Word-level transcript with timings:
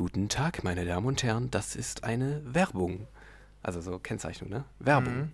Guten 0.00 0.30
Tag, 0.30 0.64
meine 0.64 0.86
Damen 0.86 1.06
und 1.06 1.22
Herren, 1.22 1.50
das 1.50 1.76
ist 1.76 2.04
eine 2.04 2.40
Werbung. 2.46 3.06
Also 3.62 3.82
so 3.82 3.98
Kennzeichnung, 3.98 4.48
ne? 4.48 4.64
Werbung. 4.78 5.14
Mhm. 5.14 5.32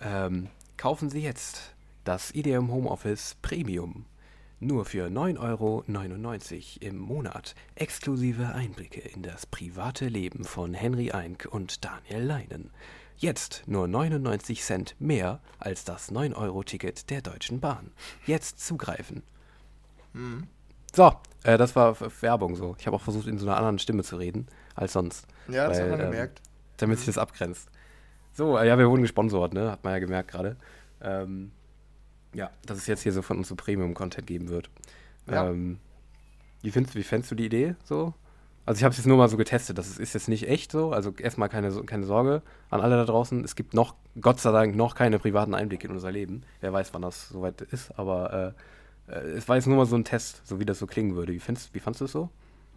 Ähm, 0.00 0.48
kaufen 0.76 1.08
Sie 1.08 1.20
jetzt 1.20 1.72
das 2.02 2.34
IDM 2.34 2.72
Homeoffice 2.72 3.36
Premium. 3.42 4.06
Nur 4.58 4.86
für 4.86 5.06
9,99 5.06 5.38
Euro 5.38 5.84
im 6.80 6.98
Monat. 6.98 7.54
Exklusive 7.76 8.52
Einblicke 8.52 9.02
in 9.02 9.22
das 9.22 9.46
private 9.46 10.08
Leben 10.08 10.42
von 10.42 10.74
Henry 10.74 11.12
Eink 11.12 11.46
und 11.48 11.84
Daniel 11.84 12.24
Leinen. 12.24 12.70
Jetzt 13.18 13.62
nur 13.66 13.86
99 13.86 14.62
Cent 14.62 14.96
mehr 14.98 15.38
als 15.60 15.84
das 15.84 16.10
9-Euro-Ticket 16.10 17.08
der 17.08 17.22
Deutschen 17.22 17.60
Bahn. 17.60 17.92
Jetzt 18.26 18.58
zugreifen. 18.66 19.22
Mhm. 20.12 20.48
So, 20.94 21.12
äh, 21.44 21.58
das 21.58 21.74
war 21.76 21.96
Werbung 22.20 22.56
so. 22.56 22.76
Ich 22.78 22.86
habe 22.86 22.96
auch 22.96 23.00
versucht, 23.00 23.26
in 23.26 23.38
so 23.38 23.46
einer 23.46 23.56
anderen 23.56 23.78
Stimme 23.78 24.02
zu 24.02 24.16
reden 24.16 24.46
als 24.74 24.92
sonst. 24.92 25.26
Ja, 25.48 25.68
das 25.68 25.78
Weil, 25.78 25.84
hat 25.84 25.90
man 25.90 26.00
ähm, 26.00 26.10
gemerkt. 26.10 26.42
damit 26.76 26.98
sich 26.98 27.06
das 27.06 27.18
abgrenzt. 27.18 27.68
So, 28.32 28.56
äh, 28.56 28.66
ja, 28.66 28.78
wir 28.78 28.88
wurden 28.88 29.02
gesponsert, 29.02 29.54
ne? 29.54 29.70
Hat 29.70 29.84
man 29.84 29.92
ja 29.92 29.98
gemerkt 29.98 30.30
gerade. 30.30 30.56
Ähm, 31.00 31.52
ja, 32.34 32.50
dass 32.64 32.78
es 32.78 32.86
jetzt 32.86 33.02
hier 33.02 33.12
so 33.12 33.22
von 33.22 33.38
uns 33.38 33.48
so 33.48 33.56
Premium-Content 33.56 34.26
geben 34.26 34.48
wird. 34.48 34.70
Ja. 35.30 35.48
Ähm, 35.48 35.78
wie 36.62 36.70
findest, 36.70 36.94
wie 36.94 37.02
fändest 37.02 37.30
du 37.30 37.34
die 37.34 37.46
Idee 37.46 37.74
so? 37.84 38.14
Also 38.64 38.78
ich 38.78 38.84
habe 38.84 38.92
es 38.92 38.98
jetzt 38.98 39.06
nur 39.06 39.16
mal 39.16 39.28
so 39.28 39.36
getestet, 39.36 39.76
das 39.76 39.98
ist, 39.98 40.14
jetzt 40.14 40.28
nicht 40.28 40.48
echt 40.48 40.70
so. 40.70 40.92
Also 40.92 41.12
erstmal 41.18 41.48
keine, 41.48 41.72
keine 41.84 42.04
Sorge 42.04 42.42
an 42.70 42.80
alle 42.80 42.96
da 42.96 43.04
draußen. 43.04 43.42
Es 43.42 43.56
gibt 43.56 43.74
noch, 43.74 43.96
Gott 44.20 44.38
sei 44.38 44.52
Dank, 44.52 44.76
noch 44.76 44.94
keine 44.94 45.18
privaten 45.18 45.52
Einblicke 45.52 45.88
in 45.88 45.92
unser 45.92 46.12
Leben. 46.12 46.44
Wer 46.60 46.72
weiß, 46.72 46.94
wann 46.94 47.02
das 47.02 47.28
soweit 47.28 47.60
ist, 47.60 47.98
aber 47.98 48.54
äh, 48.56 48.60
es 49.20 49.48
war 49.48 49.56
jetzt 49.56 49.66
nur 49.66 49.76
mal 49.76 49.86
so 49.86 49.96
ein 49.96 50.04
Test, 50.04 50.42
so 50.46 50.58
wie 50.60 50.64
das 50.64 50.78
so 50.78 50.86
klingen 50.86 51.14
würde. 51.16 51.32
Wie, 51.32 51.38
findest, 51.40 51.74
wie 51.74 51.80
fandest 51.80 52.00
du 52.00 52.04
es 52.06 52.12
so? 52.12 52.30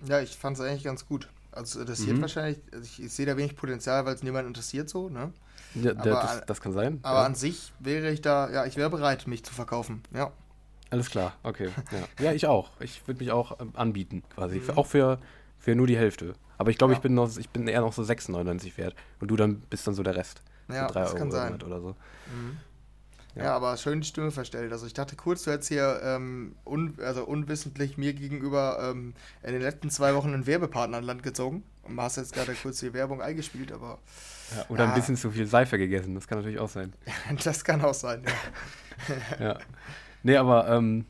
Ja, 0.05 0.19
ich 0.21 0.35
fand 0.37 0.57
es 0.57 0.63
eigentlich 0.63 0.83
ganz 0.83 1.05
gut. 1.07 1.29
Also 1.51 1.79
interessiert 1.79 2.17
Mhm. 2.17 2.21
wahrscheinlich, 2.21 2.59
also 2.73 2.83
ich, 2.83 3.01
ich 3.03 3.13
sehe 3.13 3.25
da 3.25 3.37
wenig 3.37 3.55
Potenzial, 3.55 4.05
weil 4.05 4.13
es 4.15 4.23
niemand 4.23 4.47
interessiert 4.47 4.89
so, 4.89 5.09
ne? 5.09 5.31
Ja, 5.75 5.91
Aber- 5.91 6.03
das, 6.03 6.45
das 6.45 6.61
kann 6.61 6.73
sein. 6.73 6.99
Aber 7.03 7.19
ja. 7.19 7.25
an 7.25 7.35
sich 7.35 7.71
wäre 7.79 8.11
ich 8.11 8.21
da, 8.21 8.49
ja, 8.51 8.65
ich 8.65 8.75
wäre 8.75 8.89
bereit, 8.89 9.25
mich 9.27 9.43
zu 9.43 9.53
verkaufen. 9.53 10.01
Ja. 10.13 10.31
Alles 10.89 11.09
klar, 11.09 11.33
okay. 11.43 11.69
Ja, 12.19 12.25
ja 12.25 12.33
ich 12.33 12.45
auch. 12.47 12.69
Ich 12.79 13.07
würde 13.07 13.19
mich 13.19 13.31
auch 13.31 13.59
ähm, 13.59 13.71
anbieten, 13.73 14.23
quasi. 14.33 14.57
Mhm. 14.57 14.61
Für, 14.63 14.77
auch 14.77 14.85
für, 14.85 15.19
für 15.57 15.75
nur 15.75 15.87
die 15.87 15.97
Hälfte. 15.97 16.33
Aber 16.57 16.69
ich 16.71 16.77
glaube, 16.77 16.93
Ja. 16.93 16.97
ich 16.97 17.01
bin 17.03 17.13
noch, 17.13 17.37
ich 17.37 17.49
bin 17.49 17.67
eher 17.67 17.81
noch 17.81 17.93
so 17.93 18.01
6,99 18.03 18.77
wert. 18.77 18.95
Und 19.19 19.29
du 19.29 19.35
dann 19.35 19.59
bist 19.61 19.87
dann 19.87 19.93
so 19.95 20.03
der 20.03 20.15
Rest. 20.15 20.41
Ja, 20.69 20.87
so 20.87 20.93
3 20.93 20.99
das 21.01 21.09
Euro 21.11 21.17
kann 21.19 21.31
sein. 21.31 21.61
Oder 21.63 21.79
so. 21.81 21.89
Mhm. 21.89 22.57
Ja. 23.35 23.43
Ja. 23.43 23.55
aber 23.55 23.75
schön 23.77 24.01
die 24.01 24.07
Stimme 24.07 24.31
verstellt. 24.31 24.71
Also 24.71 24.85
ich 24.87 24.93
dachte 24.93 25.15
kurz, 25.15 25.43
du 25.43 25.51
hättest 25.51 25.69
hier 25.69 26.01
um, 26.17 26.55
un, 26.65 26.97
also 27.01 27.25
unwissentlich 27.25 27.97
mir 27.97 28.13
gegenüber 28.13 28.79
ähm, 28.91 29.13
in 29.43 29.51
den 29.53 29.61
letzten 29.61 29.89
zwei 29.89 30.15
Wochen 30.15 30.33
einen 30.33 30.47
Werbepartner 30.47 30.97
an 30.97 31.03
Land 31.03 31.21
gezogen 31.23 31.63
und 31.83 31.99
hast 31.99 32.15
jetzt 32.17 32.33
gerade 32.33 32.53
kurz 32.61 32.79
die 32.79 32.93
Werbung 32.93 33.21
eingespielt, 33.21 33.71
aber 33.71 33.99
Ja, 34.55 34.65
oder 34.69 34.83
ein 34.85 34.89
Ja. 34.91 34.95
bisschen 34.95 35.17
zu 35.17 35.31
viel 35.31 35.47
Seife 35.47 35.77
gegessen. 35.77 36.15
Das 36.15 36.27
kann 36.27 36.37
natürlich 36.37 36.59
auch 36.59 36.69
sein. 36.69 36.93
das 37.43 37.63
kann 37.63 37.81
auch 37.83 37.93
sein, 37.93 38.23
ja. 38.25 38.33
Ja. 39.45 39.57
Nee, 40.23 40.37
aber 40.37 40.69
ähm, 40.69 41.05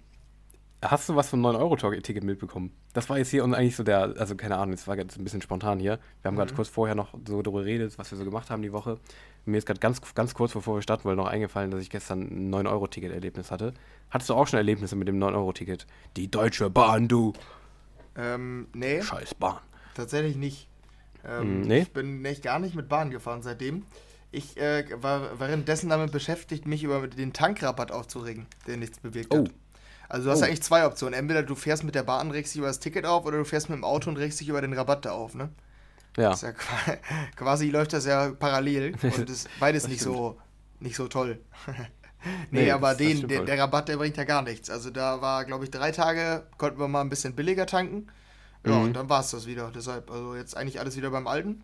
hast 0.81 1.07
du 1.07 1.15
was 1.15 1.29
vom 1.29 1.45
9-Euro-Ticket 1.45 2.23
mitbekommen? 2.23 2.71
Das 2.93 3.09
war 3.09 3.17
jetzt 3.17 3.29
hier 3.29 3.43
und 3.43 3.53
eigentlich 3.53 3.75
so 3.75 3.83
der, 3.83 4.13
also 4.17 4.35
keine 4.35 4.57
Ahnung, 4.57 4.75
das 4.75 4.87
war 4.87 4.97
jetzt 4.97 5.17
ein 5.17 5.23
bisschen 5.23 5.41
spontan 5.41 5.79
hier. 5.79 5.99
Wir 6.21 6.29
haben 6.29 6.35
gerade 6.35 6.51
Mhm. 6.51 6.55
kurz 6.55 6.69
vorher 6.69 6.95
noch 6.95 7.13
so 7.27 7.41
darüber 7.41 7.59
geredet, 7.59 7.97
was 7.97 8.09
wir 8.11 8.17
so 8.17 8.25
gemacht 8.25 8.49
haben 8.49 8.61
die 8.61 8.71
Woche. 8.73 8.99
Mir 9.45 9.57
ist 9.57 9.67
gerade 9.67 9.79
ganz, 9.79 10.01
ganz 10.15 10.33
kurz 10.33 10.53
bevor 10.53 10.75
wir 10.77 10.81
starten 10.81 11.03
wollen 11.03 11.17
noch 11.17 11.27
eingefallen, 11.27 11.69
dass 11.71 11.81
ich 11.81 11.89
gestern 11.89 12.21
ein 12.21 12.53
9-Euro-Ticket-Erlebnis 12.53 13.51
hatte. 13.51 13.73
Hattest 14.09 14.29
du 14.29 14.33
auch 14.33 14.47
schon 14.47 14.57
Erlebnisse 14.57 14.95
mit 14.95 15.07
dem 15.07 15.19
9-Euro-Ticket? 15.19 15.85
Die 16.17 16.29
Deutsche 16.31 16.69
Bahn, 16.69 17.07
du! 17.07 17.33
Ähm, 18.17 18.67
nee, 18.73 19.01
Scheiß 19.01 19.35
Bahn. 19.35 19.59
tatsächlich 19.93 20.35
nicht. 20.35 20.67
Ähm, 21.27 21.61
Mm, 21.61 21.61
nee? 21.61 21.79
Ich 21.81 21.91
bin 21.91 22.23
echt 22.25 22.43
gar 22.43 22.59
nicht 22.59 22.75
mit 22.75 22.87
Bahn 22.89 23.09
gefahren 23.11 23.41
seitdem. 23.41 23.85
Ich 24.31 24.57
äh, 24.57 24.85
war 25.01 25.39
währenddessen 25.39 25.89
damit 25.89 26.11
beschäftigt, 26.11 26.65
mich 26.65 26.83
über 26.83 27.07
den 27.07 27.33
Tankrabatt 27.33 27.91
aufzuregen, 27.91 28.47
der 28.67 28.77
nichts 28.77 28.99
bewirkt 28.99 29.33
Oh. 29.33 29.39
hat. 29.39 29.51
Also 30.09 30.25
du 30.25 30.31
hast 30.31 30.41
Oh. 30.41 30.45
eigentlich 30.45 30.61
zwei 30.63 30.85
Optionen. 30.85 31.13
Entweder 31.13 31.43
du 31.43 31.55
fährst 31.55 31.83
mit 31.83 31.95
der 31.95 32.03
Bahn, 32.03 32.31
regst 32.31 32.53
dich 32.53 32.59
über 32.59 32.67
das 32.67 32.79
Ticket 32.79 33.05
auf, 33.05 33.25
oder 33.25 33.37
du 33.37 33.45
fährst 33.45 33.69
mit 33.69 33.77
dem 33.77 33.83
Auto 33.83 34.09
und 34.09 34.17
regst 34.17 34.39
dich 34.39 34.49
über 34.49 34.61
den 34.61 34.73
Rabatt 34.73 35.05
da 35.05 35.11
auf, 35.11 35.35
ne? 35.35 35.49
Ja. 36.17 36.29
Das 36.29 36.41
ja 36.41 36.51
qua- 36.53 36.97
quasi 37.35 37.69
läuft 37.69 37.93
das 37.93 38.05
ja 38.05 38.31
parallel 38.31 38.95
und 39.01 39.29
ist 39.29 39.49
beides 39.59 39.83
Das 39.83 39.89
nicht 39.91 40.01
stimmt. 40.01 40.15
so 40.15 40.37
nicht 40.79 40.95
so 40.95 41.07
toll. 41.07 41.39
Nee, 42.49 42.61
nee, 42.61 42.65
das- 42.65 42.73
aber 42.75 42.87
das 42.89 42.97
den, 42.97 43.17
stimmt 43.17 43.31
der, 43.31 43.43
der 43.43 43.59
Rabatt, 43.59 43.87
der 43.87 43.97
bringt 43.97 44.17
ja 44.17 44.23
gar 44.23 44.41
nichts. 44.41 44.71
Also 44.71 44.89
da 44.89 45.21
war, 45.21 45.45
glaube 45.45 45.63
ich, 45.63 45.69
drei 45.69 45.91
Tage, 45.91 46.41
konnten 46.57 46.79
wir 46.79 46.87
mal 46.87 47.01
ein 47.01 47.09
bisschen 47.09 47.35
billiger 47.35 47.67
tanken. 47.67 48.07
Ja, 48.65 48.71
Mhm. 48.77 48.81
und 48.85 48.93
dann 48.95 49.09
war 49.09 49.19
es 49.19 49.29
das 49.29 49.45
wieder. 49.45 49.71
Deshalb, 49.75 50.09
also 50.09 50.33
jetzt 50.35 50.57
eigentlich 50.57 50.79
alles 50.79 50.97
wieder 50.97 51.11
beim 51.11 51.27
Alten. 51.27 51.61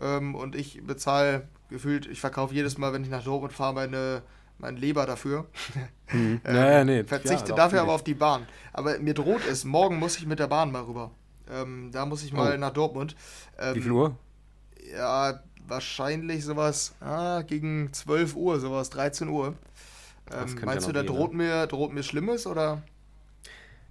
Ähm, 0.00 0.36
und 0.36 0.54
ich 0.54 0.80
bezahle 0.86 1.48
gefühlt, 1.68 2.06
ich 2.06 2.20
verkaufe 2.20 2.54
jedes 2.54 2.78
Mal, 2.78 2.92
wenn 2.92 3.02
ich 3.02 3.10
nach 3.10 3.24
Dortmund 3.24 3.52
fahre, 3.54 3.74
meine, 3.74 4.22
mein 4.58 4.76
Leber 4.76 5.04
dafür. 5.04 5.46
Mhm. 6.12 6.40
Ähm, 6.44 6.54
ja, 6.54 6.70
ja, 6.70 6.84
nee. 6.84 7.02
Verzichte 7.02 7.48
ja, 7.50 7.56
dafür 7.56 7.80
aber 7.82 7.92
auf 7.94 8.04
die 8.04 8.14
Bahn. 8.14 8.46
Aber 8.72 8.96
mir 9.00 9.14
droht 9.14 9.44
es, 9.50 9.64
morgen 9.64 9.98
muss 9.98 10.16
ich 10.18 10.26
mit 10.26 10.38
der 10.38 10.46
Bahn 10.46 10.70
mal 10.70 10.82
rüber. 10.82 11.10
Ähm, 11.50 11.90
da 11.92 12.06
muss 12.06 12.22
ich 12.22 12.32
mal 12.32 12.54
Oh. 12.54 12.58
nach 12.58 12.72
Dortmund. 12.72 13.16
Ähm, 13.58 13.74
Wie 13.74 13.80
viel 13.82 13.92
Uhr? 13.92 14.16
Ja, 14.92 15.40
wahrscheinlich 15.66 16.44
sowas 16.44 16.94
ah, 17.00 17.42
gegen 17.42 17.92
12 17.92 18.36
Uhr, 18.36 18.60
sowas, 18.60 18.90
13 18.90 19.28
Uhr. 19.28 19.54
Ähm, 20.30 20.56
könnte 20.56 20.60
ja 20.60 20.66
meinst 20.66 20.88
du, 20.88 20.92
da 20.92 21.02
gehen, 21.02 21.12
droht, 21.12 21.32
mir, 21.34 21.66
droht 21.66 21.92
mir 21.92 22.02
Schlimmes 22.02 22.46
oder? 22.46 22.82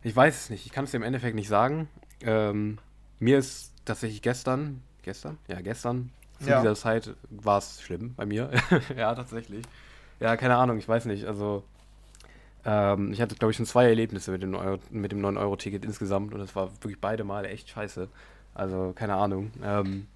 Ich 0.01 0.15
weiß 0.15 0.35
es 0.35 0.49
nicht. 0.49 0.65
Ich 0.65 0.71
kann 0.71 0.85
es 0.85 0.91
dir 0.91 0.97
im 0.97 1.03
Endeffekt 1.03 1.35
nicht 1.35 1.47
sagen. 1.47 1.87
Ähm, 2.21 2.77
mir 3.19 3.37
ist 3.37 3.71
tatsächlich 3.85 4.21
gestern, 4.21 4.81
gestern? 5.03 5.37
Ja, 5.47 5.61
gestern, 5.61 6.11
zu 6.39 6.49
Ja. 6.49 6.59
dieser 6.61 6.75
Zeit 6.75 7.15
war 7.29 7.57
es 7.59 7.81
schlimm 7.81 8.13
bei 8.15 8.25
mir. 8.25 8.51
ja, 8.97 9.13
tatsächlich. 9.15 9.63
Ja, 10.19 10.35
keine 10.37 10.57
Ahnung, 10.57 10.77
ich 10.77 10.87
weiß 10.87 11.05
nicht. 11.05 11.25
Also, 11.25 11.63
ähm, 12.65 13.11
ich 13.11 13.21
hatte, 13.21 13.35
glaube 13.35 13.51
ich, 13.51 13.57
schon 13.57 13.65
zwei 13.65 13.87
Erlebnisse 13.87 14.31
mit 14.31 14.43
dem 14.43 14.51
9-Euro- 14.51 14.79
mit 14.91 15.11
dem 15.11 15.21
9-Euro-Ticket 15.21 15.85
insgesamt 15.85 16.33
und 16.33 16.41
es 16.41 16.55
war 16.55 16.71
wirklich 16.83 16.99
beide 16.99 17.23
Male 17.23 17.49
echt 17.49 17.69
scheiße. 17.69 18.07
Also, 18.53 18.93
keine 18.95 19.15
Ahnung. 19.15 19.51
Ähm, 19.63 20.07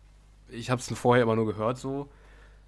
ich 0.49 0.69
habe 0.69 0.79
es 0.79 0.87
vorher 0.97 1.23
immer 1.23 1.35
nur 1.35 1.45
gehört 1.45 1.77
so, 1.77 2.07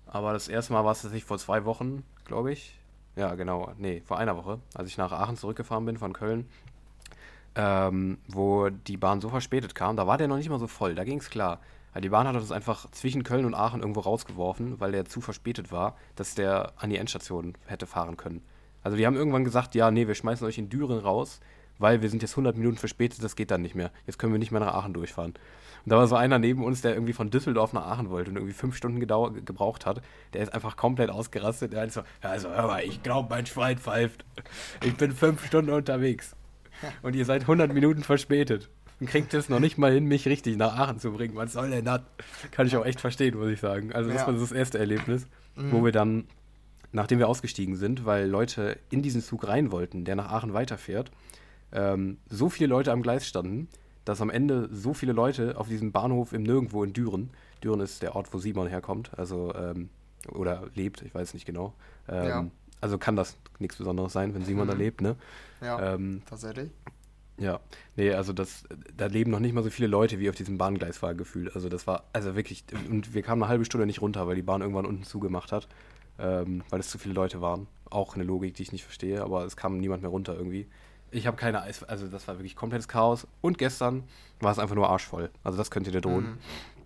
aber 0.08 0.34
das 0.34 0.48
erste 0.48 0.74
Mal 0.74 0.84
war 0.84 0.92
es 0.92 1.02
tatsächlich 1.02 1.26
vor 1.26 1.38
zwei 1.38 1.66
Wochen, 1.66 2.04
glaube 2.26 2.52
ich. 2.52 2.78
Ja, 3.16 3.36
genau. 3.36 3.72
Nee, 3.78 4.02
vor 4.06 4.18
einer 4.18 4.36
Woche, 4.38 4.60
als 4.74 4.90
ich 4.90 4.98
nach 4.98 5.12
Aachen 5.12 5.38
zurückgefahren 5.38 5.86
bin 5.86 5.98
von 5.98 6.14
Köln 6.14 6.48
ähm, 7.56 8.18
wo 8.28 8.70
die 8.70 8.98
Bahn 8.98 9.22
so 9.22 9.30
verspätet 9.30 9.76
kam, 9.76 9.98
da 9.98 10.08
war 10.08 10.18
der 10.18 10.28
noch 10.28 10.38
nicht 10.38 10.50
mal 10.50 10.60
so 10.60 10.68
voll, 10.68 10.96
da 10.96 11.04
ging 11.04 11.20
es 11.20 11.30
klar. 11.30 11.60
Die 12.00 12.10
Bahn 12.10 12.28
hat 12.28 12.36
uns 12.36 12.52
einfach 12.52 12.90
zwischen 12.92 13.24
Köln 13.24 13.46
und 13.46 13.56
Aachen 13.56 13.82
irgendwo 13.82 14.02
rausgeworfen, 14.02 14.80
weil 14.80 14.92
der 14.92 15.06
zu 15.06 15.22
verspätet 15.22 15.72
war, 15.72 15.98
dass 16.16 16.36
der 16.36 16.74
an 16.78 16.92
die 16.92 16.98
Endstation 16.98 17.56
hätte 17.66 17.88
fahren 17.88 18.16
können. 18.16 18.42
Also 18.90 18.98
die 18.98 19.06
haben 19.06 19.16
irgendwann 19.16 19.44
gesagt, 19.44 19.76
ja, 19.76 19.92
nee, 19.92 20.08
wir 20.08 20.16
schmeißen 20.16 20.48
euch 20.48 20.58
in 20.58 20.68
Düren 20.68 20.98
raus, 20.98 21.40
weil 21.78 22.02
wir 22.02 22.10
sind 22.10 22.24
jetzt 22.24 22.32
100 22.32 22.58
Minuten 22.58 22.78
verspätet, 22.78 23.24
das 23.24 23.36
geht 23.36 23.52
dann 23.52 23.62
nicht 23.62 23.76
mehr. 23.76 23.92
Jetzt 24.08 24.18
können 24.18 24.34
wir 24.34 24.40
nicht 24.40 24.50
mehr 24.52 24.60
nach 24.62 24.74
Aachen 24.74 24.94
durchfahren. 24.94 25.34
Und 25.86 25.92
da 25.92 25.96
war 25.98 26.08
so 26.08 26.16
einer 26.16 26.40
neben 26.40 26.64
uns, 26.64 26.82
der 26.82 26.94
irgendwie 26.96 27.14
von 27.14 27.30
Düsseldorf 27.30 27.72
nach 27.72 27.86
Aachen 27.86 28.10
wollte 28.10 28.32
und 28.32 28.38
irgendwie 28.38 28.56
fünf 28.56 28.76
Stunden 28.76 29.00
gebraucht 29.00 29.86
hat. 29.86 30.02
Der 30.34 30.42
ist 30.42 30.52
einfach 30.54 30.76
komplett 30.76 31.12
ausgerastet. 31.12 31.72
Der 31.74 31.82
hat 31.84 31.92
so, 31.92 32.02
ja, 32.24 32.30
also 32.32 32.50
hör 32.50 32.66
mal, 32.68 32.84
ich 32.84 33.04
glaube, 33.04 33.30
mein 33.30 33.46
Schwein 33.46 33.78
pfeift. 33.78 34.26
Ich 34.84 34.96
bin 34.98 35.12
fünf 35.12 35.46
Stunden 35.46 35.70
unterwegs. 35.72 36.36
Und 37.04 37.16
ihr 37.16 37.26
seid 37.26 37.44
100 37.44 37.72
Minuten 37.74 38.02
verspätet. 38.04 38.70
Und 39.00 39.08
kriegt 39.08 39.34
es 39.34 39.48
noch 39.48 39.62
nicht 39.62 39.78
mal 39.78 39.94
hin, 39.94 40.06
mich 40.06 40.26
richtig 40.28 40.58
nach 40.58 40.78
Aachen 40.78 41.00
zu 41.00 41.14
bringen. 41.14 41.36
Was 41.36 41.54
soll 41.54 41.70
denn 41.70 41.86
das? 41.86 42.02
Kann 42.52 42.68
ich 42.68 42.76
auch 42.76 42.86
echt 42.86 43.00
verstehen, 43.00 43.38
muss 43.38 43.50
ich 43.50 43.62
sagen. 43.62 43.94
Also 43.94 44.10
das 44.10 44.22
Ja. 44.22 44.28
war 44.28 44.34
das 44.34 44.52
erste 44.52 44.80
Erlebnis, 44.80 45.28
Mhm. 45.56 45.72
wo 45.72 45.86
wir 45.86 45.94
dann, 45.94 46.26
nachdem 46.92 47.20
wir 47.20 47.28
ausgestiegen 47.28 47.76
sind, 47.76 48.06
weil 48.06 48.28
Leute 48.28 48.78
in 48.90 49.02
diesen 49.02 49.22
Zug 49.22 49.48
rein 49.48 49.72
wollten, 49.72 50.06
der 50.06 50.16
nach 50.16 50.32
Aachen 50.32 50.54
weiterfährt, 50.54 51.12
ähm, 51.72 52.18
so 52.30 52.50
viele 52.50 52.70
Leute 52.70 52.92
am 52.92 53.02
Gleis 53.02 53.28
standen, 53.28 53.68
dass 54.06 54.22
am 54.22 54.30
Ende 54.30 54.70
so 54.72 54.94
viele 54.94 55.14
Leute 55.14 55.58
auf 55.58 55.68
diesem 55.68 55.92
Bahnhof 55.92 56.34
im 56.34 56.44
Nirgendwo 56.44 56.84
in 56.84 56.94
Düren, 56.94 57.30
Düren 57.64 57.80
ist 57.82 58.02
der 58.02 58.16
Ort, 58.16 58.34
wo 58.34 58.40
Simon 58.40 58.68
herkommt, 58.68 59.12
also 59.18 59.54
ähm, 59.56 59.90
oder 60.32 60.64
lebt, 60.76 61.02
ich 61.04 61.14
weiß 61.14 61.34
nicht 61.34 61.46
genau. 61.46 61.74
Ähm, 62.08 62.28
Ja. 62.28 62.46
Also 62.82 62.98
kann 62.98 63.18
das 63.18 63.38
nichts 63.60 63.76
Besonderes 63.76 64.14
sein, 64.14 64.34
wenn 64.34 64.46
Simon 64.46 64.66
da 64.68 64.74
Mhm. 64.74 64.80
lebt, 64.80 65.02
ne? 65.02 65.18
Ja, 65.62 65.94
Ähm, 65.96 66.22
tatsächlich. 66.26 66.72
ja, 67.38 67.60
nee, 67.98 68.14
also 68.14 68.32
das, 68.32 68.64
da 68.96 69.08
leben 69.08 69.32
noch 69.32 69.42
nicht 69.42 69.54
mal 69.54 69.64
so 69.64 69.70
viele 69.70 69.90
Leute 69.90 70.18
wie 70.20 70.30
auf 70.30 70.36
diesem 70.36 70.58
Bahngleis 70.58 71.02
war 71.02 71.14
gefühlt. 71.14 71.54
Also 71.56 71.68
das 71.68 71.88
war, 71.88 72.06
also 72.14 72.36
wirklich, 72.38 72.64
und 72.90 73.14
wir 73.14 73.22
kamen 73.22 73.44
eine 73.44 73.50
halbe 73.50 73.66
Stunde 73.66 73.86
nicht 73.86 74.02
runter, 74.02 74.28
weil 74.28 74.36
die 74.38 74.42
Bahn 74.42 74.62
irgendwann 74.62 74.86
unten 74.86 75.04
zugemacht 75.04 75.52
hat, 75.52 75.68
ähm, 76.20 76.64
weil 76.70 76.80
es 76.80 76.90
zu 76.90 76.98
viele 76.98 77.14
Leute 77.14 77.42
waren. 77.42 77.68
Auch 77.90 78.16
eine 78.16 78.24
Logik, 78.24 78.54
die 78.56 78.64
ich 78.64 78.72
nicht 78.72 78.84
verstehe, 78.84 79.22
aber 79.24 79.46
es 79.46 79.56
kam 79.58 79.78
niemand 79.78 80.02
mehr 80.02 80.12
runter 80.12 80.36
irgendwie. 80.36 80.68
Ich 81.12 81.26
habe 81.26 81.38
keine, 81.38 81.64
Eis- 81.64 81.84
also 81.84 82.08
das 82.08 82.28
war 82.28 82.38
wirklich 82.38 82.56
komplettes 82.56 82.88
Chaos. 82.88 83.28
Und 83.42 83.58
gestern 83.58 84.04
war 84.42 84.52
es 84.52 84.60
einfach 84.60 84.76
nur 84.76 84.90
arschvoll. 84.90 85.32
Also 85.44 85.58
das 85.58 85.72
könnte 85.72 85.92
dir 85.92 86.02
drohen. 86.02 86.26
Mhm. 86.26 86.38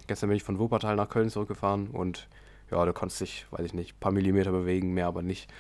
Gestern 0.07 0.30
bin 0.30 0.38
ich 0.38 0.44
von 0.44 0.59
Wuppertal 0.59 0.95
nach 0.95 1.09
Köln 1.09 1.30
zurückgefahren 1.30 1.88
und 1.88 2.27
ja, 2.71 2.83
du 2.85 2.94
konntest 2.94 3.21
dich, 3.21 3.45
weiß 3.51 3.65
ich 3.65 3.74
nicht, 3.74 3.95
ein 3.95 4.00
paar 4.00 4.12
Millimeter 4.12 4.51
bewegen, 4.51 4.94
mehr 4.94 5.07
aber 5.07 5.21
nicht. 5.21 5.51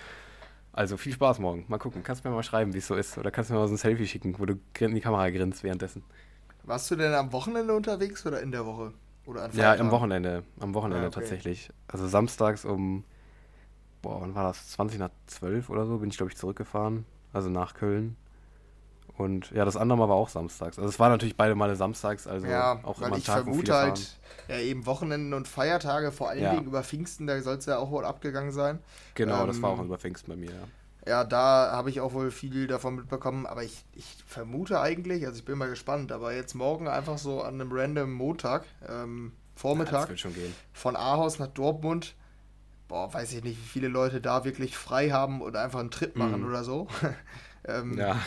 Also 0.71 0.97
viel 0.97 1.13
Spaß 1.13 1.39
morgen. 1.39 1.65
Mal 1.67 1.77
gucken. 1.77 2.01
Kannst 2.03 2.23
mir 2.23 2.31
mal 2.31 2.41
schreiben, 2.41 2.73
wie 2.73 2.79
es 2.79 2.87
so 2.87 2.95
ist. 2.95 3.17
Oder 3.17 3.29
kannst 3.31 3.49
du 3.49 3.53
mir 3.53 3.59
mal 3.59 3.67
so 3.67 3.75
ein 3.75 3.77
Selfie 3.77 4.07
schicken, 4.07 4.35
wo 4.39 4.45
du 4.45 4.55
in 4.79 4.95
die 4.95 5.01
Kamera 5.01 5.29
grinst 5.29 5.63
währenddessen. 5.63 6.03
Warst 6.63 6.89
du 6.89 6.95
denn 6.95 7.13
am 7.13 7.31
Wochenende 7.31 7.73
unterwegs 7.75 8.25
oder 8.25 8.41
in 8.41 8.51
der 8.51 8.65
Woche? 8.65 8.93
Oder 9.25 9.43
an 9.43 9.51
Ja, 9.53 9.73
am 9.75 9.91
Wochenende. 9.91 10.43
Am 10.59 10.73
Wochenende 10.73 11.05
ah, 11.05 11.07
okay. 11.09 11.19
tatsächlich. 11.19 11.69
Also 11.87 12.07
samstags 12.07 12.65
um, 12.65 13.03
boah, 14.03 14.21
wann 14.21 14.35
war 14.35 14.43
das? 14.43 14.69
20 14.69 14.99
nach 14.99 15.09
12 15.25 15.71
oder 15.71 15.87
so 15.87 15.97
bin 15.97 16.09
ich, 16.09 16.17
glaube 16.17 16.31
ich, 16.31 16.37
zurückgefahren. 16.37 17.05
Also 17.31 17.49
nach 17.49 17.73
Köln. 17.73 18.15
Und 19.17 19.51
ja, 19.51 19.65
das 19.65 19.77
andere 19.77 19.97
Mal 19.97 20.09
war 20.09 20.15
auch 20.15 20.29
samstags. 20.29 20.77
Also 20.77 20.89
es 20.89 20.99
waren 20.99 21.11
natürlich 21.11 21.35
beide 21.35 21.55
Male 21.55 21.75
samstags, 21.75 22.25
also 22.25 22.47
ja, 22.47 22.79
auch 22.83 22.99
weil 22.99 23.09
immer 23.09 23.17
ich 23.17 23.25
Tag, 23.25 23.43
vermute 23.43 23.73
halt, 23.73 24.17
ja 24.47 24.57
eben 24.57 24.85
Wochenenden 24.85 25.33
und 25.33 25.47
Feiertage, 25.47 26.11
vor 26.11 26.29
allen 26.29 26.41
ja. 26.41 26.51
Dingen 26.51 26.65
über 26.65 26.83
Pfingsten, 26.83 27.27
da 27.27 27.39
soll 27.41 27.57
es 27.57 27.65
ja 27.65 27.77
auch 27.77 27.91
wohl 27.91 28.05
abgegangen 28.05 28.51
sein. 28.51 28.79
Genau, 29.13 29.41
ähm, 29.41 29.47
das 29.47 29.61
war 29.61 29.71
auch 29.71 29.79
ähm, 29.79 29.85
über 29.85 29.99
Pfingsten 29.99 30.31
bei 30.31 30.35
mir, 30.35 30.51
ja. 30.51 30.67
Ja, 31.05 31.23
da 31.25 31.71
habe 31.73 31.89
ich 31.89 31.99
auch 31.99 32.13
wohl 32.13 32.31
viel 32.31 32.65
davon 32.65 32.95
mitbekommen, 32.95 33.45
aber 33.45 33.63
ich, 33.63 33.83
ich 33.93 34.23
vermute 34.25 34.79
eigentlich, 34.79 35.25
also 35.25 35.37
ich 35.37 35.45
bin 35.45 35.57
mal 35.57 35.69
gespannt, 35.69 36.11
aber 36.11 36.33
jetzt 36.33 36.53
morgen 36.55 36.87
einfach 36.87 37.17
so 37.17 37.41
an 37.41 37.55
einem 37.55 37.71
random 37.71 38.11
Montag, 38.11 38.65
ähm, 38.87 39.33
Vormittag, 39.55 40.09
ja, 40.09 40.29
von 40.71 40.95
Ahaus 40.95 41.39
nach 41.39 41.47
Dortmund, 41.47 42.15
boah, 42.93 43.11
weiß 43.11 43.33
ich 43.33 43.43
nicht, 43.43 43.57
wie 43.57 43.67
viele 43.67 43.87
Leute 43.87 44.21
da 44.21 44.45
wirklich 44.45 44.77
frei 44.77 45.09
haben 45.09 45.41
oder 45.41 45.63
einfach 45.63 45.79
einen 45.79 45.89
Trip 45.89 46.15
machen 46.15 46.41
mhm. 46.41 46.47
oder 46.47 46.63
so. 46.63 46.87
ähm, 47.67 47.97
ja. 47.97 48.21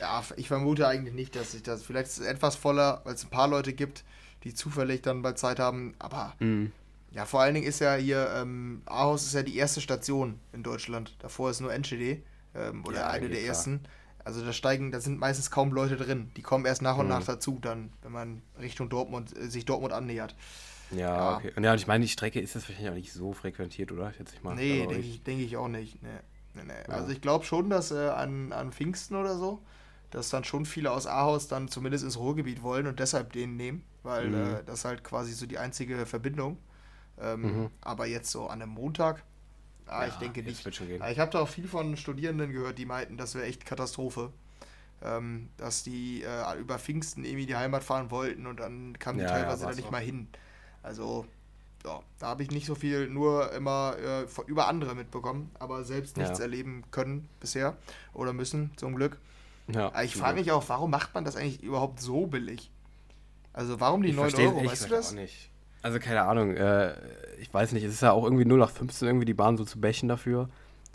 ja, 0.00 0.22
ich 0.36 0.46
vermute 0.46 0.86
eigentlich 0.86 1.12
nicht, 1.12 1.34
dass 1.34 1.50
sich 1.50 1.64
das, 1.64 1.82
vielleicht 1.82 2.06
ist 2.06 2.20
es 2.20 2.26
etwas 2.26 2.54
voller, 2.54 3.00
weil 3.02 3.14
es 3.14 3.24
ein 3.24 3.30
paar 3.30 3.48
Leute 3.48 3.72
gibt, 3.72 4.04
die 4.44 4.54
zufällig 4.54 5.02
dann 5.02 5.22
bei 5.22 5.32
Zeit 5.32 5.58
haben, 5.58 5.96
aber 5.98 6.34
mhm. 6.38 6.70
Ja, 7.10 7.24
vor 7.24 7.40
allen 7.40 7.54
Dingen 7.54 7.66
ist 7.66 7.80
ja 7.80 7.94
hier, 7.94 8.30
ähm, 8.36 8.82
Ahaus 8.84 9.24
ist 9.24 9.32
ja 9.32 9.42
die 9.42 9.56
erste 9.56 9.80
Station 9.80 10.38
in 10.52 10.62
Deutschland. 10.62 11.16
Davor 11.20 11.50
ist 11.50 11.60
nur 11.60 11.72
NGD 11.72 12.22
ähm, 12.54 12.84
oder 12.84 12.98
ja, 12.98 13.08
eine 13.08 13.28
der 13.28 13.38
klar. 13.38 13.48
ersten. 13.48 13.80
Also 14.22 14.44
da 14.44 14.52
steigen, 14.52 14.92
da 14.92 15.00
sind 15.00 15.18
meistens 15.18 15.50
kaum 15.50 15.72
Leute 15.72 15.96
drin. 15.96 16.30
Die 16.36 16.42
kommen 16.42 16.66
erst 16.66 16.82
nach 16.82 16.98
und 16.98 17.06
mhm. 17.06 17.12
nach 17.12 17.24
dazu, 17.24 17.58
dann, 17.62 17.90
wenn 18.02 18.12
man 18.12 18.42
Richtung 18.60 18.90
Dortmund, 18.90 19.34
äh, 19.34 19.48
sich 19.48 19.64
Dortmund 19.64 19.94
annähert. 19.94 20.36
Ja, 20.92 20.98
ja, 20.98 21.36
okay. 21.36 21.52
Und 21.56 21.64
ja, 21.64 21.72
und 21.72 21.78
ich 21.78 21.86
meine, 21.86 22.04
die 22.04 22.10
Strecke 22.10 22.40
ist 22.40 22.54
jetzt 22.54 22.68
wahrscheinlich 22.68 22.90
auch 22.90 22.96
nicht 22.96 23.12
so 23.12 23.32
frequentiert, 23.32 23.92
oder? 23.92 24.12
Schätze 24.12 24.34
ich 24.36 24.42
mal. 24.42 24.54
Nee, 24.54 24.86
denke 24.86 25.06
ich, 25.06 25.22
denk 25.22 25.40
ich 25.40 25.56
auch 25.56 25.68
nicht. 25.68 26.02
Nee. 26.02 26.08
Nee, 26.54 26.62
nee. 26.64 26.72
Ja. 26.88 26.94
Also 26.94 27.12
ich 27.12 27.20
glaube 27.20 27.44
schon, 27.44 27.68
dass 27.68 27.90
äh, 27.90 28.08
an, 28.08 28.52
an 28.52 28.72
Pfingsten 28.72 29.16
oder 29.16 29.36
so, 29.36 29.62
dass 30.10 30.30
dann 30.30 30.44
schon 30.44 30.64
viele 30.64 30.92
aus 30.92 31.06
Ahaus 31.06 31.48
dann 31.48 31.68
zumindest 31.68 32.04
ins 32.04 32.18
Ruhrgebiet 32.18 32.62
wollen 32.62 32.86
und 32.86 33.00
deshalb 33.00 33.32
den 33.32 33.56
nehmen, 33.56 33.84
weil 34.02 34.28
mhm. 34.28 34.34
äh, 34.34 34.62
das 34.64 34.84
halt 34.84 35.04
quasi 35.04 35.32
so 35.32 35.46
die 35.46 35.58
einzige 35.58 36.06
Verbindung 36.06 36.58
ähm, 37.20 37.40
mhm. 37.40 37.70
Aber 37.80 38.06
jetzt 38.06 38.30
so 38.30 38.46
an 38.46 38.62
einem 38.62 38.72
Montag, 38.72 39.22
ah, 39.86 40.02
ja, 40.02 40.08
ich 40.08 40.14
denke 40.14 40.42
nicht. 40.42 40.66
Ich 40.66 41.18
habe 41.18 41.30
da 41.30 41.40
auch 41.40 41.48
viel 41.48 41.68
von 41.68 41.96
Studierenden 41.96 42.52
gehört, 42.52 42.78
die 42.78 42.86
meinten, 42.86 43.16
das 43.16 43.34
wäre 43.34 43.46
echt 43.46 43.64
Katastrophe. 43.66 44.32
Ähm, 45.02 45.50
dass 45.58 45.82
die 45.82 46.22
äh, 46.22 46.58
über 46.58 46.78
Pfingsten 46.78 47.24
irgendwie 47.24 47.44
die 47.44 47.54
Heimat 47.54 47.84
fahren 47.84 48.10
wollten 48.10 48.46
und 48.46 48.60
dann 48.60 48.98
kamen 48.98 49.18
die 49.18 49.24
ja, 49.24 49.30
teilweise 49.30 49.64
ja, 49.64 49.68
da 49.68 49.76
nicht 49.76 49.84
so. 49.84 49.90
mal 49.90 50.00
hin. 50.00 50.26
Also, 50.86 51.26
ja, 51.84 52.00
da 52.20 52.26
habe 52.28 52.44
ich 52.44 52.50
nicht 52.52 52.66
so 52.66 52.76
viel 52.76 53.08
nur 53.08 53.52
immer 53.52 53.96
äh, 53.98 54.42
über 54.46 54.68
andere 54.68 54.94
mitbekommen, 54.94 55.50
aber 55.58 55.82
selbst 55.82 56.16
nichts 56.16 56.38
erleben 56.38 56.84
können 56.92 57.28
bisher 57.40 57.76
oder 58.14 58.32
müssen, 58.32 58.70
zum 58.76 58.94
Glück. 58.94 59.18
Ja, 59.68 60.00
ich 60.02 60.14
frage 60.14 60.38
mich 60.38 60.52
auch, 60.52 60.68
warum 60.68 60.90
macht 60.90 61.12
man 61.14 61.24
das 61.24 61.34
eigentlich 61.34 61.62
überhaupt 61.62 62.00
so 62.00 62.26
billig? 62.26 62.70
Also 63.52 63.80
warum 63.80 64.02
die 64.02 64.10
ich 64.10 64.16
9 64.16 64.34
Euro, 64.36 64.64
weißt 64.64 64.84
du 64.84 64.90
das? 64.90 65.10
Auch 65.10 65.16
nicht. 65.16 65.50
Also 65.82 65.98
keine 65.98 66.22
Ahnung, 66.22 66.54
äh, 66.54 66.94
ich 67.40 67.52
weiß 67.52 67.72
nicht, 67.72 67.82
es 67.82 67.94
ist 67.94 68.02
ja 68.02 68.12
auch 68.12 68.24
irgendwie 68.24 68.44
0 68.44 68.58
nach 68.58 68.70
15 68.70 69.08
irgendwie 69.08 69.24
die 69.24 69.34
Bahn 69.34 69.56
so 69.56 69.64
zu 69.64 69.80
bächen 69.80 70.08
dafür. 70.08 70.48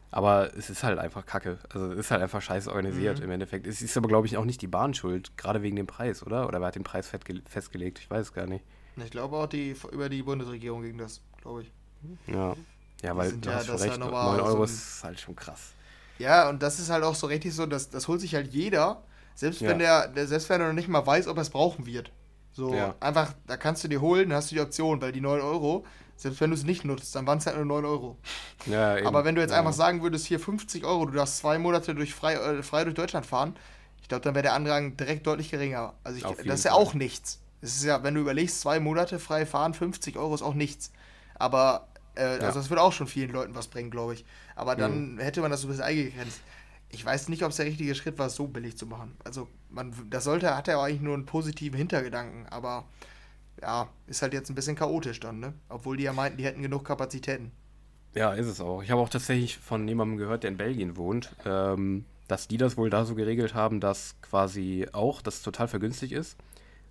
Aber 0.10 0.56
es 0.58 0.70
ist 0.70 0.84
halt 0.84 1.00
einfach 1.00 1.26
kacke. 1.26 1.60
Also 1.70 1.92
es 1.94 2.00
ist 2.00 2.12
halt 2.12 2.22
einfach 2.22 2.42
scheiße 2.42 2.70
organisiert 2.70 3.20
mhm. 3.20 3.26
im 3.26 3.32
Endeffekt. 3.32 3.68
Es 3.68 3.82
ist 3.82 3.96
aber, 3.98 4.08
glaube 4.08 4.28
ich, 4.28 4.38
auch 4.38 4.46
nicht 4.46 4.62
die 4.62 4.68
Bahn 4.68 4.94
schuld, 4.94 5.38
gerade 5.38 5.62
wegen 5.62 5.76
dem 5.76 5.88
Preis, 5.88 6.26
oder? 6.26 6.48
Oder 6.48 6.60
wer 6.60 6.68
hat 6.68 6.76
den 6.76 6.84
Preis 6.84 7.08
festgelegt? 7.08 8.00
Ich 8.00 8.10
weiß 8.10 8.28
es 8.28 8.34
gar 8.34 8.46
nicht. 8.46 8.64
Ich 8.98 9.12
glaube 9.12 9.36
auch 9.38 9.48
die, 9.48 9.76
über 9.92 10.10
die 10.10 10.24
Bundesregierung 10.24 10.84
ging 10.84 10.98
das, 10.98 11.22
glaube 11.42 11.64
ich. 11.64 11.72
Ja. 12.28 12.56
Ja, 13.02 13.18
weil 13.18 13.32
du 13.34 13.50
ja, 13.50 13.56
hast 13.56 13.66
schon 13.66 13.78
recht, 13.78 13.98
9 13.98 14.14
Euro 14.14 14.58
so 14.58 14.64
ist 14.64 15.04
halt 15.04 15.20
schon 15.20 15.36
krass. 15.36 15.74
Ja, 16.20 16.50
und 16.50 16.62
das 16.62 16.80
ist 16.80 16.90
halt 16.90 17.04
auch 17.04 17.16
so 17.16 17.28
richtig 17.28 17.54
so, 17.56 17.66
dass, 17.66 17.90
das 17.90 18.08
holt 18.08 18.22
sich 18.22 18.36
halt 18.36 18.54
jeder, 18.54 19.04
selbst 19.34 19.62
ja. 19.62 19.70
wenn 19.70 19.80
der, 19.80 20.08
der, 20.08 20.28
selbst 20.28 20.50
wenn 20.50 20.62
er 20.62 20.68
noch 20.68 20.74
nicht 20.74 20.88
mal 20.88 21.06
weiß, 21.06 21.28
ob 21.28 21.38
er 21.38 21.42
es 21.42 21.50
brauchen 21.50 21.86
wird. 21.86 22.12
So, 22.52 22.76
ja. 22.76 22.96
einfach, 23.00 23.34
da 23.48 23.58
kannst 23.58 23.84
du 23.84 23.88
dir 23.88 24.02
holen, 24.02 24.30
dann 24.30 24.38
hast 24.38 24.52
du 24.52 24.56
die 24.56 24.62
Option, 24.62 25.02
weil 25.02 25.12
die 25.14 25.22
9 25.22 25.42
Euro, 25.42 25.86
selbst 26.16 26.42
wenn 26.42 26.52
du 26.52 26.56
es 26.56 26.64
nicht 26.64 26.86
nutzt, 26.86 27.16
dann 27.16 27.26
waren 27.26 27.40
es 27.40 27.48
halt 27.48 27.56
nur 27.56 27.66
9 27.66 27.86
Euro. 27.86 28.18
Ja, 28.68 28.98
eben. 28.98 29.08
Aber 29.08 29.26
wenn 29.26 29.34
du 29.34 29.42
jetzt 29.42 29.52
ja. 29.52 29.58
einfach 29.58 29.74
sagen 29.74 30.04
würdest, 30.04 30.28
hier 30.28 30.40
50 30.40 30.86
Euro, 30.86 31.06
du 31.06 31.14
darfst 31.14 31.38
zwei 31.38 31.58
Monate 31.58 31.96
durch 31.96 32.14
frei, 32.14 32.36
äh, 32.36 32.62
frei 32.62 32.84
durch 32.84 32.96
Deutschland 32.96 33.26
fahren, 33.26 33.56
ich 34.02 34.10
glaube, 34.10 34.24
dann 34.24 34.36
wäre 34.36 34.44
der 34.44 34.54
Andrang 34.54 34.98
direkt 34.98 35.26
deutlich 35.26 35.50
geringer. 35.50 35.94
Also 36.04 36.18
ich, 36.18 36.46
das 36.46 36.60
ist 36.60 36.66
ja 36.66 36.74
auch 36.74 36.94
nichts. 36.94 37.40
Es 37.62 37.76
ist 37.76 37.84
ja, 37.84 38.04
wenn 38.04 38.16
du 38.16 38.22
überlegst, 38.22 38.62
zwei 38.62 38.80
Monate 38.80 39.20
frei 39.20 39.46
fahren, 39.46 39.74
50 39.74 40.18
Euro 40.18 40.34
ist 40.34 40.42
auch 40.42 40.54
nichts. 40.54 40.92
Aber, 41.36 41.88
äh, 42.16 42.24
also 42.24 42.60
das 42.60 42.70
würde 42.70 42.82
auch 42.82 42.94
schon 42.94 43.08
vielen 43.08 43.32
Leuten 43.32 43.56
was 43.56 43.68
bringen, 43.68 43.92
glaube 43.92 44.16
ich. 44.16 44.26
Aber 44.56 44.76
dann 44.76 45.14
mhm. 45.14 45.20
hätte 45.20 45.42
man 45.42 45.52
das 45.52 45.62
so 45.62 45.68
ein 45.68 45.72
bisschen 45.72 45.86
eingegrenzt 45.86 46.42
ich 46.94 47.06
weiß 47.06 47.30
nicht, 47.30 47.44
ob 47.44 47.52
es 47.52 47.58
der 47.58 47.66
richtige 47.66 47.96
Schritt 47.96 48.20
war, 48.20 48.28
es 48.28 48.36
so 48.36 48.48
billig 48.48 48.78
zu 48.78 48.86
machen. 48.86 49.16
Also, 49.24 49.48
man, 49.70 49.94
das 50.10 50.26
sollte, 50.26 50.56
hat 50.56 50.68
ja 50.68 50.82
eigentlich 50.82 51.02
nur 51.02 51.14
einen 51.14 51.26
positiven 51.26 51.78
Hintergedanken, 51.78 52.46
aber 52.50 52.86
ja, 53.62 53.90
ist 54.08 54.22
halt 54.22 54.34
jetzt 54.34 54.50
ein 54.50 54.56
bisschen 54.56 54.76
chaotisch 54.76 55.20
dann, 55.20 55.40
ne? 55.40 55.54
Obwohl 55.70 55.98
die 55.98 56.04
ja 56.04 56.14
meinten, 56.14 56.38
die 56.38 56.46
hätten 56.46 56.62
genug 56.62 56.86
Kapazitäten. 56.86 57.52
Ja, 58.14 58.34
ist 58.34 58.48
es 58.48 58.60
auch. 58.60 58.84
Ich 58.84 58.92
habe 58.92 59.02
auch 59.02 59.10
tatsächlich 59.10 59.58
von 59.58 59.88
jemandem 59.88 60.18
gehört, 60.18 60.44
der 60.44 60.52
in 60.52 60.58
Belgien 60.58 60.98
wohnt, 60.98 61.34
ähm, 61.46 62.06
dass 62.28 62.48
die 62.48 62.58
das 62.58 62.76
wohl 62.76 62.90
da 62.90 63.06
so 63.06 63.16
geregelt 63.16 63.54
haben, 63.54 63.80
dass 63.80 64.16
quasi 64.22 64.88
auch 64.92 65.22
das 65.22 65.42
total 65.44 65.68
vergünstigt 65.68 66.12
ist, 66.12 66.36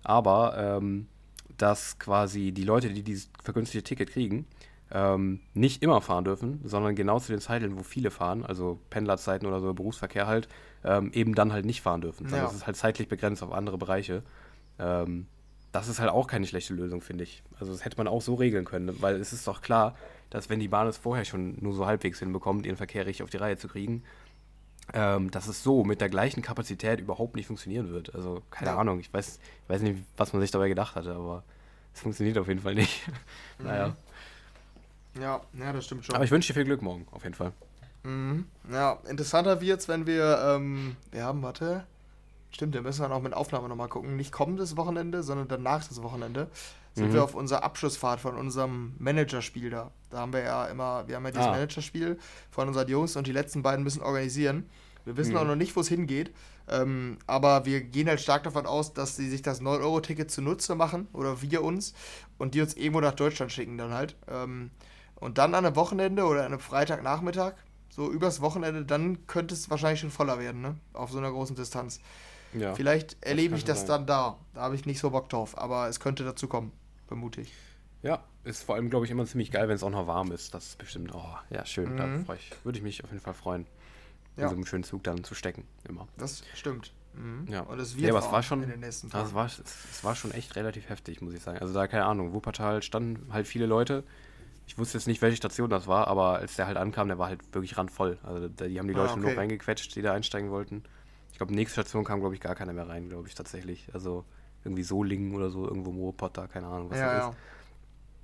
aber 0.03 0.57
ähm, 0.57 1.07
dass 1.57 1.99
quasi 1.99 2.51
die 2.51 2.63
Leute, 2.63 2.89
die 2.89 3.03
dieses 3.03 3.29
vergünstigte 3.43 3.83
Ticket 3.83 4.11
kriegen, 4.11 4.45
ähm, 4.91 5.39
nicht 5.53 5.83
immer 5.83 6.01
fahren 6.01 6.25
dürfen, 6.25 6.59
sondern 6.63 6.95
genau 6.95 7.19
zu 7.19 7.31
den 7.31 7.39
Zeiten, 7.39 7.77
wo 7.77 7.83
viele 7.83 8.11
fahren, 8.11 8.45
also 8.45 8.79
Pendlerzeiten 8.89 9.47
oder 9.47 9.61
so, 9.61 9.73
Berufsverkehr 9.73 10.27
halt, 10.27 10.49
ähm, 10.83 11.11
eben 11.13 11.33
dann 11.35 11.53
halt 11.53 11.65
nicht 11.65 11.81
fahren 11.81 12.01
dürfen. 12.01 12.27
Ja. 12.29 12.41
Das 12.41 12.53
ist 12.53 12.65
halt 12.65 12.75
zeitlich 12.75 13.07
begrenzt 13.07 13.43
auf 13.43 13.51
andere 13.51 13.77
Bereiche. 13.77 14.23
Ähm, 14.79 15.27
das 15.71 15.87
ist 15.87 15.99
halt 15.99 16.09
auch 16.09 16.27
keine 16.27 16.45
schlechte 16.45 16.73
Lösung, 16.73 16.99
finde 17.01 17.23
ich. 17.23 17.43
Also 17.59 17.71
das 17.71 17.85
hätte 17.85 17.97
man 17.97 18.07
auch 18.07 18.21
so 18.21 18.35
regeln 18.35 18.65
können, 18.65 19.01
weil 19.01 19.15
es 19.15 19.31
ist 19.31 19.47
doch 19.47 19.61
klar, 19.61 19.95
dass 20.29 20.49
wenn 20.49 20.59
die 20.59 20.67
Bahn 20.67 20.87
es 20.87 20.97
vorher 20.97 21.23
schon 21.23 21.57
nur 21.61 21.73
so 21.73 21.85
halbwegs 21.85 22.19
hinbekommt, 22.19 22.65
ihren 22.65 22.77
Verkehr 22.77 23.05
richtig 23.05 23.23
auf 23.23 23.29
die 23.29 23.37
Reihe 23.37 23.57
zu 23.57 23.69
kriegen, 23.69 24.03
ähm, 24.93 25.31
dass 25.31 25.47
es 25.47 25.63
so 25.63 25.83
mit 25.83 26.01
der 26.01 26.09
gleichen 26.09 26.41
Kapazität 26.41 26.99
überhaupt 26.99 27.35
nicht 27.35 27.47
funktionieren 27.47 27.89
wird. 27.89 28.13
Also 28.13 28.41
keine 28.49 28.71
ja. 28.71 28.77
Ahnung, 28.77 28.99
ich 28.99 29.13
weiß, 29.13 29.39
ich 29.63 29.69
weiß 29.69 29.81
nicht, 29.81 30.03
was 30.17 30.33
man 30.33 30.41
sich 30.41 30.51
dabei 30.51 30.67
gedacht 30.67 30.95
hatte, 30.95 31.13
aber 31.13 31.43
es 31.93 32.01
funktioniert 32.01 32.37
auf 32.37 32.47
jeden 32.47 32.61
Fall 32.61 32.75
nicht. 32.75 33.01
Mhm. 33.59 33.67
naja. 33.67 33.95
Ja, 35.19 35.41
ja, 35.53 35.73
das 35.73 35.85
stimmt 35.85 36.05
schon. 36.05 36.15
Aber 36.15 36.23
ich 36.23 36.31
wünsche 36.31 36.47
dir 36.47 36.53
viel 36.53 36.65
Glück 36.65 36.81
morgen, 36.81 37.05
auf 37.11 37.23
jeden 37.23 37.35
Fall. 37.35 37.51
Mhm. 38.03 38.45
Ja, 38.71 38.97
interessanter 39.07 39.61
wird 39.61 39.81
es, 39.81 39.87
wenn 39.87 40.07
wir, 40.07 40.39
ähm, 40.55 40.95
wir 41.11 41.25
haben, 41.25 41.43
warte, 41.43 41.85
stimmt, 42.51 42.73
wir 42.73 42.81
müssen 42.81 43.01
dann 43.01 43.11
auch 43.11 43.21
mit 43.21 43.33
Aufnahme 43.33 43.69
nochmal 43.69 43.89
gucken. 43.89 44.15
Nicht 44.15 44.31
kommendes 44.31 44.77
Wochenende, 44.77 45.21
sondern 45.21 45.47
danach 45.47 45.87
das 45.87 46.01
Wochenende 46.01 46.47
sind 46.93 47.09
mhm. 47.09 47.13
wir 47.13 47.23
auf 47.23 47.35
unserer 47.35 47.63
Abschlussfahrt 47.63 48.19
von 48.19 48.35
unserem 48.35 48.93
Managerspiel 48.99 49.69
da. 49.69 49.91
Da 50.09 50.19
haben 50.19 50.33
wir 50.33 50.41
ja 50.41 50.65
immer, 50.65 51.07
wir 51.07 51.15
haben 51.15 51.25
ja 51.25 51.31
dieses 51.31 51.47
ah. 51.47 51.51
Managerspiel 51.51 52.19
von 52.49 52.67
unseren 52.67 52.87
Jungs 52.87 53.15
und 53.15 53.27
die 53.27 53.31
letzten 53.31 53.61
beiden 53.61 53.83
müssen 53.83 54.01
organisieren. 54.01 54.69
Wir 55.05 55.17
wissen 55.17 55.31
mhm. 55.31 55.37
auch 55.37 55.45
noch 55.45 55.55
nicht, 55.55 55.75
wo 55.75 55.81
es 55.81 55.87
hingeht, 55.87 56.31
ähm, 56.67 57.17
aber 57.27 57.65
wir 57.65 57.81
gehen 57.81 58.07
halt 58.07 58.21
stark 58.21 58.43
davon 58.43 58.65
aus, 58.65 58.93
dass 58.93 59.15
sie 59.15 59.29
sich 59.29 59.41
das 59.41 59.61
9-Euro-Ticket 59.61 60.29
zunutze 60.29 60.75
machen 60.75 61.07
oder 61.13 61.41
wir 61.41 61.63
uns 61.63 61.93
und 62.37 62.53
die 62.53 62.61
uns 62.61 62.75
irgendwo 62.75 63.01
nach 63.01 63.15
Deutschland 63.15 63.51
schicken 63.51 63.77
dann 63.77 63.93
halt. 63.93 64.15
Ähm, 64.27 64.71
und 65.15 65.37
dann 65.37 65.53
an 65.53 65.65
einem 65.65 65.75
Wochenende 65.75 66.25
oder 66.25 66.41
an 66.41 66.47
einem 66.47 66.59
Freitagnachmittag, 66.59 67.53
so 67.89 68.09
übers 68.09 68.41
Wochenende, 68.41 68.85
dann 68.85 69.27
könnte 69.27 69.53
es 69.53 69.69
wahrscheinlich 69.69 69.99
schon 69.99 70.11
voller 70.11 70.39
werden, 70.39 70.61
ne? 70.61 70.77
Auf 70.93 71.11
so 71.11 71.17
einer 71.17 71.29
großen 71.29 71.55
Distanz. 71.55 71.99
Ja, 72.53 72.73
Vielleicht 72.73 73.17
erlebe 73.21 73.55
ich 73.55 73.63
das 73.63 73.79
sein. 73.79 73.87
dann 73.87 74.05
da. 74.07 74.37
Da 74.53 74.61
habe 74.61 74.75
ich 74.75 74.85
nicht 74.85 74.99
so 74.99 75.11
Bock 75.11 75.29
drauf, 75.29 75.57
aber 75.57 75.87
es 75.87 75.99
könnte 75.99 76.23
dazu 76.23 76.47
kommen, 76.47 76.71
vermute 77.07 77.41
ich. 77.41 77.53
Ja, 78.01 78.23
ist 78.43 78.63
vor 78.63 78.75
allem, 78.75 78.89
glaube 78.89 79.05
ich, 79.05 79.11
immer 79.11 79.25
ziemlich 79.25 79.51
geil, 79.51 79.67
wenn 79.67 79.75
es 79.75 79.83
auch 79.83 79.91
noch 79.91 80.07
warm 80.07 80.31
ist. 80.31 80.53
Das 80.53 80.69
ist 80.69 80.77
bestimmt, 80.77 81.11
oh, 81.13 81.35
ja, 81.49 81.65
schön. 81.65 81.93
Mhm. 81.93 82.25
Da 82.25 82.33
ich, 82.33 82.51
würde 82.63 82.79
ich 82.79 82.83
mich 82.83 83.03
auf 83.03 83.11
jeden 83.11 83.21
Fall 83.21 83.33
freuen, 83.33 83.67
ja. 84.41 84.47
in 84.47 84.49
so 84.49 84.55
einem 84.55 84.65
schönen 84.65 84.83
Zug 84.83 85.03
dann 85.03 85.23
zu 85.23 85.35
stecken, 85.35 85.65
immer. 85.87 86.07
Das 86.17 86.43
stimmt. 86.55 86.93
Mhm. 87.13 87.47
Ja. 87.51 87.61
Und 87.61 87.79
es 87.79 87.95
wird 87.95 88.07
ja, 88.07 88.13
aber 88.13 88.25
es 88.25 88.31
war 88.31 88.43
schon, 88.43 88.63
in 88.63 88.69
den 88.69 88.79
nächsten 88.79 89.09
Tagen. 89.09 89.23
Das 89.25 89.33
war, 89.33 89.45
es, 89.45 89.59
es 89.59 90.03
war 90.03 90.15
schon 90.15 90.31
echt 90.31 90.55
relativ 90.55 90.89
heftig, 90.89 91.21
muss 91.21 91.33
ich 91.33 91.41
sagen. 91.41 91.59
Also 91.59 91.73
da, 91.73 91.87
keine 91.87 92.05
Ahnung, 92.05 92.33
Wuppertal 92.33 92.81
standen 92.81 93.33
halt 93.33 93.47
viele 93.47 93.65
Leute 93.65 94.03
ich 94.71 94.77
wusste 94.77 94.97
jetzt 94.97 95.07
nicht, 95.07 95.21
welche 95.21 95.35
Station 95.35 95.69
das 95.69 95.87
war, 95.87 96.07
aber 96.07 96.37
als 96.37 96.55
der 96.55 96.65
halt 96.65 96.77
ankam, 96.77 97.09
der 97.09 97.19
war 97.19 97.27
halt 97.27 97.41
wirklich 97.53 97.77
randvoll. 97.77 98.17
Also 98.23 98.47
die 98.47 98.79
haben 98.79 98.87
die 98.87 98.93
Leute 98.93 99.09
ah, 99.09 99.17
okay. 99.17 99.19
nur 99.19 99.37
reingequetscht, 99.37 99.93
die 99.95 100.01
da 100.01 100.13
einsteigen 100.13 100.49
wollten. 100.49 100.83
Ich 101.33 101.37
glaube, 101.37 101.53
nächste 101.53 101.81
Station 101.81 102.05
kam, 102.05 102.21
glaube 102.21 102.35
ich, 102.35 102.41
gar 102.41 102.55
keiner 102.55 102.71
mehr 102.71 102.87
rein, 102.87 103.09
glaube 103.09 103.27
ich, 103.27 103.35
tatsächlich. 103.35 103.89
Also 103.93 104.23
irgendwie 104.63 104.83
Solingen 104.83 105.35
oder 105.35 105.49
so, 105.49 105.67
irgendwo 105.67 105.91
Moorpott 105.91 106.37
da, 106.37 106.47
keine 106.47 106.67
Ahnung, 106.67 106.89
was 106.89 106.99
ja, 106.99 107.05
das 107.05 107.17
ja. 107.17 107.29
ist. 107.29 107.37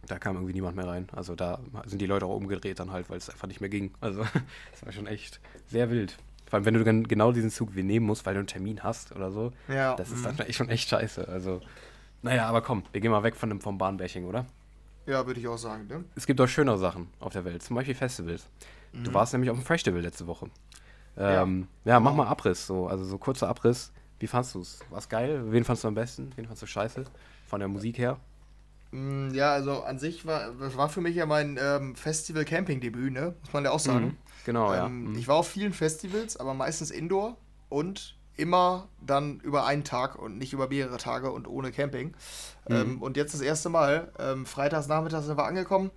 Da 0.07 0.19
kam 0.19 0.35
irgendwie 0.35 0.53
niemand 0.53 0.75
mehr 0.75 0.87
rein. 0.87 1.07
Also 1.13 1.35
da 1.35 1.59
sind 1.85 2.01
die 2.01 2.05
Leute 2.05 2.25
auch 2.25 2.35
umgedreht 2.35 2.79
dann 2.79 2.91
halt, 2.91 3.09
weil 3.09 3.17
es 3.17 3.29
einfach 3.29 3.47
nicht 3.47 3.61
mehr 3.61 3.69
ging. 3.69 3.93
Also 3.99 4.21
es 4.73 4.85
war 4.85 4.91
schon 4.91 5.07
echt 5.07 5.39
sehr 5.67 5.89
wild. 5.89 6.17
Vor 6.47 6.57
allem, 6.57 6.65
wenn 6.65 6.73
du 6.75 6.83
dann 6.83 7.07
genau 7.07 7.33
diesen 7.33 7.51
Zug 7.51 7.75
wie 7.75 7.83
nehmen 7.83 8.05
musst, 8.05 8.25
weil 8.25 8.33
du 8.33 8.39
einen 8.39 8.47
Termin 8.47 8.83
hast 8.83 9.13
oder 9.13 9.31
so. 9.31 9.51
Ja. 9.67 9.95
Das 9.95 10.11
ist 10.11 10.25
dann 10.25 10.37
schon 10.53 10.69
echt 10.69 10.87
scheiße. 10.87 11.27
Also, 11.27 11.59
naja, 12.21 12.47
aber 12.47 12.61
komm, 12.61 12.83
wir 12.93 13.01
gehen 13.01 13.11
mal 13.11 13.23
weg 13.23 13.35
von 13.35 13.49
dem, 13.49 13.59
vom 13.59 13.77
Bahnbashing, 13.77 14.25
oder? 14.25 14.45
Ja, 15.05 15.25
würde 15.27 15.39
ich 15.41 15.47
auch 15.47 15.57
sagen. 15.57 15.87
Ne? 15.87 16.05
Es 16.15 16.25
gibt 16.25 16.39
auch 16.39 16.47
schönere 16.47 16.77
Sachen 16.77 17.07
auf 17.19 17.33
der 17.33 17.43
Welt, 17.43 17.63
zum 17.63 17.75
Beispiel 17.75 17.95
Festivals. 17.95 18.47
Mhm. 18.93 19.03
Du 19.03 19.13
warst 19.13 19.33
nämlich 19.33 19.49
auf 19.49 19.57
dem 19.57 19.65
Festival 19.65 20.01
letzte 20.01 20.25
Woche. 20.25 20.49
Ähm, 21.17 21.67
ja. 21.83 21.93
ja, 21.93 21.99
mach 21.99 22.13
mal 22.13 22.27
Abriss, 22.27 22.65
so, 22.65 22.87
also 22.87 23.03
so 23.03 23.17
kurzer 23.17 23.49
Abriss. 23.49 23.91
Wie 24.19 24.27
fandst 24.27 24.55
du 24.55 24.61
es? 24.61 24.79
War's 24.89 25.09
geil? 25.09 25.43
Wen 25.51 25.63
fandst 25.63 25.83
du 25.83 25.89
am 25.89 25.95
besten? 25.95 26.31
Wen 26.35 26.45
fandst 26.45 26.61
du 26.63 26.67
scheiße? 26.67 27.03
Von 27.45 27.59
der 27.59 27.67
Musik 27.67 27.97
her? 27.97 28.17
Mm, 28.97 29.33
ja, 29.33 29.51
also 29.53 29.83
an 29.83 29.99
sich 29.99 30.25
war, 30.25 30.51
war 30.57 30.89
für 30.89 31.01
mich 31.01 31.15
ja 31.15 31.27
mein 31.27 31.59
ähm, 31.61 31.95
Festival-Camping-Debüt, 31.95 33.13
ne? 33.13 33.35
Muss 33.41 33.53
man 33.53 33.63
ja 33.63 33.71
auch 33.71 33.79
sagen. 33.79 34.05
Mhm, 34.05 34.17
genau, 34.45 34.73
ähm, 34.73 34.77
ja. 34.77 34.87
Mhm. 34.87 35.17
Ich 35.17 35.27
war 35.27 35.35
auf 35.35 35.47
vielen 35.47 35.73
Festivals, 35.73 36.37
aber 36.37 36.55
meistens 36.55 36.89
Indoor 36.89 37.37
und 37.69 38.15
immer 38.37 38.87
dann 39.05 39.39
über 39.41 39.65
einen 39.65 39.83
Tag 39.83 40.17
und 40.17 40.37
nicht 40.37 40.53
über 40.53 40.67
mehrere 40.67 40.97
Tage 40.97 41.31
und 41.31 41.47
ohne 41.47 41.71
Camping. 41.71 42.15
Mhm. 42.67 42.75
Ähm, 42.75 43.01
und 43.01 43.17
jetzt 43.17 43.33
das 43.33 43.41
erste 43.41 43.69
Mal, 43.69 44.11
ähm, 44.19 44.45
freitags 44.47 44.87
nachmittags 44.87 45.27
sind 45.27 45.37
wir 45.37 45.45
angekommen. 45.45 45.91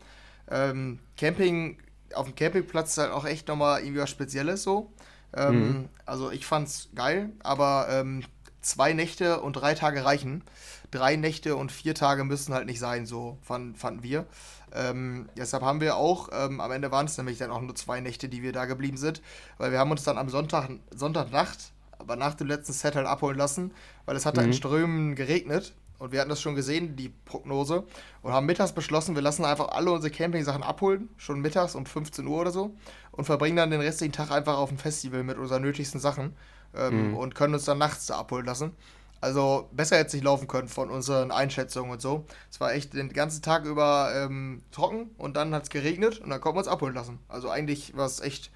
Ähm, 0.50 0.98
Camping 1.16 1.78
auf 2.14 2.26
dem 2.26 2.34
Campingplatz 2.34 2.92
ist 2.92 2.98
halt 2.98 3.12
auch 3.12 3.24
echt 3.24 3.48
nochmal 3.48 3.80
irgendwie 3.80 4.00
was 4.00 4.10
Spezielles 4.10 4.62
so. 4.62 4.92
Ähm, 5.34 5.68
mhm. 5.68 5.88
Also 6.04 6.30
ich 6.30 6.44
fand's 6.44 6.90
geil, 6.94 7.30
aber 7.40 7.86
ähm, 7.90 8.24
zwei 8.60 8.92
Nächte 8.92 9.40
und 9.40 9.54
drei 9.54 9.74
Tage 9.74 10.04
reichen. 10.04 10.42
Drei 10.90 11.16
Nächte 11.16 11.56
und 11.56 11.72
vier 11.72 11.94
Tage 11.94 12.24
müssen 12.24 12.52
halt 12.52 12.66
nicht 12.66 12.80
sein, 12.80 13.06
so 13.06 13.38
fand, 13.42 13.78
fanden 13.78 14.02
wir. 14.02 14.26
Ähm, 14.72 15.28
deshalb 15.36 15.62
haben 15.62 15.80
wir 15.80 15.96
auch, 15.96 16.28
ähm, 16.32 16.60
am 16.60 16.70
Ende 16.70 16.90
waren 16.90 17.06
es 17.06 17.16
nämlich 17.16 17.38
dann 17.38 17.50
auch 17.50 17.60
nur 17.60 17.74
zwei 17.74 18.00
Nächte, 18.00 18.28
die 18.28 18.42
wir 18.42 18.52
da 18.52 18.66
geblieben 18.66 18.96
sind, 18.96 19.20
weil 19.58 19.72
wir 19.72 19.78
haben 19.78 19.90
uns 19.90 20.04
dann 20.04 20.18
am 20.18 20.28
Sonntag, 20.28 20.70
Sonntagnacht, 20.94 21.72
aber 21.98 22.16
nach 22.16 22.34
dem 22.34 22.46
letzten 22.46 22.72
Set 22.72 22.94
halt 22.94 23.06
abholen 23.06 23.36
lassen, 23.36 23.72
weil 24.06 24.16
es 24.16 24.26
hat 24.26 24.36
mhm. 24.36 24.44
in 24.44 24.52
Strömen 24.52 25.14
geregnet 25.16 25.74
und 25.98 26.12
wir 26.12 26.20
hatten 26.20 26.30
das 26.30 26.40
schon 26.40 26.54
gesehen, 26.54 26.96
die 26.96 27.10
Prognose, 27.10 27.84
und 28.22 28.32
haben 28.32 28.46
mittags 28.46 28.72
beschlossen, 28.72 29.14
wir 29.14 29.22
lassen 29.22 29.44
einfach 29.44 29.68
alle 29.68 29.92
unsere 29.92 30.12
Camping-Sachen 30.12 30.62
abholen, 30.62 31.10
schon 31.18 31.40
mittags 31.40 31.74
um 31.74 31.84
15 31.84 32.26
Uhr 32.26 32.40
oder 32.40 32.50
so, 32.50 32.74
und 33.12 33.24
verbringen 33.24 33.56
dann 33.56 33.70
den 33.70 33.80
restlichen 33.80 34.12
Tag 34.12 34.30
einfach 34.30 34.56
auf 34.56 34.70
dem 34.70 34.78
Festival 34.78 35.22
mit 35.24 35.36
unseren 35.36 35.62
nötigsten 35.62 36.00
Sachen 36.00 36.34
ähm, 36.74 37.10
mhm. 37.10 37.16
und 37.16 37.34
können 37.34 37.54
uns 37.54 37.64
dann 37.64 37.78
nachts 37.78 38.06
da 38.06 38.18
abholen 38.18 38.46
lassen. 38.46 38.72
Also 39.20 39.68
besser 39.72 39.96
hätte 39.96 40.08
es 40.08 40.12
nicht 40.14 40.24
laufen 40.24 40.48
können 40.48 40.68
von 40.68 40.88
unseren 40.88 41.30
Einschätzungen 41.30 41.90
und 41.90 42.00
so. 42.00 42.24
Es 42.50 42.58
war 42.58 42.72
echt 42.72 42.94
den 42.94 43.12
ganzen 43.12 43.42
Tag 43.42 43.66
über 43.66 44.12
ähm, 44.14 44.62
trocken 44.72 45.10
und 45.18 45.36
dann 45.36 45.54
hat 45.54 45.64
es 45.64 45.70
geregnet 45.70 46.20
und 46.20 46.30
dann 46.30 46.40
konnten 46.40 46.56
wir 46.56 46.60
uns 46.60 46.68
abholen 46.68 46.94
lassen. 46.94 47.18
Also 47.28 47.50
eigentlich 47.50 47.94
war 47.96 48.06
es 48.06 48.20
echt 48.20 48.50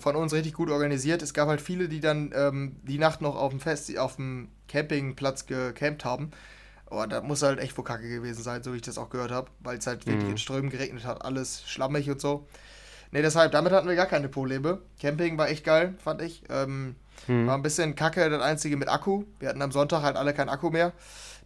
von 0.00 0.16
uns 0.16 0.32
richtig 0.32 0.54
gut 0.54 0.70
organisiert. 0.70 1.22
Es 1.22 1.34
gab 1.34 1.48
halt 1.48 1.60
viele, 1.60 1.88
die 1.88 2.00
dann 2.00 2.32
ähm, 2.34 2.76
die 2.82 2.98
Nacht 2.98 3.20
noch 3.20 3.36
auf 3.36 3.50
dem 3.50 3.60
Fest, 3.60 3.96
auf 3.98 4.16
dem 4.16 4.48
Campingplatz 4.68 5.46
gecampt 5.46 6.04
haben. 6.04 6.30
Aber 6.86 7.06
da 7.06 7.20
muss 7.20 7.42
halt 7.42 7.58
echt 7.58 7.76
wohl 7.76 7.84
kacke 7.84 8.08
gewesen 8.08 8.42
sein, 8.42 8.62
so 8.62 8.72
wie 8.72 8.76
ich 8.76 8.82
das 8.82 8.96
auch 8.96 9.10
gehört 9.10 9.32
habe, 9.32 9.50
weil 9.60 9.76
es 9.76 9.86
halt 9.86 10.06
wirklich 10.06 10.24
mhm. 10.24 10.30
in 10.30 10.38
Strömen 10.38 10.70
geregnet 10.70 11.04
hat, 11.04 11.24
alles 11.24 11.68
schlammig 11.68 12.08
und 12.08 12.20
so. 12.20 12.46
Ne, 13.10 13.22
deshalb, 13.22 13.52
damit 13.52 13.72
hatten 13.72 13.88
wir 13.88 13.96
gar 13.96 14.06
keine 14.06 14.28
Probleme. 14.28 14.80
Camping 15.00 15.36
war 15.36 15.48
echt 15.48 15.64
geil, 15.64 15.94
fand 15.98 16.22
ich. 16.22 16.42
Ähm, 16.48 16.96
hm. 17.26 17.46
War 17.46 17.54
ein 17.54 17.62
bisschen 17.62 17.94
kacke, 17.94 18.28
das 18.28 18.42
einzige 18.42 18.76
mit 18.76 18.88
Akku. 18.88 19.24
Wir 19.40 19.48
hatten 19.48 19.62
am 19.62 19.72
Sonntag 19.72 20.02
halt 20.02 20.16
alle 20.16 20.34
keinen 20.34 20.48
Akku 20.48 20.70
mehr. 20.70 20.92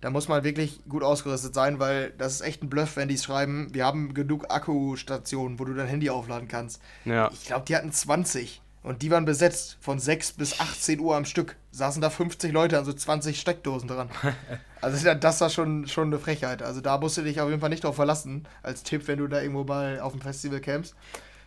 Da 0.00 0.10
muss 0.10 0.28
man 0.28 0.44
wirklich 0.44 0.80
gut 0.88 1.02
ausgerüstet 1.02 1.54
sein, 1.54 1.78
weil 1.78 2.12
das 2.16 2.34
ist 2.34 2.40
echt 2.40 2.62
ein 2.62 2.70
Bluff, 2.70 2.96
wenn 2.96 3.08
die 3.08 3.18
schreiben, 3.18 3.68
wir 3.72 3.84
haben 3.84 4.14
genug 4.14 4.50
Akkustationen, 4.50 5.58
wo 5.58 5.64
du 5.64 5.74
dein 5.74 5.88
Handy 5.88 6.08
aufladen 6.08 6.48
kannst. 6.48 6.80
Ja. 7.04 7.30
Ich 7.32 7.46
glaube, 7.46 7.66
die 7.66 7.76
hatten 7.76 7.92
20 7.92 8.62
und 8.82 9.02
die 9.02 9.10
waren 9.10 9.26
besetzt 9.26 9.76
von 9.80 9.98
6 9.98 10.32
bis 10.32 10.58
18 10.58 11.00
Uhr 11.00 11.16
am 11.16 11.26
Stück. 11.26 11.56
Saßen 11.72 12.00
da 12.00 12.08
50 12.08 12.50
Leute 12.50 12.78
an 12.78 12.86
so 12.86 12.94
20 12.94 13.38
Steckdosen 13.38 13.88
dran. 13.88 14.08
also 14.80 15.14
das 15.14 15.40
war 15.42 15.50
schon, 15.50 15.86
schon 15.86 16.08
eine 16.08 16.18
Frechheit. 16.18 16.62
Also 16.62 16.80
da 16.80 16.96
musst 16.96 17.18
du 17.18 17.22
dich 17.22 17.40
auf 17.40 17.50
jeden 17.50 17.60
Fall 17.60 17.68
nicht 17.68 17.84
drauf 17.84 17.96
verlassen, 17.96 18.48
als 18.62 18.82
Tipp, 18.82 19.06
wenn 19.06 19.18
du 19.18 19.26
da 19.26 19.42
irgendwo 19.42 19.64
mal 19.64 20.00
auf 20.00 20.12
dem 20.12 20.22
Festival 20.22 20.60
campst. 20.60 20.94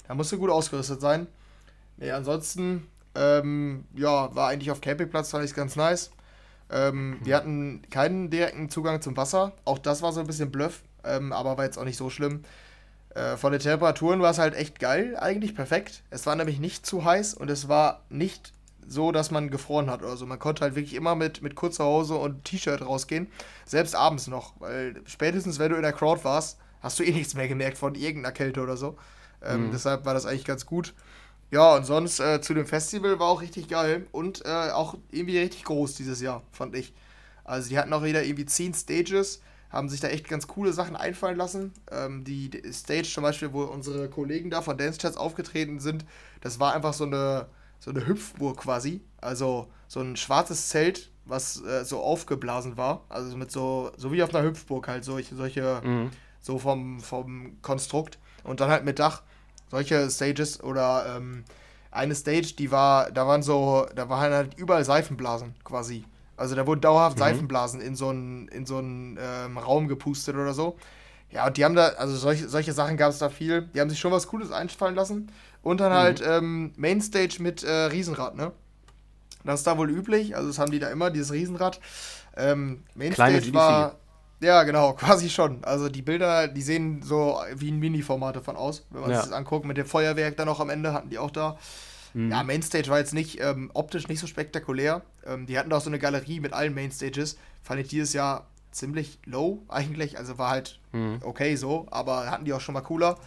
Da 0.07 0.13
musst 0.13 0.31
du 0.31 0.37
gut 0.37 0.51
ausgerüstet 0.51 1.01
sein. 1.01 1.25
Nee, 1.97 2.11
ansonsten 2.11 2.87
ähm, 3.15 3.85
ja, 3.95 4.33
war 4.35 4.49
eigentlich 4.49 4.71
auf 4.71 4.81
Campingplatz, 4.81 5.31
fand 5.31 5.45
ich 5.45 5.53
ganz 5.53 5.75
nice. 5.75 6.11
Ähm, 6.69 7.19
wir 7.23 7.35
hatten 7.35 7.81
keinen 7.89 8.29
direkten 8.29 8.69
Zugang 8.69 9.01
zum 9.01 9.15
Wasser. 9.15 9.53
Auch 9.65 9.77
das 9.77 10.01
war 10.01 10.11
so 10.11 10.19
ein 10.19 10.27
bisschen 10.27 10.51
Bluff, 10.51 10.81
ähm, 11.03 11.31
aber 11.31 11.57
war 11.57 11.65
jetzt 11.65 11.77
auch 11.77 11.85
nicht 11.85 11.97
so 11.97 12.09
schlimm. 12.09 12.43
Äh, 13.13 13.37
von 13.37 13.51
den 13.51 13.61
Temperaturen 13.61 14.21
war 14.21 14.31
es 14.31 14.39
halt 14.39 14.55
echt 14.55 14.79
geil, 14.79 15.15
eigentlich 15.19 15.55
perfekt. 15.55 16.03
Es 16.09 16.25
war 16.25 16.35
nämlich 16.35 16.59
nicht 16.59 16.85
zu 16.85 17.05
heiß 17.05 17.35
und 17.35 17.49
es 17.49 17.67
war 17.67 18.01
nicht 18.09 18.53
so, 18.87 19.11
dass 19.11 19.31
man 19.31 19.49
gefroren 19.49 19.89
hat 19.89 20.01
oder 20.01 20.17
so. 20.17 20.25
Man 20.25 20.39
konnte 20.39 20.63
halt 20.63 20.75
wirklich 20.75 20.95
immer 20.95 21.15
mit, 21.15 21.41
mit 21.41 21.55
kurzer 21.55 21.85
Hose 21.85 22.15
und 22.15 22.43
T-Shirt 22.43 22.81
rausgehen, 22.81 23.27
selbst 23.65 23.95
abends 23.95 24.27
noch, 24.27 24.53
weil 24.59 24.95
spätestens, 25.05 25.59
wenn 25.59 25.69
du 25.69 25.75
in 25.75 25.83
der 25.83 25.93
Crowd 25.93 26.23
warst, 26.23 26.57
hast 26.81 26.99
du 26.99 27.03
eh 27.03 27.11
nichts 27.11 27.35
mehr 27.35 27.47
gemerkt 27.47 27.77
von 27.77 27.95
irgendeiner 27.95 28.33
Kälte 28.33 28.61
oder 28.61 28.75
so. 28.75 28.97
Ähm, 29.41 29.67
mhm. 29.67 29.71
Deshalb 29.71 30.05
war 30.05 30.13
das 30.13 30.25
eigentlich 30.25 30.45
ganz 30.45 30.65
gut. 30.65 30.93
Ja, 31.53 31.75
und 31.75 31.85
sonst 31.85 32.19
äh, 32.19 32.41
zu 32.41 32.55
dem 32.55 32.65
Festival 32.65 33.19
war 33.19 33.27
auch 33.27 33.43
richtig 33.43 33.67
geil 33.67 34.07
und 34.11 34.43
äh, 34.43 34.71
auch 34.71 34.97
irgendwie 35.11 35.37
richtig 35.37 35.65
groß 35.65 35.93
dieses 35.93 36.19
Jahr, 36.19 36.41
fand 36.51 36.75
ich. 36.75 36.95
Also 37.43 37.69
die 37.69 37.77
hatten 37.77 37.93
auch 37.93 38.01
wieder 38.01 38.23
irgendwie 38.23 38.47
zehn 38.47 38.73
Stages, 38.73 39.39
haben 39.69 39.87
sich 39.87 39.99
da 39.99 40.07
echt 40.07 40.27
ganz 40.27 40.47
coole 40.47 40.73
Sachen 40.73 40.95
einfallen 40.95 41.37
lassen. 41.37 41.71
Ähm, 41.91 42.23
die, 42.23 42.49
Stage 42.71 43.03
zum 43.03 43.21
Beispiel, 43.21 43.53
wo 43.53 43.65
unsere 43.65 44.09
Kollegen 44.09 44.49
da 44.49 44.63
von 44.63 44.79
Dance 44.79 44.97
Chats 44.97 45.15
aufgetreten 45.15 45.79
sind, 45.79 46.05
das 46.41 46.59
war 46.59 46.73
einfach 46.73 46.95
so 46.95 47.03
eine, 47.03 47.45
so 47.79 47.91
eine 47.91 48.07
Hüpfburg 48.07 48.57
quasi. 48.57 49.01
Also 49.21 49.67
so 49.87 49.99
ein 49.99 50.15
schwarzes 50.15 50.69
Zelt, 50.69 51.11
was 51.25 51.63
äh, 51.63 51.85
so 51.85 51.99
aufgeblasen 51.99 52.77
war. 52.77 53.05
Also 53.09 53.37
mit 53.37 53.51
so, 53.51 53.91
so 53.95 54.11
wie 54.11 54.23
auf 54.23 54.33
einer 54.33 54.43
Hüpfburg 54.43 54.87
halt, 54.87 55.03
solche, 55.03 55.35
solche 55.35 55.81
mhm. 55.83 56.09
so 56.41 56.57
vom, 56.57 56.99
vom 56.99 57.61
Konstrukt. 57.61 58.17
Und 58.43 58.59
dann 58.59 58.71
halt 58.71 58.85
mit 58.85 58.97
Dach 58.97 59.21
solche 59.73 60.07
Stages 60.11 60.63
oder 60.63 61.17
ähm, 61.17 61.43
eine 61.89 62.13
Stage, 62.13 62.53
die 62.57 62.69
war, 62.71 63.09
da 63.09 63.25
waren 63.25 63.41
so, 63.41 63.87
da 63.95 64.07
waren 64.07 64.31
halt 64.31 64.53
überall 64.55 64.85
Seifenblasen 64.85 65.55
quasi. 65.63 66.05
Also 66.37 66.53
da 66.53 66.67
wurden 66.67 66.81
dauerhaft 66.81 67.17
mhm. 67.17 67.21
Seifenblasen 67.21 67.81
in 67.81 67.95
so 67.95 68.09
einen, 68.09 68.47
in 68.49 68.67
so 68.67 68.77
einen 68.77 69.17
ähm, 69.19 69.57
Raum 69.57 69.87
gepustet 69.87 70.35
oder 70.35 70.53
so. 70.53 70.77
Ja, 71.31 71.47
und 71.47 71.57
die 71.57 71.65
haben 71.65 71.75
da, 71.75 71.87
also 71.97 72.15
solche, 72.15 72.47
solche 72.49 72.71
Sachen 72.71 72.97
gab 72.97 73.09
es 73.09 73.17
da 73.17 73.29
viel. 73.29 73.63
Die 73.73 73.81
haben 73.81 73.89
sich 73.89 73.99
schon 73.99 74.11
was 74.11 74.27
Cooles 74.27 74.51
einfallen 74.51 74.93
lassen. 74.93 75.31
Und 75.63 75.79
dann 75.79 75.91
halt 75.91 76.21
mhm. 76.21 76.25
halt 76.25 76.43
ähm, 76.43 76.73
Mainstage 76.75 77.37
mit 77.39 77.63
äh, 77.63 77.71
Riesenrad, 77.71 78.35
ne? 78.35 78.51
Das 79.43 79.61
ist 79.61 79.67
da 79.67 79.77
wohl 79.77 79.89
üblich, 79.89 80.35
also 80.37 80.47
das 80.47 80.57
haben 80.57 80.71
die 80.71 80.79
da 80.79 80.89
immer, 80.89 81.09
dieses 81.09 81.33
Riesenrad. 81.33 81.81
Ähm, 82.37 82.83
Mainstage 82.95 83.53
war, 83.53 83.95
ja, 84.43 84.63
genau, 84.63 84.93
quasi 84.99 85.29
schon. 85.29 85.63
Also 85.63 85.89
die 85.89 86.01
Bilder, 86.01 86.47
die 86.47 86.61
sehen 86.61 87.01
so 87.01 87.39
wie 87.55 87.71
ein 87.71 87.79
Mini-Format 87.79 88.35
davon 88.35 88.55
aus, 88.55 88.85
wenn 88.89 89.01
man 89.01 89.11
ja. 89.11 89.17
sich 89.17 89.29
das 89.29 89.37
anguckt. 89.37 89.65
Mit 89.65 89.77
dem 89.77 89.85
Feuerwerk 89.85 90.37
dann 90.37 90.47
noch 90.47 90.59
am 90.59 90.69
Ende 90.69 90.93
hatten 90.93 91.09
die 91.09 91.17
auch 91.17 91.31
da. 91.31 91.57
Mhm. 92.13 92.31
Ja, 92.31 92.43
Mainstage 92.43 92.89
war 92.89 92.99
jetzt 92.99 93.13
nicht 93.13 93.41
ähm, 93.41 93.71
optisch 93.73 94.07
nicht 94.07 94.19
so 94.19 94.27
spektakulär. 94.27 95.01
Ähm, 95.25 95.45
die 95.45 95.57
hatten 95.57 95.73
auch 95.73 95.81
so 95.81 95.89
eine 95.89 95.99
Galerie 95.99 96.39
mit 96.39 96.53
allen 96.53 96.73
Mainstages. 96.73 97.37
Fand 97.63 97.81
ich 97.81 97.87
dieses 97.87 98.13
Jahr 98.13 98.47
ziemlich 98.71 99.19
low 99.25 99.63
eigentlich. 99.69 100.17
Also 100.17 100.37
war 100.37 100.49
halt 100.49 100.79
mhm. 100.91 101.19
okay 101.23 101.55
so, 101.55 101.87
aber 101.91 102.29
hatten 102.29 102.45
die 102.45 102.53
auch 102.53 102.61
schon 102.61 102.73
mal 102.73 102.81
cooler. 102.81 103.17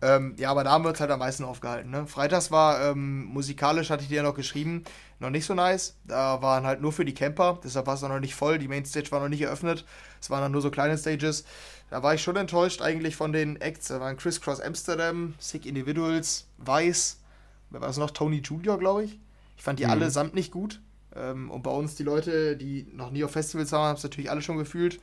Ähm, 0.00 0.34
ja, 0.38 0.50
aber 0.50 0.64
da 0.64 0.70
haben 0.70 0.84
wir 0.84 0.90
uns 0.90 1.00
halt 1.00 1.10
am 1.10 1.18
meisten 1.18 1.44
aufgehalten. 1.44 1.90
Ne? 1.90 2.06
Freitags 2.06 2.50
war 2.50 2.80
ähm, 2.80 3.24
musikalisch, 3.24 3.90
hatte 3.90 4.02
ich 4.02 4.08
dir 4.08 4.16
ja 4.16 4.22
noch 4.22 4.34
geschrieben, 4.34 4.84
noch 5.18 5.30
nicht 5.30 5.44
so 5.44 5.54
nice. 5.54 5.96
Da 6.04 6.40
waren 6.40 6.64
halt 6.64 6.80
nur 6.80 6.92
für 6.92 7.04
die 7.04 7.14
Camper, 7.14 7.58
deshalb 7.64 7.86
war 7.86 7.94
es 7.94 8.02
noch 8.02 8.20
nicht 8.20 8.34
voll. 8.34 8.58
Die 8.58 8.68
Mainstage 8.68 9.10
war 9.10 9.20
noch 9.20 9.28
nicht 9.28 9.42
eröffnet. 9.42 9.84
Es 10.20 10.30
waren 10.30 10.42
dann 10.42 10.52
nur 10.52 10.62
so 10.62 10.70
kleine 10.70 10.96
Stages. 10.98 11.44
Da 11.90 12.02
war 12.02 12.14
ich 12.14 12.22
schon 12.22 12.36
enttäuscht 12.36 12.82
eigentlich 12.82 13.16
von 13.16 13.32
den 13.32 13.60
Acts. 13.60 13.88
Da 13.88 14.00
waren 14.00 14.16
Crisscross 14.16 14.60
Amsterdam, 14.60 15.34
Sick 15.38 15.66
Individuals, 15.66 16.46
Vice, 16.58 17.18
wer 17.70 17.80
war 17.80 17.88
es 17.88 17.96
noch? 17.96 18.10
Tony 18.10 18.38
Junior, 18.38 18.78
glaube 18.78 19.04
ich. 19.04 19.18
Ich 19.56 19.62
fand 19.62 19.78
die 19.78 19.84
mhm. 19.84 19.92
allesamt 19.92 20.34
nicht 20.34 20.52
gut. 20.52 20.80
Ähm, 21.16 21.50
und 21.50 21.62
bei 21.62 21.70
uns 21.70 21.94
die 21.94 22.02
Leute, 22.02 22.56
die 22.56 22.86
noch 22.92 23.10
nie 23.10 23.24
auf 23.24 23.32
Festivals 23.32 23.72
waren, 23.72 23.88
haben 23.88 23.96
es 23.96 24.02
natürlich 24.02 24.30
alle 24.30 24.42
schon 24.42 24.58
gefühlt. 24.58 25.00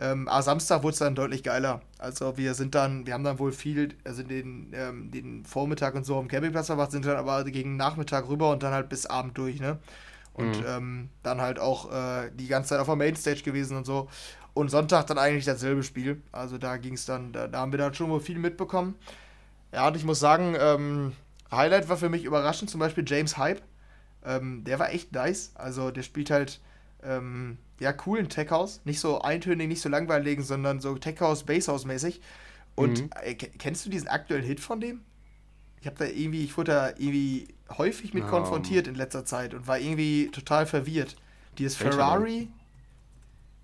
Ähm, 0.00 0.28
aber 0.28 0.42
Samstag 0.42 0.82
wurde 0.82 0.92
es 0.92 0.98
dann 0.98 1.14
deutlich 1.14 1.42
geiler. 1.42 1.82
Also 1.98 2.36
wir 2.38 2.54
sind 2.54 2.74
dann, 2.74 3.06
wir 3.06 3.14
haben 3.14 3.24
dann 3.24 3.38
wohl 3.38 3.52
viel, 3.52 3.94
also 4.04 4.22
den, 4.22 4.72
ähm, 4.74 5.10
den 5.10 5.44
Vormittag 5.44 5.94
und 5.94 6.06
so 6.06 6.18
am 6.18 6.28
Campingplatz 6.28 6.66
verbracht, 6.66 6.92
sind 6.92 7.04
dann 7.04 7.16
aber 7.16 7.44
gegen 7.44 7.76
Nachmittag 7.76 8.28
rüber 8.28 8.50
und 8.50 8.62
dann 8.62 8.72
halt 8.72 8.88
bis 8.88 9.06
Abend 9.06 9.36
durch, 9.36 9.60
ne? 9.60 9.78
Und 10.32 10.60
mhm. 10.60 10.66
ähm, 10.66 11.08
dann 11.22 11.40
halt 11.40 11.58
auch 11.58 11.92
äh, 11.92 12.30
die 12.32 12.46
ganze 12.46 12.70
Zeit 12.70 12.78
auf 12.78 12.86
der 12.86 12.96
Mainstage 12.96 13.42
gewesen 13.42 13.76
und 13.76 13.84
so. 13.84 14.08
Und 14.60 14.68
Sonntag 14.68 15.06
dann 15.06 15.16
eigentlich 15.16 15.46
dasselbe 15.46 15.82
Spiel. 15.82 16.20
Also 16.32 16.58
da 16.58 16.76
ging 16.76 16.92
es 16.92 17.06
dann, 17.06 17.32
da, 17.32 17.48
da, 17.48 17.60
haben 17.60 17.72
wir 17.72 17.78
dann 17.78 17.94
schon 17.94 18.10
mal 18.10 18.20
viel 18.20 18.38
mitbekommen. 18.38 18.94
Ja, 19.72 19.88
und 19.88 19.96
ich 19.96 20.04
muss 20.04 20.20
sagen, 20.20 20.54
ähm, 20.60 21.12
Highlight 21.50 21.88
war 21.88 21.96
für 21.96 22.10
mich 22.10 22.24
überraschend 22.24 22.68
zum 22.68 22.78
Beispiel 22.78 23.02
James 23.06 23.38
Hype. 23.38 23.62
Ähm, 24.22 24.62
der 24.64 24.78
war 24.78 24.92
echt 24.92 25.12
nice. 25.12 25.52
Also 25.54 25.90
der 25.90 26.02
spielt 26.02 26.28
halt 26.28 26.60
ähm, 27.02 27.56
ja 27.78 27.94
coolen 27.94 28.28
Tech 28.28 28.50
House, 28.50 28.82
nicht 28.84 29.00
so 29.00 29.22
eintönig, 29.22 29.66
nicht 29.66 29.80
so 29.80 29.88
langweilig, 29.88 30.44
sondern 30.44 30.78
so 30.78 30.94
Tech 30.98 31.18
House, 31.20 31.44
Bass 31.44 31.68
House 31.68 31.86
mäßig. 31.86 32.20
Und 32.74 33.04
mhm. 33.04 33.10
äh, 33.22 33.34
kennst 33.34 33.86
du 33.86 33.88
diesen 33.88 34.08
aktuellen 34.08 34.44
Hit 34.44 34.60
von 34.60 34.78
dem? 34.78 35.00
Ich 35.80 35.86
habe 35.86 35.96
da 35.96 36.04
irgendwie, 36.04 36.44
ich 36.44 36.54
wurde 36.58 36.72
da 36.72 36.88
irgendwie 36.88 37.48
häufig 37.78 38.12
mit 38.12 38.26
konfrontiert 38.26 38.86
in 38.86 38.94
letzter 38.94 39.24
Zeit 39.24 39.54
und 39.54 39.66
war 39.66 39.78
irgendwie 39.78 40.28
total 40.30 40.66
verwirrt. 40.66 41.16
Die 41.56 41.64
ist 41.64 41.76
Ferrari. 41.76 42.50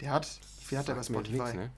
Der 0.00 0.12
hat, 0.12 0.40
wie 0.70 0.78
hat 0.78 0.88
der 0.88 0.94
bei 0.94 1.02
Spotify? 1.02 1.38
Nix, 1.38 1.54
ne? 1.54 1.70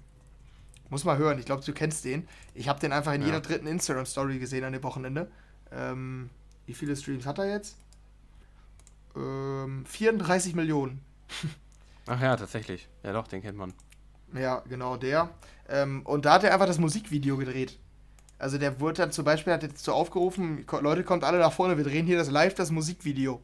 Muss 0.91 1.05
mal 1.05 1.19
hören, 1.19 1.39
ich 1.39 1.45
glaube, 1.45 1.63
du 1.65 1.73
kennst 1.73 2.05
den. 2.05 2.27
Ich 2.55 2.69
habe 2.69 2.81
den 2.81 2.93
einfach 2.93 3.13
in 3.13 3.21
ja. 3.21 3.27
jeder 3.27 3.41
dritten 3.41 3.67
Instagram-Story 3.67 4.39
gesehen 4.39 4.65
an 4.65 4.73
dem 4.73 4.83
Wochenende. 4.83 5.31
Ähm, 5.71 6.31
wie 6.67 6.75
viele 6.75 6.97
Streams 6.97 7.27
hat 7.27 7.39
er 7.39 7.51
jetzt? 7.51 7.77
Ähm, 9.15 9.85
34 9.87 10.55
Millionen. 10.55 11.01
Ach 12.07 12.21
ja, 12.21 12.37
tatsächlich. 12.37 12.89
Ja 13.03 13.13
doch, 13.13 13.29
den 13.29 13.43
kennt 13.43 13.59
man. 13.59 13.75
Ja, 14.35 14.63
genau, 14.69 14.97
der. 14.97 15.31
Ähm, 15.69 16.03
und 16.07 16.25
da 16.25 16.35
hat 16.35 16.45
er 16.45 16.53
einfach 16.53 16.67
das 16.67 16.79
Musikvideo 16.79 17.37
gedreht. 17.37 17.79
Also 18.39 18.57
der 18.57 18.81
wurde 18.81 18.95
dann 18.95 19.13
zum 19.13 19.25
Beispiel, 19.25 19.53
hat 19.53 19.63
jetzt 19.63 19.85
so 19.85 19.93
aufgerufen, 19.93 20.65
Leute, 20.81 21.03
kommt 21.03 21.25
alle 21.25 21.39
nach 21.39 21.53
vorne, 21.53 21.77
wir 21.77 21.85
drehen 21.85 22.07
hier 22.07 22.17
das 22.17 22.31
live, 22.31 22.55
das 22.55 22.71
Musikvideo. 22.71 23.43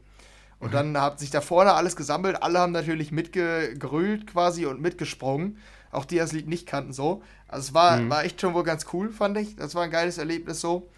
Und 0.64 0.70
mhm. 0.70 0.94
dann 0.94 1.00
hat 1.00 1.20
sich 1.20 1.30
da 1.30 1.42
vorne 1.42 1.74
alles 1.74 1.94
gesammelt, 1.94 2.42
alle 2.42 2.58
haben 2.58 2.72
natürlich 2.72 3.12
mitgegrölt 3.12 4.26
quasi 4.26 4.64
und 4.64 4.80
mitgesprungen. 4.80 5.58
Auch 5.90 6.06
die 6.06 6.16
das 6.16 6.32
Lied 6.32 6.48
nicht 6.48 6.66
kannten 6.66 6.94
so. 6.94 7.22
Also 7.48 7.68
es 7.68 7.74
war, 7.74 7.98
mhm. 7.98 8.08
war 8.08 8.24
echt 8.24 8.40
schon 8.40 8.54
wohl 8.54 8.64
ganz 8.64 8.86
cool, 8.94 9.12
fand 9.12 9.36
ich. 9.36 9.56
Das 9.56 9.74
war 9.74 9.82
ein 9.82 9.90
geiles 9.90 10.16
Erlebnis 10.16 10.62
so. 10.62 10.88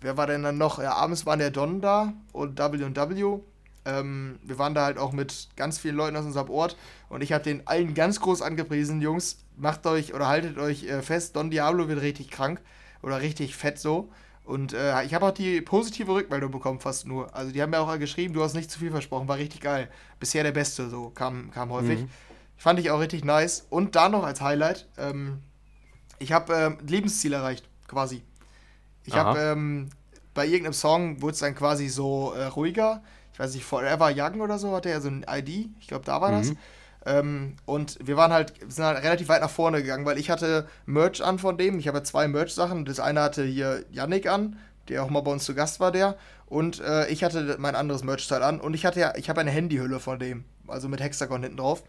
Wer 0.00 0.16
war 0.16 0.26
denn 0.26 0.42
dann 0.42 0.56
noch? 0.56 0.78
Ja, 0.78 0.94
abends 0.94 1.26
waren 1.26 1.40
der 1.40 1.50
Don 1.50 1.82
da 1.82 2.14
und 2.32 2.58
W&W. 2.58 3.40
Ähm, 3.84 4.38
wir 4.42 4.58
waren 4.58 4.74
da 4.74 4.86
halt 4.86 4.96
auch 4.96 5.12
mit 5.12 5.48
ganz 5.56 5.78
vielen 5.78 5.96
Leuten 5.96 6.16
aus 6.16 6.24
unserem 6.24 6.48
Ort 6.48 6.78
und 7.10 7.22
ich 7.22 7.34
habe 7.34 7.44
den 7.44 7.66
allen 7.66 7.94
ganz 7.94 8.18
groß 8.20 8.40
angepriesen, 8.40 9.02
Jungs, 9.02 9.38
macht 9.56 9.84
euch 9.86 10.14
oder 10.14 10.26
haltet 10.26 10.56
euch 10.56 10.84
äh, 10.84 11.02
fest, 11.02 11.36
Don 11.36 11.50
Diablo 11.50 11.88
wird 11.88 12.00
richtig 12.00 12.30
krank 12.30 12.62
oder 13.02 13.20
richtig 13.20 13.56
fett 13.56 13.78
so. 13.78 14.08
Und 14.44 14.72
äh, 14.72 15.02
ich 15.04 15.14
habe 15.14 15.26
auch 15.26 15.32
die 15.32 15.60
positive 15.60 16.12
Rückmeldung 16.12 16.50
bekommen, 16.50 16.80
fast 16.80 17.06
nur. 17.06 17.34
Also 17.34 17.52
die 17.52 17.62
haben 17.62 17.70
mir 17.70 17.80
auch 17.80 17.98
geschrieben, 17.98 18.34
du 18.34 18.42
hast 18.42 18.54
nicht 18.54 18.70
zu 18.70 18.78
viel 18.78 18.90
versprochen, 18.90 19.28
war 19.28 19.36
richtig 19.36 19.60
geil. 19.60 19.88
Bisher 20.18 20.42
der 20.42 20.52
Beste, 20.52 20.90
so 20.90 21.10
kam, 21.10 21.50
kam 21.52 21.70
häufig. 21.70 22.00
Mhm. 22.00 22.08
Fand 22.56 22.80
ich 22.80 22.90
auch 22.90 23.00
richtig 23.00 23.24
nice. 23.24 23.66
Und 23.70 23.94
da 23.94 24.08
noch 24.08 24.24
als 24.24 24.40
Highlight, 24.40 24.88
ähm, 24.98 25.40
ich 26.18 26.32
habe 26.32 26.54
ähm, 26.54 26.78
Lebensziel 26.86 27.32
erreicht, 27.32 27.68
quasi. 27.86 28.22
Ich 29.04 29.14
habe 29.14 29.38
ähm, 29.38 29.90
bei 30.34 30.46
irgendeinem 30.46 30.72
Song 30.72 31.20
wurde 31.20 31.34
es 31.34 31.40
dann 31.40 31.54
quasi 31.54 31.88
so 31.88 32.32
äh, 32.32 32.44
ruhiger. 32.44 33.02
Ich 33.32 33.38
weiß 33.38 33.54
nicht, 33.54 33.64
Forever 33.64 34.12
Young 34.14 34.40
oder 34.40 34.58
so 34.58 34.74
hatte 34.74 34.90
er 34.90 35.00
so 35.00 35.08
ein 35.08 35.24
ID. 35.28 35.70
Ich 35.80 35.88
glaube, 35.88 36.04
da 36.04 36.20
war 36.20 36.30
mhm. 36.30 36.38
das. 36.38 36.52
Ähm, 37.04 37.56
und 37.64 37.98
wir 38.04 38.16
waren 38.16 38.32
halt, 38.32 38.52
sind 38.68 38.84
halt 38.84 39.02
relativ 39.02 39.28
weit 39.28 39.42
nach 39.42 39.50
vorne 39.50 39.82
gegangen, 39.82 40.04
weil 40.04 40.18
ich 40.18 40.30
hatte 40.30 40.66
Merch 40.86 41.22
an 41.22 41.38
von 41.38 41.58
dem. 41.58 41.78
Ich 41.78 41.88
habe 41.88 42.02
zwei 42.02 42.28
Merch-Sachen. 42.28 42.84
Das 42.84 43.00
eine 43.00 43.20
hatte 43.22 43.44
hier 43.44 43.84
Yannick 43.90 44.28
an, 44.28 44.56
der 44.88 45.02
auch 45.02 45.10
mal 45.10 45.20
bei 45.20 45.32
uns 45.32 45.44
zu 45.44 45.54
Gast 45.54 45.80
war, 45.80 45.92
der. 45.92 46.16
Und 46.46 46.80
äh, 46.80 47.08
ich 47.08 47.24
hatte 47.24 47.56
mein 47.58 47.74
anderes 47.74 48.04
Merch-Teil 48.04 48.42
an. 48.42 48.60
Und 48.60 48.74
ich 48.74 48.86
hatte 48.86 49.00
ja, 49.00 49.14
ich 49.16 49.28
habe 49.28 49.40
eine 49.40 49.50
Handyhülle 49.50 50.00
von 50.00 50.18
dem. 50.18 50.44
Also 50.68 50.88
mit 50.88 51.00
Hexagon 51.00 51.42
hinten 51.42 51.56
drauf. 51.56 51.82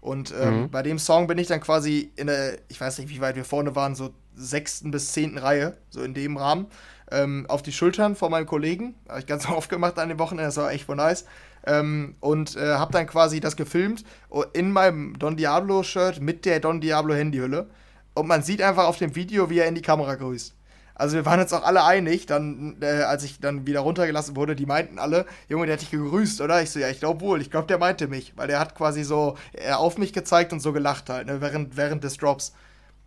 Und 0.00 0.32
ähm, 0.38 0.62
mhm. 0.62 0.70
bei 0.70 0.82
dem 0.82 0.98
Song 0.98 1.26
bin 1.26 1.38
ich 1.38 1.48
dann 1.48 1.60
quasi 1.60 2.12
in 2.16 2.28
der, 2.28 2.58
ich 2.68 2.80
weiß 2.80 2.98
nicht, 2.98 3.08
wie 3.08 3.20
weit 3.20 3.36
wir 3.36 3.44
vorne 3.44 3.74
waren, 3.74 3.94
so 3.94 4.10
sechsten 4.36 4.90
bis 4.90 5.12
zehnten 5.12 5.38
Reihe, 5.38 5.76
so 5.90 6.02
in 6.02 6.14
dem 6.14 6.36
Rahmen, 6.36 6.66
ähm, 7.10 7.46
auf 7.48 7.62
die 7.62 7.72
Schultern 7.72 8.16
von 8.16 8.30
meinem 8.30 8.46
Kollegen. 8.46 8.94
Habe 9.08 9.20
ich 9.20 9.26
ganz 9.26 9.48
oft 9.48 9.70
gemacht 9.70 9.98
an 9.98 10.08
den 10.08 10.18
Wochenenden, 10.18 10.48
das 10.48 10.56
war 10.56 10.72
echt 10.72 10.84
voll 10.84 10.96
nice. 10.96 11.24
Ähm, 11.66 12.14
und 12.20 12.56
äh, 12.56 12.74
habe 12.74 12.92
dann 12.92 13.06
quasi 13.06 13.40
das 13.40 13.56
gefilmt 13.56 14.04
in 14.52 14.70
meinem 14.70 15.18
Don 15.18 15.36
Diablo-Shirt 15.36 16.20
mit 16.20 16.44
der 16.44 16.60
Don 16.60 16.80
Diablo-Handyhülle. 16.80 17.68
Und 18.14 18.26
man 18.26 18.42
sieht 18.42 18.62
einfach 18.62 18.86
auf 18.86 18.98
dem 18.98 19.14
Video, 19.14 19.50
wie 19.50 19.58
er 19.58 19.68
in 19.68 19.74
die 19.74 19.82
Kamera 19.82 20.14
grüßt. 20.14 20.54
Also 20.98 21.14
wir 21.14 21.24
waren 21.24 21.38
uns 21.38 21.52
auch 21.52 21.62
alle 21.62 21.84
einig, 21.84 22.26
dann, 22.26 22.76
äh, 22.80 23.02
als 23.02 23.22
ich 23.22 23.38
dann 23.38 23.66
wieder 23.66 23.80
runtergelassen 23.80 24.34
wurde, 24.34 24.56
die 24.56 24.66
meinten 24.66 24.98
alle, 24.98 25.26
Junge, 25.48 25.66
der 25.66 25.74
hat 25.74 25.80
dich 25.80 25.92
gegrüßt, 25.92 26.40
oder? 26.40 26.60
Ich 26.60 26.70
so, 26.70 26.80
ja, 26.80 26.88
ich 26.88 26.98
glaube 26.98 27.20
wohl, 27.20 27.40
ich 27.40 27.52
glaube, 27.52 27.68
der 27.68 27.78
meinte 27.78 28.08
mich, 28.08 28.32
weil 28.36 28.48
der 28.48 28.58
hat 28.58 28.74
quasi 28.74 29.04
so 29.04 29.36
äh, 29.52 29.70
auf 29.70 29.96
mich 29.96 30.12
gezeigt 30.12 30.52
und 30.52 30.58
so 30.58 30.72
gelacht 30.72 31.08
halt, 31.08 31.28
ne, 31.28 31.40
während, 31.40 31.76
während 31.76 32.02
des 32.02 32.16
Drops. 32.16 32.52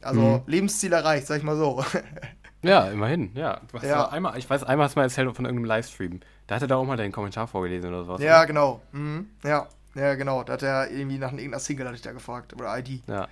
Also 0.02 0.22
mhm. 0.22 0.42
Lebensziel 0.48 0.94
erreicht, 0.94 1.28
sag 1.28 1.40
ich 1.40 1.44
mal 1.44 1.58
so. 1.58 1.84
ja, 2.64 2.88
immerhin, 2.88 3.32
ja. 3.36 3.60
ja. 3.82 4.10
Einmal, 4.10 4.38
ich 4.38 4.50
weiß, 4.50 4.64
einmal 4.64 4.86
hast 4.86 4.96
du 4.96 5.00
mal 5.00 5.06
erzählt 5.06 5.36
von 5.36 5.46
irgendeinem 5.46 5.66
Livestream. 5.66 6.20
Da 6.48 6.56
hat 6.56 6.62
er 6.62 6.68
da 6.68 6.76
auch 6.76 6.86
mal 6.86 6.98
deinen 6.98 7.12
Kommentar 7.12 7.48
vorgelesen 7.48 7.90
oder 7.90 8.04
sowas. 8.04 8.22
Ja, 8.22 8.38
oder? 8.38 8.48
genau. 8.48 8.82
Mhm. 8.92 9.30
Ja. 9.44 9.68
ja, 9.96 10.16
genau. 10.16 10.44
Da 10.44 10.54
hat 10.54 10.64
er 10.64 10.92
irgendwie 10.92 11.18
nach 11.18 11.32
irgendeiner 11.32 11.60
Single, 11.60 11.86
hatte 11.88 11.96
ich 11.96 12.02
da 12.02 12.12
gefragt, 12.12 12.54
oder 12.54 12.78
ID. 12.78 13.02
Ja. 13.08 13.28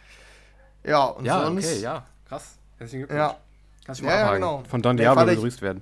Ja, 0.84 1.06
und 1.06 1.26
ja, 1.26 1.44
sonst. 1.44 1.66
Okay, 1.66 1.82
ja, 1.82 2.06
krass. 2.28 2.58
Herzlichen 2.78 3.08
Glückwunsch. 3.08 3.20
Ja. 3.20 3.38
Kannst 3.86 4.02
du 4.02 4.06
mal 4.06 4.12
ja, 4.12 4.34
genau. 4.34 4.64
Von 4.70 4.82
Don 4.82 4.98
Diablo 4.98 5.26
begrüßt 5.26 5.62
werden. 5.62 5.82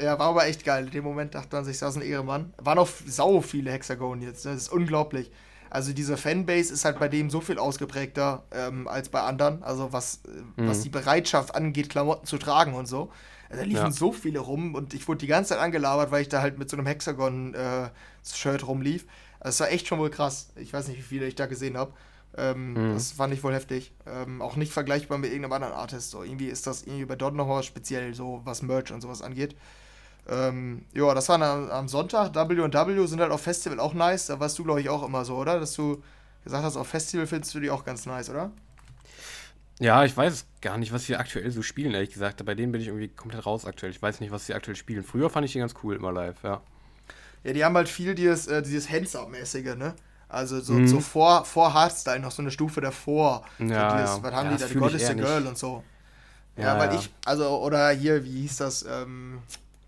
Ja, 0.00 0.18
war 0.18 0.28
aber 0.28 0.46
echt 0.46 0.64
geil. 0.64 0.84
In 0.86 0.90
dem 0.92 1.04
Moment 1.04 1.34
dachte 1.34 1.56
man 1.56 1.64
sich, 1.64 1.78
das 1.78 1.90
ist 1.90 1.96
ein 1.96 2.08
Ehremann. 2.08 2.54
Waren 2.58 2.78
auch 2.78 2.88
sau 3.06 3.40
viele 3.40 3.72
Hexagon 3.72 4.22
jetzt. 4.22 4.44
Ne? 4.44 4.52
Das 4.52 4.62
ist 4.62 4.72
unglaublich. 4.72 5.30
Also 5.70 5.92
diese 5.92 6.16
Fanbase 6.16 6.72
ist 6.72 6.84
halt 6.84 6.98
bei 6.98 7.08
dem 7.08 7.30
so 7.30 7.40
viel 7.40 7.58
ausgeprägter 7.58 8.44
ähm, 8.52 8.88
als 8.88 9.08
bei 9.08 9.20
anderen. 9.20 9.62
Also 9.62 9.92
was, 9.92 10.20
mhm. 10.56 10.68
was 10.68 10.82
die 10.82 10.88
Bereitschaft 10.88 11.54
angeht, 11.54 11.90
Klamotten 11.90 12.26
zu 12.26 12.38
tragen 12.38 12.74
und 12.74 12.86
so. 12.86 13.10
Also, 13.50 13.62
da 13.62 13.68
liefen 13.68 13.84
ja. 13.84 13.90
so 13.90 14.12
viele 14.12 14.40
rum 14.40 14.74
und 14.74 14.94
ich 14.94 15.08
wurde 15.08 15.18
die 15.18 15.26
ganze 15.26 15.50
Zeit 15.50 15.58
angelabert, 15.58 16.10
weil 16.10 16.22
ich 16.22 16.28
da 16.28 16.42
halt 16.42 16.58
mit 16.58 16.68
so 16.68 16.76
einem 16.76 16.86
Hexagon-Shirt 16.86 18.62
äh, 18.62 18.64
rumlief. 18.64 19.06
Also 19.40 19.50
es 19.56 19.60
war 19.60 19.70
echt 19.70 19.86
schon 19.86 19.98
wohl 19.98 20.10
krass. 20.10 20.50
Ich 20.56 20.72
weiß 20.72 20.88
nicht, 20.88 20.98
wie 20.98 21.02
viele 21.02 21.26
ich 21.26 21.34
da 21.34 21.46
gesehen 21.46 21.76
habe. 21.76 21.92
Ähm, 22.36 22.74
mhm. 22.74 22.94
Das 22.94 23.12
fand 23.12 23.32
ich 23.32 23.42
wohl 23.42 23.54
heftig. 23.54 23.92
Ähm, 24.06 24.42
auch 24.42 24.56
nicht 24.56 24.72
vergleichbar 24.72 25.18
mit 25.18 25.30
irgendeinem 25.30 25.52
anderen 25.52 25.74
Artist. 25.74 26.10
So, 26.10 26.22
irgendwie 26.22 26.48
ist 26.48 26.66
das 26.66 26.82
irgendwie 26.82 27.06
bei 27.06 27.16
dort 27.16 27.34
nochmal 27.34 27.62
speziell, 27.62 28.14
so 28.14 28.42
was 28.44 28.62
Merch 28.62 28.92
und 28.92 29.00
sowas 29.00 29.22
angeht. 29.22 29.56
Ähm, 30.28 30.84
ja, 30.92 31.14
das 31.14 31.28
war 31.28 31.40
am, 31.40 31.70
am 31.70 31.88
Sonntag. 31.88 32.34
W&W 32.34 33.06
sind 33.06 33.20
halt 33.20 33.32
auf 33.32 33.40
Festival 33.40 33.80
auch 33.80 33.94
nice. 33.94 34.26
Da 34.26 34.38
warst 34.38 34.58
du, 34.58 34.64
glaube 34.64 34.80
ich, 34.80 34.88
auch 34.88 35.02
immer 35.02 35.24
so, 35.24 35.36
oder? 35.36 35.58
Dass 35.58 35.74
du 35.74 36.02
gesagt 36.44 36.64
hast, 36.64 36.76
auf 36.76 36.86
Festival 36.86 37.26
findest 37.26 37.54
du 37.54 37.60
die 37.60 37.70
auch 37.70 37.84
ganz 37.84 38.04
nice, 38.06 38.28
oder? 38.30 38.50
Ja, 39.80 40.04
ich 40.04 40.16
weiß 40.16 40.46
gar 40.60 40.76
nicht, 40.76 40.92
was 40.92 41.04
sie 41.04 41.16
aktuell 41.16 41.50
so 41.50 41.62
spielen, 41.62 41.94
ehrlich 41.94 42.12
gesagt. 42.12 42.44
Bei 42.44 42.54
denen 42.54 42.72
bin 42.72 42.80
ich 42.80 42.88
irgendwie 42.88 43.08
komplett 43.08 43.46
raus 43.46 43.64
aktuell. 43.64 43.92
Ich 43.92 44.02
weiß 44.02 44.20
nicht, 44.20 44.30
was 44.30 44.46
sie 44.46 44.54
aktuell 44.54 44.76
spielen. 44.76 45.04
Früher 45.04 45.30
fand 45.30 45.46
ich 45.46 45.52
die 45.52 45.60
ganz 45.60 45.74
cool 45.82 45.96
immer 45.96 46.12
live, 46.12 46.42
ja. 46.42 46.60
Ja, 47.44 47.52
die 47.52 47.64
haben 47.64 47.76
halt 47.76 47.88
viel 47.88 48.14
dieses, 48.14 48.48
äh, 48.48 48.60
dieses 48.62 48.90
Hands-Up-mäßige, 48.90 49.76
ne? 49.76 49.94
Also 50.28 50.60
so, 50.60 50.74
mhm. 50.74 50.88
so 50.88 51.00
vor, 51.00 51.44
vor 51.44 51.72
Hardstyle 51.72 52.20
noch 52.20 52.32
so 52.32 52.42
eine 52.42 52.50
Stufe 52.50 52.80
davor. 52.80 53.44
Ja, 53.58 53.90
so 53.90 53.96
dieses, 53.96 54.16
ja. 54.16 54.22
Was 54.22 54.34
haben 54.34 54.50
ja, 54.50 54.56
die 54.56 54.62
da? 54.62 54.68
Die 54.68 54.74
God 54.74 54.94
is 54.94 55.06
the 55.06 55.14
Girl 55.14 55.46
und 55.46 55.56
so. 55.56 55.84
Ja, 56.56 56.64
ja 56.64 56.78
weil 56.78 56.94
ich, 56.96 57.10
also, 57.24 57.48
oder 57.60 57.90
hier, 57.90 58.24
wie 58.24 58.42
hieß 58.42 58.56
das, 58.58 58.82
ähm, 58.82 59.38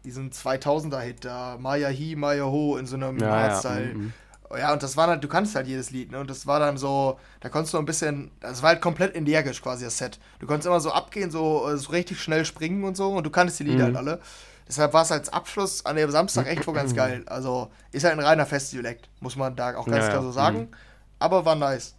diesen 0.04 0.30
2000er-Hit 0.30 1.24
da, 1.24 1.56
Maya 1.58 1.88
Hi, 1.88 2.16
Maya 2.16 2.44
Ho 2.44 2.76
in 2.76 2.86
so 2.86 2.96
einem 2.96 3.22
Hardstyle. 3.22 3.88
Ja, 3.88 3.94
mhm. 3.94 4.12
ja, 4.56 4.72
und 4.72 4.82
das 4.82 4.96
war 4.96 5.08
halt, 5.08 5.22
du 5.22 5.28
kannst 5.28 5.54
halt 5.54 5.66
jedes 5.66 5.90
Lied, 5.90 6.10
ne? 6.10 6.20
Und 6.20 6.30
das 6.30 6.46
war 6.46 6.60
dann 6.60 6.76
so, 6.76 7.18
da 7.40 7.48
konntest 7.48 7.74
du 7.74 7.78
ein 7.78 7.84
bisschen, 7.84 8.30
das 8.40 8.62
war 8.62 8.70
halt 8.70 8.80
komplett 8.80 9.14
energisch 9.14 9.62
quasi 9.62 9.84
das 9.84 9.98
Set. 9.98 10.18
Du 10.38 10.46
konntest 10.46 10.66
immer 10.66 10.80
so 10.80 10.92
abgehen, 10.92 11.30
so, 11.30 11.68
äh, 11.68 11.76
so 11.76 11.90
richtig 11.90 12.20
schnell 12.20 12.44
springen 12.44 12.84
und 12.84 12.96
so 12.96 13.10
und 13.10 13.24
du 13.24 13.30
kanntest 13.30 13.60
die 13.60 13.64
Lieder 13.64 13.88
mhm. 13.88 13.96
halt 13.96 13.96
alle. 13.96 14.20
Deshalb 14.66 14.92
war 14.92 15.02
es 15.02 15.10
als 15.10 15.32
Abschluss 15.32 15.84
an 15.84 15.96
dem 15.96 16.10
Samstag 16.12 16.46
echt 16.46 16.66
wohl 16.66 16.74
ganz 16.74 16.94
geil. 16.96 17.24
Also 17.26 17.70
ist 17.90 18.04
halt 18.04 18.14
ein 18.14 18.20
reiner 18.20 18.46
Festival-Act, 18.46 19.08
muss 19.20 19.36
man 19.36 19.56
da 19.56 19.76
auch 19.76 19.86
ganz 19.86 20.04
ja, 20.04 20.10
klar 20.10 20.22
so 20.22 20.30
sagen. 20.30 20.58
Mhm. 20.58 20.68
Aber 21.18 21.44
war 21.44 21.56
nice. 21.56 21.96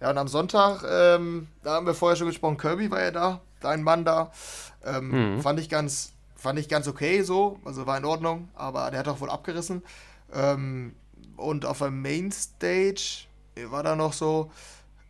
Ja, 0.00 0.10
und 0.10 0.18
am 0.18 0.28
Sonntag, 0.28 0.84
ähm, 0.88 1.48
da 1.62 1.74
haben 1.74 1.86
wir 1.86 1.94
vorher 1.94 2.16
schon 2.16 2.28
gesprochen, 2.28 2.56
Kirby 2.56 2.90
war 2.90 3.02
ja 3.02 3.10
da, 3.10 3.40
dein 3.60 3.82
Mann 3.82 4.04
da. 4.04 4.30
Ähm, 4.84 5.36
mhm. 5.36 5.40
Fand 5.42 5.58
ich 5.58 5.68
ganz, 5.68 6.12
fand 6.38 6.58
ich 6.58 6.68
ganz 6.68 6.88
okay 6.88 7.22
so, 7.22 7.58
also 7.64 7.86
war 7.86 7.98
in 7.98 8.04
Ordnung, 8.04 8.48
aber 8.54 8.90
der 8.90 9.00
hat 9.00 9.08
auch 9.08 9.20
wohl 9.20 9.28
abgerissen. 9.28 9.82
Ähm, 10.32 10.94
und 11.36 11.66
auf 11.66 11.78
der 11.78 11.90
Mainstage 11.90 13.26
war 13.66 13.82
da 13.82 13.96
noch 13.96 14.12
so, 14.12 14.50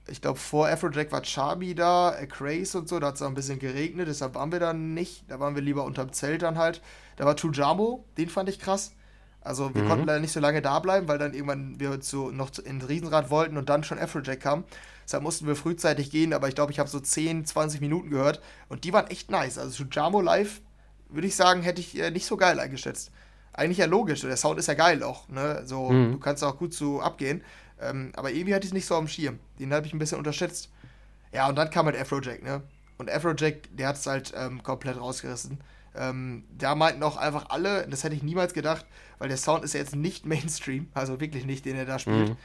ich 0.08 0.22
glaube, 0.22 0.38
vor 0.38 0.68
Afrojack 0.68 1.12
war 1.12 1.22
Charby 1.22 1.74
da, 1.74 2.08
A 2.08 2.26
Craze 2.26 2.78
und 2.78 2.88
so, 2.88 2.98
da 2.98 3.08
hat 3.08 3.16
es 3.16 3.22
auch 3.22 3.28
ein 3.28 3.34
bisschen 3.34 3.58
geregnet, 3.58 4.08
deshalb 4.08 4.34
waren 4.34 4.50
wir 4.50 4.58
da 4.58 4.72
nicht. 4.72 5.24
Da 5.28 5.38
waren 5.38 5.54
wir 5.54 5.62
lieber 5.62 5.84
unterm 5.84 6.12
Zelt 6.12 6.42
dann 6.42 6.56
halt. 6.56 6.80
Da 7.16 7.26
war 7.26 7.36
Tujamo, 7.36 8.04
den 8.16 8.28
fand 8.28 8.48
ich 8.48 8.58
krass. 8.58 8.92
Also 9.40 9.74
wir 9.74 9.82
mhm. 9.82 9.88
konnten 9.88 10.06
leider 10.06 10.20
nicht 10.20 10.32
so 10.32 10.40
lange 10.40 10.62
da 10.62 10.78
bleiben, 10.78 11.08
weil 11.08 11.18
dann 11.18 11.34
irgendwann 11.34 11.78
wir 11.78 12.00
zu, 12.00 12.30
noch 12.30 12.50
ins 12.58 12.88
Riesenrad 12.88 13.30
wollten 13.30 13.56
und 13.56 13.68
dann 13.68 13.84
schon 13.84 13.98
Afrojack 13.98 14.40
kam. 14.40 14.64
Deshalb 15.04 15.22
mussten 15.22 15.46
wir 15.46 15.56
frühzeitig 15.56 16.10
gehen, 16.10 16.34
aber 16.34 16.48
ich 16.48 16.54
glaube, 16.54 16.72
ich 16.72 16.78
habe 16.78 16.88
so 16.88 17.00
10, 17.00 17.46
20 17.46 17.80
Minuten 17.80 18.10
gehört 18.10 18.42
und 18.68 18.84
die 18.84 18.92
waren 18.92 19.06
echt 19.06 19.30
nice. 19.30 19.58
Also 19.58 19.84
Tujamo 19.84 20.20
live, 20.20 20.60
würde 21.09 21.27
ich 21.27 21.37
sagen, 21.37 21.62
hätte 21.62 21.81
ich 21.81 21.99
äh, 21.99 22.11
nicht 22.11 22.27
so 22.27 22.37
geil 22.37 22.59
eingeschätzt. 22.61 23.11
Eigentlich 23.53 23.79
ja 23.79 23.87
logisch, 23.87 24.21
der 24.21 24.37
Sound 24.37 24.59
ist 24.59 24.68
ja 24.68 24.75
geil 24.75 25.03
auch, 25.03 25.29
ne? 25.29 25.62
So, 25.64 25.90
mhm. 25.90 26.12
du 26.12 26.18
kannst 26.18 26.44
auch 26.44 26.57
gut 26.59 26.75
so 26.75 27.01
abgehen. 27.01 27.42
Ähm, 27.81 28.12
aber 28.16 28.31
irgendwie 28.31 28.55
hatte 28.55 28.64
ich 28.64 28.71
es 28.71 28.75
nicht 28.75 28.87
so 28.87 28.94
am 28.97 29.09
Schirm. 29.09 29.38
Den 29.59 29.73
habe 29.73 29.87
ich 29.87 29.92
ein 29.92 29.99
bisschen 29.99 30.18
unterschätzt. 30.18 30.71
Ja, 31.33 31.49
und 31.49 31.57
dann 31.57 31.71
kam 31.71 31.87
halt 31.87 31.97
Afrojack, 31.97 32.42
ne? 32.42 32.62
Und 32.99 33.11
Afrojack, 33.11 33.77
der 33.77 33.88
hat 33.88 33.97
es 33.97 34.07
halt 34.07 34.33
ähm, 34.37 34.62
komplett 34.62 34.99
rausgerissen. 34.99 35.59
Ähm, 35.94 36.44
da 36.57 36.75
meinten 36.75 37.03
auch 37.03 37.16
einfach 37.16 37.47
alle, 37.51 37.87
das 37.88 38.05
hätte 38.05 38.14
ich 38.14 38.23
niemals 38.23 38.55
gedacht, 38.55 38.87
weil 39.18 39.29
der 39.29 39.37
Sound 39.37 39.64
ist 39.64 39.75
ja 39.75 39.81
jetzt 39.81 39.97
nicht 39.97 40.27
Mainstream, 40.27 40.88
also 40.94 41.21
wirklich 41.21 41.44
nicht, 41.44 41.64
den 41.64 41.77
er 41.77 41.87
da 41.87 41.99
spielt. 41.99 42.31
Mhm. 42.31 42.37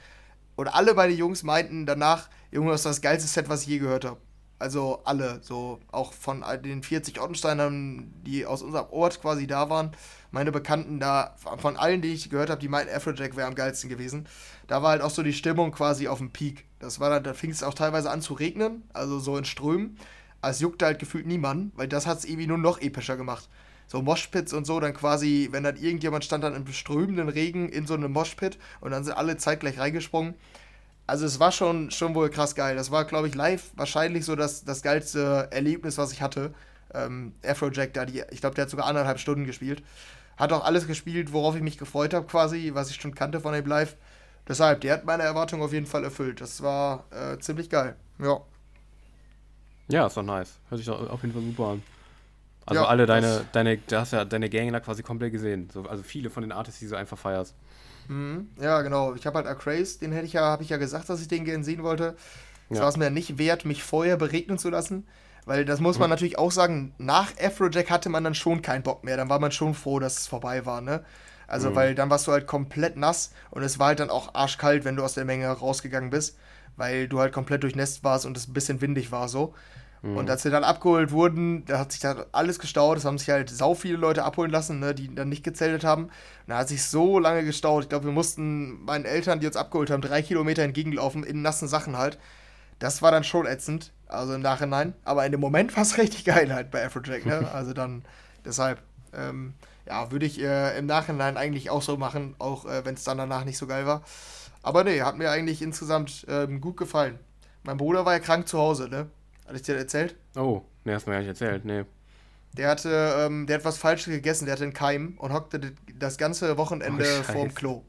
Und 0.56 0.68
alle 0.68 0.94
bei 0.94 1.08
den 1.08 1.18
Jungs 1.18 1.44
meinten 1.44 1.86
danach, 1.86 2.30
Junge, 2.52 2.72
das 2.72 2.82
ist 2.82 2.86
das 2.86 3.02
geilste 3.02 3.28
Set, 3.28 3.50
was 3.50 3.64
ich 3.64 3.68
je 3.68 3.80
gehört 3.80 4.06
habe. 4.06 4.18
Also 4.60 5.02
alle, 5.04 5.40
so 5.42 5.80
auch 5.92 6.14
von 6.14 6.44
den 6.64 6.84
40 6.84 7.20
Ottensteinern, 7.20 8.14
die 8.26 8.46
aus 8.46 8.62
unserem 8.62 8.88
Ort 8.92 9.22
quasi 9.22 9.46
da 9.46 9.70
waren, 9.70 9.92
meine 10.32 10.52
Bekannten 10.52 11.00
da, 11.00 11.36
von 11.58 11.76
allen, 11.76 12.02
die 12.02 12.14
ich 12.14 12.30
gehört 12.30 12.50
habe, 12.50 12.62
die 12.62 12.70
meinten, 12.70 12.94
Afrojack 12.94 13.36
wäre 13.36 13.48
am 13.48 13.56
geilsten 13.56 13.90
gewesen. 13.90 14.26
Da 14.68 14.82
war 14.82 14.92
halt 14.92 15.02
auch 15.02 15.10
so 15.10 15.22
die 15.22 15.34
Stimmung 15.34 15.72
quasi 15.72 16.08
auf 16.08 16.20
dem 16.20 16.32
Peak. 16.32 16.66
Das 16.80 17.00
war 17.00 17.10
dann, 17.10 17.24
da 17.24 17.34
fing 17.34 17.52
es 17.52 17.64
auch 17.64 17.74
teilweise 17.74 18.10
an 18.10 18.22
zu 18.22 18.34
regnen, 18.34 18.84
also 18.94 19.20
so 19.20 19.38
in 19.38 19.46
Strömen. 19.46 19.98
Aber 20.42 20.52
es 20.52 20.60
juckte 20.60 20.86
halt 20.86 21.00
gefühlt 21.00 21.26
niemanden, 21.26 21.72
weil 21.76 21.88
das 21.88 22.08
hat 22.08 22.20
es 22.20 22.26
irgendwie 22.26 22.48
nur 22.48 22.58
noch 22.58 22.82
epischer 22.82 23.18
gemacht. 23.18 23.50
So 23.88 24.02
Moshpits 24.02 24.54
und 24.54 24.66
so, 24.66 24.80
dann 24.80 24.94
quasi, 24.94 25.50
wenn 25.52 25.64
dann 25.64 25.76
irgendjemand 25.76 26.26
stand 26.26 26.44
dann 26.44 26.56
im 26.56 26.66
strömenden 26.68 27.30
Regen 27.30 27.70
in 27.70 27.86
so 27.86 27.94
einem 27.94 28.12
Moshpit 28.12 28.58
und 28.82 28.92
dann 28.92 29.04
sind 29.04 29.14
alle 29.14 29.38
zeitgleich 29.38 29.78
reingesprungen. 29.78 30.36
Also 31.06 31.26
es 31.26 31.40
war 31.40 31.52
schon, 31.52 31.92
schon 31.92 32.16
wohl 32.16 32.30
krass 32.30 32.56
geil. 32.56 32.76
Das 32.76 32.92
war, 32.92 33.06
glaube 33.06 33.28
ich, 33.28 33.36
live 33.36 33.72
wahrscheinlich 33.76 34.26
so 34.26 34.36
das, 34.36 34.64
das 34.64 34.82
geilste 34.82 35.50
Erlebnis, 35.52 35.98
was 35.98 36.14
ich 36.14 36.22
hatte. 36.22 36.54
Ähm, 36.94 37.34
Afrojack, 37.46 37.94
da 37.94 38.06
die, 38.06 38.24
ich 38.32 38.40
glaube, 38.40 38.56
der 38.56 38.64
hat 38.64 38.70
sogar 38.70 38.88
anderthalb 38.88 39.20
Stunden 39.20 39.46
gespielt. 39.46 39.84
Hat 40.38 40.54
auch 40.54 40.64
alles 40.64 40.88
gespielt, 40.88 41.34
worauf 41.34 41.56
ich 41.56 41.62
mich 41.62 41.78
gefreut 41.78 42.14
habe, 42.14 42.26
quasi, 42.26 42.72
was 42.74 42.90
ich 42.90 42.96
schon 42.96 43.14
kannte 43.16 43.40
von 43.42 43.54
dem 43.54 43.66
Live. 43.66 43.96
Deshalb, 44.48 44.82
der 44.82 44.94
hat 44.94 45.06
meine 45.06 45.24
Erwartungen 45.24 45.62
auf 45.62 45.74
jeden 45.74 45.86
Fall 45.86 46.04
erfüllt. 46.04 46.42
Das 46.42 46.62
war 46.64 47.06
äh, 47.12 47.38
ziemlich 47.40 47.70
geil. 47.70 47.96
Ja. 48.20 48.42
Ja, 49.90 50.08
ist 50.08 50.18
doch 50.18 50.24
nice. 50.24 50.60
Hört 50.70 50.80
sich 50.80 50.88
doch 50.88 51.10
auf 51.10 51.22
jeden 51.22 51.34
Fall 51.34 51.44
super 51.44 51.68
an. 51.68 51.84
Also 52.66 52.82
ja, 52.82 52.88
alle 52.88 53.06
deine, 53.06 53.46
deine, 53.52 53.78
du 53.78 54.00
hast 54.00 54.14
ja 54.14 54.24
deine 54.24 54.50
Gang 54.50 54.72
da 54.72 54.80
quasi 54.80 55.04
komplett 55.04 55.34
gesehen. 55.34 55.70
So, 55.72 55.84
also 55.84 56.02
viele 56.02 56.30
von 56.30 56.44
den 56.44 56.52
Artists, 56.52 56.80
die 56.80 56.88
du 56.88 56.96
einfach 56.96 57.18
feierst. 57.18 57.56
Mhm. 58.08 58.50
Ja, 58.60 58.82
genau. 58.82 59.16
Ich 59.16 59.26
habe 59.26 59.38
halt 59.38 59.48
Acraze, 59.48 60.00
den 60.00 60.12
hätte 60.12 60.26
ich 60.26 60.34
ja, 60.34 60.42
habe 60.42 60.64
ich 60.64 60.70
ja 60.70 60.78
gesagt, 60.78 61.10
dass 61.10 61.22
ich 61.22 61.28
den 61.28 61.46
gerne 61.46 61.64
sehen 61.64 61.84
wollte. 61.84 62.16
Es 62.70 62.78
ja. 62.78 62.84
war 62.84 62.90
es 62.90 62.98
mir 62.98 63.10
nicht 63.10 63.38
wert, 63.38 63.66
mich 63.66 63.84
vorher 63.84 64.18
beregnen 64.18 64.58
zu 64.58 64.70
lassen. 64.70 65.06
Weil 65.46 65.66
das 65.66 65.82
muss 65.82 66.00
man 66.00 66.08
mhm. 66.08 66.12
natürlich 66.12 66.38
auch 66.38 66.52
sagen, 66.52 66.94
nach 66.98 67.32
Afrojack 67.38 67.90
hatte 67.90 68.10
man 68.10 68.24
dann 68.24 68.36
schon 68.36 68.62
keinen 68.62 68.84
Bock 68.84 69.04
mehr. 69.04 69.18
Dann 69.18 69.30
war 69.30 69.40
man 69.40 69.52
schon 69.52 69.74
froh, 69.74 70.00
dass 70.00 70.20
es 70.20 70.28
vorbei 70.28 70.66
war, 70.66 70.82
ne? 70.82 71.04
Also, 71.48 71.72
mhm. 71.72 71.76
weil 71.76 71.96
dann 71.96 72.10
warst 72.10 72.28
du 72.28 72.32
halt 72.32 72.48
komplett 72.48 72.96
nass 72.96 73.32
und 73.52 73.64
es 73.64 73.78
war 73.78 73.88
halt 73.88 74.00
dann 74.00 74.10
auch 74.10 74.34
arschkalt, 74.34 74.86
wenn 74.86 74.96
du 74.96 75.04
aus 75.04 75.14
der 75.14 75.26
Menge 75.26 75.48
rausgegangen 75.50 76.10
bist, 76.10 76.38
weil 76.78 77.08
du 77.08 77.20
halt 77.20 77.34
komplett 77.34 77.64
durchnässt 77.64 78.04
warst 78.04 78.26
und 78.26 78.38
es 78.38 78.48
ein 78.48 78.54
bisschen 78.54 78.80
windig 78.82 79.12
war 79.12 79.28
so. 79.28 79.54
Mhm. 80.04 80.18
Und 80.18 80.30
als 80.30 80.44
wir 80.44 80.52
dann 80.52 80.66
abgeholt 80.66 81.12
wurden, 81.12 81.66
da 81.66 81.80
hat 81.80 81.94
sich 81.94 82.02
dann 82.02 82.26
alles 82.34 82.60
gestaut. 82.60 82.98
Es 82.98 83.06
haben 83.06 83.18
sich 83.18 83.30
halt 83.30 83.50
sau 83.50 83.74
viele 83.74 83.98
Leute 83.98 84.24
abholen 84.24 84.52
lassen, 84.52 84.80
ne, 84.80 84.94
die 84.94 85.14
dann 85.16 85.30
nicht 85.30 85.44
gezeltet 85.44 85.86
haben. 85.86 86.04
Und 86.04 86.12
da 86.48 86.58
hat 86.58 86.68
sich 86.68 86.84
so 86.84 87.20
lange 87.20 87.44
gestaut. 87.46 87.84
Ich 87.84 87.90
glaube, 87.90 88.06
wir 88.06 88.12
mussten 88.12 88.84
meinen 88.84 89.06
Eltern, 89.06 89.40
die 89.40 89.48
uns 89.48 89.56
abgeholt 89.56 89.90
haben, 89.90 90.02
drei 90.02 90.22
Kilometer 90.22 90.62
entgegenlaufen, 90.62 91.24
in 91.24 91.42
nassen 91.42 91.70
Sachen 91.70 91.98
halt. 91.98 92.20
Das 92.80 93.02
war 93.02 93.12
dann 93.12 93.24
schon 93.24 93.46
ätzend, 93.46 93.94
also 94.08 94.34
im 94.34 94.42
Nachhinein. 94.42 94.94
Aber 95.06 95.26
in 95.26 95.32
dem 95.32 95.42
Moment 95.42 95.76
war 95.78 95.84
es 95.84 95.98
richtig 95.98 96.26
geil 96.26 96.54
halt 96.54 96.70
bei 96.70 96.86
Afrojack, 96.86 97.26
ne? 97.26 97.50
Also 97.54 97.72
dann, 97.72 98.04
deshalb, 98.44 98.82
ähm, 99.14 99.54
ja, 99.88 100.12
würde 100.12 100.26
ich 100.26 100.42
äh, 100.42 100.78
im 100.78 100.86
Nachhinein 100.86 101.38
eigentlich 101.38 101.70
auch 101.70 101.82
so 101.82 101.96
machen, 101.96 102.36
auch 102.40 102.66
äh, 102.66 102.84
wenn 102.84 102.96
es 102.96 103.06
dann 103.06 103.18
danach 103.18 103.46
nicht 103.46 103.58
so 103.58 103.68
geil 103.68 103.86
war. 103.86 104.02
Aber 104.64 104.84
nee, 104.84 105.02
hat 105.02 105.18
mir 105.18 105.32
eigentlich 105.32 105.62
insgesamt 105.62 106.26
ähm, 106.28 106.60
gut 106.60 106.76
gefallen. 106.76 107.20
Mein 107.64 107.78
Bruder 107.78 108.06
war 108.06 108.14
ja 108.14 108.20
krank 108.20 108.50
zu 108.50 108.58
Hause, 108.58 108.90
ne? 108.90 109.08
Hatte 109.46 109.56
ich 109.56 109.62
dir 109.62 109.76
erzählt? 109.76 110.16
Oh, 110.36 110.62
ne, 110.84 110.96
hast 110.96 111.06
du 111.06 111.10
mir 111.10 111.16
gar 111.16 111.20
nicht 111.20 111.30
erzählt, 111.30 111.66
nee. 111.66 111.84
Der 112.54 112.70
hatte, 112.70 113.16
ähm, 113.18 113.48
der 113.48 113.58
hat 113.58 113.66
was 113.66 113.78
Falsches 113.78 114.14
gegessen, 114.14 114.46
der 114.46 114.54
hatte 114.54 114.64
einen 114.64 114.74
Keim 114.74 115.16
und 115.18 115.34
hockte 115.34 115.74
das 115.98 116.18
ganze 116.18 116.58
Wochenende 116.58 117.06
oh, 117.20 117.24
vorm 117.24 117.54
Klo. 117.54 117.84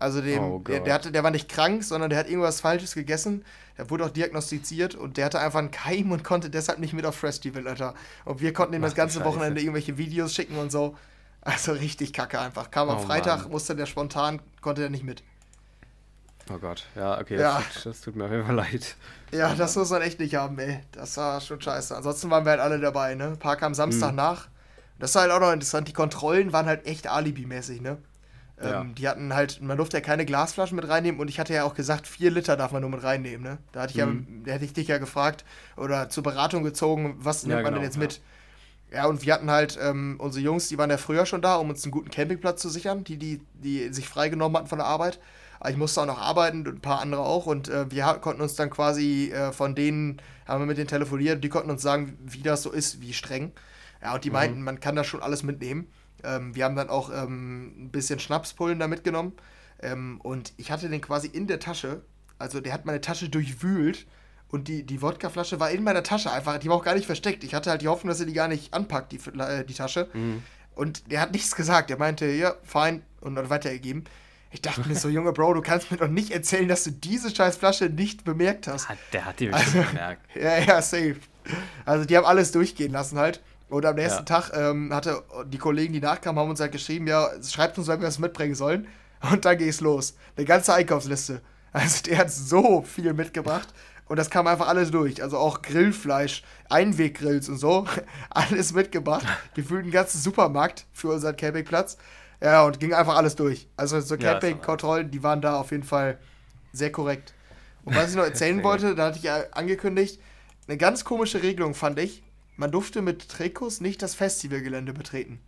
Also 0.00 0.22
dem, 0.22 0.42
oh 0.42 0.58
der, 0.60 0.80
der, 0.80 0.94
hatte, 0.94 1.12
der 1.12 1.22
war 1.22 1.30
nicht 1.30 1.50
krank, 1.50 1.84
sondern 1.84 2.08
der 2.08 2.18
hat 2.18 2.28
irgendwas 2.28 2.62
Falsches 2.62 2.94
gegessen. 2.94 3.44
Der 3.76 3.90
wurde 3.90 4.06
auch 4.06 4.10
diagnostiziert 4.10 4.94
und 4.94 5.18
der 5.18 5.26
hatte 5.26 5.40
einfach 5.40 5.58
einen 5.58 5.70
Keim 5.70 6.10
und 6.10 6.24
konnte 6.24 6.48
deshalb 6.48 6.78
nicht 6.78 6.94
mit 6.94 7.04
auf 7.04 7.16
Festival, 7.16 7.68
Alter. 7.68 7.94
Und 8.24 8.40
wir 8.40 8.54
konnten 8.54 8.72
ihm 8.72 8.80
das 8.80 8.94
ganze 8.94 9.22
Wochenende 9.24 9.60
irgendwelche 9.60 9.98
Videos 9.98 10.34
schicken 10.34 10.56
und 10.56 10.72
so. 10.72 10.96
Also 11.42 11.72
richtig 11.72 12.14
kacke 12.14 12.40
einfach. 12.40 12.70
Kam 12.70 12.88
am 12.88 12.98
oh, 12.98 13.00
Freitag, 13.00 13.42
Mann. 13.42 13.50
musste 13.50 13.76
der 13.76 13.84
spontan, 13.84 14.40
konnte 14.62 14.80
der 14.80 14.90
nicht 14.90 15.04
mit. 15.04 15.22
Oh 16.52 16.58
Gott, 16.58 16.86
ja, 16.96 17.20
okay, 17.20 17.38
ja. 17.38 17.58
Das, 17.58 17.74
tut, 17.74 17.86
das, 17.86 18.00
tut, 18.00 18.16
mir 18.16 18.24
auf 18.24 18.30
jeden 18.30 18.44
Fall 18.44 18.56
leid. 18.56 18.96
Ja, 19.30 19.54
das 19.54 19.76
muss 19.76 19.90
man 19.90 20.02
echt 20.02 20.18
nicht 20.18 20.34
haben, 20.34 20.58
ey. 20.58 20.80
Das 20.92 21.16
war 21.16 21.40
schon 21.40 21.60
scheiße. 21.60 21.96
Ansonsten 21.96 22.30
waren 22.30 22.44
wir 22.44 22.50
halt 22.50 22.60
alle 22.60 22.80
dabei, 22.80 23.14
ne? 23.14 23.28
Ein 23.28 23.38
paar 23.38 23.56
kamen 23.56 23.74
Samstag 23.74 24.10
mhm. 24.10 24.16
nach. 24.16 24.48
Das 24.98 25.14
war 25.14 25.22
halt 25.22 25.32
auch 25.32 25.40
noch 25.40 25.52
interessant. 25.52 25.86
Die 25.86 25.92
Kontrollen 25.92 26.52
waren 26.52 26.66
halt 26.66 26.86
echt 26.86 27.06
alibimäßig, 27.06 27.80
ne? 27.80 27.98
Ja. 28.62 28.80
Ähm, 28.80 28.94
die 28.94 29.08
hatten 29.08 29.32
halt, 29.32 29.62
man 29.62 29.76
durfte 29.76 29.96
ja 29.96 30.00
keine 30.02 30.26
Glasflaschen 30.26 30.76
mit 30.76 30.88
reinnehmen 30.88 31.20
und 31.20 31.28
ich 31.28 31.38
hatte 31.38 31.54
ja 31.54 31.64
auch 31.64 31.74
gesagt, 31.74 32.06
vier 32.06 32.30
Liter 32.30 32.56
darf 32.56 32.72
man 32.72 32.82
nur 32.82 32.90
mit 32.90 33.02
reinnehmen, 33.02 33.42
ne? 33.42 33.58
Da 33.72 33.82
hatte 33.82 33.92
ich 33.96 34.04
mhm. 34.04 34.26
ja, 34.40 34.46
da 34.46 34.52
hätte 34.52 34.64
ich 34.64 34.72
dich 34.72 34.88
ja 34.88 34.98
gefragt 34.98 35.44
oder 35.76 36.08
zur 36.10 36.22
Beratung 36.22 36.64
gezogen, 36.64 37.16
was 37.18 37.44
nimmt 37.44 37.56
ja, 37.58 37.62
man 37.62 37.72
denn 37.72 37.82
genau, 37.82 37.84
jetzt 37.84 37.96
mit? 37.96 38.20
Ja, 38.92 39.06
und 39.06 39.24
wir 39.24 39.32
hatten 39.32 39.50
halt, 39.50 39.78
ähm, 39.80 40.16
unsere 40.18 40.44
Jungs, 40.44 40.68
die 40.68 40.76
waren 40.76 40.90
ja 40.90 40.96
früher 40.96 41.24
schon 41.24 41.42
da, 41.42 41.54
um 41.56 41.70
uns 41.70 41.84
einen 41.84 41.92
guten 41.92 42.10
Campingplatz 42.10 42.60
zu 42.60 42.68
sichern, 42.68 43.04
die, 43.04 43.16
die, 43.16 43.40
die 43.54 43.92
sich 43.92 44.08
freigenommen 44.08 44.56
hatten 44.56 44.66
von 44.66 44.78
der 44.78 44.88
Arbeit. 44.88 45.20
Ich 45.68 45.76
musste 45.76 46.00
auch 46.00 46.06
noch 46.06 46.18
arbeiten 46.18 46.66
und 46.66 46.76
ein 46.76 46.80
paar 46.80 47.00
andere 47.00 47.22
auch. 47.22 47.46
Und 47.46 47.68
äh, 47.68 47.90
wir 47.90 48.04
konnten 48.20 48.40
uns 48.40 48.54
dann 48.54 48.70
quasi 48.70 49.30
äh, 49.30 49.52
von 49.52 49.74
denen, 49.74 50.22
haben 50.46 50.62
wir 50.62 50.66
mit 50.66 50.78
denen 50.78 50.88
telefoniert, 50.88 51.44
die 51.44 51.48
konnten 51.48 51.70
uns 51.70 51.82
sagen, 51.82 52.16
wie 52.24 52.42
das 52.42 52.62
so 52.62 52.70
ist, 52.70 53.00
wie 53.00 53.12
streng. 53.12 53.52
Ja, 54.02 54.14
und 54.14 54.24
die 54.24 54.30
mhm. 54.30 54.34
meinten, 54.34 54.62
man 54.62 54.80
kann 54.80 54.96
da 54.96 55.04
schon 55.04 55.22
alles 55.22 55.42
mitnehmen. 55.42 55.88
Ähm, 56.24 56.54
wir 56.54 56.64
haben 56.64 56.76
dann 56.76 56.88
auch 56.88 57.10
ähm, 57.10 57.84
ein 57.84 57.90
bisschen 57.90 58.18
Schnapspullen 58.18 58.78
da 58.78 58.88
mitgenommen. 58.88 59.34
Ähm, 59.82 60.20
und 60.22 60.52
ich 60.56 60.70
hatte 60.70 60.88
den 60.88 61.00
quasi 61.00 61.26
in 61.26 61.46
der 61.46 61.60
Tasche. 61.60 62.02
Also 62.38 62.60
der 62.60 62.72
hat 62.72 62.86
meine 62.86 63.00
Tasche 63.02 63.28
durchwühlt 63.28 64.06
und 64.48 64.66
die, 64.68 64.84
die 64.84 65.00
Wodkaflasche 65.00 65.60
war 65.60 65.70
in 65.70 65.84
meiner 65.84 66.02
Tasche 66.02 66.32
einfach, 66.32 66.58
die 66.58 66.68
war 66.68 66.76
auch 66.76 66.84
gar 66.84 66.94
nicht 66.94 67.06
versteckt. 67.06 67.44
Ich 67.44 67.54
hatte 67.54 67.70
halt 67.70 67.82
die 67.82 67.88
Hoffnung, 67.88 68.08
dass 68.08 68.20
er 68.20 68.26
die 68.26 68.32
gar 68.32 68.48
nicht 68.48 68.74
anpackt, 68.74 69.12
die, 69.12 69.20
äh, 69.38 69.64
die 69.64 69.74
Tasche. 69.74 70.08
Mhm. 70.12 70.42
Und 70.74 71.10
der 71.10 71.20
hat 71.20 71.32
nichts 71.32 71.54
gesagt. 71.54 71.90
Er 71.90 71.98
meinte, 71.98 72.26
ja, 72.26 72.54
fein, 72.64 73.02
und 73.20 73.34
dann 73.34 73.50
weitergegeben. 73.50 74.04
Ich 74.52 74.62
dachte 74.62 74.86
mir 74.88 74.96
so, 74.96 75.08
Junge 75.08 75.32
Bro, 75.32 75.54
du 75.54 75.62
kannst 75.62 75.90
mir 75.90 75.96
doch 75.96 76.08
nicht 76.08 76.32
erzählen, 76.32 76.68
dass 76.68 76.84
du 76.84 76.90
diese 76.90 77.34
scheiß 77.34 77.56
Flasche 77.56 77.86
nicht 77.86 78.24
bemerkt 78.24 78.66
hast. 78.66 78.88
Der 79.12 79.24
hat 79.24 79.38
die 79.38 79.46
bestimmt 79.48 79.76
also, 79.76 79.88
bemerkt. 79.90 80.36
Ja, 80.36 80.58
ja, 80.58 80.82
safe. 80.82 81.16
Also 81.84 82.04
die 82.04 82.16
haben 82.16 82.26
alles 82.26 82.52
durchgehen 82.52 82.92
lassen 82.92 83.18
halt. 83.18 83.40
Und 83.68 83.86
am 83.86 83.94
nächsten 83.94 84.18
ja. 84.18 84.24
Tag 84.24 84.50
ähm, 84.54 84.92
hatte 84.92 85.22
die 85.46 85.58
Kollegen, 85.58 85.92
die 85.92 86.00
nachkamen, 86.00 86.40
haben 86.40 86.50
uns 86.50 86.58
halt 86.58 86.72
geschrieben, 86.72 87.06
ja, 87.06 87.28
schreibt 87.42 87.78
uns, 87.78 87.86
wenn 87.86 88.00
wir 88.00 88.08
was 88.08 88.18
mitbringen 88.18 88.56
sollen. 88.56 88.88
Und 89.30 89.44
dann 89.44 89.56
ging 89.58 89.68
es 89.68 89.80
los. 89.80 90.16
Eine 90.36 90.46
ganze 90.46 90.74
Einkaufsliste. 90.74 91.40
Also 91.72 92.02
der 92.02 92.18
hat 92.18 92.32
so 92.32 92.82
viel 92.82 93.12
mitgebracht. 93.12 93.68
Und 94.06 94.16
das 94.16 94.28
kam 94.28 94.48
einfach 94.48 94.66
alles 94.66 94.90
durch. 94.90 95.22
Also 95.22 95.38
auch 95.38 95.62
Grillfleisch, 95.62 96.42
Einweggrills 96.68 97.48
und 97.48 97.58
so. 97.58 97.86
Alles 98.30 98.72
mitgebracht. 98.72 99.24
Gefühlt 99.54 99.84
einen 99.84 99.92
ganzen 99.92 100.18
Supermarkt 100.20 100.84
für 100.92 101.10
unseren 101.10 101.36
Campingplatz. 101.36 101.96
Ja, 102.42 102.64
und 102.64 102.80
ging 102.80 102.94
einfach 102.94 103.16
alles 103.16 103.36
durch. 103.36 103.68
Also 103.76 104.00
so 104.00 104.16
Campingkontrollen, 104.16 105.10
die 105.10 105.22
waren 105.22 105.42
da 105.42 105.60
auf 105.60 105.70
jeden 105.72 105.82
Fall 105.82 106.18
sehr 106.72 106.90
korrekt. 106.90 107.34
Und 107.84 107.94
was 107.94 108.10
ich 108.10 108.16
noch 108.16 108.24
erzählen 108.32 108.62
wollte, 108.62 108.94
da 108.94 109.06
hatte 109.06 109.18
ich 109.18 109.24
ja 109.24 109.44
angekündigt, 109.52 110.20
eine 110.66 110.78
ganz 110.78 111.04
komische 111.04 111.42
Regelung 111.42 111.74
fand 111.74 111.98
ich. 111.98 112.22
Man 112.56 112.70
durfte 112.70 113.02
mit 113.02 113.28
Trikots 113.28 113.80
nicht 113.80 114.02
das 114.02 114.14
Festivalgelände 114.14 114.92
betreten. 114.92 115.40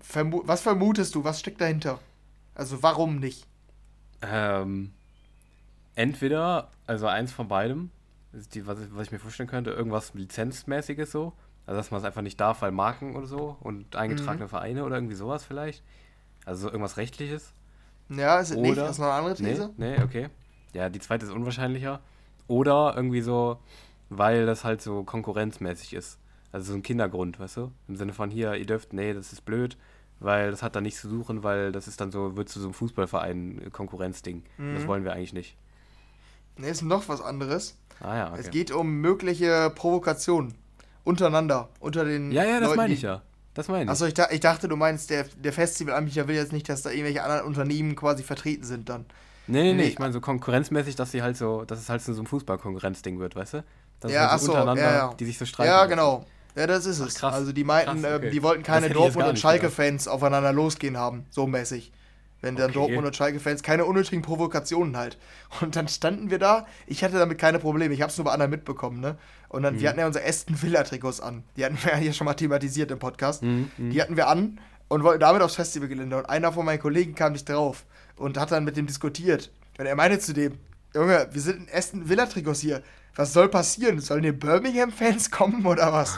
Vermu 0.00 0.42
was 0.44 0.62
vermutest 0.62 1.14
du? 1.14 1.24
Was 1.24 1.40
steckt 1.40 1.60
dahinter? 1.60 2.00
Also 2.54 2.82
warum 2.82 3.18
nicht? 3.18 3.46
Ähm, 4.22 4.92
entweder, 5.94 6.70
also 6.86 7.06
eins 7.06 7.32
von 7.32 7.48
beidem, 7.48 7.90
die, 8.32 8.66
was, 8.66 8.78
was 8.92 9.06
ich 9.06 9.12
mir 9.12 9.18
vorstellen 9.18 9.48
könnte, 9.48 9.70
irgendwas 9.70 10.14
Lizenzmäßiges 10.14 11.10
so. 11.10 11.32
Also 11.66 11.78
dass 11.78 11.90
man 11.90 12.00
es 12.00 12.04
einfach 12.04 12.22
nicht 12.22 12.40
darf, 12.40 12.62
weil 12.62 12.72
Marken 12.72 13.16
oder 13.16 13.26
so 13.26 13.56
und 13.60 13.96
eingetragene 13.96 14.46
mhm. 14.46 14.48
Vereine 14.48 14.84
oder 14.84 14.96
irgendwie 14.96 15.14
sowas 15.14 15.44
vielleicht. 15.44 15.82
Also 16.44 16.68
irgendwas 16.68 16.96
Rechtliches. 16.96 17.52
Ja, 18.08 18.40
ist 18.40 18.50
es 18.50 18.56
nicht. 18.56 18.76
Das 18.76 18.92
ist 18.92 18.98
noch 18.98 19.06
eine 19.06 19.14
andere 19.14 19.34
These. 19.34 19.70
Nee, 19.76 19.96
nee, 19.96 20.02
okay. 20.02 20.28
Ja, 20.72 20.88
die 20.88 20.98
zweite 20.98 21.26
ist 21.26 21.32
unwahrscheinlicher. 21.32 22.00
Oder 22.48 22.94
irgendwie 22.96 23.20
so, 23.20 23.58
weil 24.08 24.46
das 24.46 24.64
halt 24.64 24.82
so 24.82 25.04
konkurrenzmäßig 25.04 25.94
ist. 25.94 26.18
Also 26.52 26.72
so 26.72 26.78
ein 26.78 26.82
Kindergrund, 26.82 27.38
weißt 27.38 27.58
du? 27.58 27.72
Im 27.86 27.96
Sinne 27.96 28.12
von 28.12 28.30
hier, 28.30 28.54
ihr 28.54 28.66
dürft, 28.66 28.92
nee, 28.92 29.14
das 29.14 29.32
ist 29.32 29.44
blöd, 29.44 29.76
weil 30.18 30.50
das 30.50 30.62
hat 30.62 30.74
da 30.74 30.80
nichts 30.80 31.00
zu 31.00 31.08
suchen, 31.08 31.44
weil 31.44 31.70
das 31.70 31.86
ist 31.86 32.00
dann 32.00 32.10
so, 32.10 32.36
wird 32.36 32.48
zu 32.48 32.58
so 32.58 32.66
einem 32.66 32.74
Fußballverein 32.74 33.70
Konkurrenzding. 33.72 34.42
Mhm. 34.58 34.74
Das 34.74 34.86
wollen 34.88 35.04
wir 35.04 35.12
eigentlich 35.12 35.32
nicht. 35.32 35.56
Nee, 36.56 36.70
ist 36.70 36.82
noch 36.82 37.08
was 37.08 37.20
anderes. 37.20 37.78
Ah 38.00 38.16
ja, 38.16 38.30
okay. 38.30 38.40
Es 38.40 38.50
geht 38.50 38.72
um 38.72 39.00
mögliche 39.00 39.70
Provokationen 39.74 40.54
untereinander, 41.04 41.68
unter 41.80 42.04
den 42.04 42.32
Ja, 42.32 42.44
ja, 42.44 42.60
das 42.60 42.76
meine 42.76 42.94
ich 42.94 43.02
ja. 43.02 43.22
Das 43.54 43.68
meine 43.68 43.84
ich. 43.84 43.90
Achso, 43.90 44.06
ich, 44.06 44.14
ich 44.30 44.40
dachte, 44.40 44.68
du 44.68 44.76
meinst, 44.76 45.10
der, 45.10 45.24
der 45.24 45.52
Festivalanbieter 45.52 46.28
will 46.28 46.36
jetzt 46.36 46.52
nicht, 46.52 46.68
dass 46.68 46.82
da 46.82 46.90
irgendwelche 46.90 47.22
anderen 47.22 47.44
Unternehmen 47.44 47.96
quasi 47.96 48.22
vertreten 48.22 48.64
sind 48.64 48.88
dann. 48.88 49.06
Nee, 49.48 49.62
nee, 49.62 49.72
nee, 49.74 49.84
ich 49.84 49.98
meine 49.98 50.12
so 50.12 50.20
konkurrenzmäßig, 50.20 50.94
dass 50.94 51.10
sie 51.10 51.22
halt 51.22 51.36
so, 51.36 51.64
dass 51.64 51.80
es 51.80 51.88
halt 51.88 52.02
so 52.02 52.12
ein 52.12 52.26
Fußballkonkurrenzding 52.26 53.18
wird, 53.18 53.34
weißt 53.34 53.54
du? 53.54 53.64
Dass 53.98 54.12
ja, 54.12 54.30
halt 54.30 54.40
so 54.40 54.54
achso, 54.54 54.76
ja, 54.76 54.92
ja. 54.92 55.14
die 55.18 55.24
sich 55.24 55.36
so 55.36 55.44
streiten. 55.44 55.68
Ja, 55.68 55.86
genau. 55.86 56.24
Ja, 56.54 56.66
das 56.66 56.86
ist 56.86 57.00
Ach, 57.00 57.08
es. 57.08 57.22
Also 57.24 57.52
die 57.52 57.64
meinten, 57.64 58.02
krass, 58.02 58.12
ähm, 58.12 58.16
okay. 58.16 58.28
äh, 58.28 58.30
die 58.30 58.42
wollten 58.42 58.62
keine 58.62 58.90
Dortmund- 58.90 59.28
und 59.28 59.38
Schalke-Fans 59.38 60.08
aufeinander 60.08 60.52
losgehen 60.52 60.96
haben, 60.96 61.26
so 61.30 61.46
mäßig. 61.46 61.92
Wenn 62.40 62.56
dann 62.56 62.70
okay. 62.70 62.74
Dortmund 62.74 63.06
und 63.06 63.16
Schalke-Fans 63.16 63.62
keine 63.62 63.84
unnötigen 63.84 64.22
Provokationen 64.22 64.96
halt. 64.96 65.18
Und 65.60 65.76
dann 65.76 65.88
standen 65.88 66.30
wir 66.30 66.38
da, 66.38 66.66
ich 66.86 67.04
hatte 67.04 67.18
damit 67.18 67.38
keine 67.38 67.58
Probleme, 67.58 67.94
ich 67.94 68.02
habe 68.02 68.10
es 68.10 68.18
nur 68.18 68.24
bei 68.24 68.32
anderen 68.32 68.50
mitbekommen, 68.50 69.00
ne? 69.00 69.16
Und 69.48 69.62
dann, 69.62 69.74
mhm. 69.74 69.80
wir 69.80 69.88
hatten 69.88 70.00
ja 70.00 70.06
unsere 70.06 70.26
Aston 70.26 70.60
Villa-Trikots 70.62 71.20
an. 71.20 71.44
Die 71.56 71.64
hatten 71.64 71.78
wir 71.82 71.90
ja 71.92 71.98
hier 71.98 72.12
schon 72.12 72.24
mal 72.24 72.34
thematisiert 72.34 72.90
im 72.90 72.98
Podcast. 72.98 73.42
Mhm. 73.42 73.70
mhm. 73.76 73.90
Die 73.90 74.00
hatten 74.00 74.16
wir 74.16 74.28
an 74.28 74.60
und 74.88 75.04
wollten 75.04 75.20
damit 75.20 75.42
aufs 75.42 75.56
Festivalgelände. 75.56 76.16
Und 76.16 76.28
einer 76.28 76.52
von 76.52 76.64
meinen 76.64 76.80
Kollegen 76.80 77.14
kam 77.14 77.32
nicht 77.32 77.48
drauf 77.48 77.84
und 78.16 78.38
hat 78.38 78.52
dann 78.52 78.64
mit 78.64 78.76
dem 78.76 78.86
diskutiert. 78.86 79.50
Und 79.78 79.86
er 79.86 79.96
meinte 79.96 80.18
zu 80.18 80.32
dem, 80.32 80.58
Junge, 80.94 81.28
wir 81.30 81.40
sind 81.40 81.68
in 81.68 81.74
Aston 81.74 82.08
Villa-Trikots 82.08 82.60
hier. 82.60 82.82
Was 83.14 83.32
soll 83.32 83.48
passieren? 83.48 84.00
Sollen 84.00 84.22
die 84.22 84.32
Birmingham-Fans 84.32 85.30
kommen 85.30 85.66
oder 85.66 85.92
was? 85.92 86.16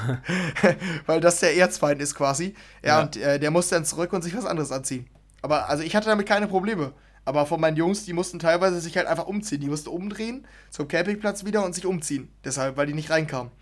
Weil 1.07 1.21
das 1.21 1.41
der 1.41 1.57
Erzfeind 1.57 2.01
ist 2.01 2.15
quasi. 2.15 2.55
Ja, 2.83 2.89
ja. 2.89 3.03
und 3.03 3.17
äh, 3.17 3.39
der 3.39 3.51
musste 3.51 3.75
dann 3.75 3.85
zurück 3.85 4.13
und 4.13 4.23
sich 4.23 4.37
was 4.37 4.47
anderes 4.47 4.73
anziehen. 4.73 5.07
Aber 5.43 5.69
also 5.69 5.83
ich 5.83 5.95
hatte 5.95 6.09
damit 6.09 6.27
keine 6.27 6.47
Probleme. 6.47 6.93
Aber 7.25 7.47
von 7.47 7.61
meinen 7.61 7.77
Jungs, 7.77 8.05
die 8.05 8.13
mussten 8.13 8.39
teilweise 8.39 8.81
sich 8.81 8.97
halt 8.97 9.07
einfach 9.07 9.27
umziehen. 9.27 9.61
Die 9.61 9.69
mussten 9.69 9.91
umdrehen 9.91 10.47
zum 10.71 10.89
Campingplatz 10.89 11.45
wieder 11.45 11.65
und 11.65 11.75
sich 11.75 11.87
umziehen. 11.87 12.33
Deshalb, 12.45 12.77
weil 12.77 12.87
die 12.87 12.95
nicht 12.95 13.11
reinkamen. 13.11 13.53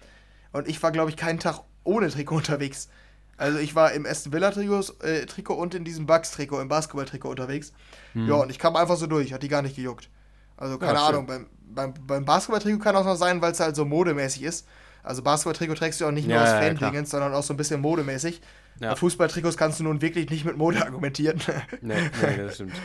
Und 0.53 0.69
ich 0.69 0.83
war, 0.83 0.93
glaube 0.93 1.11
ich, 1.11 1.17
keinen 1.17 1.39
Tag 1.39 1.61
ohne 1.85 2.09
Trikot 2.09 2.37
unterwegs. 2.37 2.89
Also 3.37 3.59
ich 3.59 3.75
war 3.75 3.93
im 3.93 4.05
Aston 4.07 4.33
Villa 4.33 4.51
Trikot, 4.51 4.93
äh, 5.03 5.25
Trikot 5.27 5.55
und 5.55 5.75
in 5.75 5.85
diesem 5.85 6.07
Bugs 6.07 6.31
Trikot, 6.31 6.61
im 6.61 6.69
Basketball 6.69 7.07
Trikot 7.07 7.31
unterwegs. 7.31 7.73
Hm. 8.13 8.29
Ja, 8.29 8.35
und 8.35 8.51
ich 8.51 8.59
kam 8.59 8.77
einfach 8.77 8.97
so 8.97 9.07
durch, 9.07 9.33
hat 9.33 9.43
die 9.43 9.49
gar 9.49 9.63
nicht 9.63 9.77
gejuckt. 9.77 10.11
Also 10.57 10.77
keine 10.77 10.99
ja, 10.99 11.09
Ahnung, 11.09 11.27
beim, 11.27 11.47
beim, 11.63 11.95
beim 12.07 12.25
Basketball 12.25 12.61
Trikot 12.61 12.83
kann 12.83 12.97
auch 12.97 13.05
noch 13.05 13.17
sein, 13.17 13.41
weil 13.41 13.53
es 13.53 13.61
halt 13.61 13.77
so 13.77 13.87
modemäßig 13.87 14.43
ist. 14.43 14.67
Also 15.03 15.23
Basketball-Trikot 15.23 15.75
trägst 15.75 16.01
du 16.01 16.07
auch 16.07 16.11
nicht 16.11 16.29
nur 16.29 16.37
ja, 16.37 16.43
aus 16.43 16.51
Fan-Dingens, 16.51 17.11
ja, 17.11 17.19
sondern 17.19 17.35
auch 17.35 17.43
so 17.43 17.55
ein 17.55 17.57
bisschen 17.57 17.81
modemäßig. 17.81 18.41
Ja. 18.81 18.97
Fußball-Trikots 18.97 19.57
kannst 19.57 19.79
du 19.79 19.85
nun 19.85 20.03
wirklich 20.03 20.31
nicht 20.31 20.45
mit 20.45 20.57
Mode 20.57 20.85
argumentieren. 20.85 21.41
Nee, 21.83 21.95
nee, 22.23 22.37
das 22.37 22.55
stimmt. 22.57 22.75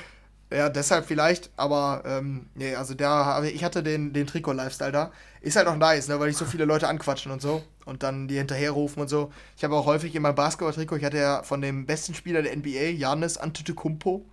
Ja, 0.53 0.69
deshalb 0.69 1.05
vielleicht, 1.07 1.49
aber 1.57 2.03
ähm, 2.05 2.45
nee, 2.53 2.75
also 2.75 2.93
da 2.93 3.43
ich 3.43 3.63
hatte 3.63 3.81
den, 3.81 4.13
den 4.13 4.27
Trikot-Lifestyle 4.27 4.91
da. 4.91 5.11
Ist 5.41 5.55
halt 5.55 5.67
auch 5.67 5.75
nice, 5.75 6.07
ne, 6.07 6.19
weil 6.19 6.29
ich 6.29 6.37
so 6.37 6.45
viele 6.45 6.65
Leute 6.65 6.87
anquatschen 6.87 7.31
und 7.31 7.41
so 7.41 7.63
und 7.85 8.03
dann 8.03 8.27
die 8.27 8.37
hinterherrufen 8.37 9.01
und 9.01 9.07
so. 9.07 9.31
Ich 9.57 9.63
habe 9.63 9.75
auch 9.75 9.87
häufig 9.87 10.15
in 10.15 10.21
meinem 10.21 10.35
Basketball-Trikot, 10.35 10.97
ich 10.97 11.03
hatte 11.03 11.17
ja 11.17 11.41
von 11.41 11.61
dem 11.61 11.87
besten 11.87 12.13
Spieler 12.13 12.43
der 12.43 12.55
NBA, 12.55 12.91
Janis 12.95 13.37
Antetokounmpo, 13.37 14.23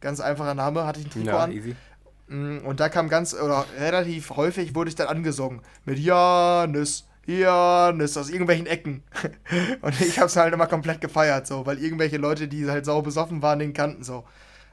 ganz 0.00 0.20
einfacher 0.20 0.54
Name, 0.54 0.86
hatte 0.86 1.00
ich 1.00 1.06
ein 1.06 1.10
Trikot 1.10 1.28
ja, 1.28 1.38
an. 1.38 1.52
Easy. 1.52 1.76
Mm, 2.26 2.58
und 2.64 2.80
da 2.80 2.88
kam 2.88 3.08
ganz, 3.08 3.32
oder 3.34 3.64
relativ 3.78 4.30
häufig 4.30 4.74
wurde 4.74 4.90
ich 4.90 4.96
dann 4.96 5.08
angesungen 5.08 5.60
mit 5.84 5.98
Janis, 5.98 7.06
Janis 7.26 8.16
aus 8.16 8.30
irgendwelchen 8.30 8.66
Ecken. 8.66 9.02
und 9.82 10.00
ich 10.00 10.18
habe 10.18 10.26
es 10.26 10.36
halt 10.36 10.54
immer 10.54 10.66
komplett 10.66 11.00
gefeiert, 11.00 11.46
so, 11.46 11.66
weil 11.66 11.78
irgendwelche 11.78 12.16
Leute, 12.16 12.48
die 12.48 12.68
halt 12.68 12.84
sau 12.84 13.02
besoffen 13.02 13.42
waren, 13.42 13.58
den 13.58 13.72
kannten 13.72 14.02
so. 14.02 14.24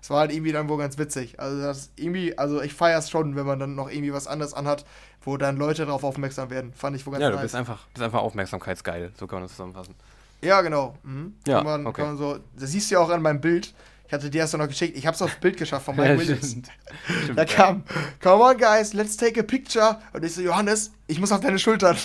Es 0.02 0.10
war 0.10 0.20
halt 0.20 0.32
irgendwie 0.32 0.52
dann 0.52 0.70
wohl 0.70 0.78
ganz 0.78 0.98
witzig. 0.98 1.40
Also 1.40 1.62
das 1.62 1.92
irgendwie, 1.96 2.38
also 2.38 2.62
ich 2.62 2.74
feiere 2.74 3.00
es 3.00 3.10
schon, 3.10 3.36
wenn 3.36 3.46
man 3.46 3.60
dann 3.60 3.76
noch 3.76 3.90
irgendwie 3.90 4.14
was 4.14 4.28
anderes 4.28 4.54
anhat, 4.54 4.86
wo 5.22 5.38
dann 5.38 5.58
Leute 5.58 5.86
darauf 5.86 6.04
aufmerksam 6.04 6.50
werden. 6.50 6.72
Fand 6.74 6.96
ich 6.96 7.06
wohl 7.06 7.14
ganz 7.14 7.24
Ja, 7.24 7.32
du 7.32 7.38
bist 7.38 7.56
einfach, 7.56 7.86
bist 7.88 8.04
einfach 8.04 8.22
aufmerksamkeitsgeil, 8.22 9.12
so 9.18 9.28
kann 9.28 9.38
man 9.38 9.44
das 9.44 9.52
zusammenfassen. 9.52 9.96
Ja, 10.42 10.62
genau. 10.62 10.96
Mhm. 11.04 11.34
Ja, 11.48 11.64
man, 11.64 11.88
okay. 11.88 12.16
so, 12.16 12.40
das 12.58 12.72
siehst 12.72 12.92
du 12.92 12.96
ja 12.96 13.02
auch 13.02 13.10
an 13.10 13.22
meinem 13.22 13.42
Bild. 13.42 13.74
Ich 14.08 14.14
hatte 14.14 14.30
dir 14.30 14.44
das 14.44 14.54
noch 14.54 14.68
geschickt. 14.68 14.98
Ich 14.98 15.06
habe 15.06 15.16
es 15.16 15.22
aufs 15.22 15.36
Bild 15.36 15.58
geschafft 15.58 15.86
von 15.86 15.96
Mike 15.98 16.18
Williams. 16.18 16.56
da 17.36 17.44
kam, 17.44 17.84
come 18.22 18.42
on 18.42 18.58
guys, 18.58 18.94
let's 18.94 19.18
take 19.18 19.38
a 19.38 19.44
picture. 19.44 20.00
Und 20.14 20.24
ich 20.24 20.34
so, 20.34 20.42
Johannes, 20.42 20.92
ich 21.08 21.20
muss 21.20 21.34
auf 21.34 21.42
deine 21.42 21.60
Schultern. 21.60 21.98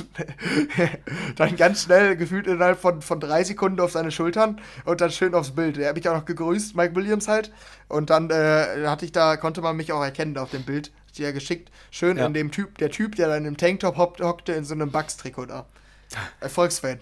dann 1.37 1.57
ganz 1.57 1.85
schnell, 1.85 2.17
gefühlt 2.17 2.49
innerhalb 2.49 2.81
von, 2.81 3.03
von 3.03 3.21
drei 3.21 3.45
Sekunden 3.45 3.81
auf 3.81 3.93
seine 3.93 4.11
Schultern 4.11 4.61
und 4.85 5.01
dann 5.01 5.13
schön 5.13 5.33
aufs 5.33 5.53
Bild. 5.53 5.79
Er 5.79 5.91
hat 5.91 5.97
mich 5.97 6.09
auch 6.09 6.17
noch 6.17 6.25
gegrüßt, 6.25 6.75
Mike 6.75 6.97
Williams 6.97 7.29
halt. 7.29 7.53
Und 7.89 8.11
dann 8.11 8.31
äh, 8.31 8.85
hatte 8.87 9.05
ich 9.05 9.13
da, 9.13 9.37
konnte 9.37 9.61
man 9.61 9.77
mich 9.77 9.93
auch 9.93 10.03
erkennen 10.03 10.37
auf 10.39 10.51
dem 10.51 10.65
Bild. 10.65 10.91
Die 11.17 11.23
ja 11.23 11.31
geschickt. 11.31 11.71
Schön 11.91 12.17
ja. 12.17 12.27
in 12.27 12.35
dem 12.35 12.51
Typ, 12.51 12.79
der 12.79 12.91
Typ, 12.91 13.17
der 13.17 13.29
dann 13.29 13.45
im 13.45 13.57
Tanktop 13.57 13.97
hockte, 13.97 14.53
in 14.55 14.65
so 14.65 14.75
einem 14.75 14.91
Bugs-Trikot 14.91 15.47
da. 15.47 15.67
Erfolgsfan. 16.41 16.99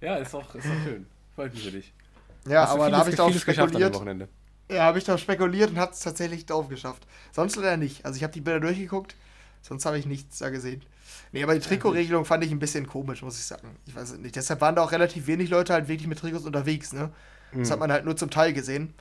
ja, 0.00 0.16
ist 0.16 0.34
auch, 0.34 0.54
ist 0.54 0.66
auch 0.66 0.84
schön. 0.84 1.06
Freut 1.36 1.54
mich 1.54 1.64
für 1.64 1.70
dich. 1.70 1.92
Ja, 2.48 2.62
Hast 2.62 2.72
aber 2.72 2.90
da 2.90 2.98
habe 2.98 3.10
ich 3.10 3.16
darauf 3.16 3.38
spekuliert. 3.38 4.00
Ja, 4.70 4.82
habe 4.82 4.98
ich 4.98 5.04
darauf 5.04 5.20
spekuliert 5.20 5.70
und 5.70 5.78
hat 5.78 5.92
es 5.92 6.00
tatsächlich 6.00 6.46
drauf 6.46 6.68
geschafft. 6.68 7.06
Sonst 7.32 7.56
leider 7.56 7.76
nicht. 7.76 8.04
Also 8.04 8.16
ich 8.16 8.22
habe 8.22 8.32
die 8.32 8.40
Bilder 8.40 8.60
durchgeguckt, 8.60 9.16
sonst 9.62 9.86
habe 9.86 9.98
ich 9.98 10.06
nichts 10.06 10.38
da 10.38 10.50
gesehen. 10.50 10.82
Nee, 11.32 11.42
aber 11.42 11.54
die 11.54 11.60
Trikotregelung 11.60 12.24
fand 12.24 12.44
ich 12.44 12.50
ein 12.50 12.58
bisschen 12.58 12.86
komisch, 12.86 13.22
muss 13.22 13.38
ich 13.38 13.44
sagen. 13.44 13.76
Ich 13.86 13.94
weiß 13.94 14.16
nicht. 14.18 14.36
Deshalb 14.36 14.60
waren 14.60 14.74
da 14.74 14.82
auch 14.82 14.92
relativ 14.92 15.26
wenig 15.26 15.50
Leute 15.50 15.72
halt 15.72 15.88
wirklich 15.88 16.08
mit 16.08 16.18
Trikots 16.18 16.44
unterwegs, 16.44 16.92
ne? 16.92 17.10
Das 17.52 17.68
mhm. 17.68 17.72
hat 17.72 17.78
man 17.80 17.92
halt 17.92 18.04
nur 18.04 18.16
zum 18.16 18.30
Teil 18.30 18.52
gesehen. 18.52 18.94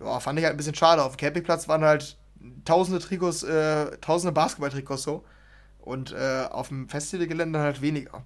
Ja, 0.00 0.20
fand 0.20 0.38
ich 0.38 0.44
halt 0.44 0.54
ein 0.54 0.56
bisschen 0.56 0.74
schade. 0.74 1.02
Auf 1.02 1.16
dem 1.16 1.20
Campingplatz 1.20 1.68
waren 1.68 1.84
halt 1.84 2.16
tausende 2.64 3.00
Trikots, 3.00 3.42
äh, 3.42 3.96
tausende 3.98 4.32
Basketball-Trikots 4.32 5.02
so. 5.02 5.24
Und 5.80 6.12
äh, 6.12 6.46
auf 6.50 6.68
dem 6.68 6.88
Festivalgelände 6.88 7.58
halt 7.58 7.82
weniger. 7.82 8.22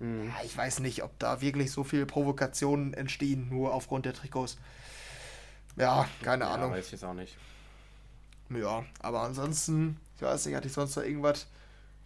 Mhm. 0.00 0.28
Ja, 0.28 0.44
ich 0.44 0.56
weiß 0.56 0.80
nicht, 0.80 1.02
ob 1.02 1.16
da 1.18 1.40
wirklich 1.40 1.70
so 1.70 1.84
viele 1.84 2.06
Provokationen 2.06 2.94
entstehen, 2.94 3.48
nur 3.48 3.72
aufgrund 3.72 4.06
der 4.06 4.14
Trikots. 4.14 4.58
Ja, 5.76 6.08
keine 6.22 6.44
ja, 6.44 6.50
Ahnung. 6.50 6.72
Weiß 6.72 6.86
ich 6.86 6.92
jetzt 6.92 7.04
auch 7.04 7.14
nicht. 7.14 7.36
Ja, 8.50 8.84
aber 9.00 9.20
ansonsten, 9.22 9.98
ich 10.16 10.22
weiß 10.22 10.46
nicht, 10.46 10.56
hatte 10.56 10.66
ich 10.66 10.72
sonst 10.72 10.96
noch 10.96 11.04
irgendwas 11.04 11.46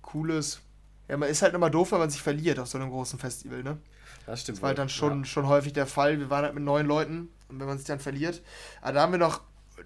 Cooles. 0.02 0.60
Ja, 1.08 1.16
man 1.16 1.28
ist 1.28 1.42
halt 1.42 1.54
immer 1.54 1.70
doof, 1.70 1.92
wenn 1.92 1.98
man 1.98 2.10
sich 2.10 2.20
verliert 2.20 2.58
auf 2.58 2.68
so 2.68 2.78
einem 2.78 2.90
großen 2.90 3.18
Festival, 3.18 3.62
ne? 3.62 3.78
Das 4.26 4.42
stimmt. 4.42 4.58
Das 4.58 4.62
war 4.62 4.68
halt 4.68 4.78
dann 4.78 4.88
schon, 4.88 5.20
ja. 5.20 5.24
schon 5.24 5.46
häufig 5.46 5.72
der 5.72 5.86
Fall. 5.86 6.18
Wir 6.18 6.30
waren 6.30 6.44
halt 6.44 6.54
mit 6.54 6.64
neun 6.64 6.86
Leuten 6.86 7.28
und 7.48 7.60
wenn 7.60 7.66
man 7.66 7.78
sich 7.78 7.86
dann 7.86 8.00
verliert. 8.00 8.42
Aber 8.80 8.92
da 8.92 9.02
haben 9.02 9.12
wir 9.12 9.18
noch 9.18 9.40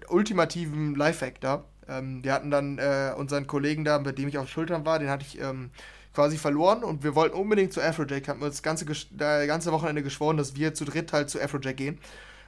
ultimativen 0.07 0.95
Lifehack 0.95 1.41
da. 1.41 1.65
Ähm, 1.87 2.23
wir 2.23 2.33
hatten 2.33 2.51
dann 2.51 2.77
äh, 2.77 3.13
unseren 3.17 3.47
Kollegen 3.47 3.83
da, 3.83 3.99
mit 3.99 4.17
dem 4.17 4.29
ich 4.29 4.37
auf 4.37 4.49
Schultern 4.49 4.85
war, 4.85 4.99
den 4.99 5.09
hatte 5.09 5.25
ich 5.25 5.39
ähm, 5.39 5.71
quasi 6.13 6.37
verloren 6.37 6.83
und 6.83 7.03
wir 7.03 7.15
wollten 7.15 7.35
unbedingt 7.37 7.73
zu 7.73 7.81
Afrojack, 7.81 8.27
haben 8.27 8.41
uns 8.41 8.55
das 8.55 8.63
ganze, 8.63 8.85
das 8.85 9.47
ganze 9.47 9.71
Wochenende 9.71 10.03
geschworen, 10.03 10.37
dass 10.37 10.55
wir 10.55 10.73
zu 10.73 10.85
dritt 10.85 11.13
halt 11.13 11.29
zu 11.29 11.41
Afrojack 11.41 11.77
gehen. 11.77 11.99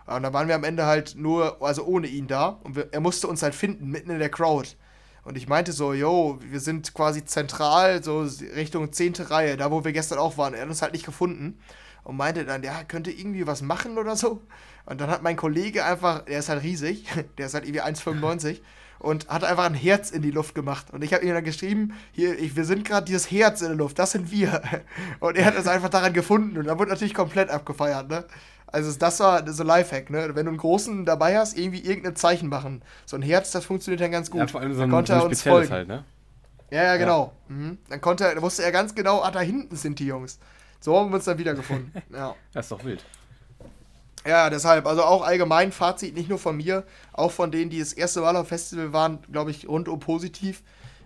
Und 0.07 0.23
da 0.23 0.33
waren 0.33 0.47
wir 0.47 0.55
am 0.55 0.63
Ende 0.63 0.85
halt 0.85 1.15
nur, 1.15 1.61
also 1.61 1.85
ohne 1.85 2.07
ihn 2.07 2.27
da 2.27 2.59
und 2.63 2.75
wir, 2.75 2.89
er 2.91 2.99
musste 2.99 3.27
uns 3.27 3.43
halt 3.43 3.55
finden, 3.55 3.89
mitten 3.89 4.09
in 4.09 4.19
der 4.19 4.29
Crowd. 4.29 4.69
Und 5.23 5.37
ich 5.37 5.47
meinte 5.47 5.71
so, 5.71 5.93
yo, 5.93 6.39
wir 6.41 6.59
sind 6.59 6.93
quasi 6.95 7.23
zentral, 7.23 8.03
so 8.03 8.21
Richtung 8.55 8.91
10. 8.91 9.13
Reihe, 9.19 9.55
da 9.55 9.69
wo 9.69 9.85
wir 9.85 9.91
gestern 9.91 10.17
auch 10.17 10.37
waren. 10.37 10.55
Er 10.55 10.61
hat 10.61 10.69
uns 10.69 10.81
halt 10.81 10.93
nicht 10.93 11.05
gefunden 11.05 11.59
und 12.03 12.17
meinte 12.17 12.43
dann, 12.43 12.63
ja, 12.63 12.83
könnte 12.83 13.11
irgendwie 13.11 13.45
was 13.45 13.61
machen 13.61 13.99
oder 13.99 14.15
so. 14.15 14.41
Und 14.85 14.99
dann 14.99 15.11
hat 15.11 15.21
mein 15.21 15.35
Kollege 15.35 15.85
einfach, 15.85 16.25
der 16.25 16.39
ist 16.39 16.49
halt 16.49 16.63
riesig, 16.63 17.05
der 17.37 17.45
ist 17.45 17.53
halt 17.53 17.65
irgendwie 17.65 17.83
1,95 17.83 18.61
und 19.01 19.27
hat 19.29 19.43
einfach 19.43 19.65
ein 19.65 19.73
Herz 19.73 20.11
in 20.11 20.21
die 20.21 20.31
Luft 20.31 20.53
gemacht. 20.53 20.91
Und 20.91 21.03
ich 21.03 21.13
habe 21.13 21.25
ihm 21.25 21.33
dann 21.33 21.43
geschrieben, 21.43 21.93
hier, 22.11 22.37
ich, 22.37 22.55
wir 22.55 22.65
sind 22.65 22.85
gerade 22.85 23.05
dieses 23.05 23.31
Herz 23.31 23.61
in 23.61 23.69
der 23.69 23.75
Luft, 23.75 23.97
das 23.97 24.11
sind 24.11 24.31
wir. 24.31 24.61
Und 25.19 25.37
er 25.37 25.45
hat 25.45 25.55
es 25.55 25.67
einfach 25.67 25.89
daran 25.89 26.13
gefunden 26.13 26.57
und 26.57 26.65
da 26.65 26.77
wurde 26.77 26.91
natürlich 26.91 27.13
komplett 27.13 27.49
abgefeiert, 27.49 28.09
ne? 28.09 28.25
Also 28.67 28.91
das 28.97 29.19
war 29.19 29.51
so 29.51 29.63
Lifehack, 29.63 30.09
ne? 30.09 30.29
Wenn 30.33 30.45
du 30.45 30.51
einen 30.51 30.57
großen 30.57 31.05
dabei 31.05 31.37
hast, 31.37 31.57
irgendwie 31.57 31.81
irgendein 31.81 32.15
Zeichen 32.15 32.47
machen. 32.47 32.83
So 33.05 33.17
ein 33.17 33.21
Herz, 33.21 33.51
das 33.51 33.65
funktioniert 33.65 34.01
dann 34.01 34.11
ganz 34.11 34.31
gut. 34.31 34.39
Ja, 34.39 34.47
vor 34.47 34.61
allem 34.61 34.73
so 34.73 34.81
ein, 34.83 34.89
konnte 34.89 35.11
so 35.11 35.17
ein 35.17 35.21
er 35.21 35.25
uns 35.27 35.41
folgen. 35.41 35.71
halt, 35.71 35.87
ne? 35.87 36.05
Ja, 36.69 36.83
ja, 36.83 36.97
genau. 36.97 37.33
Ja. 37.49 37.55
Mhm. 37.55 37.77
Dann 37.89 38.01
konnte 38.01 38.25
er, 38.25 38.41
wusste 38.41 38.63
er 38.63 38.71
ganz 38.71 38.95
genau, 38.95 39.21
ah, 39.21 39.31
da 39.31 39.41
hinten 39.41 39.75
sind 39.75 39.99
die 39.99 40.05
Jungs. 40.05 40.39
So 40.79 40.97
haben 40.97 41.09
wir 41.09 41.15
uns 41.15 41.25
dann 41.25 41.37
wiedergefunden. 41.37 41.91
ja. 42.13 42.33
Das 42.53 42.65
ist 42.65 42.71
doch 42.71 42.83
wild. 42.85 43.03
Ja, 44.25 44.49
deshalb, 44.49 44.85
also 44.85 45.03
auch 45.03 45.23
allgemein 45.23 45.71
Fazit, 45.71 46.15
nicht 46.15 46.29
nur 46.29 46.37
von 46.37 46.57
mir, 46.57 46.83
auch 47.13 47.31
von 47.31 47.51
denen, 47.51 47.69
die 47.69 47.79
das 47.79 47.93
erste 47.93 48.21
Mal 48.21 48.35
auf 48.35 48.49
Festival 48.49 48.93
waren, 48.93 49.19
glaube 49.31 49.51
ich, 49.51 49.67
rundum 49.67 49.99
positiv. 49.99 50.61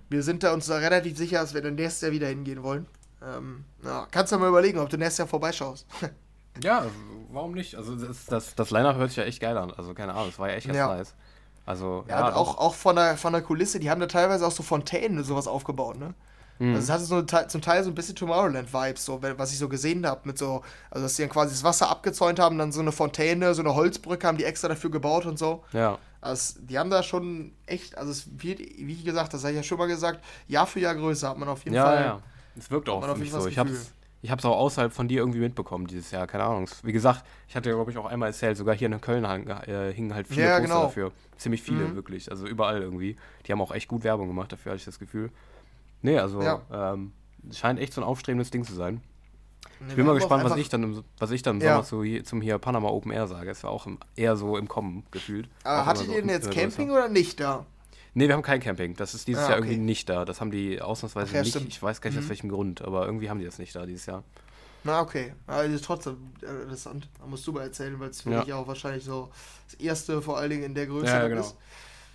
Wir 0.09 0.21
sind 0.21 0.43
da 0.43 0.53
uns 0.53 0.67
da 0.67 0.77
relativ 0.77 1.17
sicher, 1.17 1.39
dass 1.39 1.53
wir 1.53 1.61
dann 1.61 1.75
nächstes 1.75 2.01
Jahr 2.01 2.11
wieder 2.11 2.27
hingehen 2.27 2.61
wollen. 2.61 2.85
Ähm, 3.23 3.63
ja, 3.83 4.07
kannst 4.11 4.31
du 4.31 4.37
mal 4.37 4.49
überlegen, 4.49 4.79
ob 4.79 4.89
du 4.89 4.97
nächstes 4.97 5.19
Jahr 5.19 5.27
vorbeischaust. 5.27 5.87
ja, 6.61 6.85
warum 7.31 7.53
nicht? 7.53 7.75
Also 7.75 7.95
das, 7.95 8.25
das, 8.25 8.55
das 8.55 8.71
Line-Up 8.71 8.97
hört 8.97 9.09
sich 9.09 9.17
ja 9.17 9.23
echt 9.23 9.39
geil 9.39 9.57
an. 9.57 9.71
Also 9.71 9.93
keine 9.93 10.13
Ahnung, 10.13 10.27
das 10.27 10.39
war 10.39 10.49
ja 10.49 10.55
echt 10.55 10.67
ganz 10.67 10.77
ja. 10.77 10.87
nice. 10.87 11.15
Also, 11.65 12.05
ja, 12.07 12.29
ja 12.29 12.35
auch, 12.35 12.57
auch 12.59 12.75
von 12.75 12.95
der, 12.95 13.17
von 13.17 13.33
der 13.33 13.41
Kulisse, 13.41 13.79
die 13.79 13.89
haben 13.89 13.99
da 13.99 14.05
teilweise 14.05 14.45
auch 14.45 14.51
so 14.51 14.61
Fontänen 14.61 15.17
und 15.17 15.23
sowas 15.23 15.47
aufgebaut, 15.47 15.97
ne? 15.97 16.13
Mhm. 16.59 16.75
Also 16.75 16.83
es 16.83 16.89
hatte 16.89 17.03
so 17.03 17.21
zum 17.21 17.61
Teil 17.61 17.83
so 17.83 17.89
ein 17.89 17.95
bisschen 17.95 18.15
Tomorrowland-Vibes, 18.15 19.05
so, 19.05 19.21
was 19.21 19.51
ich 19.51 19.57
so 19.57 19.67
gesehen 19.67 20.05
habe, 20.05 20.21
mit 20.25 20.37
so, 20.37 20.61
also 20.89 21.05
dass 21.05 21.15
sie 21.15 21.23
dann 21.23 21.31
quasi 21.31 21.51
das 21.51 21.63
Wasser 21.63 21.89
abgezäunt 21.89 22.39
haben, 22.39 22.57
dann 22.57 22.71
so 22.71 22.81
eine 22.81 22.91
Fontäne, 22.91 23.53
so 23.53 23.61
eine 23.61 23.75
Holzbrücke 23.75 24.25
haben 24.25 24.37
die 24.37 24.45
extra 24.45 24.67
dafür 24.67 24.91
gebaut 24.91 25.25
und 25.25 25.37
so. 25.37 25.63
Ja. 25.73 25.97
Also 26.21 26.59
die 26.61 26.79
haben 26.79 26.89
da 26.89 27.03
schon 27.03 27.51
echt, 27.65 27.97
also 27.97 28.11
es 28.11 28.27
wird, 28.41 28.59
wie 28.59 29.03
gesagt, 29.03 29.33
das 29.33 29.43
habe 29.43 29.51
ich 29.51 29.57
ja 29.57 29.63
schon 29.63 29.77
mal 29.77 29.87
gesagt, 29.87 30.23
Jahr 30.47 30.65
für 30.65 30.79
Jahr 30.79 30.95
größer 30.95 31.29
hat 31.29 31.37
man 31.37 31.49
auf 31.49 31.63
jeden 31.65 31.75
ja, 31.75 31.85
Fall. 31.85 31.95
Ja, 31.95 32.05
ja. 32.05 32.21
Es 32.57 32.71
wirkt 32.71 32.89
auch 32.89 33.05
für 33.05 33.15
mich 33.15 33.31
so. 33.31 33.45
Ich 33.47 33.59
hab's, 33.59 33.93
ich 34.21 34.31
habe 34.31 34.39
es 34.39 34.45
auch 34.45 34.57
außerhalb 34.57 34.91
von 34.91 35.07
dir 35.07 35.19
irgendwie 35.19 35.39
mitbekommen 35.39 35.85
dieses 35.85 36.09
Jahr, 36.09 36.25
keine 36.25 36.45
Ahnung. 36.45 36.67
Wie 36.81 36.91
gesagt, 36.91 37.23
ich 37.47 37.55
hatte, 37.55 37.69
glaube 37.69 37.91
ich, 37.91 37.97
auch 37.97 38.07
einmal 38.07 38.29
erzählt, 38.29 38.57
sogar 38.57 38.73
hier 38.75 38.91
in 38.91 38.99
Köln 38.99 39.23
äh, 39.23 39.93
hingen 39.93 40.15
halt 40.15 40.27
viele 40.27 40.47
ja, 40.47 40.57
Poster 40.57 40.67
genau. 40.67 40.83
dafür. 40.83 41.11
Ziemlich 41.37 41.61
viele, 41.61 41.89
mhm. 41.89 41.95
wirklich. 41.95 42.31
Also 42.31 42.47
überall 42.47 42.81
irgendwie. 42.81 43.17
Die 43.45 43.51
haben 43.51 43.61
auch 43.61 43.71
echt 43.71 43.87
gut 43.87 44.03
Werbung 44.03 44.27
gemacht, 44.27 44.51
dafür 44.51 44.71
hatte 44.71 44.79
ich 44.79 44.85
das 44.85 44.97
Gefühl. 44.97 45.29
Nee, 46.05 46.19
also 46.19 46.39
ja. 46.41 46.61
ähm, 46.71 47.13
scheint 47.51 47.79
echt 47.79 47.93
so 47.93 48.01
ein 48.01 48.05
aufstrebendes 48.05 48.51
Ding 48.51 48.63
zu 48.63 48.73
sein. 48.73 49.01
Nee, 49.79 49.89
ich 49.89 49.95
bin 49.95 50.05
mal 50.05 50.13
gespannt, 50.13 50.43
was 50.43 50.55
ich 50.55 50.69
dann, 50.69 51.03
was 51.17 51.31
ich 51.31 51.41
dann 51.41 51.55
im 51.55 51.65
ja. 51.65 51.83
Sommer 51.83 52.05
zu, 52.05 52.23
zum 52.23 52.41
hier 52.41 52.59
Panama 52.59 52.89
Open 52.89 53.11
Air 53.11 53.27
sage. 53.27 53.49
Es 53.49 53.63
war 53.63 53.71
auch 53.71 53.87
eher 54.15 54.37
so 54.37 54.55
im 54.55 54.67
Kommen 54.67 55.03
gefühlt. 55.09 55.49
Aber 55.63 55.87
hattet 55.87 56.05
so 56.05 56.13
ihr 56.13 56.21
denn 56.21 56.29
jetzt 56.29 56.51
Camping 56.51 56.91
oder 56.91 57.09
nicht 57.09 57.39
da? 57.39 57.65
Nee, 58.13 58.27
wir 58.27 58.35
haben 58.35 58.43
kein 58.43 58.61
Camping. 58.61 58.95
Das 58.95 59.15
ist 59.15 59.27
dieses 59.27 59.43
ah, 59.43 59.49
Jahr 59.49 59.57
okay. 59.57 59.69
irgendwie 59.69 59.83
nicht 59.83 60.07
da. 60.07 60.25
Das 60.25 60.39
haben 60.39 60.51
die 60.51 60.79
ausnahmsweise 60.79 61.33
ja, 61.33 61.41
nicht. 61.41 61.49
Stimmt. 61.49 61.69
Ich 61.69 61.81
weiß 61.81 61.99
gar 62.01 62.11
nicht 62.11 62.19
mhm. 62.19 62.25
aus 62.25 62.29
welchem 62.29 62.49
Grund, 62.49 62.83
aber 62.83 63.07
irgendwie 63.07 63.29
haben 63.29 63.39
die 63.39 63.45
das 63.45 63.57
nicht 63.57 63.75
da 63.75 63.87
dieses 63.87 64.05
Jahr. 64.05 64.23
Na, 64.83 65.01
okay. 65.01 65.33
Ist 65.73 65.85
trotzdem 65.85 66.17
interessant. 66.39 67.09
Da 67.19 67.25
musst 67.25 67.45
du 67.47 67.51
mal 67.51 67.63
erzählen, 67.63 67.99
weil 67.99 68.11
es 68.11 68.21
für 68.21 68.29
ja. 68.29 68.41
mich 68.41 68.53
auch 68.53 68.67
wahrscheinlich 68.67 69.03
so 69.03 69.31
das 69.65 69.79
erste 69.79 70.21
vor 70.21 70.37
allen 70.37 70.51
Dingen 70.51 70.63
in 70.63 70.75
der 70.75 70.85
Größe 70.85 71.07
ja, 71.07 71.27
genau. 71.27 71.41
ist. 71.41 71.55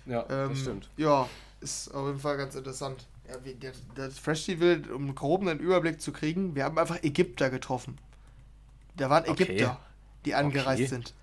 Ja, 0.05 0.25
ähm, 0.29 0.49
das 0.49 0.59
stimmt. 0.59 0.89
Ja, 0.95 1.27
ist 1.59 1.93
auf 1.93 2.07
jeden 2.07 2.19
Fall 2.19 2.37
ganz 2.37 2.55
interessant. 2.55 3.05
Ja, 3.31 3.71
das, 3.95 4.19
Festival, 4.19 4.81
um 4.93 5.03
einen 5.03 5.15
groben 5.15 5.59
Überblick 5.59 6.01
zu 6.01 6.11
kriegen, 6.11 6.55
wir 6.55 6.65
haben 6.65 6.77
einfach 6.77 7.01
Ägypter 7.03 7.49
getroffen. 7.49 7.97
Da 8.97 9.09
waren 9.09 9.25
Ägypter, 9.25 9.71
okay. 9.71 9.77
die 10.25 10.35
angereist 10.35 10.81
okay. 10.81 10.87
sind. 10.87 11.13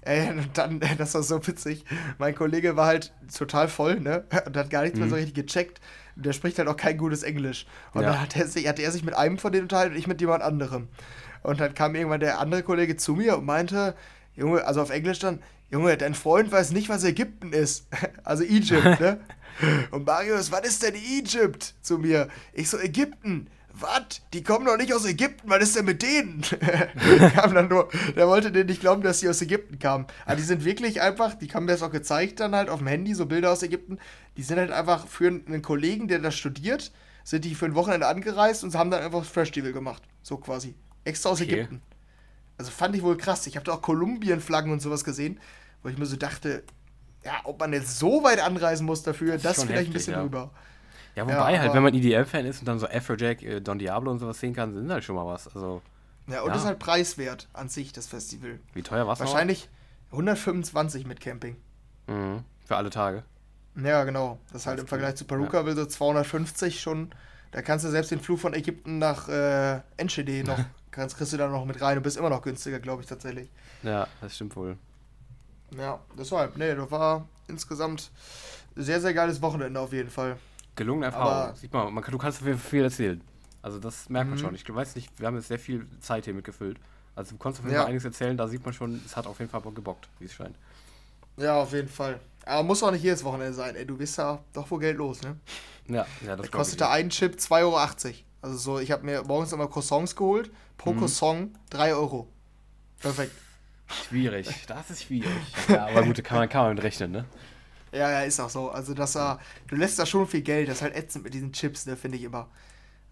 Ey, 0.00 0.28
und 0.30 0.56
dann, 0.56 0.80
das 0.98 1.14
war 1.14 1.22
so 1.22 1.46
witzig. 1.46 1.84
Mein 2.18 2.34
Kollege 2.34 2.76
war 2.76 2.86
halt 2.86 3.12
total 3.36 3.68
voll, 3.68 4.00
ne? 4.00 4.24
Und 4.46 4.56
hat 4.56 4.70
gar 4.70 4.82
nichts 4.82 4.96
mhm. 4.96 5.04
mehr 5.04 5.10
so 5.10 5.16
mhm. 5.16 5.22
richtig 5.22 5.46
gecheckt. 5.46 5.80
Und 6.16 6.26
der 6.26 6.32
spricht 6.32 6.58
halt 6.58 6.68
auch 6.68 6.76
kein 6.76 6.98
gutes 6.98 7.22
Englisch. 7.22 7.66
Und 7.94 8.02
ja. 8.02 8.10
dann 8.10 8.20
hat 8.20 8.36
er, 8.36 8.46
sich, 8.46 8.66
hat 8.68 8.78
er 8.78 8.90
sich 8.90 9.04
mit 9.04 9.14
einem 9.14 9.38
von 9.38 9.52
denen 9.52 9.64
unterhalten 9.64 9.92
und 9.92 9.98
ich 9.98 10.06
mit 10.06 10.20
jemand 10.20 10.42
anderem. 10.42 10.88
Und 11.42 11.60
dann 11.60 11.74
kam 11.74 11.94
irgendwann 11.94 12.20
der 12.20 12.38
andere 12.38 12.62
Kollege 12.62 12.96
zu 12.96 13.14
mir 13.14 13.38
und 13.38 13.46
meinte, 13.46 13.94
Junge, 14.36 14.64
also 14.64 14.82
auf 14.82 14.90
Englisch 14.90 15.18
dann, 15.18 15.40
Junge, 15.70 15.96
dein 15.96 16.14
Freund 16.14 16.52
weiß 16.52 16.72
nicht, 16.72 16.88
was 16.88 17.04
Ägypten 17.04 17.52
ist. 17.52 17.86
Also 18.24 18.44
Egypt, 18.44 19.00
ne? 19.00 19.18
Und 19.90 20.06
Marius, 20.06 20.50
was 20.50 20.66
ist 20.66 20.82
denn 20.82 20.94
Egypt? 20.94 21.74
Zu 21.82 21.98
mir. 21.98 22.28
Ich 22.52 22.68
so, 22.70 22.78
Ägypten 22.78 23.48
was? 23.74 24.20
Die 24.32 24.42
kommen 24.42 24.66
doch 24.66 24.76
nicht 24.76 24.92
aus 24.92 25.04
Ägypten, 25.04 25.48
was 25.48 25.62
ist 25.62 25.76
denn 25.76 25.84
mit 25.84 26.02
denen? 26.02 26.42
haben 27.36 27.54
dann 27.54 27.68
nur, 27.68 27.88
der 28.16 28.28
wollte 28.28 28.52
denen 28.52 28.66
nicht 28.66 28.80
glauben, 28.80 29.02
dass 29.02 29.20
sie 29.20 29.28
aus 29.28 29.40
Ägypten 29.42 29.78
kamen. 29.78 30.06
Aber 30.24 30.36
die 30.36 30.42
sind 30.42 30.64
wirklich 30.64 31.00
einfach, 31.00 31.34
die 31.34 31.48
haben 31.48 31.66
mir 31.66 31.72
das 31.72 31.82
auch 31.82 31.90
gezeigt 31.90 32.40
dann 32.40 32.54
halt 32.54 32.68
auf 32.68 32.78
dem 32.78 32.86
Handy, 32.86 33.14
so 33.14 33.26
Bilder 33.26 33.52
aus 33.52 33.62
Ägypten. 33.62 33.98
Die 34.36 34.42
sind 34.42 34.58
halt 34.58 34.70
einfach 34.70 35.06
für 35.06 35.28
einen 35.28 35.62
Kollegen, 35.62 36.08
der 36.08 36.18
da 36.18 36.30
studiert, 36.30 36.92
sind 37.24 37.44
die 37.44 37.54
für 37.54 37.66
ein 37.66 37.74
Wochenende 37.74 38.06
angereist 38.06 38.64
und 38.64 38.74
haben 38.74 38.90
dann 38.90 39.02
einfach 39.02 39.20
das 39.20 39.28
Festival 39.28 39.72
gemacht. 39.72 40.02
So 40.22 40.36
quasi. 40.36 40.74
Extra 41.04 41.30
aus 41.30 41.40
okay. 41.40 41.52
Ägypten. 41.52 41.82
Also 42.58 42.70
fand 42.70 42.94
ich 42.94 43.02
wohl 43.02 43.16
krass. 43.16 43.46
Ich 43.46 43.56
habe 43.56 43.64
da 43.64 43.72
auch 43.72 43.82
Kolumbien-Flaggen 43.82 44.72
und 44.72 44.80
sowas 44.80 45.04
gesehen, 45.04 45.40
wo 45.82 45.88
ich 45.88 45.98
mir 45.98 46.06
so 46.06 46.16
dachte, 46.16 46.62
ja, 47.24 47.40
ob 47.44 47.60
man 47.60 47.72
jetzt 47.72 47.98
so 47.98 48.24
weit 48.24 48.40
anreisen 48.40 48.86
muss 48.86 49.02
dafür, 49.02 49.34
das, 49.34 49.42
das 49.42 49.64
vielleicht 49.64 49.72
heftig, 49.72 49.88
ein 49.88 49.92
bisschen 49.92 50.14
ja. 50.14 50.22
rüber. 50.22 50.50
Ja, 51.14 51.24
wobei 51.24 51.54
ja, 51.54 51.60
halt, 51.60 51.74
wenn 51.74 51.82
man 51.82 51.94
EDM-Fan 51.94 52.46
ist 52.46 52.60
und 52.60 52.68
dann 52.68 52.78
so 52.78 52.88
Afrojack, 52.88 53.42
äh, 53.42 53.60
Don 53.60 53.78
Diablo 53.78 54.10
und 54.10 54.18
sowas 54.18 54.40
sehen 54.40 54.54
kann, 54.54 54.72
sind 54.72 54.90
halt 54.90 55.04
schon 55.04 55.14
mal 55.14 55.26
was. 55.26 55.46
Also, 55.54 55.82
ja, 56.26 56.42
und 56.42 56.50
ja. 56.50 56.56
ist 56.56 56.64
halt 56.64 56.78
preiswert 56.78 57.48
an 57.52 57.68
sich, 57.68 57.92
das 57.92 58.06
Festival. 58.06 58.58
Wie 58.72 58.82
teuer 58.82 59.06
war 59.06 59.14
es 59.14 59.20
Wahrscheinlich 59.20 59.68
125 60.12 61.06
mit 61.06 61.20
Camping. 61.20 61.56
Mhm. 62.06 62.44
Für 62.64 62.76
alle 62.76 62.90
Tage. 62.90 63.24
Ja, 63.76 64.04
genau. 64.04 64.38
Das 64.52 64.62
ist 64.62 64.66
halt 64.66 64.80
im 64.80 64.86
Vergleich 64.86 65.16
zu 65.16 65.24
Peruka 65.24 65.62
ja. 65.62 65.74
so 65.74 65.86
250 65.86 66.80
schon. 66.80 67.10
Da 67.50 67.60
kannst 67.62 67.84
du 67.84 67.90
selbst 67.90 68.10
den 68.10 68.20
Flug 68.20 68.40
von 68.40 68.54
Ägypten 68.54 68.98
nach 68.98 69.28
äh, 69.28 69.80
Enschede 69.96 70.44
noch, 70.44 70.58
kannst, 70.90 71.16
kriegst 71.16 71.32
du 71.32 71.36
da 71.36 71.48
noch 71.48 71.64
mit 71.64 71.80
rein 71.80 71.98
und 71.98 72.02
bist 72.02 72.16
immer 72.16 72.30
noch 72.30 72.42
günstiger, 72.42 72.80
glaube 72.80 73.02
ich 73.02 73.08
tatsächlich. 73.08 73.50
Ja, 73.82 74.06
das 74.20 74.34
stimmt 74.34 74.56
wohl. 74.56 74.76
Ja, 75.76 76.00
deshalb, 76.18 76.56
nee, 76.56 76.74
das 76.74 76.90
war 76.90 77.26
insgesamt 77.48 78.10
sehr, 78.76 79.00
sehr 79.00 79.14
geiles 79.14 79.40
Wochenende 79.40 79.80
auf 79.80 79.92
jeden 79.92 80.10
Fall. 80.10 80.36
Gelungene 80.76 81.06
Erfahrung. 81.06 81.54
Sieht 81.54 81.72
man, 81.72 81.92
man 81.92 82.02
kann, 82.02 82.12
du 82.12 82.18
kannst 82.18 82.40
auf 82.40 82.46
jeden 82.46 82.58
Fall 82.58 82.70
viel 82.70 82.84
erzählen. 82.84 83.20
Also 83.60 83.78
das 83.78 84.08
merkt 84.08 84.30
man 84.30 84.38
mhm. 84.38 84.42
schon. 84.42 84.54
Ich 84.54 84.74
weiß 84.74 84.96
nicht, 84.96 85.10
wir 85.18 85.26
haben 85.26 85.36
jetzt 85.36 85.48
sehr 85.48 85.58
viel 85.58 85.86
Zeit 86.00 86.24
hier 86.24 86.34
mitgefüllt. 86.34 86.78
Also 87.14 87.32
du 87.32 87.36
konntest 87.38 87.60
auf 87.60 87.66
jeden 87.66 87.78
Fall 87.78 87.86
einiges 87.86 88.04
erzählen, 88.04 88.36
da 88.36 88.48
sieht 88.48 88.64
man 88.64 88.72
schon, 88.72 89.00
es 89.04 89.16
hat 89.16 89.26
auf 89.26 89.38
jeden 89.38 89.50
Fall 89.50 89.60
gebockt, 89.60 90.08
wie 90.18 90.24
es 90.24 90.32
scheint. 90.32 90.56
Ja, 91.36 91.60
auf 91.60 91.72
jeden 91.72 91.88
Fall. 91.88 92.20
Aber 92.44 92.62
muss 92.62 92.82
auch 92.82 92.90
nicht 92.90 93.04
jedes 93.04 93.22
Wochenende 93.24 93.54
sein, 93.54 93.76
ey. 93.76 93.86
Du 93.86 93.96
bist 93.96 94.16
ja 94.18 94.42
doch 94.52 94.70
wohl 94.70 94.80
Geld 94.80 94.96
los, 94.96 95.22
ne? 95.22 95.36
Ja, 95.88 96.06
ja 96.26 96.36
das 96.36 96.50
kostete 96.50 96.88
ein 96.88 97.10
Chip 97.10 97.36
2,80 97.36 97.60
Euro. 97.60 97.78
Also 98.42 98.56
so, 98.56 98.78
ich 98.80 98.90
habe 98.90 99.04
mir 99.04 99.22
morgens 99.22 99.52
immer 99.52 99.68
Croissants 99.68 100.16
geholt. 100.16 100.50
Pro 100.76 100.92
mhm. 100.92 100.98
Croissant 100.98 101.50
3 101.70 101.94
Euro. 101.94 102.28
Perfekt. 102.98 103.32
Schwierig, 103.92 104.48
das 104.66 104.90
ist 104.90 105.04
schwierig. 105.04 105.30
ja, 105.68 105.86
aber 105.86 106.04
gut, 106.04 106.22
kann 106.24 106.38
man, 106.38 106.48
kann 106.48 106.64
man 106.64 106.74
mit 106.74 106.84
rechnen, 106.84 107.12
ne? 107.12 107.24
Ja, 107.92 108.10
ja, 108.10 108.20
ist 108.22 108.40
auch 108.40 108.50
so. 108.50 108.70
Also, 108.70 108.94
dass 108.94 109.16
er, 109.16 109.38
du 109.68 109.76
lässt 109.76 109.98
da 109.98 110.06
schon 110.06 110.26
viel 110.26 110.40
Geld. 110.40 110.68
Das 110.68 110.76
ist 110.76 110.82
halt 110.82 110.96
ätzend 110.96 111.24
mit 111.24 111.34
diesen 111.34 111.52
Chips, 111.52 111.86
ne, 111.86 111.96
finde 111.96 112.16
ich 112.16 112.24
immer. 112.24 112.48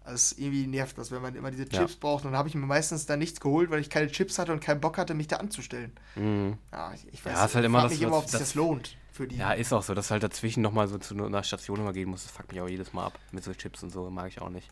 Also, 0.03 0.35
irgendwie 0.39 0.65
nervt 0.65 0.97
das, 0.97 1.11
wenn 1.11 1.21
man 1.21 1.35
immer 1.35 1.51
diese 1.51 1.69
Chips 1.69 1.93
ja. 1.93 1.97
braucht. 1.99 2.25
Und 2.25 2.31
dann 2.31 2.39
habe 2.39 2.49
ich 2.49 2.55
mir 2.55 2.65
meistens 2.65 3.05
da 3.05 3.15
nichts 3.15 3.39
geholt, 3.39 3.69
weil 3.69 3.79
ich 3.79 3.91
keine 3.91 4.07
Chips 4.07 4.39
hatte 4.39 4.51
und 4.51 4.59
keinen 4.59 4.81
Bock 4.81 4.97
hatte, 4.97 5.13
mich 5.13 5.27
da 5.27 5.37
anzustellen. 5.37 5.91
Mhm. 6.15 6.57
Ja, 6.71 6.91
ich, 6.93 7.07
ich 7.13 7.23
weiß 7.23 7.33
ja, 7.33 7.45
ist 7.45 7.55
halt 7.55 7.65
immer 7.65 7.83
das, 7.83 7.91
mich 7.91 8.01
immer, 8.01 8.17
ob 8.17 8.23
sich 8.23 8.31
das, 8.31 8.41
das 8.41 8.55
lohnt. 8.55 8.97
Für 9.11 9.27
die. 9.27 9.35
Ja, 9.35 9.51
ist 9.51 9.71
auch 9.71 9.83
so, 9.83 9.93
dass 9.93 10.09
halt 10.09 10.23
dazwischen 10.23 10.61
nochmal 10.61 10.87
so 10.87 10.97
zu 10.97 11.13
einer 11.13 11.43
Station 11.43 11.79
immer 11.79 11.93
gehen 11.93 12.09
muss. 12.09 12.23
Das 12.23 12.31
fuckt 12.31 12.51
mich 12.51 12.61
auch 12.61 12.69
jedes 12.69 12.93
Mal 12.93 13.05
ab 13.05 13.19
mit 13.31 13.43
so 13.43 13.53
Chips 13.53 13.83
und 13.83 13.91
so. 13.91 14.09
Mag 14.09 14.29
ich 14.29 14.41
auch 14.41 14.49
nicht. 14.49 14.67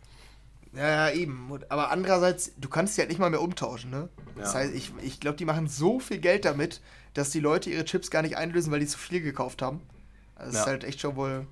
Ja, 0.73 1.08
ja, 1.08 1.12
eben. 1.12 1.51
Aber 1.69 1.91
andererseits, 1.91 2.51
du 2.58 2.69
kannst 2.69 2.95
die 2.95 3.01
halt 3.01 3.10
nicht 3.10 3.19
mal 3.19 3.29
mehr 3.29 3.41
umtauschen, 3.41 3.89
ne? 3.89 4.10
Ja. 4.36 4.43
Das 4.43 4.55
heißt, 4.55 4.73
ich, 4.73 4.91
ich 5.01 5.19
glaube, 5.19 5.38
die 5.38 5.45
machen 5.45 5.67
so 5.67 5.99
viel 5.99 6.19
Geld 6.19 6.45
damit, 6.45 6.82
dass 7.13 7.32
die 7.32 7.39
Leute 7.39 7.69
ihre 7.69 7.86
Chips 7.86 8.12
gar 8.12 8.21
nicht 8.21 8.38
einlösen, 8.38 8.71
weil 8.71 8.79
die 8.79 8.88
zu 8.88 8.97
viel 8.97 9.21
gekauft 9.21 9.62
haben. 9.62 9.82
Das 10.38 10.53
ja. 10.53 10.62
ist 10.62 10.67
halt 10.67 10.84
echt 10.84 11.01
schon 11.01 11.15
wohl. 11.15 11.47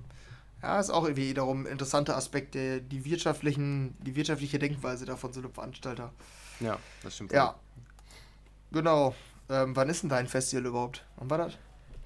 Ja, 0.62 0.80
ist 0.80 0.90
auch 0.90 1.04
irgendwie 1.04 1.34
darum 1.34 1.66
interessante 1.66 2.16
Aspekte, 2.16 2.80
die 2.80 3.04
wirtschaftlichen, 3.04 3.96
die 4.02 4.16
wirtschaftliche 4.16 4.58
Denkweise 4.58 5.04
davon 5.04 5.32
so 5.32 5.40
einem 5.40 5.52
Veranstalter. 5.52 6.12
Ja, 6.60 6.78
das 7.02 7.14
stimmt. 7.14 7.32
Ja. 7.32 7.54
Genau. 8.72 9.14
Ähm, 9.48 9.74
wann 9.76 9.88
ist 9.88 10.02
denn 10.02 10.10
dein 10.10 10.26
Festival 10.26 10.66
überhaupt? 10.66 11.04
Wann 11.16 11.30
war 11.30 11.38
das? 11.38 11.58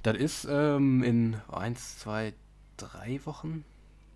Das 0.03 0.17
ist 0.17 0.47
ähm, 0.51 1.03
in 1.03 1.41
eins, 1.51 1.99
zwei, 1.99 2.35
drei 2.77 3.21
Wochen. 3.25 3.65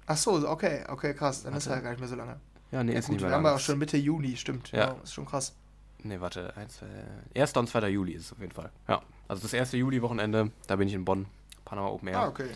Ach 0.07 0.17
so, 0.17 0.49
okay, 0.49 0.85
okay, 0.89 1.15
krass. 1.15 1.43
Dann 1.43 1.53
warte. 1.53 1.69
ist 1.69 1.75
ja 1.75 1.81
gar 1.81 1.91
nicht 1.91 2.01
mehr 2.01 2.09
so 2.09 2.17
lange. 2.17 2.41
Ja, 2.73 2.83
nee, 2.83 2.93
ja, 2.93 2.99
ist 2.99 3.07
gut, 3.07 3.15
nicht 3.15 3.23
mehr 3.23 3.31
Wir 3.31 3.37
haben 3.37 3.45
ja 3.45 3.55
auch 3.55 3.61
schon 3.61 3.79
Mitte 3.79 3.97
Juni, 3.97 4.37
stimmt. 4.37 4.73
Ja. 4.73 4.79
ja. 4.79 4.97
ist 5.03 5.15
schon 5.15 5.27
krass. 5.27 5.55
Nee, 6.03 6.21
warte, 6.21 6.57
1, 6.57 6.81
1. 7.35 7.57
und 7.57 7.69
2. 7.69 7.89
Juli 7.89 8.13
ist 8.13 8.27
es 8.27 8.33
auf 8.33 8.41
jeden 8.41 8.53
Fall. 8.53 8.71
Ja. 8.89 9.03
Also 9.29 9.43
das 9.43 9.53
erste 9.53 9.77
Juli-Wochenende, 9.77 10.53
da 10.67 10.77
bin 10.77 10.89
ich 10.89 10.95
in 10.95 11.05
Bonn. 11.05 11.27
Panama 11.65 11.89
Open 11.89 12.09
Air. 12.09 12.21
Ah, 12.21 12.29
okay. 12.29 12.49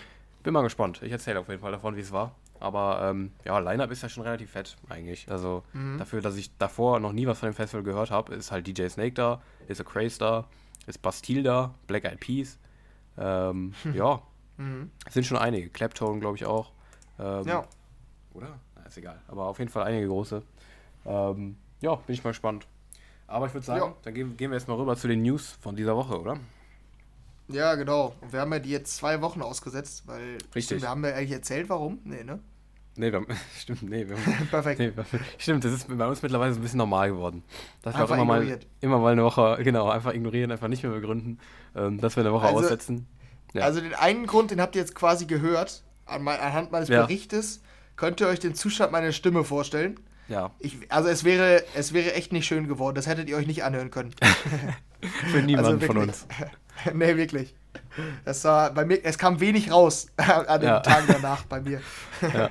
Bin 0.43 0.55
mal 0.55 0.63
gespannt. 0.63 1.03
Ich 1.03 1.11
erzähle 1.11 1.41
auf 1.41 1.49
jeden 1.49 1.61
Fall 1.61 1.73
davon, 1.73 1.97
wie 1.97 2.01
es 2.01 2.13
war. 2.13 2.35
Aber 2.61 3.01
ähm, 3.03 3.33
ja, 3.45 3.59
Line-Up 3.59 3.91
ist 3.91 4.03
ja 4.03 4.09
schon 4.09 4.23
relativ 4.23 4.51
fett, 4.51 4.77
eigentlich. 4.89 5.31
Also 5.31 5.65
mhm. 5.73 5.99
dafür, 5.99 6.21
dass 6.21 6.37
ich 6.37 6.57
davor 6.59 7.01
noch 7.01 7.13
nie 7.13 7.27
was 7.27 7.39
von 7.39 7.49
dem 7.49 7.55
Festival 7.55 7.83
gehört 7.83 8.11
habe, 8.11 8.35
ist 8.35 8.53
halt 8.53 8.67
DJ 8.67 8.89
Snake 8.89 9.15
da, 9.15 9.43
ist 9.67 9.81
A 9.81 9.85
Craze 9.85 10.19
da, 10.19 10.47
ist 10.87 11.01
Bastille 11.03 11.43
da, 11.43 11.75
Black 11.87 12.05
Eyed 12.05 12.21
Peas. 12.21 12.59
Ähm, 13.19 13.73
ja, 13.95 14.23
mhm. 14.59 14.91
es 15.07 15.15
sind 15.15 15.25
schon 15.25 15.39
einige. 15.39 15.71
Claptone, 15.71 16.21
glaube 16.21 16.37
ich, 16.37 16.45
auch. 16.45 16.73
Ähm, 17.19 17.47
ja. 17.47 17.65
Oder? 18.35 18.61
Ist 18.91 18.99
egal. 18.99 19.21
Aber 19.29 19.45
auf 19.45 19.61
jeden 19.61 19.71
Fall 19.71 19.85
einige 19.85 20.09
große. 20.09 20.43
Ähm, 21.07 21.57
ja, 21.81 21.95
bin 21.95 22.13
ich 22.13 22.25
mal 22.25 22.31
gespannt. 22.31 22.67
Aber 23.29 23.47
ich 23.47 23.55
würde 23.55 23.65
sagen, 23.65 23.81
ja. 23.81 23.95
dann 24.03 24.15
gehen, 24.15 24.37
gehen 24.37 24.51
wir 24.51 24.59
jetzt 24.59 24.67
mal 24.67 24.75
rüber 24.75 24.97
zu 24.97 25.07
den 25.07 25.23
News 25.23 25.57
von 25.61 25.77
dieser 25.77 25.95
Woche, 25.95 26.21
oder? 26.21 26.39
Ja, 27.47 27.77
genau. 27.77 28.17
Und 28.21 28.33
wir 28.33 28.41
haben 28.41 28.53
ja 28.53 28.59
die 28.59 28.71
jetzt 28.71 28.97
zwei 28.97 29.21
Wochen 29.21 29.43
ausgesetzt, 29.43 30.03
weil 30.07 30.39
Richtig. 30.57 30.83
Wir 30.83 30.89
haben 30.89 31.05
ja 31.05 31.13
eigentlich 31.13 31.31
erzählt, 31.31 31.69
warum. 31.69 32.01
Nee, 32.03 32.25
ne? 32.25 32.41
Nee, 32.97 33.13
wir 33.13 33.21
haben, 33.21 33.27
stimmt, 33.57 33.85
nee. 33.85 34.09
Wir 34.09 34.17
haben, 34.17 34.47
Perfekt. 34.51 34.81
Nee, 34.81 34.93
stimmt, 35.39 35.65
das 35.65 35.73
ist 35.73 35.97
bei 35.97 36.07
uns 36.09 36.21
mittlerweile 36.21 36.53
so 36.53 36.59
ein 36.59 36.63
bisschen 36.63 36.79
normal 36.79 37.11
geworden. 37.11 37.45
Dass 37.83 37.97
wir 37.97 38.05
auch 38.05 38.11
immer 38.11 38.25
mal, 38.25 38.59
immer 38.81 38.99
mal 38.99 39.13
eine 39.13 39.23
Woche, 39.23 39.61
genau, 39.63 39.89
einfach 39.89 40.13
ignorieren, 40.13 40.51
einfach 40.51 40.67
nicht 40.67 40.83
mehr 40.83 40.91
begründen, 40.91 41.39
ähm, 41.77 42.01
dass 42.01 42.17
wir 42.17 42.25
eine 42.25 42.33
Woche 42.33 42.49
also, 42.49 42.59
aussetzen. 42.59 43.07
Ja. 43.55 43.63
Also 43.63 43.81
den 43.81 43.95
einen 43.95 44.27
Grund, 44.27 44.51
den 44.51 44.61
habt 44.61 44.75
ihr 44.75 44.81
jetzt 44.81 44.97
quasi 44.97 45.27
gehört, 45.27 45.85
an, 46.07 46.27
anhand 46.27 46.73
meines 46.73 46.89
ja. 46.89 47.03
Berichtes, 47.03 47.63
könnt 48.01 48.19
ihr 48.23 48.29
euch 48.29 48.41
den 48.41 48.55
Zustand 48.55 48.93
meiner 48.93 49.13
Stimme 49.13 49.45
vorstellen. 49.45 50.01
Ja. 50.27 50.53
Ich, 50.59 50.91
also 50.91 51.11
es 51.11 51.23
wäre, 51.23 51.63
es 51.75 51.93
wäre 51.93 52.15
echt 52.15 52.33
nicht 52.33 52.47
schön 52.47 52.67
geworden, 52.67 52.95
das 52.95 53.07
hättet 53.07 53.29
ihr 53.29 53.37
euch 53.37 53.47
nicht 53.47 53.63
anhören 53.63 53.91
können. 53.91 54.15
Für 55.31 55.43
niemanden 55.43 55.75
also 55.75 55.87
von 55.87 55.99
uns. 55.99 56.27
nee, 56.95 57.17
wirklich. 57.17 57.55
Es 58.25 58.43
war 58.45 58.73
bei 58.73 58.87
mir, 58.87 59.05
es 59.05 59.19
kam 59.19 59.39
wenig 59.41 59.71
raus 59.71 60.07
an 60.17 60.61
den 60.61 60.71
ja. 60.71 60.81
Tagen 60.81 61.09
danach 61.09 61.45
bei 61.45 61.61
mir. 61.61 61.83
Ja. 62.23 62.51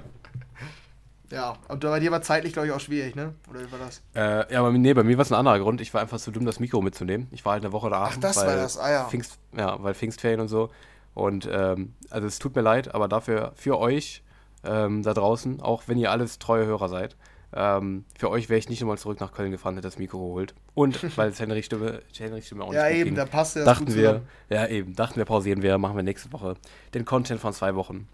ja, 1.32 1.58
und 1.68 1.80
bei 1.80 2.00
dir 2.00 2.12
war 2.12 2.22
zeitlich, 2.22 2.54
glaube 2.54 2.68
ich, 2.68 2.74
auch 2.74 2.80
schwierig, 2.80 3.16
ne? 3.16 3.34
Oder 3.50 3.62
wie 3.62 3.72
war 3.72 3.80
das? 3.80 4.04
Äh, 4.14 4.54
ja, 4.54 4.60
aber 4.60 4.72
nee, 4.72 4.94
bei 4.94 5.04
mir 5.04 5.18
war 5.18 5.24
es 5.24 5.32
ein 5.32 5.40
anderer 5.40 5.58
Grund. 5.60 5.82
Ich 5.82 5.96
war 5.96 6.02
einfach 6.02 6.20
zu 6.20 6.30
dumm, 6.30 6.46
das 6.46 6.60
Mikro 6.60 6.82
mitzunehmen. 6.82 7.28
Ich 7.32 7.44
war 7.44 7.54
halt 7.54 7.64
eine 7.64 7.74
Woche 7.74 7.90
da. 7.90 8.04
Ach, 8.04 8.18
das 8.18 8.38
war 8.38 8.56
das, 8.56 8.78
ah 8.78 8.92
ja. 8.92 9.06
Pfingst, 9.06 9.40
ja, 9.58 9.82
weil 9.82 9.96
Pfingstferien 9.96 10.42
und 10.42 10.48
so. 10.48 10.70
Und 11.16 11.50
ähm, 11.52 11.96
also 12.12 12.28
es 12.28 12.38
tut 12.38 12.56
mir 12.56 12.62
leid, 12.62 12.94
aber 12.94 13.08
dafür, 13.08 13.54
für 13.56 13.80
euch 13.80 14.22
ähm, 14.64 15.04
da 15.04 15.14
draußen, 15.14 15.62
auch 15.62 15.84
wenn 15.88 15.98
ihr 15.98 16.12
alles 16.12 16.40
treue 16.40 16.66
Hörer 16.66 16.90
seid, 16.90 17.16
ähm, 17.52 18.06
für 18.18 18.30
euch 18.30 18.48
wäre 18.50 18.60
ich 18.60 18.70
nicht 18.70 18.82
nochmal 18.82 18.98
zurück 18.98 19.20
nach 19.20 19.32
Köln 19.32 19.52
gefahren, 19.52 19.74
hätte 19.76 19.88
das 19.88 19.98
Mikro 19.98 20.20
geholt. 20.20 20.54
Und 20.76 21.18
weil 21.18 21.30
es 21.30 21.40
Henry 21.40 21.64
Stimme, 21.64 22.02
Henry 22.16 22.42
Stimme 22.42 22.64
auch 22.64 22.70
nicht 22.70 22.78
Ja, 22.78 22.90
eben, 22.90 23.06
ging, 23.06 23.16
da 23.16 23.26
passt 23.26 23.56
ja 23.56 23.64
dachten 23.64 23.94
wir, 23.94 24.22
Ja, 24.50 24.68
eben, 24.68 24.96
dachten 24.96 25.18
wir, 25.18 25.26
pausieren 25.26 25.62
wir, 25.62 25.78
machen 25.78 25.96
wir 25.96 26.04
nächste 26.04 26.32
Woche 26.32 26.56
den 26.94 27.06
Content 27.06 27.42
von 27.42 27.54
zwei 27.54 27.76
Wochen. 27.76 28.08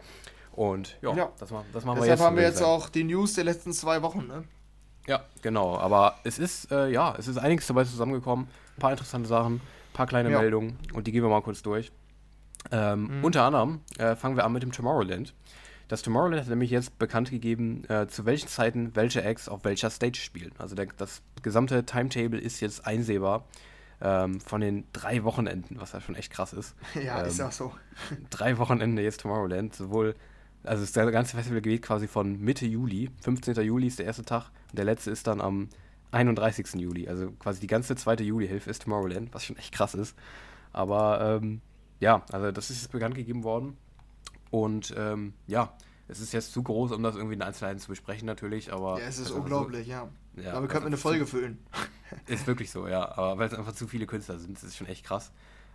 Und 0.54 0.98
ja, 1.02 1.14
ja. 1.14 1.32
Das, 1.38 1.50
das 1.50 1.52
machen 1.52 1.66
wir 1.74 1.74
Deshalb 1.74 1.86
jetzt. 1.86 2.02
Deshalb 2.02 2.20
haben 2.22 2.36
wir 2.38 2.44
jetzt 2.44 2.60
sein. 2.60 2.68
auch 2.68 2.88
die 2.88 3.04
News 3.04 3.34
der 3.34 3.44
letzten 3.44 3.74
zwei 3.74 4.02
Wochen, 4.02 4.26
ne? 4.28 4.46
Ja, 5.06 5.26
genau. 5.42 5.78
Aber 5.78 6.16
es 6.24 6.40
ist, 6.40 6.72
äh, 6.72 6.88
ja, 6.90 7.14
es 7.18 7.28
ist 7.28 7.38
einiges 7.38 7.68
dabei 7.68 7.84
zusammengekommen. 7.84 8.48
Ein 8.78 8.80
paar 8.80 8.92
interessante 8.92 9.28
Sachen, 9.28 9.56
ein 9.56 9.62
paar 9.94 10.08
kleine 10.08 10.32
ja. 10.32 10.40
Meldungen 10.40 10.78
und 10.94 11.08
die 11.08 11.12
gehen 11.12 11.24
wir 11.24 11.30
mal 11.30 11.42
kurz 11.42 11.62
durch. 11.62 11.92
Ähm, 12.72 13.18
mhm. 13.20 13.24
Unter 13.24 13.44
anderem 13.44 13.82
äh, 14.00 14.16
fangen 14.16 14.38
wir 14.38 14.46
an 14.46 14.54
mit 14.54 14.64
dem 14.64 14.72
Tomorrowland. 14.72 15.34
Das 15.88 16.02
Tomorrowland 16.02 16.42
hat 16.42 16.50
nämlich 16.50 16.72
jetzt 16.72 16.98
bekannt 16.98 17.30
gegeben, 17.30 17.84
äh, 17.90 18.08
zu 18.08 18.26
welchen 18.26 18.48
Zeiten 18.48 18.96
welche 18.96 19.24
Acts 19.24 19.48
auf 19.48 19.64
welcher 19.64 19.90
Stage 19.90 20.18
spielen. 20.20 20.52
Also 20.58 20.76
der, 20.76 20.88
das 20.98 21.22
gesamte 21.44 21.86
Timetable 21.86 22.40
ist 22.40 22.60
jetzt 22.60 22.88
einsehbar 22.88 23.46
ähm, 24.02 24.40
von 24.42 24.62
den 24.62 24.86
drei 24.94 25.24
Wochenenden, 25.24 25.80
was 25.80 25.92
ja 25.92 26.02
schon 26.02 26.16
echt 26.16 26.32
krass 26.32 26.54
ist. 26.54 26.76
Ja, 26.96 27.22
ähm, 27.22 27.28
ist 27.28 27.42
auch 27.42 27.52
so. 27.52 27.72
drei 28.30 28.58
Wochenende 28.58 29.02
jetzt 29.04 29.22
Tomorrowland, 29.22 29.76
sowohl, 29.76 30.16
also 30.64 30.84
das 30.84 31.12
ganze 31.12 31.36
Festival 31.36 31.62
geht 31.62 31.84
quasi 31.84 32.08
von 32.08 32.40
Mitte 32.40 32.66
Juli, 32.66 33.12
15. 33.22 33.56
Juli 33.64 33.88
ist 33.88 34.00
der 34.00 34.08
erste 34.08 34.26
Tag 34.26 34.50
und 34.72 34.78
der 34.80 34.86
letzte 34.86 35.12
ist 35.12 35.28
dann 35.28 35.40
am 35.40 35.70
31. 36.12 36.74
Juli. 36.76 37.08
Also 37.08 37.32
quasi 37.32 37.60
die 37.60 37.68
ganze 37.68 37.96
zweite 37.96 38.24
Julihilfe 38.24 38.70
ist 38.70 38.84
Tomorrowland, 38.84 39.34
was 39.34 39.46
schon 39.46 39.58
echt 39.58 39.74
krass 39.74 39.94
ist. 39.94 40.18
Aber 40.72 41.40
ähm, 41.42 41.62
ja, 42.00 42.24
also 42.32 42.52
das 42.52 42.70
ist 42.70 42.84
jetzt 42.84 42.92
bekannt 42.92 43.16
gegeben 43.16 43.44
worden. 43.44 43.78
Und 44.64 44.94
ähm, 44.98 45.34
ja, 45.48 45.74
es 46.08 46.22
ist 46.22 46.32
jetzt 46.32 46.54
zu 46.54 46.64
groß, 46.64 46.94
um 46.94 47.04
das 47.04 47.18
irgendwie 47.18 47.36
in 47.36 47.42
Einzelheiten 47.42 47.78
zu 47.80 47.90
besprechen, 47.90 48.26
natürlich, 48.26 48.72
aber. 48.72 49.02
Ja, 49.02 49.06
es 49.06 49.20
ist 49.20 49.32
unglaublich, 49.32 49.88
so, 49.88 49.92
ja. 49.92 50.10
ja. 50.38 50.54
Damit 50.54 50.70
könnten 50.70 50.86
wir 50.86 50.88
eine 50.88 50.98
Folge 50.98 51.28
füllen. 51.28 51.60
Ist 52.28 52.48
wirklich 52.48 52.72
so, 52.72 52.88
ja. 52.88 53.18
Aber 53.18 53.38
weil 53.38 53.48
es 53.48 53.54
einfach 53.54 53.74
zu 53.74 53.88
viele 53.88 54.06
Künstler 54.06 54.38
sind, 54.38 54.56
das 54.56 54.64
ist 54.64 54.78
schon 54.78 54.86
echt 54.86 55.04
krass. 55.04 55.32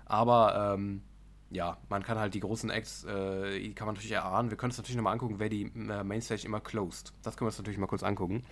Aber 0.07 0.75
ähm, 0.75 1.03
ja, 1.51 1.77
man 1.89 2.05
kann 2.05 2.19
halt 2.19 2.33
die 2.35 2.41
großen 2.41 2.71
Acts, 2.71 3.05
äh, 3.05 3.59
die 3.59 3.75
kann 3.75 3.87
man 3.87 3.97
natürlich 3.97 4.13
erahnen. 4.13 4.49
Wir 4.49 4.57
können 4.57 4.71
uns 4.71 4.79
natürlich 4.79 4.97
nochmal 4.97 5.13
angucken, 5.13 5.35
wer 5.39 5.49
die 5.49 5.65
äh, 5.65 6.05
Mainstage 6.05 6.47
immer 6.47 6.61
closed. 6.61 7.13
Das 7.23 7.37
können 7.37 7.47
wir 7.47 7.51
uns 7.51 7.59
natürlich 7.59 7.81
mal 7.81 7.89
kurz 7.89 8.05
angucken. 8.05 8.45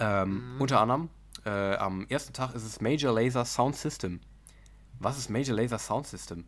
Ähm, 0.00 0.54
mhm. 0.54 0.60
Unter 0.62 0.80
anderem, 0.80 1.10
äh, 1.44 1.76
am 1.76 2.06
ersten 2.08 2.32
Tag 2.32 2.54
ist 2.54 2.64
es 2.64 2.80
Major 2.80 3.14
Laser 3.14 3.44
Sound 3.44 3.76
System. 3.76 4.18
Was 4.98 5.18
ist 5.18 5.28
Major 5.28 5.54
Laser 5.54 5.78
Sound 5.78 6.06
System? 6.06 6.46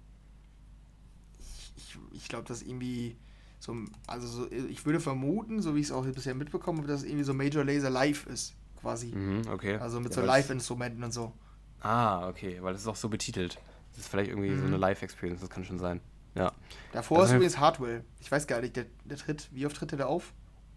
Ich, 1.76 1.98
ich 2.12 2.28
glaube, 2.28 2.44
das 2.46 2.62
ist 2.62 2.68
irgendwie 2.68 3.16
so, 3.58 3.74
also 4.06 4.26
so, 4.26 4.50
ich 4.50 4.84
würde 4.84 5.00
vermuten, 5.00 5.62
so 5.62 5.74
wie 5.74 5.80
ich 5.80 5.86
es 5.86 5.92
auch 5.92 6.04
bisher 6.04 6.34
mitbekommen 6.34 6.78
habe, 6.78 6.88
dass 6.88 7.00
es 7.00 7.06
irgendwie 7.06 7.24
so 7.24 7.32
Major 7.34 7.64
Laser 7.64 7.90
Live 7.90 8.26
ist, 8.26 8.54
quasi. 8.80 9.06
Mhm, 9.06 9.42
okay. 9.50 9.76
Also 9.76 10.00
mit 10.00 10.14
ja, 10.14 10.20
so 10.20 10.26
Live-Instrumenten 10.26 11.02
und 11.02 11.12
so. 11.12 11.32
Ah, 11.80 12.28
okay, 12.28 12.58
weil 12.60 12.72
das 12.72 12.82
ist 12.82 12.88
auch 12.88 12.96
so 12.96 13.08
betitelt. 13.08 13.58
Das 13.90 14.00
ist 14.00 14.08
vielleicht 14.08 14.30
irgendwie 14.30 14.50
mhm. 14.50 14.60
so 14.60 14.66
eine 14.66 14.76
Live-Experience, 14.76 15.40
das 15.40 15.50
kann 15.50 15.64
schon 15.64 15.78
sein. 15.78 16.00
Ja. 16.34 16.52
Davor 16.92 17.18
das 17.18 17.30
ist 17.30 17.36
übrigens 17.36 17.58
Hardwell. 17.58 18.04
Ich 18.20 18.30
weiß 18.30 18.46
gar 18.46 18.60
nicht, 18.60 18.76
der, 18.76 18.86
der 19.04 19.16
tritt, 19.16 19.48
wie 19.52 19.66
oft 19.66 19.76
tritt 19.76 19.92
der 19.92 19.98
da 19.98 20.06
auf? 20.06 20.32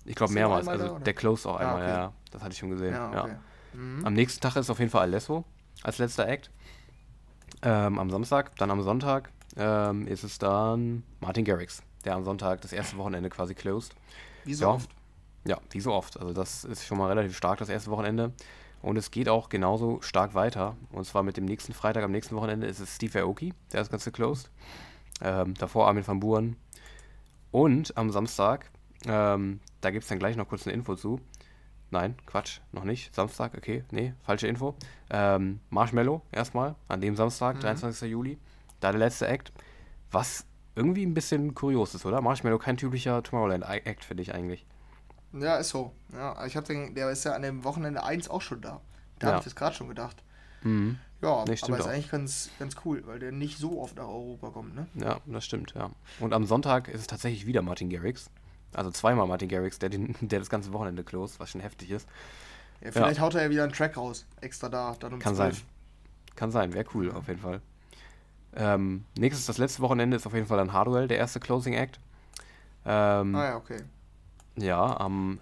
Ich 0.05 0.15
glaube 0.15 0.33
mehrmals. 0.33 0.67
Also 0.67 0.93
da, 0.93 0.99
der 0.99 1.13
close 1.13 1.49
auch 1.49 1.55
ah, 1.55 1.59
einmal, 1.59 1.81
ah, 1.81 1.85
okay. 1.85 1.87
ja. 1.87 2.13
Das 2.31 2.41
hatte 2.43 2.53
ich 2.53 2.59
schon 2.59 2.69
gesehen. 2.69 2.93
Ja, 2.93 3.23
okay. 3.23 3.31
ja. 3.73 3.79
Mhm. 3.79 4.05
Am 4.05 4.13
nächsten 4.13 4.39
Tag 4.39 4.55
ist 4.55 4.69
auf 4.69 4.79
jeden 4.79 4.91
Fall 4.91 5.01
Alesso 5.01 5.43
als 5.83 5.97
letzter 5.97 6.27
Act. 6.27 6.51
Ähm, 7.63 7.99
am 7.99 8.09
Samstag, 8.09 8.55
dann 8.57 8.71
am 8.71 8.81
Sonntag 8.81 9.31
ähm, 9.57 10.07
ist 10.07 10.23
es 10.23 10.37
dann 10.37 11.03
Martin 11.19 11.45
Garrix, 11.45 11.81
der 12.05 12.15
am 12.15 12.23
Sonntag 12.23 12.61
das 12.61 12.73
erste 12.73 12.97
Wochenende 12.97 13.29
quasi 13.29 13.55
closed. 13.55 13.93
Wie 14.45 14.53
so 14.53 14.65
ja. 14.65 14.71
oft? 14.71 14.89
Ja, 15.45 15.59
wie 15.71 15.79
so 15.79 15.93
oft. 15.93 16.19
Also 16.19 16.33
das 16.33 16.63
ist 16.63 16.85
schon 16.85 16.97
mal 16.97 17.07
relativ 17.07 17.35
stark, 17.35 17.59
das 17.59 17.69
erste 17.69 17.91
Wochenende. 17.91 18.33
Und 18.81 18.97
es 18.97 19.11
geht 19.11 19.29
auch 19.29 19.49
genauso 19.49 20.01
stark 20.01 20.35
weiter. 20.35 20.75
Und 20.91 21.05
zwar 21.05 21.23
mit 21.23 21.37
dem 21.37 21.45
nächsten 21.45 21.73
Freitag, 21.73 22.03
am 22.03 22.11
nächsten 22.11 22.35
Wochenende 22.35 22.67
ist 22.67 22.79
es 22.79 22.95
Steve 22.95 23.21
Aoki, 23.21 23.53
der 23.73 23.81
ist 23.81 23.89
ganz 23.89 24.09
closed. 24.11 24.51
Ähm, 25.21 25.55
davor 25.55 25.87
Armin 25.87 26.05
van 26.05 26.19
Buren. 26.19 26.55
Und 27.51 27.97
am 27.97 28.11
Samstag, 28.11 28.69
ähm, 29.05 29.61
da 29.81 29.89
gibt 29.89 30.03
es 30.03 30.09
dann 30.09 30.19
gleich 30.19 30.35
noch 30.35 30.47
kurz 30.47 30.67
eine 30.67 30.73
Info 30.73 30.95
zu. 30.95 31.19
Nein, 31.89 32.15
Quatsch, 32.25 32.59
noch 32.73 32.83
nicht. 32.83 33.15
Samstag, 33.15 33.53
okay, 33.57 33.83
nee, 33.91 34.13
falsche 34.21 34.47
Info. 34.47 34.75
Ähm, 35.09 35.61
Marshmallow 35.69 36.21
erstmal, 36.31 36.75
an 36.89 36.99
dem 36.99 37.15
Samstag, 37.15 37.55
mhm. 37.55 37.61
23. 37.61 38.11
Juli. 38.11 38.37
Da 38.79 38.91
der 38.91 38.99
letzte 38.99 39.27
Act. 39.27 39.51
Was 40.11 40.45
irgendwie 40.75 41.05
ein 41.05 41.13
bisschen 41.13 41.55
kurios 41.55 41.95
ist, 41.95 42.05
oder? 42.05 42.21
Marshmallow 42.21 42.59
kein 42.59 42.77
typischer 42.77 43.23
Tomorrowland-Act, 43.23 44.05
finde 44.05 44.23
ich 44.23 44.33
eigentlich. 44.33 44.65
Ja, 45.33 45.57
ist 45.57 45.69
so. 45.69 45.91
Ja, 46.13 46.45
ich 46.45 46.55
habe 46.55 46.67
den, 46.67 46.95
der 46.95 47.09
ist 47.09 47.23
ja 47.25 47.33
an 47.33 47.41
dem 47.41 47.63
Wochenende 47.63 48.03
1 48.03 48.29
auch 48.29 48.41
schon 48.41 48.61
da. 48.61 48.81
Da 49.19 49.27
ja. 49.27 49.33
habe 49.33 49.39
ich 49.39 49.45
das 49.45 49.55
gerade 49.55 49.75
schon 49.75 49.89
gedacht. 49.89 50.23
Mhm. 50.61 50.99
Ja, 51.21 51.43
nee, 51.47 51.57
aber 51.61 51.77
ist 51.77 51.85
auch. 51.85 51.87
eigentlich 51.87 52.11
ganz, 52.11 52.51
ganz 52.59 52.75
cool, 52.85 53.01
weil 53.07 53.17
der 53.17 53.31
nicht 53.31 53.57
so 53.57 53.81
oft 53.81 53.95
nach 53.95 54.07
Europa 54.07 54.51
kommt, 54.51 54.75
ne? 54.75 54.85
Ja, 54.93 55.19
das 55.25 55.45
stimmt, 55.45 55.73
ja. 55.75 55.89
Und 56.19 56.33
am 56.33 56.45
Sonntag 56.45 56.87
ist 56.87 57.01
es 57.01 57.07
tatsächlich 57.07 57.47
wieder 57.47 57.63
Martin 57.63 57.89
Garrix. 57.89 58.29
Also 58.73 58.91
zweimal 58.91 59.25
Martin 59.25 59.49
Garrix, 59.49 59.79
der, 59.79 59.89
den, 59.89 60.15
der 60.21 60.39
das 60.39 60.49
ganze 60.49 60.73
Wochenende 60.73 61.03
closed, 61.03 61.39
was 61.39 61.49
schon 61.49 61.61
heftig 61.61 61.89
ist. 61.89 62.07
Ja, 62.81 62.91
vielleicht 62.91 63.17
ja. 63.17 63.23
haut 63.23 63.33
er 63.33 63.43
ja 63.43 63.49
wieder 63.49 63.63
einen 63.63 63.73
Track 63.73 63.97
raus, 63.97 64.27
extra 64.41 64.69
da, 64.69 64.95
dann 64.99 65.13
um 65.13 65.19
Kann 65.19 65.35
12. 65.35 65.55
sein. 65.55 65.65
Kann 66.35 66.51
sein, 66.51 66.73
wäre 66.73 66.85
cool 66.93 67.11
auf 67.11 67.27
jeden 67.27 67.39
Fall. 67.39 67.61
Ähm, 68.55 69.05
nächstes, 69.17 69.45
das 69.45 69.57
letzte 69.57 69.81
Wochenende 69.81 70.17
ist 70.17 70.25
auf 70.25 70.33
jeden 70.33 70.47
Fall 70.47 70.57
dann 70.57 70.73
Hardwell, 70.73 71.07
der 71.07 71.17
erste 71.17 71.39
Closing 71.39 71.73
Act. 71.73 71.99
Ähm, 72.85 73.35
ah 73.35 73.45
ja, 73.45 73.55
okay. 73.57 73.83
Ja, 74.55 74.99
am 74.99 75.39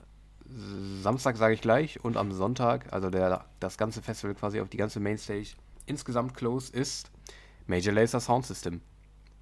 Samstag 1.02 1.38
sage 1.38 1.54
ich 1.54 1.62
gleich 1.62 2.04
und 2.04 2.18
am 2.18 2.32
Sonntag, 2.32 2.92
also 2.92 3.10
der, 3.10 3.46
das 3.60 3.78
ganze 3.78 4.02
Festival 4.02 4.36
quasi 4.36 4.60
auf 4.62 4.70
die 4.70 4.78
ganze 4.78 5.00
Mainstage 5.00 5.56
insgesamt 5.86 6.36
close 6.36 6.74
ist 6.74 7.12
Major 7.68 7.94
Laser 7.94 8.20
Sound 8.20 8.46
System. 8.46 8.82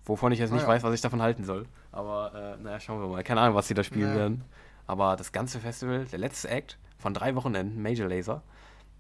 Wovon 0.06 0.32
ich 0.32 0.40
jetzt 0.40 0.52
nicht 0.52 0.64
ah, 0.64 0.68
ja. 0.68 0.70
weiß, 0.70 0.84
was 0.84 0.94
ich 0.94 1.02
davon 1.02 1.22
halten 1.22 1.46
soll. 1.46 1.66
Aber 1.92 2.58
äh, 2.60 2.62
naja, 2.62 2.80
schauen 2.80 3.00
wir 3.00 3.08
mal. 3.08 3.24
Keine 3.24 3.40
Ahnung, 3.42 3.56
was 3.56 3.68
sie 3.68 3.74
da 3.74 3.84
spielen 3.84 4.10
ja. 4.10 4.16
werden. 4.16 4.44
Aber 4.86 5.16
das 5.16 5.32
ganze 5.32 5.60
Festival, 5.60 6.06
der 6.06 6.20
letzte 6.20 6.50
Act 6.50 6.78
von 6.98 7.14
drei 7.14 7.36
Wochenenden, 7.36 7.82
Major 7.82 8.10
Laser. 8.10 8.44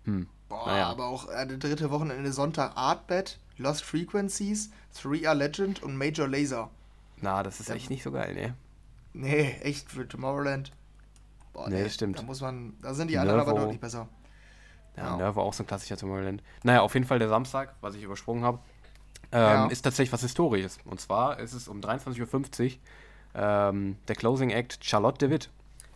Hm. 0.05 0.27
Boah, 0.53 0.67
naja. 0.67 0.87
aber 0.87 1.07
auch 1.07 1.29
äh, 1.29 1.47
der 1.47 1.57
dritte 1.57 1.89
Wochenende 1.89 2.31
Sonntag 2.31 2.73
Artbed, 2.75 3.39
Lost 3.57 3.83
Frequencies, 3.83 4.71
3R 4.95 5.33
Legend 5.33 5.81
und 5.81 5.97
Major 5.97 6.27
Laser. 6.27 6.69
Na, 7.21 7.41
das 7.41 7.59
ist 7.59 7.69
echt 7.69 7.89
nicht 7.89 8.03
so 8.03 8.11
geil, 8.11 8.35
ne? 8.35 8.55
Nee, 9.13 9.55
echt 9.63 9.89
für 9.89 10.07
Tomorrowland. 10.07 10.71
Boah, 11.53 11.69
nee, 11.69 11.81
nee, 11.81 11.89
stimmt. 11.89 12.19
Da 12.19 12.23
muss 12.23 12.41
man, 12.41 12.73
da 12.81 12.93
sind 12.93 13.09
die 13.09 13.17
anderen 13.17 13.39
aber 13.39 13.53
deutlich 13.53 13.79
besser. 13.79 14.07
Ja, 14.95 15.05
ja. 15.05 15.17
Nervo 15.17 15.41
auch 15.41 15.53
so 15.53 15.63
ein 15.63 15.67
klassischer 15.67 15.97
Tomorrowland. 15.97 16.43
Naja, 16.63 16.81
auf 16.81 16.93
jeden 16.93 17.05
Fall 17.05 17.17
der 17.17 17.29
Samstag, 17.29 17.73
was 17.81 17.95
ich 17.95 18.03
übersprungen 18.03 18.43
habe, 18.43 18.59
ähm, 19.31 19.41
ja. 19.41 19.65
ist 19.67 19.81
tatsächlich 19.81 20.13
was 20.13 20.21
Historisches. 20.21 20.77
Und 20.85 21.01
zwar 21.01 21.39
ist 21.39 21.53
es 21.53 21.67
um 21.67 21.79
23.50 21.81 22.63
Uhr 22.65 22.79
ähm, 23.33 23.97
der 24.07 24.15
Closing 24.15 24.51
Act 24.51 24.85
Charlotte 24.85 25.17
de 25.17 25.31
Witt. 25.31 25.49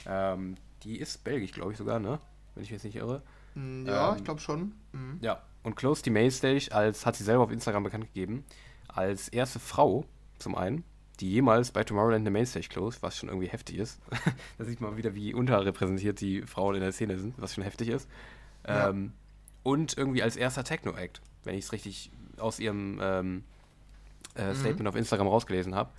Ähm, 0.08 0.56
die 0.82 0.98
ist 0.98 1.24
belgisch, 1.24 1.52
glaube 1.52 1.74
ich 1.74 1.78
sogar, 1.78 2.00
ne? 2.00 2.20
Wenn 2.56 2.64
ich 2.64 2.72
mich 2.72 2.82
jetzt 2.82 2.86
nicht 2.86 2.96
irre. 2.96 3.22
Mm, 3.58 3.86
ja, 3.88 4.12
ich 4.14 4.20
ähm, 4.20 4.24
glaube 4.24 4.40
schon. 4.40 4.74
Mhm. 4.92 5.18
Ja, 5.22 5.42
und 5.64 5.76
closed 5.76 6.06
die 6.06 6.12
Mainstage 6.12 6.68
als, 6.72 7.06
hat 7.06 7.16
sie 7.16 7.24
selber 7.24 7.44
auf 7.44 7.52
Instagram 7.52 7.84
bekannt 7.84 8.06
gegeben, 8.06 8.46
als 8.88 9.28
erste 9.28 9.60
Frau 9.60 10.06
zum 10.38 10.56
einen, 10.56 10.84
die 11.20 11.32
jemals 11.32 11.72
bei 11.72 11.84
Tomorrowland 11.84 12.22
eine 12.22 12.32
Mainstage 12.32 12.68
closed, 12.70 13.02
was 13.02 13.18
schon 13.18 13.30
irgendwie 13.30 13.48
heftig 13.48 13.78
ist. 13.78 14.00
da 14.58 14.66
sieht 14.66 14.80
man 14.80 14.96
wieder, 14.98 15.16
wie 15.16 15.34
unterrepräsentiert 15.34 16.22
die 16.22 16.44
Frauen 16.44 16.76
in 16.76 16.82
der 16.82 16.92
Szene 16.92 17.18
sind, 17.18 17.34
was 17.38 17.56
schon 17.56 17.64
heftig 17.64 17.90
ist. 17.90 18.08
Ja. 18.68 18.90
Ähm, 18.90 19.14
und 19.64 19.98
irgendwie 19.98 20.22
als 20.22 20.36
erster 20.36 20.64
Techno-Act, 20.64 21.22
wenn 21.44 21.56
ich 21.56 21.66
es 21.66 21.72
richtig 21.72 22.12
aus 22.38 22.60
ihrem 22.60 23.00
ähm, 23.02 23.44
äh, 24.36 24.50
mhm. 24.50 24.56
Statement 24.56 24.82
mhm. 24.82 24.88
auf 24.88 24.96
Instagram 24.96 25.28
rausgelesen 25.28 25.74
habe. 25.74 25.90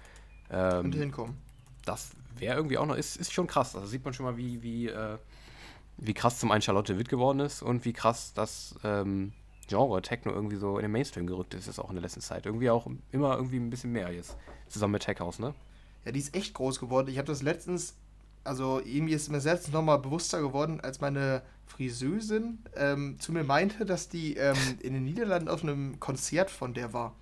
Ähm, 0.50 0.82
Könnte 0.82 0.98
hinkommen. 0.98 1.36
Das 1.84 2.12
wäre 2.36 2.56
irgendwie 2.56 2.78
auch 2.78 2.86
noch, 2.86 2.96
ist, 2.96 3.16
ist 3.16 3.32
schon 3.32 3.48
krass. 3.48 3.74
Also 3.74 3.88
sieht 3.88 4.04
man 4.04 4.14
schon 4.14 4.24
mal, 4.24 4.36
wie, 4.36 4.62
wie, 4.62 4.86
äh, 4.86 5.18
wie 5.98 6.14
krass 6.14 6.38
zum 6.38 6.50
einen 6.50 6.62
Charlotte 6.62 6.98
Witt 6.98 7.08
geworden 7.08 7.40
ist 7.40 7.62
und 7.62 7.84
wie 7.84 7.92
krass 7.92 8.32
das 8.32 8.74
ähm, 8.84 9.32
Genre 9.66 10.00
Techno 10.00 10.32
irgendwie 10.32 10.56
so 10.56 10.78
in 10.78 10.82
den 10.82 10.92
Mainstream 10.92 11.26
gerückt 11.26 11.54
ist, 11.54 11.68
ist 11.68 11.78
auch 11.78 11.90
in 11.90 11.96
der 11.96 12.02
letzten 12.02 12.20
Zeit. 12.20 12.46
Irgendwie 12.46 12.70
auch 12.70 12.86
immer 13.12 13.36
irgendwie 13.36 13.58
ein 13.58 13.70
bisschen 13.70 13.92
mehr 13.92 14.10
jetzt. 14.12 14.36
Zusammen 14.68 14.92
mit 14.92 15.02
Tech 15.02 15.20
House, 15.20 15.38
ne? 15.38 15.54
Ja, 16.04 16.12
die 16.12 16.20
ist 16.20 16.34
echt 16.34 16.54
groß 16.54 16.80
geworden. 16.80 17.08
Ich 17.08 17.18
habe 17.18 17.26
das 17.26 17.42
letztens, 17.42 17.94
also 18.44 18.80
irgendwie 18.80 19.12
ist 19.12 19.28
mir 19.28 19.40
selbst 19.40 19.72
nochmal 19.72 19.98
bewusster 19.98 20.40
geworden, 20.40 20.80
als 20.80 21.00
meine 21.00 21.42
Friseusin 21.66 22.60
ähm, 22.76 23.16
zu 23.18 23.32
mir 23.32 23.44
meinte, 23.44 23.84
dass 23.84 24.08
die 24.08 24.36
ähm, 24.36 24.56
in 24.80 24.94
den 24.94 25.04
Niederlanden 25.04 25.48
auf 25.48 25.62
einem 25.62 26.00
Konzert 26.00 26.50
von 26.50 26.74
der 26.74 26.92
war. 26.92 27.14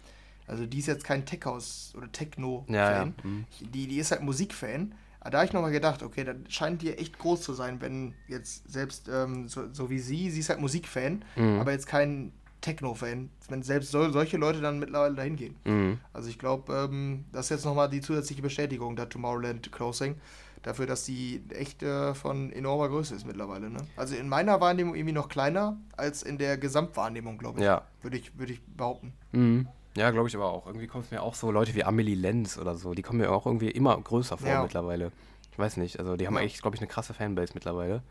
Also 0.47 0.67
die 0.67 0.79
ist 0.79 0.87
jetzt 0.87 1.03
kein 1.03 1.27
Tech 1.27 1.41
House 1.45 1.93
oder 1.97 2.11
Techno-Fan. 2.13 2.75
Ja, 2.75 2.93
ja. 2.93 3.05
Mhm. 3.25 3.47
Die, 3.61 3.89
die 3.89 3.99
ist 3.99 4.13
halt 4.13 4.23
Musikfan. 4.23 4.95
Aber 5.27 5.33
da 5.33 5.39
habe 5.39 5.47
ich 5.49 5.53
nochmal 5.53 5.73
gedacht, 5.73 6.05
okay, 6.05 6.23
dann 6.23 6.45
scheint 6.49 6.83
die 6.83 6.97
echt 6.97 7.19
groß 7.19 7.43
zu 7.43 7.53
sein, 7.53 7.81
wenn 7.81 8.15
jetzt 8.29 8.71
selbst 8.71 9.09
ähm, 9.13 9.49
so, 9.49 9.65
so, 9.73 9.91
wie 9.91 9.99
sie, 9.99 10.31
sie 10.31 10.39
ist 10.39 10.51
halt 10.51 10.61
Musikfan, 10.61 11.25
mhm. 11.35 11.59
aber 11.59 11.73
jetzt 11.73 11.89
kein 11.89 12.31
Techno-Fan, 12.61 13.29
wenn 13.49 13.63
selbst 13.65 13.91
so, 13.91 14.09
solche 14.13 14.37
Leute 14.37 14.61
dann 14.61 14.79
mittlerweile 14.79 15.17
dahin 15.17 15.35
gehen. 15.35 15.57
Mhm. 15.65 15.99
Also 16.13 16.29
ich 16.29 16.39
glaube, 16.39 16.73
ähm, 16.73 17.25
das 17.33 17.47
ist 17.47 17.51
jetzt 17.51 17.65
nochmal 17.65 17.91
die 17.91 18.03
zusätzliche 18.03 18.41
Bestätigung 18.41 18.95
der 18.95 19.09
Tomorrowland 19.09 19.73
Closing, 19.73 20.15
dafür, 20.63 20.87
dass 20.87 21.03
die 21.03 21.43
echt 21.51 21.83
äh, 21.83 22.15
von 22.15 22.53
enormer 22.53 22.89
Größe 22.89 23.17
ist 23.17 23.27
mittlerweile. 23.27 23.69
Ne? 23.69 23.81
Also 23.97 24.15
in 24.15 24.29
meiner 24.29 24.61
Wahrnehmung 24.61 24.95
irgendwie 24.95 25.13
noch 25.13 25.29
kleiner 25.29 25.77
als 25.97 26.23
in 26.23 26.39
der 26.39 26.57
Gesamtwahrnehmung, 26.57 27.37
glaube 27.37 27.59
ich. 27.59 27.65
Ja. 27.65 27.83
Würde 28.01 28.17
ich, 28.17 28.39
würd 28.39 28.51
ich 28.51 28.63
behaupten. 28.63 29.13
Mhm. 29.33 29.67
Ja, 29.97 30.11
glaube 30.11 30.29
ich 30.29 30.37
aber 30.37 30.53
auch. 30.53 30.67
Irgendwie 30.67 30.87
kommt 30.87 31.07
es 31.07 31.11
mir 31.11 31.23
auch 31.23 31.35
so 31.35 31.51
Leute 31.51 31.75
wie 31.75 31.85
Amelie 31.85 32.15
Lenz 32.15 32.59
oder 32.59 32.75
so, 32.75 32.95
die 32.95 33.03
kommen 33.03 33.21
mir 33.21 33.31
auch 33.31 33.47
irgendwie 33.47 33.71
immer 33.71 33.99
größer 33.99 34.37
vor 34.39 34.49
ja. 34.49 34.63
mittlerweile. 34.63 35.11
Ich 35.53 35.59
weiß 35.59 35.79
nicht, 35.79 35.99
also 35.99 36.17
die 36.17 36.27
haben 36.27 36.37
ja. 36.37 36.43
echt, 36.43 36.61
glaube 36.61 36.77
ich, 36.77 36.83
eine 36.83 36.89
krasse 36.89 37.15
Fanbase 37.15 37.53
mittlerweile. 37.55 38.03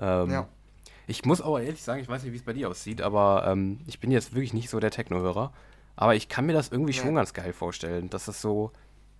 Ähm, 0.00 0.30
ja. 0.30 0.48
Ich 1.06 1.24
muss 1.24 1.40
aber 1.40 1.62
ehrlich 1.62 1.82
sagen, 1.82 2.00
ich 2.00 2.08
weiß 2.08 2.22
nicht, 2.22 2.32
wie 2.32 2.36
es 2.36 2.42
bei 2.42 2.52
dir 2.54 2.68
aussieht, 2.68 3.02
aber 3.02 3.46
ähm, 3.46 3.80
ich 3.86 4.00
bin 4.00 4.10
jetzt 4.10 4.34
wirklich 4.34 4.54
nicht 4.54 4.70
so 4.70 4.80
der 4.80 4.90
Techno-Hörer. 4.90 5.52
Aber 5.96 6.14
ich 6.14 6.28
kann 6.28 6.46
mir 6.46 6.52
das 6.52 6.68
irgendwie 6.70 6.92
ja. 6.92 7.02
schon 7.02 7.14
ganz 7.14 7.34
geil 7.34 7.52
vorstellen, 7.52 8.08
dass 8.08 8.26
das 8.26 8.40
so 8.40 8.72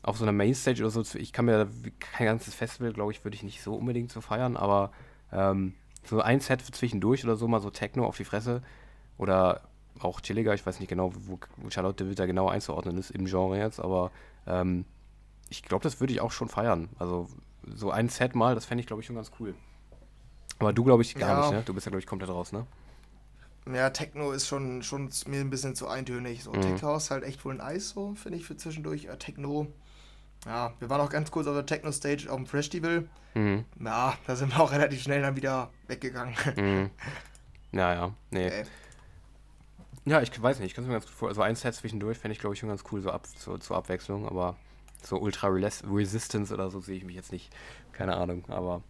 auf 0.03 0.17
so 0.17 0.25
einer 0.25 0.33
Mainstage 0.33 0.81
oder 0.81 0.91
so, 0.91 1.03
ich 1.19 1.33
kann 1.33 1.45
mir 1.45 1.69
kein 1.99 2.27
ganzes 2.27 2.55
Festival, 2.55 2.93
glaube 2.93 3.13
ich, 3.13 3.25
würde 3.25 3.35
ich 3.35 3.43
nicht 3.43 3.63
so 3.63 3.75
unbedingt 3.75 4.13
so 4.13 4.21
feiern, 4.21 4.57
aber 4.57 4.93
ähm, 5.33 5.75
so 6.05 6.21
ein 6.21 6.41
Set 6.41 6.63
zwischendurch 6.63 7.25
oder 7.25 7.37
so, 7.37 7.49
mal 7.49 7.61
so 7.61 7.71
Techno 7.71 8.07
auf 8.07 8.17
die 8.17 8.25
Fresse 8.25 8.63
oder 9.19 9.68
auch 10.01 10.21
chilliger, 10.21 10.55
ich 10.55 10.65
weiß 10.65 10.81
nicht 10.81 10.89
genau, 10.89 11.13
wo, 11.15 11.39
Charlotte 11.71 12.05
de 12.05 12.11
Witt 12.11 12.19
da 12.19 12.27
genau 12.27 12.49
einzuordnen 12.49 12.99
ist 12.99 13.11
im 13.11 13.27
Genre 13.27 13.59
jetzt, 13.59 13.81
aber 13.81 14.11
ähm, 14.47 14.85
ich 15.49 15.63
glaube, 15.63 15.83
das 15.83 16.01
würde 16.01 16.13
ich 16.13 16.21
auch 16.21 16.33
schon 16.33 16.49
feiern. 16.49 16.89
Also 16.99 17.29
so 17.75 17.91
ein 17.91 18.09
Set 18.09 18.35
mal, 18.35 18.55
das 18.55 18.65
fände 18.65 18.81
ich, 18.81 18.87
glaube 18.87 19.01
ich, 19.01 19.07
schon 19.07 19.17
ganz 19.17 19.31
cool. 19.41 19.55
Aber 20.59 20.73
du, 20.73 20.85
glaube 20.85 21.03
ich, 21.03 21.15
gar 21.15 21.29
ja. 21.31 21.41
nicht, 21.41 21.51
ne? 21.53 21.63
Du 21.65 21.75
bist 21.75 21.87
ja, 21.87 21.91
glaube 21.91 22.01
ich, 22.01 22.07
komplett 22.07 22.31
raus, 22.31 22.53
ne? 22.53 22.67
Ja, 23.73 23.91
Techno 23.91 24.33
ist 24.33 24.47
schon, 24.47 24.83
schon 24.83 25.11
mir 25.27 25.41
ein 25.41 25.51
bisschen 25.51 25.75
zu 25.75 25.89
eintönig. 25.89 26.43
So, 26.43 26.53
mhm. 26.53 26.63
Techno 26.63 26.97
ist 26.97 27.11
halt 27.11 27.23
echt 27.23 27.45
wohl 27.45 27.55
ein 27.55 27.61
Eis, 27.61 27.91
so, 27.91 28.15
finde 28.15 28.39
ich, 28.39 28.47
für 28.47 28.57
zwischendurch. 28.57 29.05
Ja, 29.05 29.17
Techno, 29.17 29.69
ja, 30.47 30.73
wir 30.79 30.89
waren 30.89 31.01
auch 31.01 31.11
ganz 31.11 31.31
kurz 31.31 31.47
auf 31.47 31.55
der 31.55 31.67
Techno-Stage 31.67 32.31
auf 32.31 32.37
dem 32.37 32.47
Festival. 32.47 33.09
Mhm. 33.35 33.65
Ja, 33.85 34.17
da 34.27 34.37
sind 34.37 34.55
wir 34.55 34.61
auch 34.61 34.73
relativ 34.73 35.03
schnell 35.03 35.23
dann 35.23 35.37
wieder 35.37 35.71
weggegangen. 35.87 36.35
Mhm. 36.57 36.91
Ja, 37.71 37.93
ja, 37.93 38.15
nee. 38.31 38.47
Okay. 38.47 38.65
Ja, 40.05 40.23
ich 40.23 40.41
weiß 40.41 40.59
nicht, 40.59 40.69
ich 40.69 40.75
kann 40.75 40.85
es 40.85 40.89
mir 40.89 40.95
ganz 40.95 41.07
gut 41.07 41.15
vorstellen. 41.15 41.41
Also 41.41 41.43
ein 41.43 41.57
Set 41.57 41.75
zwischendurch 41.75 42.19
fände 42.19 42.33
ich, 42.33 42.39
glaube 42.39 42.55
ich, 42.55 42.61
schon 42.61 42.69
ganz 42.69 42.85
cool, 42.91 43.01
so 43.03 43.11
ab, 43.11 43.27
so, 43.37 43.59
zur 43.59 43.77
Abwechslung, 43.77 44.27
aber 44.27 44.57
so 45.03 45.19
Ultra 45.19 45.49
Resistance 45.49 46.53
oder 46.53 46.71
so 46.71 46.81
sehe 46.81 46.97
ich 46.97 47.05
mich 47.05 47.17
jetzt 47.17 47.33
nicht. 47.33 47.53
Keine 47.93 48.17
Ahnung, 48.17 48.45
aber 48.49 48.83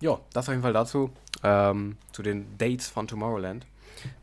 ja, 0.00 0.18
das 0.32 0.48
auf 0.48 0.52
jeden 0.52 0.62
Fall 0.62 0.72
dazu. 0.72 1.10
Ähm, 1.42 1.96
zu 2.12 2.22
den 2.22 2.56
Dates 2.58 2.88
von 2.88 3.06
Tomorrowland. 3.06 3.66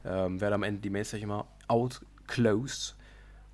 Ähm, 0.06 0.42
werde 0.42 0.56
am 0.56 0.64
Ende 0.64 0.82
die 0.82 0.90
Mailstage 0.90 1.24
immer 1.24 1.46
outclosed. 1.68 2.96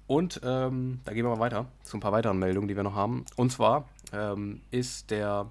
Und 0.08 0.41
ähm, 0.43 0.99
da 1.06 1.14
gehen 1.14 1.26
wir 1.26 1.32
mal 1.32 1.39
weiter 1.39 1.66
zu 1.84 1.97
ein 1.97 1.99
paar 1.99 2.12
weiteren 2.12 2.39
Meldungen, 2.39 2.68
die 2.68 2.76
wir 2.76 2.84
noch 2.84 2.95
haben. 2.95 3.26
Und 3.36 3.51
zwar 3.51 3.88
ähm, 4.14 4.62
ist 4.72 5.12
der 5.12 5.47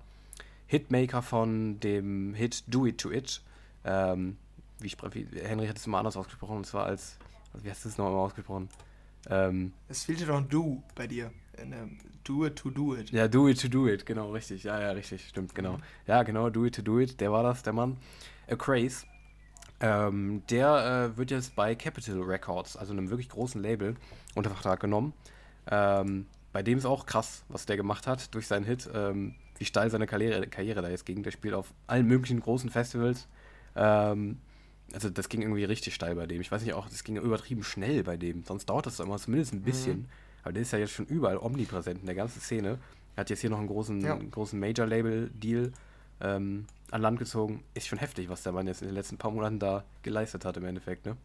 Hitmaker 0.67 1.21
von 1.21 1.81
dem 1.81 2.35
Hit 2.35 2.65
Do 2.67 2.87
It 2.87 2.99
To 2.99 3.11
It, 3.11 3.43
ähm, 3.85 4.37
wie, 4.83 4.93
wie 5.13 5.41
Henry 5.41 5.67
hat 5.67 5.77
es 5.77 5.87
immer 5.87 5.99
anders 5.99 6.17
ausgesprochen, 6.17 6.57
und 6.59 6.67
zwar 6.67 6.87
als, 6.87 7.19
also 7.53 7.65
wie 7.65 7.71
hast 7.71 7.85
du 7.85 7.89
es 7.89 7.99
nochmal 7.99 8.15
ausgesprochen? 8.15 8.69
Ähm, 9.29 9.73
es 9.89 10.05
fehlte 10.05 10.27
doch 10.27 10.37
ein 10.37 10.49
Do 10.49 10.83
bei 10.95 11.07
dir. 11.07 11.31
Do 12.25 12.47
it 12.47 12.57
to 12.57 12.71
do 12.71 12.97
it. 12.97 13.11
Ja, 13.11 13.29
do 13.29 13.49
it 13.49 13.61
to 13.61 13.69
do 13.69 13.87
it, 13.87 14.07
genau, 14.07 14.31
richtig. 14.33 14.65
Ja, 14.65 14.81
ja, 14.81 14.91
richtig, 14.93 15.29
stimmt, 15.29 15.55
genau. 15.55 15.77
Mhm. 15.77 15.83
Ja, 16.07 16.23
genau, 16.23 16.51
do 16.51 16.65
it 16.65 16.75
to 16.75 16.83
do 16.83 16.99
it, 16.99 17.21
der 17.21 17.31
war 17.31 17.43
das, 17.43 17.63
der 17.63 17.73
Mann. 17.73 17.99
A 18.49 18.57
Craze. 18.57 19.07
Ähm, 19.81 20.43
der 20.49 21.13
äh, 21.13 21.17
wird 21.17 21.31
jetzt 21.31 21.55
bei 21.57 21.75
Capital 21.75 22.21
Records, 22.23 22.77
also 22.77 22.93
einem 22.93 23.11
wirklich 23.11 23.29
großen 23.29 23.61
Label, 23.61 23.97
unter 24.35 24.51
Vertrag 24.51 24.81
genommen. 24.81 25.13
Ähm, 25.71 26.27
bei 26.53 26.63
dem 26.63 26.79
ist 26.79 26.85
auch 26.85 27.07
krass, 27.07 27.45
was 27.49 27.67
der 27.67 27.77
gemacht 27.77 28.07
hat 28.07 28.35
durch 28.35 28.47
seinen 28.47 28.65
Hit, 28.65 28.89
ähm, 28.95 29.35
wie 29.59 29.65
steil 29.65 29.91
seine 29.91 30.07
Karriere, 30.07 30.47
Karriere 30.47 30.83
da 30.83 30.89
jetzt 30.89 31.05
ging. 31.05 31.23
Der 31.23 31.33
spielt 31.33 31.55
auf 31.55 31.73
allen 31.87 32.07
möglichen 32.07 32.41
großen 32.41 32.71
Festivals. 32.71 33.27
Ähm, 33.75 34.39
also 34.93 35.11
das 35.11 35.29
ging 35.29 35.43
irgendwie 35.43 35.65
richtig 35.65 35.95
steil 35.95 36.15
bei 36.15 36.27
dem. 36.27 36.41
Ich 36.41 36.51
weiß 36.51 36.63
nicht 36.63 36.75
auch, 36.75 36.89
das 36.89 37.05
ging 37.05 37.17
übertrieben 37.17 37.63
schnell 37.63 38.03
bei 38.05 38.17
dem. 38.17 38.45
Sonst 38.45 38.67
dauert 38.67 38.87
das 38.87 39.01
immer 39.01 39.19
zumindest 39.19 39.53
ein 39.53 39.63
bisschen. 39.63 40.01
Mhm. 40.01 40.09
Aber 40.43 40.53
der 40.53 40.63
ist 40.63 40.73
ja 40.73 40.79
jetzt 40.79 40.93
schon 40.93 41.07
überall 41.07 41.39
omnipräsent 41.39 42.01
in 42.01 42.07
der 42.07 42.15
ganzen 42.15 42.41
Szene. 42.41 42.79
Er 43.15 43.21
hat 43.21 43.31
jetzt 43.31 43.41
hier 43.41 43.51
noch 43.51 43.59
einen 43.59 43.69
großen, 43.69 44.01
ja. 44.01 44.17
großen 44.17 44.59
Major-Label-Deal 44.59 45.73
ähm, 46.21 46.67
an 46.91 47.03
Land 47.03 47.19
gezogen. 47.19 47.63
Ist 47.75 47.87
schon 47.87 47.99
heftig, 47.99 48.29
was 48.29 48.43
der 48.43 48.53
Mann 48.53 48.67
jetzt 48.67 48.83
in 48.83 48.89
den 48.89 48.95
letzten 48.95 49.19
paar 49.19 49.31
Monaten 49.31 49.59
da 49.59 49.85
geleistet 50.03 50.45
hat 50.45 50.57
im 50.57 50.65
Endeffekt, 50.65 51.07
ne? 51.07 51.17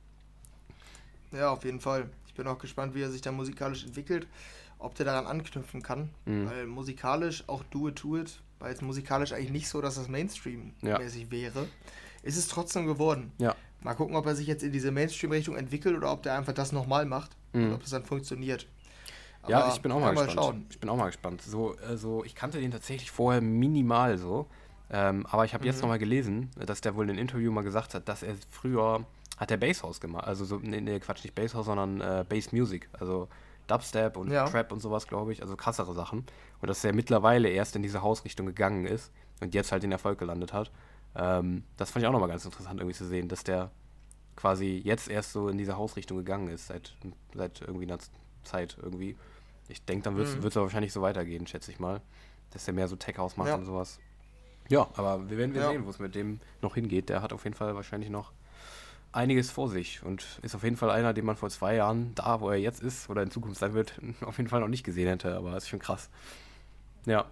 Ja, 1.31 1.51
auf 1.51 1.63
jeden 1.65 1.79
Fall. 1.79 2.09
Ich 2.27 2.33
bin 2.33 2.47
auch 2.47 2.59
gespannt, 2.59 2.95
wie 2.95 3.01
er 3.01 3.11
sich 3.11 3.21
da 3.21 3.31
musikalisch 3.31 3.83
entwickelt, 3.85 4.27
ob 4.79 4.95
der 4.95 5.05
daran 5.05 5.25
anknüpfen 5.25 5.81
kann. 5.81 6.09
Mhm. 6.25 6.45
Weil 6.45 6.67
musikalisch, 6.67 7.43
auch 7.47 7.63
Do 7.63 7.89
It 7.89 7.97
To 7.97 8.17
It, 8.17 8.39
war 8.59 8.69
jetzt 8.69 8.81
musikalisch 8.81 9.33
eigentlich 9.33 9.51
nicht 9.51 9.67
so, 9.67 9.81
dass 9.81 9.95
das 9.95 10.07
Mainstream-mäßig 10.07 11.23
ja. 11.23 11.31
wäre. 11.31 11.67
Ist 12.23 12.37
es 12.37 12.47
trotzdem 12.47 12.85
geworden. 12.85 13.31
Ja. 13.37 13.55
Mal 13.81 13.93
gucken, 13.93 14.15
ob 14.15 14.25
er 14.25 14.35
sich 14.35 14.47
jetzt 14.47 14.63
in 14.63 14.71
diese 14.71 14.91
Mainstream-Richtung 14.91 15.55
entwickelt 15.55 15.95
oder 15.95 16.11
ob 16.11 16.23
der 16.23 16.37
einfach 16.37 16.53
das 16.53 16.71
nochmal 16.71 17.05
macht 17.05 17.31
mhm. 17.53 17.65
und 17.65 17.73
ob 17.73 17.83
es 17.83 17.91
dann 17.91 18.05
funktioniert. 18.05 18.67
Aber 19.43 19.51
ja, 19.51 19.71
ich 19.73 19.81
bin 19.81 19.91
auch 19.91 19.99
mal 19.99 20.13
gespannt. 20.13 20.35
Mal 20.35 20.61
ich 20.69 20.79
bin 20.79 20.89
auch 20.89 20.97
mal 20.97 21.05
gespannt. 21.05 21.41
So, 21.41 21.75
also 21.87 22.23
ich 22.25 22.35
kannte 22.35 22.59
den 22.59 22.71
tatsächlich 22.71 23.11
vorher 23.11 23.41
minimal 23.41 24.17
so. 24.17 24.47
Ähm, 24.89 25.25
aber 25.27 25.45
ich 25.45 25.53
habe 25.53 25.63
mhm. 25.63 25.71
jetzt 25.71 25.81
nochmal 25.81 25.99
gelesen, 25.99 26.49
dass 26.65 26.81
der 26.81 26.95
wohl 26.95 27.05
in 27.05 27.11
einem 27.11 27.19
Interview 27.19 27.51
mal 27.51 27.63
gesagt 27.63 27.93
hat, 27.93 28.07
dass 28.07 28.23
er 28.23 28.35
früher 28.49 29.05
hat 29.37 29.49
der 29.49 29.57
Basshouse 29.57 29.99
gemacht. 29.99 30.25
Also 30.25 30.45
so, 30.45 30.57
nee, 30.57 30.81
nee 30.81 30.99
Quatsch, 30.99 31.23
nicht 31.23 31.35
Basshouse, 31.35 31.65
sondern 31.65 32.01
äh, 32.01 32.25
Bass 32.27 32.51
Music. 32.51 32.89
Also 32.99 33.27
Dubstep 33.67 34.17
und 34.17 34.31
ja. 34.31 34.45
Trap 34.45 34.71
und 34.71 34.79
sowas, 34.79 35.07
glaube 35.07 35.33
ich. 35.33 35.41
Also 35.41 35.55
krassere 35.55 35.93
Sachen. 35.93 36.25
Und 36.61 36.67
dass 36.69 36.83
er 36.83 36.93
mittlerweile 36.93 37.49
erst 37.49 37.75
in 37.75 37.83
diese 37.83 38.01
Hausrichtung 38.01 38.45
gegangen 38.45 38.85
ist 38.85 39.11
und 39.41 39.53
jetzt 39.53 39.71
halt 39.71 39.83
den 39.83 39.91
Erfolg 39.91 40.17
gelandet 40.17 40.53
hat. 40.53 40.71
Ähm, 41.15 41.63
das 41.77 41.91
fand 41.91 42.03
ich 42.03 42.07
auch 42.07 42.11
nochmal 42.11 42.29
ganz 42.29 42.45
interessant 42.45 42.79
irgendwie 42.79 42.95
zu 42.95 43.05
sehen, 43.05 43.27
dass 43.27 43.43
der 43.43 43.71
quasi 44.35 44.81
jetzt 44.83 45.09
erst 45.09 45.33
so 45.33 45.49
in 45.49 45.57
diese 45.57 45.77
Hausrichtung 45.77 46.17
gegangen 46.17 46.47
ist, 46.47 46.67
seit, 46.67 46.95
seit 47.33 47.61
irgendwie 47.61 47.85
einer 47.85 47.99
Zeit 48.43 48.77
irgendwie. 48.81 49.17
Ich 49.67 49.83
denke, 49.83 50.03
dann 50.05 50.15
wird 50.15 50.27
es 50.27 50.35
mhm. 50.35 50.61
wahrscheinlich 50.61 50.93
so 50.93 51.01
weitergehen, 51.01 51.45
schätze 51.47 51.71
ich 51.71 51.79
mal. 51.79 52.01
Dass 52.51 52.65
der 52.65 52.73
mehr 52.73 52.87
so 52.87 52.95
Tech-House 52.95 53.35
macht 53.35 53.49
ja. 53.49 53.55
und 53.55 53.65
sowas. 53.65 53.99
Ja, 54.69 54.87
aber 54.95 55.29
wir 55.29 55.37
werden 55.37 55.53
wir 55.53 55.61
ja. 55.61 55.69
sehen, 55.69 55.85
wo 55.85 55.89
es 55.89 55.99
mit 55.99 56.15
dem 56.15 56.39
noch 56.61 56.75
hingeht. 56.75 57.09
Der 57.09 57.21
hat 57.21 57.33
auf 57.33 57.43
jeden 57.43 57.55
Fall 57.55 57.75
wahrscheinlich 57.75 58.09
noch 58.09 58.31
einiges 59.11 59.51
vor 59.51 59.69
sich 59.69 60.03
und 60.03 60.39
ist 60.43 60.55
auf 60.55 60.63
jeden 60.63 60.77
Fall 60.77 60.91
einer, 60.91 61.13
den 61.13 61.25
man 61.25 61.35
vor 61.35 61.49
zwei 61.49 61.75
Jahren 61.75 62.13
da, 62.15 62.39
wo 62.39 62.49
er 62.49 62.57
jetzt 62.57 62.81
ist 62.81 63.09
oder 63.09 63.23
in 63.23 63.31
Zukunft 63.31 63.59
sein 63.59 63.73
wird, 63.73 63.99
auf 64.21 64.37
jeden 64.37 64.49
Fall 64.49 64.61
noch 64.61 64.67
nicht 64.67 64.83
gesehen 64.83 65.07
hätte. 65.07 65.35
Aber 65.35 65.51
das 65.51 65.63
ist 65.63 65.69
schon 65.69 65.79
krass. 65.79 66.09
Ja. 67.05 67.25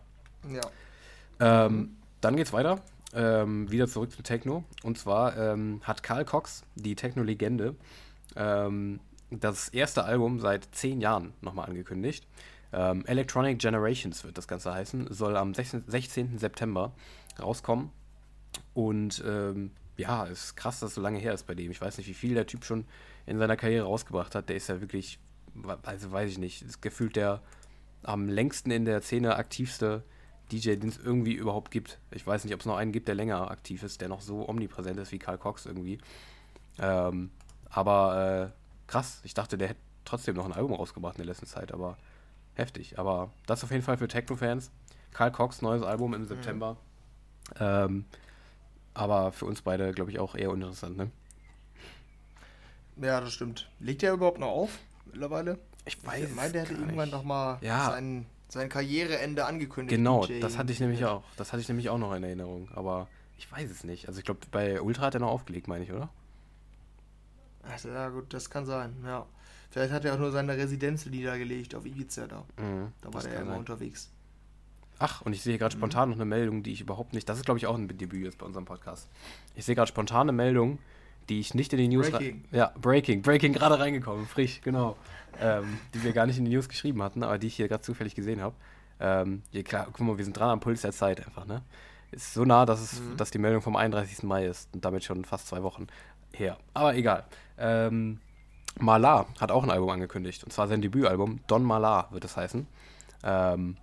Ja. 0.50 1.66
Ähm. 1.68 1.96
Dann 2.22 2.38
geht's 2.38 2.54
weiter. 2.54 2.82
Ähm, 3.16 3.72
wieder 3.72 3.88
zurück 3.88 4.12
zu 4.12 4.22
Techno. 4.24 4.66
Und 4.84 4.98
zwar 4.98 5.38
ähm, 5.38 5.80
hat 5.84 6.04
Karl 6.04 6.26
Cox, 6.26 6.64
die 6.76 6.96
Techno-Legende, 6.96 7.76
ähm, 8.36 9.00
das 9.32 9.70
erste 9.70 10.04
Album 10.04 10.40
seit 10.40 10.68
zehn 10.74 11.00
Jahren 11.00 11.34
nochmal 11.42 11.70
angekündigt. 11.70 12.28
Ähm, 12.74 13.06
Electronic 13.06 13.58
Generations 13.58 14.24
wird 14.26 14.38
das 14.38 14.50
Ganze 14.50 14.74
heißen. 14.74 15.14
Soll 15.14 15.38
am 15.38 15.54
16, 15.54 15.86
16. 15.88 16.38
September 16.38 16.92
rauskommen. 17.40 17.90
Und 18.74 19.24
ähm, 19.26 19.72
ja, 19.96 20.26
ist 20.26 20.58
krass, 20.58 20.82
dass 20.82 20.90
es 20.90 20.96
so 20.96 21.02
lange 21.02 21.20
her 21.20 21.34
ist 21.34 21.48
bei 21.48 21.56
dem. 21.56 21.72
Ich 21.72 21.80
weiß 21.80 21.98
nicht, 21.98 22.08
wie 22.08 22.14
viel 22.14 22.34
der 22.34 22.48
Typ 22.48 22.66
schon 22.66 22.86
in 23.26 23.38
seiner 23.38 23.56
Karriere 23.56 23.86
rausgebracht 23.86 24.36
hat. 24.36 24.50
Der 24.50 24.58
ist 24.58 24.68
ja 24.68 24.82
wirklich, 24.82 25.20
also 25.84 26.12
weiß 26.12 26.30
ich 26.32 26.38
nicht, 26.38 26.62
ist 26.64 26.82
gefühlt 26.82 27.16
der 27.16 27.42
am 28.04 28.28
längsten 28.28 28.72
in 28.72 28.86
der 28.86 29.02
Szene 29.02 29.38
aktivste 29.38 30.04
DJ, 30.52 30.76
den 30.76 30.90
es 30.90 30.98
irgendwie 30.98 31.34
überhaupt 31.34 31.72
gibt. 31.72 32.00
Ich 32.12 32.26
weiß 32.26 32.44
nicht, 32.44 32.54
ob 32.54 32.60
es 32.60 32.66
noch 32.66 32.78
einen 32.78 32.92
gibt, 32.92 33.08
der 33.08 33.16
länger 33.16 33.50
aktiv 33.50 33.84
ist, 33.84 34.02
der 34.02 34.10
noch 34.10 34.22
so 34.22 34.48
omnipräsent 34.48 35.00
ist 35.00 35.12
wie 35.12 35.20
Karl 35.20 35.38
Cox 35.38 35.66
irgendwie. 35.66 36.00
Ähm, 36.80 37.32
aber 37.70 38.52
äh, 38.54 38.90
krass. 38.90 39.22
Ich 39.24 39.34
dachte, 39.34 39.58
der 39.58 39.70
hätte 39.70 39.80
trotzdem 40.06 40.36
noch 40.36 40.46
ein 40.46 40.54
Album 40.54 40.74
rausgebracht 40.74 41.16
in 41.16 41.24
der 41.24 41.28
letzten 41.28 41.48
Zeit, 41.48 41.74
aber 41.74 41.98
heftig. 42.54 43.00
Aber 43.00 43.32
das 43.46 43.64
auf 43.64 43.72
jeden 43.72 43.84
Fall 43.84 43.98
für 43.98 44.08
Techno-Fans. 44.08 44.72
Karl 45.12 45.32
Cox, 45.32 45.62
neues 45.62 45.84
Album 45.84 46.14
im 46.14 46.26
September. 46.26 46.74
Mhm. 46.74 47.56
Ähm, 47.60 48.06
aber 48.94 49.32
für 49.32 49.46
uns 49.46 49.62
beide, 49.62 49.92
glaube 49.94 50.12
ich, 50.12 50.20
auch 50.20 50.36
eher 50.36 50.52
uninteressant, 50.52 50.98
ne? 50.98 51.12
Ja, 52.98 53.20
das 53.20 53.34
stimmt. 53.34 53.70
Legt 53.80 54.04
er 54.04 54.14
überhaupt 54.14 54.40
noch 54.40 54.48
auf 54.48 54.80
mittlerweile? 55.06 55.60
Ich 55.86 56.04
weiß. 56.06 56.30
Ich 56.30 56.36
meine, 56.36 56.54
der 56.54 56.62
hätte 56.64 56.74
irgendwann 56.74 57.10
noch 57.10 57.24
mal 57.24 57.60
ja. 57.62 57.88
sein, 57.88 58.26
sein 58.48 58.70
Karriereende 58.70 59.46
angekündigt. 59.46 59.98
Genau, 59.98 60.26
DJ 60.26 60.40
das 60.40 60.58
hatte 60.58 60.72
ich 60.72 60.80
nämlich 60.80 61.06
auch. 61.06 61.24
Das 61.38 61.52
hatte 61.52 61.62
ich 61.62 61.68
nämlich 61.68 61.90
auch 61.90 61.98
noch 61.98 62.14
in 62.14 62.24
Erinnerung. 62.24 62.70
Aber 62.74 63.08
ich 63.38 63.52
weiß 63.52 63.70
es 63.70 63.84
nicht. 63.84 64.08
Also 64.08 64.20
ich 64.20 64.26
glaube, 64.26 64.42
bei 64.52 64.82
Ultra 64.82 65.08
hat 65.08 65.14
er 65.16 65.20
noch 65.20 65.32
aufgelegt, 65.32 65.68
meine 65.68 65.84
ich, 65.84 65.92
oder? 65.92 66.10
Also, 67.64 67.90
ja, 67.90 68.10
gut, 68.10 68.34
das 68.34 68.50
kann 68.50 68.66
sein, 68.66 68.96
ja. 69.04 69.26
Vielleicht 69.72 69.92
hat 69.92 70.06
er 70.06 70.14
auch 70.14 70.20
nur 70.20 70.32
seine 70.32 70.56
Residenz 70.56 71.06
niedergelegt 71.06 71.76
auf 71.76 71.86
Ibiza 71.86 72.28
da. 72.28 72.46
Mhm, 72.58 72.92
da 73.02 73.14
war 73.14 73.26
er 73.26 73.34
ja 73.34 73.42
immer 73.42 73.52
sein. 73.52 73.60
unterwegs. 73.60 74.10
Ach, 75.00 75.22
und 75.24 75.34
ich 75.34 75.42
sehe 75.42 75.58
gerade 75.58 75.76
mhm. 75.76 75.80
spontan 75.80 76.10
noch 76.10 76.16
eine 76.16 76.26
Meldung, 76.26 76.64
die 76.64 76.72
ich 76.72 76.82
überhaupt 76.82 77.14
nicht. 77.14 77.28
Das 77.28 77.38
ist, 77.38 77.46
glaube 77.46 77.58
ich, 77.58 77.68
auch 77.68 77.76
ein 77.76 77.88
Debüt 77.88 78.24
jetzt 78.24 78.38
bei 78.38 78.46
unserem 78.46 78.66
Podcast. 78.66 79.10
Ich 79.56 79.66
sehe 79.66 79.76
gerade 79.76 79.90
spontan 79.90 80.30
eine 80.30 80.32
Meldung, 80.32 80.80
die 81.28 81.40
ich 81.40 81.54
nicht 81.54 81.74
in 81.74 81.80
die 81.80 81.88
News. 81.90 82.10
Breaking. 82.10 82.46
Ja, 82.52 82.72
Breaking. 82.80 83.22
Breaking 83.22 83.54
gerade 83.54 83.80
reingekommen, 83.80 84.26
frisch, 84.28 84.62
genau. 84.62 84.96
Ähm, 85.42 85.80
die 85.94 86.04
wir 86.04 86.14
gar 86.14 86.26
nicht 86.26 86.38
in 86.38 86.46
die 86.46 86.52
News 86.52 86.70
geschrieben 86.70 87.02
hatten, 87.04 87.24
aber 87.24 87.38
die 87.38 87.48
ich 87.48 87.56
hier 87.56 87.68
gerade 87.68 87.84
zufällig 87.84 88.16
gesehen 88.16 88.42
habe. 88.42 88.56
Ähm, 89.00 89.44
ja, 89.52 89.62
klar, 89.64 89.88
guck 89.92 90.00
mal, 90.02 90.18
wir 90.18 90.24
sind 90.24 90.38
dran 90.38 90.50
am 90.50 90.60
Puls 90.60 90.82
der 90.82 90.92
Zeit 90.92 91.26
einfach, 91.26 91.46
ne? 91.46 91.62
Ist 92.12 92.34
so 92.34 92.46
nah, 92.46 92.66
dass, 92.66 92.82
es, 92.82 93.02
mhm. 93.02 93.18
dass 93.18 93.32
die 93.32 93.40
Meldung 93.40 93.62
vom 93.62 93.76
31. 93.76 94.24
Mai 94.24 94.46
ist 94.46 94.74
und 94.74 94.86
damit 94.86 95.04
schon 95.04 95.26
fast 95.26 95.48
zwei 95.48 95.64
Wochen 95.64 95.88
her. 96.34 96.58
Aber 96.74 96.96
egal. 96.96 97.26
Ähm, 97.58 98.20
Malar 98.80 99.28
hat 99.40 99.52
auch 99.52 99.64
ein 99.64 99.72
Album 99.72 99.90
angekündigt. 99.90 100.44
Und 100.44 100.52
zwar 100.52 100.68
sein 100.68 100.82
Debütalbum. 100.82 101.42
Don 101.48 101.64
Malar 101.64 102.12
wird 102.12 102.26
es 102.26 102.38
heißen. 102.38 102.68
Ähm, 103.24 103.78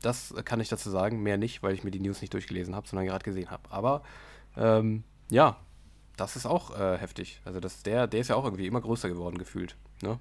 das 0.00 0.34
kann 0.44 0.60
ich 0.60 0.68
dazu 0.68 0.90
sagen. 0.90 1.22
Mehr 1.22 1.36
nicht, 1.36 1.62
weil 1.62 1.74
ich 1.74 1.84
mir 1.84 1.90
die 1.90 2.00
News 2.00 2.20
nicht 2.20 2.34
durchgelesen 2.34 2.74
habe, 2.74 2.86
sondern 2.86 3.06
gerade 3.06 3.24
gesehen 3.24 3.50
habe. 3.50 3.62
Aber 3.70 4.02
ähm, 4.56 5.04
ja, 5.30 5.56
das 6.16 6.36
ist 6.36 6.46
auch 6.46 6.78
äh, 6.78 6.98
heftig. 6.98 7.40
Also 7.44 7.60
das, 7.60 7.82
der, 7.82 8.06
der 8.06 8.20
ist 8.20 8.28
ja 8.28 8.36
auch 8.36 8.44
irgendwie 8.44 8.66
immer 8.66 8.80
größer 8.80 9.08
geworden 9.08 9.38
gefühlt. 9.38 9.76
Ne? 10.02 10.18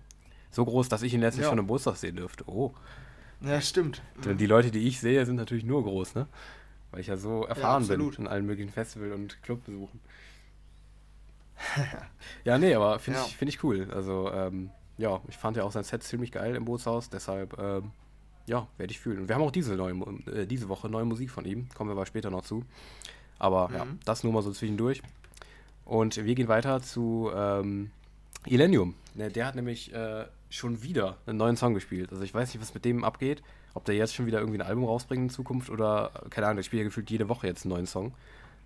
So 0.52 0.66
groß, 0.66 0.89
dass 0.89 1.02
ich 1.02 1.14
ihn 1.14 1.22
letztlich 1.22 1.43
ja. 1.43 1.49
schon 1.49 1.60
im 1.60 1.66
Geburtstag 1.66 1.95
sehen 1.95 2.18
dürfte. 2.18 2.43
Oh. 2.47 2.74
Ja, 3.41 3.60
stimmt. 3.62 4.02
Die 4.24 4.45
Leute, 4.45 4.70
die 4.70 4.88
ich 4.88 4.99
sehe, 4.99 5.26
sind 5.26 5.38
natürlich 5.38 5.64
nur 5.64 5.84
groß, 5.84 6.16
ne? 6.16 6.28
Weil 6.91 6.99
ich 6.99 7.08
ja 7.08 7.18
so 7.18 7.45
erfahren 7.45 7.84
ja, 7.84 7.95
bin 7.95 8.14
in 8.18 8.28
allen 8.28 8.45
möglichen 8.45 8.72
Festival- 8.72 9.14
und 9.14 9.41
Clubbesuchen. 9.41 9.99
ja, 12.43 12.58
nee, 12.58 12.76
aber 12.76 12.99
finde 12.99 13.20
ja. 13.20 13.26
ich, 13.26 13.38
find 13.38 13.49
ich 13.49 13.64
cool. 13.64 13.88
Also, 13.91 14.32
ähm, 14.32 14.72
ja, 14.97 15.22
ich 15.28 15.38
fand 15.38 15.58
ja 15.58 15.64
auch 15.64 15.72
sein 15.72 15.84
Set 15.84 16.04
ziemlich 16.04 16.32
geil 16.32 16.56
im 16.56 16.66
Bootshaus, 16.66 17.10
deshalb, 17.10 17.58
ähm, 17.58 17.91
ja, 18.45 18.68
werde 18.78 18.91
ich 18.91 18.99
fühlen. 18.99 19.20
Und 19.20 19.30
wir 19.30 19.36
haben 19.36 19.43
auch 19.43 19.52
diese, 19.52 19.76
neue, 19.76 19.93
äh, 20.28 20.45
diese 20.45 20.70
Woche 20.70 20.89
neue 20.89 21.06
Musik 21.06 21.32
von 21.32 21.45
ihm, 21.45 21.70
kommen 21.70 21.89
wir 21.89 21.93
aber 21.93 22.06
später 22.06 22.30
noch 22.30 22.43
zu. 22.43 22.66
Aber 23.39 23.70
mhm. 23.70 23.76
ja, 23.76 23.88
das 24.06 24.24
nur 24.24 24.34
mal 24.34 24.43
so 24.43 24.52
zwischendurch. 24.52 25.02
Und 25.86 26.18
wir 26.24 26.36
gehen 26.36 26.47
weiter 26.47 26.82
zu 26.82 27.32
ähm, 27.34 27.91
Illenium. 28.45 28.95
Der, 29.16 29.30
der 29.30 29.45
hat 29.47 29.56
nämlich 29.56 29.93
äh, 29.93 30.26
schon 30.52 30.84
wieder 30.84 31.18
einen 31.26 31.38
neuen 31.38 31.56
Song 31.56 31.74
gespielt. 31.74 32.12
Also 32.12 32.24
ich 32.24 32.34
weiß 32.34 32.54
nicht, 32.54 32.62
was 32.62 32.74
mit 32.74 32.86
dem 32.86 33.04
abgeht. 33.04 33.41
Ob 33.74 33.86
der 33.86 33.95
jetzt 33.95 34.14
schon 34.14 34.26
wieder 34.26 34.39
irgendwie 34.39 34.60
ein 34.60 34.68
Album 34.68 34.84
rausbringt 34.84 35.24
in 35.24 35.30
Zukunft 35.30 35.70
oder, 35.70 36.12
keine 36.30 36.47
Ahnung, 36.47 36.58
der 36.58 36.64
spielt 36.64 36.82
ja 36.82 36.84
gefühlt 36.84 37.10
jede 37.10 37.30
Woche 37.30 37.47
jetzt 37.47 37.66
einen 37.66 37.74
neuen 37.74 37.88
Song. 37.88 38.14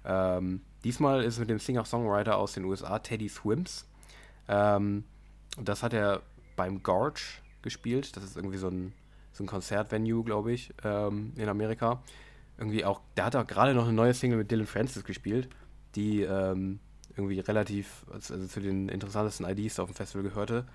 Ähm, 0.04 0.62
diesmal 0.84 1.24
ist 1.24 1.36
es 1.36 1.40
mit 1.40 1.50
dem 1.50 1.60
Singer-Songwriter 1.60 2.38
aus 2.38 2.54
den 2.54 2.66
USA, 2.66 3.00
Teddy 3.00 3.30
Swims. 3.30 3.86
Ähm, 4.48 5.04
das 5.62 5.84
hat 5.84 5.94
er 5.94 6.22
beim 6.56 6.82
Gorge 6.82 7.22
gespielt. 7.62 8.18
Das 8.18 8.24
ist 8.24 8.36
irgendwie 8.36 8.58
so 8.58 8.68
ein, 8.68 8.94
so 9.32 9.44
ein 9.44 9.48
Konzertvenue, 9.48 10.24
glaube 10.24 10.54
ich, 10.54 10.74
ähm, 10.84 11.34
in 11.36 11.50
Amerika. 11.50 12.02
Irgendwie 12.58 12.84
auch, 12.84 13.02
der 13.16 13.26
hat 13.26 13.36
auch 13.36 13.46
gerade 13.46 13.76
noch 13.76 13.84
eine 13.84 13.94
neue 13.94 14.14
Single 14.14 14.40
mit 14.40 14.50
Dylan 14.50 14.66
Francis 14.66 15.04
gespielt, 15.04 15.50
die 15.96 16.22
ähm, 16.22 16.80
irgendwie 17.16 17.40
relativ 17.40 18.06
also 18.12 18.48
zu 18.48 18.60
den 18.60 18.90
interessantesten 18.90 19.46
IDs 19.46 19.80
auf 19.80 19.90
dem 19.90 19.96
Festival 19.96 20.24
gehörte. 20.24 20.66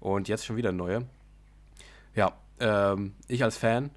Und 0.00 0.28
jetzt 0.28 0.46
schon 0.46 0.56
wieder 0.56 0.72
neue. 0.72 1.06
Ja, 2.14 2.32
ähm, 2.60 3.14
ich 3.26 3.42
als 3.42 3.56
Fan, 3.56 3.90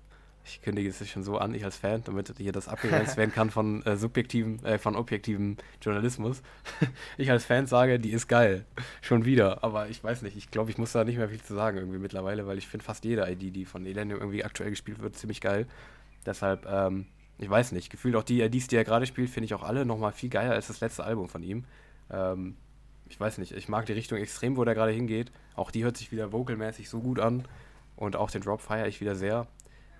ich 0.43 0.61
kündige 0.61 0.89
es 0.89 1.09
schon 1.09 1.23
so 1.23 1.37
an, 1.37 1.53
ich 1.53 1.63
als 1.63 1.77
Fan, 1.77 2.03
damit 2.03 2.33
hier 2.37 2.51
das 2.51 2.67
abgegrenzt 2.67 3.17
werden 3.17 3.31
kann 3.31 3.51
von 3.51 3.85
äh, 3.85 3.95
subjektivem, 3.95 4.63
äh, 4.65 4.77
von 4.77 4.95
objektivem 4.95 5.57
Journalismus. 5.81 6.41
ich 7.17 7.29
als 7.29 7.45
Fan 7.45 7.67
sage, 7.67 7.99
die 7.99 8.11
ist 8.11 8.27
geil. 8.27 8.65
Schon 9.01 9.25
wieder. 9.25 9.63
Aber 9.63 9.89
ich 9.89 10.03
weiß 10.03 10.23
nicht, 10.23 10.35
ich 10.35 10.49
glaube, 10.49 10.71
ich 10.71 10.77
muss 10.77 10.91
da 10.91 11.03
nicht 11.03 11.17
mehr 11.17 11.29
viel 11.29 11.41
zu 11.41 11.53
sagen 11.53 11.77
irgendwie 11.77 11.99
mittlerweile, 11.99 12.47
weil 12.47 12.57
ich 12.57 12.67
finde 12.67 12.85
fast 12.85 13.05
jede 13.05 13.29
ID, 13.29 13.55
die 13.55 13.65
von 13.65 13.85
Elenium 13.85 14.19
irgendwie 14.19 14.43
aktuell 14.43 14.71
gespielt 14.71 15.01
wird, 15.01 15.15
ziemlich 15.15 15.41
geil. 15.41 15.67
Deshalb, 16.25 16.65
ähm, 16.67 17.05
ich 17.37 17.49
weiß 17.49 17.71
nicht, 17.71 17.89
gefühlt 17.89 18.15
auch 18.15 18.23
die 18.23 18.41
IDs, 18.41 18.67
die 18.67 18.75
er 18.75 18.83
gerade 18.83 19.05
spielt, 19.05 19.29
finde 19.29 19.45
ich 19.45 19.53
auch 19.53 19.63
alle 19.63 19.85
nochmal 19.85 20.11
viel 20.11 20.29
geiler 20.29 20.53
als 20.53 20.67
das 20.67 20.79
letzte 20.79 21.03
Album 21.03 21.27
von 21.29 21.43
ihm. 21.43 21.65
Ähm, 22.11 22.55
ich 23.12 23.20
weiß 23.20 23.39
nicht, 23.39 23.51
ich 23.51 23.68
mag 23.68 23.86
die 23.86 23.93
Richtung 23.93 24.18
extrem, 24.18 24.55
wo 24.55 24.64
der 24.64 24.74
gerade 24.74 24.93
hingeht. 24.93 25.34
Auch 25.55 25.70
die 25.70 25.84
hört 25.84 25.97
sich 25.97 26.14
wieder 26.14 26.32
vocalmäßig 26.32 26.88
so 26.88 27.01
gut 27.01 27.20
an. 27.20 27.45
Und 27.97 28.16
auch 28.16 28.32
den 28.32 28.41
Drop 28.41 28.62
feiere 28.62 28.88
ich 28.88 29.01
wieder 29.01 29.16
sehr. 29.16 29.47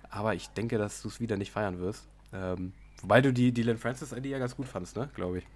Aber 0.08 0.34
ich 0.34 0.48
denke, 0.48 0.78
dass 0.78 1.02
du 1.02 1.08
es 1.08 1.20
wieder 1.20 1.36
nicht 1.36 1.52
feiern 1.52 1.78
wirst. 1.78 2.08
Ähm, 2.32 2.72
wobei 3.02 3.20
du 3.20 3.30
die 3.30 3.52
Dylan 3.52 3.76
Francis 3.76 4.12
ID 4.12 4.26
ja 4.26 4.38
ganz 4.38 4.56
gut 4.56 4.66
fandest, 4.66 4.96
ne? 4.96 5.10
Glaube 5.14 5.38
ich. 5.38 5.46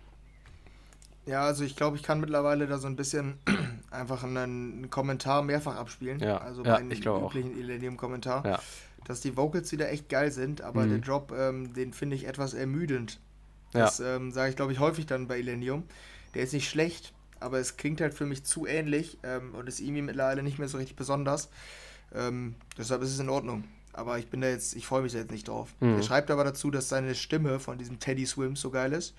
Ja, 1.25 1.45
also 1.45 1.65
ich 1.65 1.77
glaube, 1.77 1.97
ich 1.97 2.03
kann 2.03 2.21
mittlerweile 2.21 2.67
da 2.67 2.77
so 2.77 2.89
ein 2.89 2.95
bisschen 2.95 3.39
einfach 3.91 4.23
einen 4.23 4.91
Kommentar 4.91 5.43
mehrfach 5.43 5.77
abspielen. 5.77 6.21
Ja, 6.21 6.37
also 6.37 6.63
ja, 6.63 6.73
meinen 6.73 6.93
üblichen 6.93 7.59
Illenium-Kommentar. 7.59 8.47
Ja. 8.47 8.61
Dass 9.07 9.23
die 9.23 9.35
Vocals 9.35 9.73
wieder 9.73 9.91
echt 9.91 10.11
geil 10.11 10.31
sind, 10.31 10.61
aber 10.61 10.85
mhm. 10.85 10.91
der 10.91 10.99
Drop, 10.99 11.33
ähm, 11.33 11.73
den 11.73 11.95
finde 11.95 12.17
ich 12.17 12.27
etwas 12.27 12.53
ermüdend. 12.53 13.19
Das 13.73 13.99
ja. 13.99 14.17
ähm, 14.17 14.31
sage 14.31 14.51
ich, 14.51 14.57
glaube 14.57 14.73
ich, 14.73 14.79
häufig 14.79 15.07
dann 15.07 15.27
bei 15.27 15.39
Illenium. 15.39 15.85
Der 16.35 16.43
ist 16.43 16.53
nicht 16.53 16.69
schlecht, 16.69 17.15
aber 17.41 17.59
es 17.59 17.77
klingt 17.77 18.01
halt 18.01 18.15
für 18.15 18.27
mich 18.27 18.45
zu 18.45 18.67
ähnlich 18.67 19.19
ähm, 19.23 19.55
und 19.55 19.69
ist 19.69 19.81
irgendwie 19.81 20.03
mittlerweile 20.03 20.43
nicht 20.43 20.59
mehr 20.59 20.69
so 20.69 20.79
richtig 20.79 20.97
besonders. 20.97 21.49
Ähm, 22.15 22.55
deshalb 22.79 23.03
ist 23.03 23.11
es 23.11 23.19
in 23.19 23.29
Ordnung. 23.29 23.65
Aber 23.93 24.19
ich 24.19 24.29
bin 24.29 24.43
da 24.43 24.49
jetzt, 24.49 24.77
ich 24.77 24.87
freue 24.87 25.03
mich 25.03 25.13
da 25.13 25.19
jetzt 25.19 25.31
nicht 25.31 25.49
drauf. 25.49 25.75
Mhm. 25.81 25.97
Er 25.97 26.03
schreibt 26.03 26.31
aber 26.31 26.45
dazu, 26.45 26.71
dass 26.71 26.89
seine 26.89 27.15
Stimme 27.15 27.59
von 27.59 27.79
diesem 27.79 27.99
Teddy 27.99 28.27
Swims 28.27 28.61
so 28.61 28.71
geil 28.71 28.93
ist. 28.93 29.15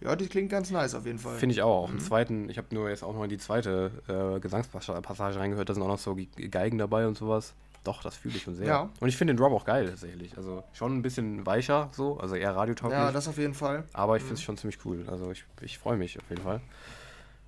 Ja, 0.00 0.16
die 0.16 0.28
klingt 0.28 0.50
ganz 0.50 0.70
nice 0.70 0.94
auf 0.94 1.04
jeden 1.06 1.18
Fall. 1.18 1.36
Finde 1.36 1.54
ich 1.54 1.62
auch. 1.62 1.88
Mhm. 1.88 1.94
Im 1.94 2.00
zweiten, 2.00 2.48
ich 2.48 2.58
habe 2.58 2.74
nur 2.74 2.88
jetzt 2.88 3.02
auch 3.02 3.14
noch 3.14 3.24
in 3.24 3.30
die 3.30 3.38
zweite 3.38 3.90
äh, 4.08 4.40
Gesangspassage 4.40 5.38
reingehört, 5.38 5.68
da 5.68 5.74
sind 5.74 5.82
auch 5.82 5.88
noch 5.88 5.98
so 5.98 6.16
Geigen 6.50 6.78
dabei 6.78 7.06
und 7.06 7.16
sowas. 7.16 7.54
Doch, 7.82 8.02
das 8.02 8.16
fühle 8.16 8.36
ich 8.36 8.42
schon 8.42 8.54
sehr. 8.54 8.66
Ja. 8.66 8.90
Und 9.00 9.08
ich 9.08 9.16
finde 9.16 9.32
den 9.32 9.38
Drop 9.38 9.52
auch 9.52 9.64
geil 9.64 9.88
tatsächlich. 9.88 10.36
Also 10.36 10.64
schon 10.74 10.98
ein 10.98 11.02
bisschen 11.02 11.46
weicher 11.46 11.88
so, 11.92 12.18
also 12.18 12.34
eher 12.34 12.54
radiotauglich. 12.54 12.98
Ja, 12.98 13.10
das 13.10 13.26
auf 13.26 13.38
jeden 13.38 13.54
Fall. 13.54 13.84
Aber 13.94 14.16
ich 14.16 14.22
finde 14.22 14.34
es 14.34 14.40
mhm. 14.40 14.44
schon 14.44 14.56
ziemlich 14.58 14.84
cool. 14.84 15.04
Also 15.06 15.30
ich, 15.30 15.44
ich 15.62 15.78
freue 15.78 15.96
mich 15.96 16.18
auf 16.18 16.28
jeden 16.28 16.42
Fall. 16.42 16.60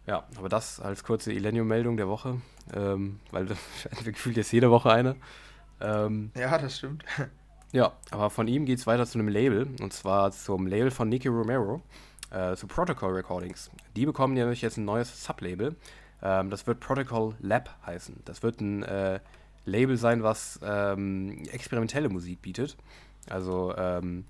Ja, 0.06 0.24
aber 0.36 0.48
das 0.48 0.80
als 0.80 1.04
kurze 1.04 1.32
Illenium-Meldung 1.32 1.96
der 1.96 2.08
Woche, 2.08 2.40
ähm, 2.74 3.20
weil 3.30 3.48
wir 4.02 4.12
gefühlt 4.12 4.36
jetzt 4.36 4.52
jede 4.52 4.70
Woche 4.70 4.90
eine. 4.90 5.16
Ähm, 5.80 6.30
ja, 6.36 6.56
das 6.58 6.78
stimmt. 6.78 7.04
Ja, 7.74 7.94
aber 8.10 8.28
von 8.28 8.48
ihm 8.48 8.66
geht 8.66 8.80
es 8.80 8.86
weiter 8.86 9.06
zu 9.06 9.18
einem 9.18 9.28
Label, 9.28 9.66
und 9.80 9.94
zwar 9.94 10.30
zum 10.30 10.66
Label 10.66 10.90
von 10.90 11.08
Nicky 11.08 11.28
Romero, 11.28 11.80
äh, 12.30 12.54
zu 12.54 12.66
Protocol 12.66 13.14
Recordings. 13.14 13.70
Die 13.96 14.04
bekommen 14.04 14.34
nämlich 14.34 14.60
jetzt 14.60 14.76
ein 14.76 14.84
neues 14.84 15.24
Sublabel. 15.24 15.74
Ähm, 16.22 16.50
das 16.50 16.66
wird 16.66 16.80
Protocol 16.80 17.34
Lab 17.40 17.74
heißen. 17.86 18.14
Das 18.26 18.42
wird 18.42 18.60
ein 18.60 18.82
äh, 18.82 19.20
Label 19.64 19.96
sein, 19.96 20.22
was 20.22 20.60
ähm, 20.62 21.44
experimentelle 21.50 22.10
Musik 22.10 22.42
bietet. 22.42 22.76
Also, 23.30 23.74
ähm, 23.78 24.26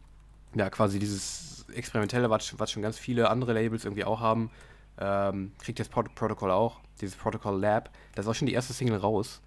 ja, 0.55 0.71
quasi 0.71 1.01
dieses 1.01 1.67
Experimentelle, 1.75 2.31
was, 2.31 2.57
was 2.61 2.71
schon 2.71 2.83
ganz 2.83 2.97
viele 2.97 3.29
andere 3.29 3.55
Labels 3.55 3.85
irgendwie 3.85 4.05
auch 4.05 4.21
haben 4.21 4.53
ähm, 4.99 5.53
kriegt 5.59 5.79
jetzt 5.79 5.91
Prot 5.91 6.15
Protocol 6.15 6.51
auch, 6.51 6.81
dieses 7.01 7.17
Protocol 7.17 7.61
Lab. 7.61 7.91
Da 8.15 8.23
ist 8.23 8.29
auch 8.29 8.35
schon 8.35 8.47
die 8.47 8.55
erste 8.55 8.73
Single 8.73 8.99
raus. 8.99 9.41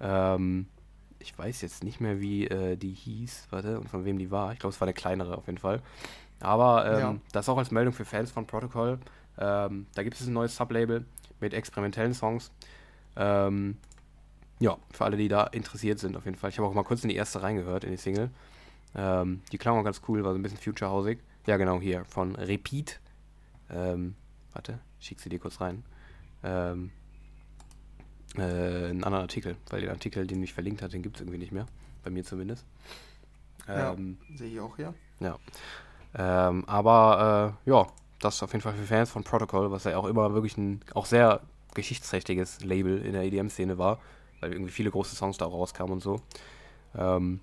Ähm, 0.00 0.66
ich 1.18 1.36
weiß 1.36 1.62
jetzt 1.62 1.84
nicht 1.84 2.00
mehr, 2.00 2.20
wie 2.20 2.46
äh, 2.46 2.76
die 2.76 2.92
hieß, 2.92 3.48
warte, 3.50 3.78
und 3.78 3.88
von 3.88 4.04
wem 4.04 4.18
die 4.18 4.30
war. 4.30 4.52
Ich 4.52 4.58
glaube, 4.58 4.74
es 4.74 4.80
war 4.80 4.86
eine 4.86 4.94
kleinere 4.94 5.36
auf 5.36 5.46
jeden 5.46 5.58
Fall. 5.58 5.80
Aber 6.40 6.86
ähm, 6.86 6.98
ja. 6.98 7.16
das 7.32 7.48
auch 7.48 7.58
als 7.58 7.70
Meldung 7.70 7.94
für 7.94 8.04
Fans 8.04 8.30
von 8.30 8.46
Protocol. 8.46 8.98
Ähm, 9.38 9.86
da 9.94 10.02
gibt 10.02 10.20
es 10.20 10.26
ein 10.26 10.32
neues 10.32 10.56
Sublabel 10.56 11.04
mit 11.40 11.54
experimentellen 11.54 12.14
Songs. 12.14 12.50
Ähm, 13.16 13.76
ja, 14.58 14.76
für 14.92 15.04
alle, 15.04 15.16
die 15.16 15.28
da 15.28 15.44
interessiert 15.44 15.98
sind, 15.98 16.16
auf 16.16 16.24
jeden 16.24 16.36
Fall. 16.36 16.50
Ich 16.50 16.58
habe 16.58 16.68
auch 16.68 16.74
mal 16.74 16.84
kurz 16.84 17.02
in 17.02 17.08
die 17.08 17.16
erste 17.16 17.42
reingehört, 17.42 17.84
in 17.84 17.90
die 17.90 17.96
Single. 17.96 18.30
Ähm, 18.94 19.42
die 19.50 19.58
klang 19.58 19.78
auch 19.78 19.84
ganz 19.84 20.02
cool, 20.08 20.22
war 20.24 20.32
so 20.32 20.38
ein 20.38 20.42
bisschen 20.42 20.58
future-hausig. 20.58 21.18
Ja, 21.46 21.56
genau, 21.56 21.80
hier, 21.80 22.04
von 22.04 22.36
Repeat. 22.36 23.00
Ähm, 23.70 24.14
warte, 24.52 24.78
schick 25.02 25.20
sie 25.20 25.28
dir 25.28 25.38
kurz 25.38 25.60
rein. 25.60 25.84
Ähm, 26.42 26.90
äh, 28.36 28.40
einen 28.40 29.04
anderen 29.04 29.22
Artikel, 29.22 29.56
weil 29.70 29.82
den 29.82 29.90
Artikel, 29.90 30.26
den 30.26 30.42
ich 30.42 30.54
verlinkt 30.54 30.82
hat, 30.82 30.92
den 30.92 31.02
gibt 31.02 31.16
es 31.16 31.20
irgendwie 31.20 31.38
nicht 31.38 31.52
mehr. 31.52 31.66
Bei 32.02 32.10
mir 32.10 32.24
zumindest. 32.24 32.64
Ähm, 33.68 34.18
ja, 34.28 34.36
sehe 34.36 34.48
ich 34.50 34.60
auch 34.60 34.76
hier. 34.76 34.94
Ja. 35.20 35.38
Ähm, 36.14 36.64
aber 36.66 37.56
äh, 37.66 37.70
ja, 37.70 37.86
das 38.18 38.36
ist 38.36 38.42
auf 38.42 38.52
jeden 38.52 38.62
Fall 38.62 38.74
für 38.74 38.84
Fans 38.84 39.10
von 39.10 39.24
Protocol, 39.24 39.70
was 39.70 39.84
ja 39.84 39.96
auch 39.96 40.06
immer 40.06 40.32
wirklich 40.34 40.56
ein 40.56 40.80
auch 40.94 41.06
sehr 41.06 41.40
geschichtsträchtiges 41.74 42.64
Label 42.64 43.00
in 43.02 43.12
der 43.12 43.22
EDM-Szene 43.22 43.78
war, 43.78 43.98
weil 44.40 44.52
irgendwie 44.52 44.72
viele 44.72 44.90
große 44.90 45.16
Songs 45.16 45.38
da 45.38 45.46
rauskamen 45.46 45.92
und 45.92 46.02
so. 46.02 46.20
Ähm, 46.94 47.40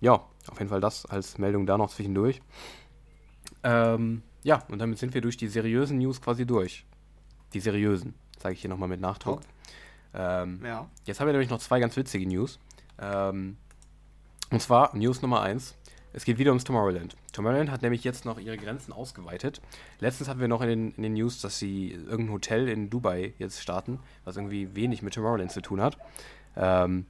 ja, 0.00 0.14
auf 0.48 0.58
jeden 0.58 0.68
Fall 0.68 0.80
das 0.80 1.06
als 1.06 1.38
Meldung 1.38 1.66
da 1.66 1.78
noch 1.78 1.90
zwischendurch. 1.90 2.40
Ähm, 3.62 4.22
ja, 4.46 4.62
und 4.68 4.78
damit 4.78 4.98
sind 4.98 5.12
wir 5.12 5.20
durch 5.20 5.36
die 5.36 5.48
seriösen 5.48 5.98
News 5.98 6.22
quasi 6.22 6.46
durch. 6.46 6.86
Die 7.52 7.58
seriösen, 7.58 8.14
sage 8.38 8.52
ich 8.54 8.60
hier 8.60 8.70
nochmal 8.70 8.88
mit 8.88 9.00
Nachdruck. 9.00 9.40
Ähm, 10.14 10.60
ja. 10.64 10.88
Jetzt 11.04 11.18
haben 11.18 11.26
wir 11.26 11.32
nämlich 11.32 11.50
noch 11.50 11.58
zwei 11.58 11.80
ganz 11.80 11.96
witzige 11.96 12.28
News. 12.28 12.60
Ähm, 13.00 13.56
und 14.52 14.62
zwar 14.62 14.96
News 14.96 15.20
Nummer 15.20 15.42
1. 15.42 15.74
Es 16.12 16.24
geht 16.24 16.38
wieder 16.38 16.52
ums 16.52 16.62
Tomorrowland. 16.62 17.16
Tomorrowland 17.32 17.72
hat 17.72 17.82
nämlich 17.82 18.04
jetzt 18.04 18.24
noch 18.24 18.38
ihre 18.38 18.56
Grenzen 18.56 18.92
ausgeweitet. 18.92 19.60
Letztens 19.98 20.28
hatten 20.28 20.38
wir 20.38 20.46
noch 20.46 20.62
in 20.62 20.68
den, 20.68 20.92
in 20.92 21.02
den 21.02 21.14
News, 21.14 21.40
dass 21.40 21.58
sie 21.58 21.90
irgendein 21.90 22.34
Hotel 22.34 22.68
in 22.68 22.88
Dubai 22.88 23.34
jetzt 23.38 23.60
starten, 23.60 23.98
was 24.24 24.36
irgendwie 24.36 24.76
wenig 24.76 25.02
mit 25.02 25.14
Tomorrowland 25.14 25.50
zu 25.50 25.60
tun 25.60 25.80
hat. 25.80 25.98
Ähm, 26.54 27.06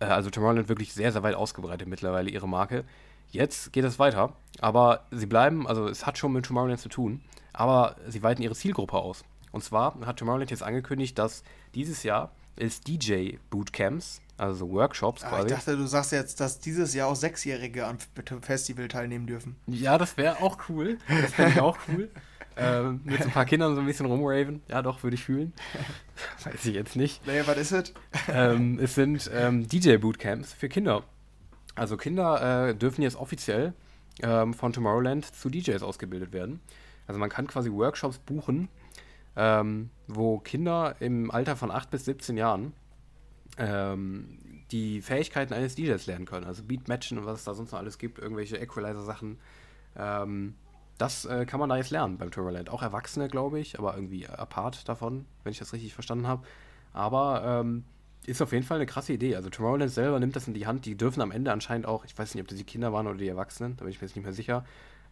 äh, 0.00 0.06
also 0.06 0.30
Tomorrowland 0.30 0.70
wirklich 0.70 0.94
sehr, 0.94 1.12
sehr 1.12 1.22
weit 1.22 1.34
ausgebreitet 1.34 1.86
mittlerweile 1.86 2.30
ihre 2.30 2.48
Marke. 2.48 2.84
Jetzt 3.32 3.72
geht 3.72 3.84
es 3.84 3.98
weiter, 3.98 4.34
aber 4.60 5.06
sie 5.10 5.24
bleiben, 5.24 5.66
also 5.66 5.88
es 5.88 6.04
hat 6.04 6.18
schon 6.18 6.34
mit 6.34 6.44
Tomorrowland 6.44 6.78
zu 6.78 6.90
tun, 6.90 7.22
aber 7.54 7.96
sie 8.06 8.22
weiten 8.22 8.42
ihre 8.42 8.54
Zielgruppe 8.54 8.98
aus. 8.98 9.24
Und 9.52 9.64
zwar 9.64 9.98
hat 10.04 10.18
Tomorrowland 10.18 10.50
jetzt 10.50 10.62
angekündigt, 10.62 11.18
dass 11.18 11.42
dieses 11.74 12.02
Jahr 12.02 12.30
es 12.56 12.82
DJ-Bootcamps, 12.82 14.20
also 14.36 14.70
Workshops 14.70 15.24
ah, 15.24 15.30
quasi. 15.30 15.46
Ich 15.46 15.54
dachte, 15.54 15.76
du 15.78 15.86
sagst 15.86 16.12
jetzt, 16.12 16.40
dass 16.40 16.60
dieses 16.60 16.92
Jahr 16.92 17.08
auch 17.08 17.16
Sechsjährige 17.16 17.86
am 17.86 17.96
Festival 18.42 18.88
teilnehmen 18.88 19.26
dürfen. 19.26 19.56
Ja, 19.66 19.96
das 19.96 20.18
wäre 20.18 20.42
auch 20.42 20.58
cool. 20.68 20.98
Das 21.08 21.32
fände 21.32 21.52
ich 21.52 21.60
auch 21.60 21.78
cool. 21.88 22.10
ähm, 22.58 23.00
mit 23.04 23.16
so 23.16 23.28
ein 23.28 23.30
paar 23.30 23.46
Kindern 23.46 23.74
so 23.74 23.80
ein 23.80 23.86
bisschen 23.86 24.04
rumraven. 24.04 24.60
Ja, 24.68 24.82
doch, 24.82 25.02
würde 25.02 25.14
ich 25.14 25.24
fühlen. 25.24 25.54
Weiß 26.44 26.66
ich 26.66 26.74
jetzt 26.74 26.96
nicht. 26.96 27.26
Naja, 27.26 27.46
was 27.46 27.56
ist 27.56 27.72
es? 27.72 27.94
ähm, 28.28 28.78
es 28.78 28.94
sind 28.94 29.30
ähm, 29.32 29.66
DJ-Bootcamps 29.66 30.52
für 30.52 30.68
Kinder. 30.68 31.02
Also 31.74 31.96
Kinder 31.96 32.68
äh, 32.68 32.74
dürfen 32.74 33.02
jetzt 33.02 33.16
offiziell 33.16 33.72
ähm, 34.22 34.54
von 34.54 34.72
Tomorrowland 34.72 35.24
zu 35.24 35.48
DJs 35.48 35.82
ausgebildet 35.82 36.32
werden. 36.32 36.60
Also 37.06 37.18
man 37.18 37.30
kann 37.30 37.46
quasi 37.46 37.70
Workshops 37.72 38.18
buchen, 38.18 38.68
ähm, 39.36 39.90
wo 40.06 40.38
Kinder 40.38 40.96
im 41.00 41.30
Alter 41.30 41.56
von 41.56 41.70
8 41.70 41.90
bis 41.90 42.04
17 42.04 42.36
Jahren 42.36 42.72
ähm, 43.58 44.38
die 44.70 45.02
Fähigkeiten 45.02 45.52
eines 45.52 45.74
DJs 45.74 46.06
lernen 46.06 46.26
können. 46.26 46.46
Also 46.46 46.62
Beatmatchen 46.64 47.18
und 47.18 47.26
was 47.26 47.40
es 47.40 47.44
da 47.44 47.54
sonst 47.54 47.72
noch 47.72 47.78
alles 47.78 47.98
gibt, 47.98 48.18
irgendwelche 48.18 48.56
Equalizer-Sachen. 48.56 49.38
Ähm, 49.96 50.54
das 50.98 51.24
äh, 51.24 51.46
kann 51.46 51.58
man 51.58 51.68
da 51.68 51.76
jetzt 51.76 51.90
lernen 51.90 52.18
beim 52.18 52.30
Tomorrowland. 52.30 52.70
Auch 52.70 52.82
Erwachsene, 52.82 53.28
glaube 53.28 53.58
ich, 53.58 53.78
aber 53.78 53.94
irgendwie 53.94 54.28
apart 54.28 54.88
davon, 54.88 55.26
wenn 55.42 55.52
ich 55.52 55.58
das 55.58 55.72
richtig 55.72 55.94
verstanden 55.94 56.26
habe. 56.26 56.46
Aber 56.92 57.42
ähm, 57.44 57.84
ist 58.26 58.40
auf 58.40 58.52
jeden 58.52 58.64
Fall 58.64 58.76
eine 58.76 58.86
krasse 58.86 59.12
Idee. 59.12 59.36
Also 59.36 59.50
Tomorrowland 59.50 59.90
selber 59.90 60.20
nimmt 60.20 60.36
das 60.36 60.46
in 60.46 60.54
die 60.54 60.66
Hand. 60.66 60.86
Die 60.86 60.96
dürfen 60.96 61.20
am 61.20 61.30
Ende 61.30 61.52
anscheinend 61.52 61.86
auch, 61.86 62.04
ich 62.04 62.16
weiß 62.16 62.34
nicht, 62.34 62.42
ob 62.42 62.48
das 62.48 62.58
die 62.58 62.64
Kinder 62.64 62.92
waren 62.92 63.06
oder 63.06 63.18
die 63.18 63.28
Erwachsenen, 63.28 63.76
da 63.76 63.84
bin 63.84 63.92
ich 63.92 64.00
mir 64.00 64.06
jetzt 64.06 64.16
nicht 64.16 64.24
mehr 64.24 64.32
sicher, 64.32 64.64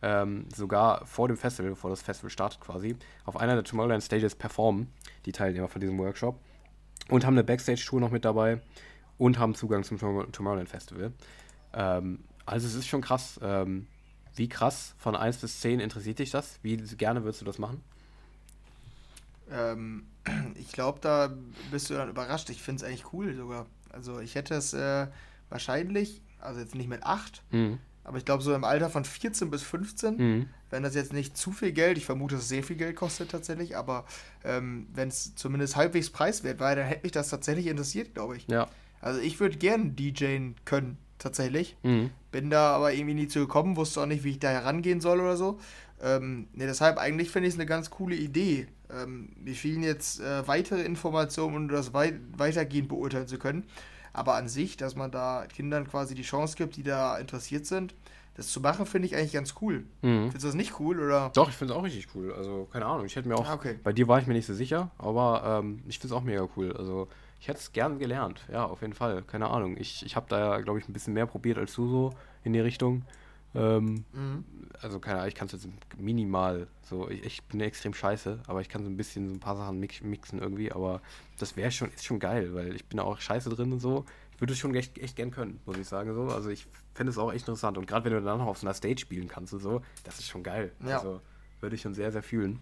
ähm, 0.03 0.47
sogar 0.55 1.05
vor 1.07 1.29
dem 1.29 1.37
Festival, 1.37 1.71
bevor 1.71 1.91
das 1.91 2.03
Festival 2.03 2.31
startet 2.31 2.61
quasi, 2.61 2.97
auf 3.25 3.37
einer 3.37 3.55
der 3.55 3.65
Tomorrowland 3.65 4.03
Stages 4.03 4.35
performen, 4.35 4.89
die 5.27 5.33
Teilnehmer 5.33 5.69
von 5.69 5.81
diesem 5.81 5.99
Workshop. 5.99 6.39
Und 7.09 7.27
haben 7.27 7.35
eine 7.35 7.45
Backstage-Tour 7.45 8.01
noch 8.01 8.11
mit 8.11 8.25
dabei 8.25 8.61
und 9.19 9.39
haben 9.39 9.55
Zugang 9.55 9.83
zum 9.83 9.99
Tomorrowland 9.99 10.69
Festival. 10.69 11.13
Ähm, 11.75 12.21
also 12.47 12.67
es 12.67 12.75
ist 12.75 12.87
schon 12.87 13.01
krass. 13.01 13.41
Ähm, 13.43 13.87
wie 14.37 14.49
krass 14.49 14.95
von 14.99 15.17
1 15.17 15.39
bis 15.39 15.61
10 15.61 15.81
interessiert 15.81 16.21
dich 16.21 16.31
das? 16.31 16.61
Wie 16.63 16.77
gerne 16.77 17.25
würdest 17.25 17.41
du 17.41 17.45
das 17.45 17.59
machen? 17.59 17.83
Ähm, 19.51 20.07
ich 20.55 20.73
glaube, 20.73 20.99
da 21.01 21.33
bist 21.71 21.91
du 21.91 21.95
dann 21.95 22.09
überrascht. 22.09 22.51
Ich 22.51 22.63
finde 22.63 22.83
es 22.83 22.89
eigentlich 22.89 23.13
cool 23.13 23.35
sogar. 23.35 23.67
Also 23.91 24.21
ich 24.21 24.35
hätte 24.35 24.55
es 24.55 24.73
äh, 24.73 25.07
wahrscheinlich, 25.49 26.23
also 26.41 26.61
jetzt 26.61 26.75
nicht 26.75 26.89
mit 26.89 27.03
8, 27.03 27.43
mhm. 27.51 27.79
aber 28.05 28.19
ich 28.19 28.25
glaube 28.25 28.43
so 28.43 28.55
im 28.55 28.65
Alter 28.65 28.89
von 28.89 29.05
14 29.05 29.51
bis 29.51 29.63
15, 29.63 30.17
mhm. 30.17 30.49
wenn 30.71 30.83
das 30.83 30.95
jetzt 30.95 31.13
nicht 31.13 31.37
zu 31.37 31.51
viel 31.51 31.73
Geld, 31.73 31.99
ich 31.99 32.07
vermute, 32.07 32.37
dass 32.37 32.45
es 32.45 32.49
sehr 32.49 32.63
viel 32.63 32.77
Geld 32.77 32.97
kostet 32.97 33.31
tatsächlich, 33.31 33.77
aber 33.77 34.05
ähm, 34.45 34.87
wenn 34.95 35.09
es 35.09 35.35
zumindest 35.35 35.75
halbwegs 35.75 36.11
preiswert 36.11 36.61
war, 36.61 36.77
dann 36.77 36.87
hätte 36.87 37.03
mich 37.03 37.13
das 37.13 37.31
tatsächlich 37.31 37.67
interessiert, 37.67 38.15
glaube 38.15 38.37
ich. 38.37 38.47
Ja. 38.47 38.69
Also 39.01 39.21
ich 39.21 39.41
würde 39.41 39.59
gerne 39.59 39.91
DJen 39.91 40.55
können, 40.65 40.99
tatsächlich. 41.21 41.77
Mhm. 41.83 42.11
Bin 42.33 42.51
da 42.51 42.75
aber 42.75 42.93
irgendwie 42.93 43.15
nie 43.15 43.29
zu 43.29 43.41
gekommen, 43.41 43.77
wusste 43.77 44.01
auch 44.01 44.07
nicht, 44.07 44.25
wie 44.25 44.31
ich 44.31 44.39
da 44.39 44.51
herangehen 44.51 45.01
soll 45.01 45.21
oder 45.21 45.37
so. 45.37 45.59
Ähm, 46.03 46.49
ne, 46.53 46.67
deshalb 46.67 46.99
eigentlich 46.99 47.31
finde 47.31 47.49
ich 47.49 47.55
es 47.55 47.61
eine 47.61 47.67
ganz 47.67 47.91
coole 47.91 48.17
Idee. 48.17 48.69
Ähm, 48.95 49.31
mir 49.43 49.55
fehlen 49.55 49.83
jetzt 49.83 50.21
äh, 50.21 50.47
weitere 50.47 50.83
Informationen, 50.83 51.57
um 51.57 51.69
das 51.69 51.93
wei 51.93 52.19
weitergehend 52.37 52.89
beurteilen 52.89 53.27
zu 53.27 53.39
können. 53.39 53.65
Aber 54.13 54.35
an 54.35 54.49
sich, 54.49 54.77
dass 54.77 54.97
man 54.97 55.11
da 55.11 55.47
Kindern 55.47 55.87
quasi 55.87 56.15
die 56.15 56.23
Chance 56.23 56.57
gibt, 56.57 56.77
die 56.77 56.83
da 56.83 57.17
interessiert 57.19 57.67
sind, 57.67 57.95
das 58.35 58.49
zu 58.49 58.61
machen, 58.61 58.87
finde 58.87 59.07
ich 59.07 59.17
eigentlich 59.17 59.33
ganz 59.33 59.55
cool. 59.61 59.85
Mhm. 60.03 60.25
Findest 60.25 60.45
du 60.45 60.49
das 60.49 60.55
nicht 60.55 60.81
cool, 60.81 60.99
oder? 61.01 61.31
Doch, 61.35 61.49
ich 61.49 61.55
finde 61.55 61.75
es 61.75 61.79
auch 61.79 61.85
richtig 61.85 62.09
cool. 62.15 62.33
Also, 62.33 62.69
keine 62.73 62.87
Ahnung, 62.87 63.07
ich 63.07 63.15
hätte 63.17 63.29
mir 63.29 63.37
auch. 63.37 63.47
Ah, 63.47 63.55
okay. 63.55 63.79
Bei 63.83 63.93
dir 63.93 64.09
war 64.09 64.19
ich 64.19 64.27
mir 64.27 64.35
nicht 64.35 64.47
so 64.47 64.55
sicher, 64.55 64.91
aber 64.99 65.61
ähm, 65.63 65.81
ich 65.87 65.99
finde 65.99 66.15
es 66.15 66.19
auch 66.19 66.25
mega 66.25 66.49
cool. 66.57 66.75
Also, 66.77 67.09
ich 67.41 67.49
hätte 67.49 67.59
es 67.59 67.73
gern 67.73 67.99
gelernt, 67.99 68.45
ja, 68.53 68.67
auf 68.67 68.83
jeden 68.83 68.93
Fall. 68.93 69.23
Keine 69.23 69.49
Ahnung. 69.49 69.77
Ich, 69.79 70.05
ich 70.05 70.15
habe 70.17 70.27
da 70.29 70.39
ja, 70.39 70.61
glaube 70.61 70.79
ich, 70.79 70.89
ein 70.89 70.93
bisschen 70.93 71.15
mehr 71.15 71.27
probiert 71.27 71.59
als 71.59 71.75
du 71.75 71.89
so 71.89 72.11
in 72.45 72.53
die 72.53 72.61
Richtung. 72.61 73.03
Ähm, 73.55 74.05
mhm. 74.13 74.45
Also, 74.81 74.99
keine 75.01 75.17
Ahnung, 75.17 75.29
ich 75.29 75.35
kann 75.35 75.47
es 75.47 75.53
jetzt 75.53 75.69
minimal 75.99 76.69
so. 76.83 77.09
Ich, 77.09 77.25
ich, 77.25 77.43
bin 77.45 77.61
extrem 77.61 77.93
scheiße, 77.93 78.41
aber 78.47 78.61
ich 78.61 78.69
kann 78.69 78.85
so 78.85 78.91
ein 78.91 78.97
bisschen 78.97 79.29
so 79.29 79.35
ein 79.35 79.41
paar 79.41 79.57
Sachen 79.57 79.81
mix, 79.81 80.01
mixen 80.01 80.41
irgendwie. 80.41 80.73
Aber 80.73 81.01
das 81.39 81.57
wäre 81.57 81.71
schon, 81.71 81.91
ist 81.91 82.05
schon 82.05 82.21
geil, 82.21 82.55
weil 82.55 82.75
ich 82.75 82.85
bin 82.87 82.99
da 82.99 83.05
auch 83.05 83.21
scheiße 83.21 83.51
drin 83.51 83.73
und 83.73 83.81
so. 83.81 84.05
Ich 84.35 84.41
würde 84.41 84.53
es 84.53 84.59
schon 84.59 84.75
echt, 84.75 84.97
echt 84.99 85.17
gern 85.17 85.31
können, 85.31 85.61
muss 85.67 85.77
ich 85.77 85.87
sagen. 85.87 86.15
So. 86.15 86.23
Also, 86.29 86.49
ich 86.51 86.67
fände 86.95 87.11
es 87.11 87.19
auch 87.19 87.33
echt 87.33 87.43
interessant. 87.43 87.77
Und 87.77 87.87
gerade 87.87 88.05
wenn 88.05 88.13
du 88.13 88.23
dann 88.23 88.39
noch 88.39 88.47
auf 88.47 88.59
so 88.59 88.67
einer 88.67 88.75
Stage 88.75 89.01
spielen 89.01 89.29
kannst 89.29 89.53
und 89.53 89.61
so, 89.61 89.83
das 90.05 90.19
ist 90.19 90.29
schon 90.29 90.43
geil. 90.43 90.73
Ja. 90.87 90.99
Also, 90.99 91.21
würde 91.61 91.77
ich 91.77 91.83
schon 91.83 91.95
sehr, 91.95 92.13
sehr 92.13 92.23
fühlen. 92.23 92.61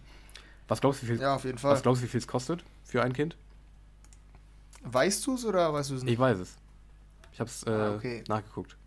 Was 0.67 0.81
glaubst 0.81 1.01
du, 1.01 1.07
wie 1.07 1.11
viel, 1.11 1.21
ja, 1.21 1.35
auf 1.35 1.45
jeden 1.45 1.57
Fall. 1.57 1.71
Was 1.71 1.81
glaubst 1.81 2.01
du, 2.01 2.05
wie 2.05 2.09
viel 2.09 2.19
es 2.19 2.27
kostet 2.27 2.63
für 2.83 3.01
ein 3.01 3.13
Kind? 3.13 3.37
Weißt 4.83 5.25
du 5.25 5.35
es 5.35 5.45
oder 5.45 5.73
weißt 5.73 5.89
du 5.89 5.95
es 5.95 6.03
nicht? 6.03 6.13
Ich 6.13 6.19
weiß 6.19 6.39
es. 6.39 6.57
Ich 7.33 7.39
habe 7.39 7.49
es 7.49 7.63
äh, 7.63 7.69
ah, 7.69 7.95
okay. 7.95 8.23
nachgeguckt. 8.27 8.77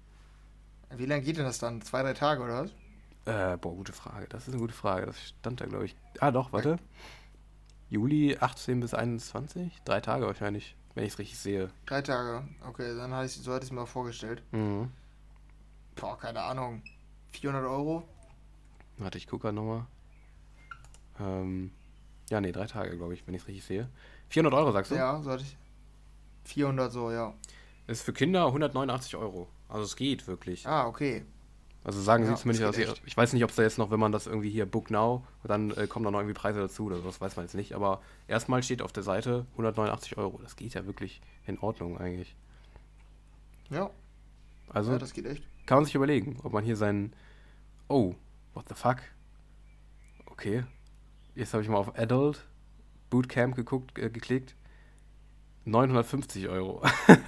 Wie 0.97 1.07
lange 1.07 1.23
geht 1.23 1.37
denn 1.37 1.45
das 1.45 1.59
dann? 1.59 1.81
Zwei, 1.83 2.03
drei 2.03 2.15
Tage 2.15 2.43
oder 2.43 2.65
was? 2.65 2.71
Äh, 3.25 3.57
boah, 3.57 3.75
gute 3.75 3.93
Frage. 3.93 4.27
Das 4.29 4.47
ist 4.47 4.55
eine 4.55 4.61
gute 4.61 4.75
Frage. 4.75 5.07
Das 5.07 5.21
stand 5.21 5.61
da, 5.61 5.67
glaube 5.67 5.87
ich. 5.87 5.97
Ah, 6.21 6.31
doch, 6.31 6.53
warte. 6.53 6.77
Juli 7.89 8.37
18 8.39 8.81
bis 8.81 8.95
21? 8.95 9.83
Drei 9.85 10.01
Tage 10.01 10.27
wahrscheinlich, 10.27 10.77
wenn 10.95 11.05
ich 11.05 11.13
es 11.13 11.19
richtig 11.19 11.39
sehe. 11.39 11.71
Drei 11.87 12.03
Tage, 12.03 12.43
okay, 12.67 12.97
dann 12.97 13.13
hatte 13.13 13.27
ich, 13.27 13.33
so 13.33 13.53
hatte 13.53 13.65
ich 13.65 13.69
es 13.69 13.73
mir 13.73 13.81
mal 13.81 13.87
vorgestellt. 13.87 14.43
Mhm. 14.51 14.91
Boah, 15.97 16.19
keine 16.19 16.41
Ahnung. 16.43 16.83
400 17.33 17.65
Euro? 17.65 18.09
Warte, 18.97 19.19
ich 19.19 19.27
gucke 19.27 19.43
gerade 19.43 19.57
nochmal. 19.57 19.87
Ähm, 21.21 21.71
ja, 22.31 22.41
nee, 22.41 22.53
drei 22.53 22.67
Tage, 22.67 22.97
glaube 22.97 23.15
ich, 23.15 23.27
wenn 23.27 23.35
ich 23.35 23.43
es 23.43 23.49
richtig 23.49 23.65
sehe. 23.65 23.89
400 24.31 24.55
Euro, 24.59 24.73
sagst 24.73 24.91
du? 24.91 24.97
Ja, 24.97 25.21
so 25.23 25.31
hatte 25.31 25.43
ich. 25.43 25.57
400 26.45 26.91
so, 26.91 27.11
ja. 27.11 27.35
Ist 27.87 28.03
für 28.03 28.13
Kinder 28.13 28.47
189 28.47 29.17
Euro. 29.17 29.49
Also 29.73 29.85
es 29.85 29.97
geht 29.97 30.27
wirklich. 30.27 30.67
Ah, 30.67 30.87
okay. 30.87 31.25
Also 31.83 32.01
sagen 32.01 32.25
ja, 32.25 32.37
sie 32.37 32.43
zumindest, 32.43 32.65
dass 32.65 32.77
ich, 32.77 33.03
ich 33.07 33.17
weiß 33.17 33.33
nicht, 33.33 33.43
ob 33.43 33.51
es 33.51 33.57
da 33.57 33.63
jetzt 33.63 33.79
noch, 33.79 33.91
wenn 33.91 33.99
man 33.99 34.13
das 34.13 34.27
irgendwie 34.27 34.51
hier 34.51 34.67
Book 34.67 34.91
Now, 34.91 35.27
dann 35.45 35.71
äh, 35.73 35.87
kommen 35.87 36.05
da 36.05 36.11
noch 36.11 36.19
irgendwie 36.19 36.39
Preise 36.39 36.61
dazu 36.61 36.85
oder 36.85 36.99
sowas, 36.99 37.23
weiß 37.23 37.37
man 37.37 37.47
jetzt 37.47 37.55
nicht. 37.55 37.73
Aber 37.73 38.03
erstmal 38.29 38.63
steht 38.63 38.83
auf 38.83 38.93
der 38.93 39.03
Seite 39.03 39.47
189 39.53 40.19
Euro. 40.19 40.39
Das 40.43 40.57
geht 40.57 40.75
ja 40.75 40.85
wirklich 40.85 41.23
in 41.47 41.59
Ordnung 41.59 41.97
eigentlich. 41.97 42.37
Ja. 43.71 43.91
Also, 44.69 44.93
ja, 44.93 44.99
das 44.99 45.15
geht 45.15 45.25
echt. 45.25 45.43
Kann 45.65 45.79
man 45.79 45.87
sich 45.87 45.95
überlegen, 45.95 46.39
ob 46.43 46.53
man 46.53 46.65
hier 46.65 46.77
seinen. 46.77 47.15
Oh, 47.89 48.15
what 48.53 48.69
the 48.69 48.75
fuck? 48.75 48.99
Okay. 50.27 50.65
Jetzt 51.35 51.55
habe 51.55 51.63
ich 51.63 51.69
mal 51.71 51.79
auf 51.79 51.99
Adult 51.99 52.45
Bootcamp 53.09 53.57
geguckt, 53.57 53.99
äh, 53.99 54.11
geklickt. 54.11 54.55
950 55.65 56.49
Euro. 56.49 56.83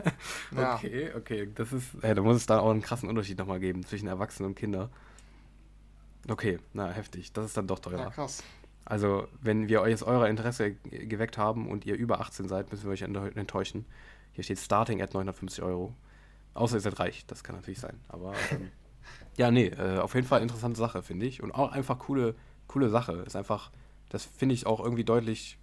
ja. 0.56 0.74
Okay, 0.76 1.12
okay. 1.16 1.48
Das 1.54 1.72
ist. 1.72 1.90
Hey, 2.02 2.14
da 2.14 2.22
muss 2.22 2.36
es 2.36 2.46
da 2.46 2.58
auch 2.58 2.70
einen 2.70 2.82
krassen 2.82 3.08
Unterschied 3.08 3.38
nochmal 3.38 3.60
geben 3.60 3.84
zwischen 3.84 4.08
Erwachsenen 4.08 4.50
und 4.50 4.54
Kindern. 4.56 4.90
Okay, 6.28 6.58
na, 6.72 6.90
heftig. 6.90 7.32
Das 7.32 7.46
ist 7.46 7.56
dann 7.56 7.66
doch 7.66 7.78
teurer. 7.78 7.98
Ja, 7.98 8.10
krass. 8.10 8.42
Also, 8.84 9.28
wenn 9.40 9.68
wir 9.68 9.80
euch 9.80 9.90
jetzt 9.90 10.02
euer 10.02 10.26
Interesse 10.26 10.72
geweckt 10.72 11.38
haben 11.38 11.68
und 11.68 11.86
ihr 11.86 11.96
über 11.96 12.20
18 12.20 12.48
seid, 12.48 12.70
müssen 12.70 12.84
wir 12.84 12.92
euch 12.92 13.02
enttäuschen. 13.02 13.86
Hier 14.32 14.44
steht 14.44 14.58
Starting 14.58 15.00
at 15.00 15.14
950 15.14 15.62
Euro. 15.62 15.94
Außer 16.54 16.76
ihr 16.76 16.80
seid 16.80 16.98
reich, 16.98 17.24
das 17.26 17.44
kann 17.44 17.56
natürlich 17.56 17.80
sein. 17.80 18.00
Aber 18.08 18.34
ähm, 18.50 18.70
ja, 19.36 19.50
nee, 19.50 19.68
äh, 19.68 19.98
auf 19.98 20.14
jeden 20.14 20.26
Fall 20.26 20.42
interessante 20.42 20.78
Sache, 20.78 21.02
finde 21.02 21.26
ich. 21.26 21.42
Und 21.42 21.52
auch 21.52 21.72
einfach 21.72 21.98
coole, 21.98 22.34
coole 22.66 22.90
Sache. 22.90 23.12
Ist 23.26 23.36
einfach, 23.36 23.70
das 24.10 24.24
finde 24.24 24.54
ich 24.54 24.66
auch 24.66 24.80
irgendwie 24.80 25.04
deutlich 25.04 25.58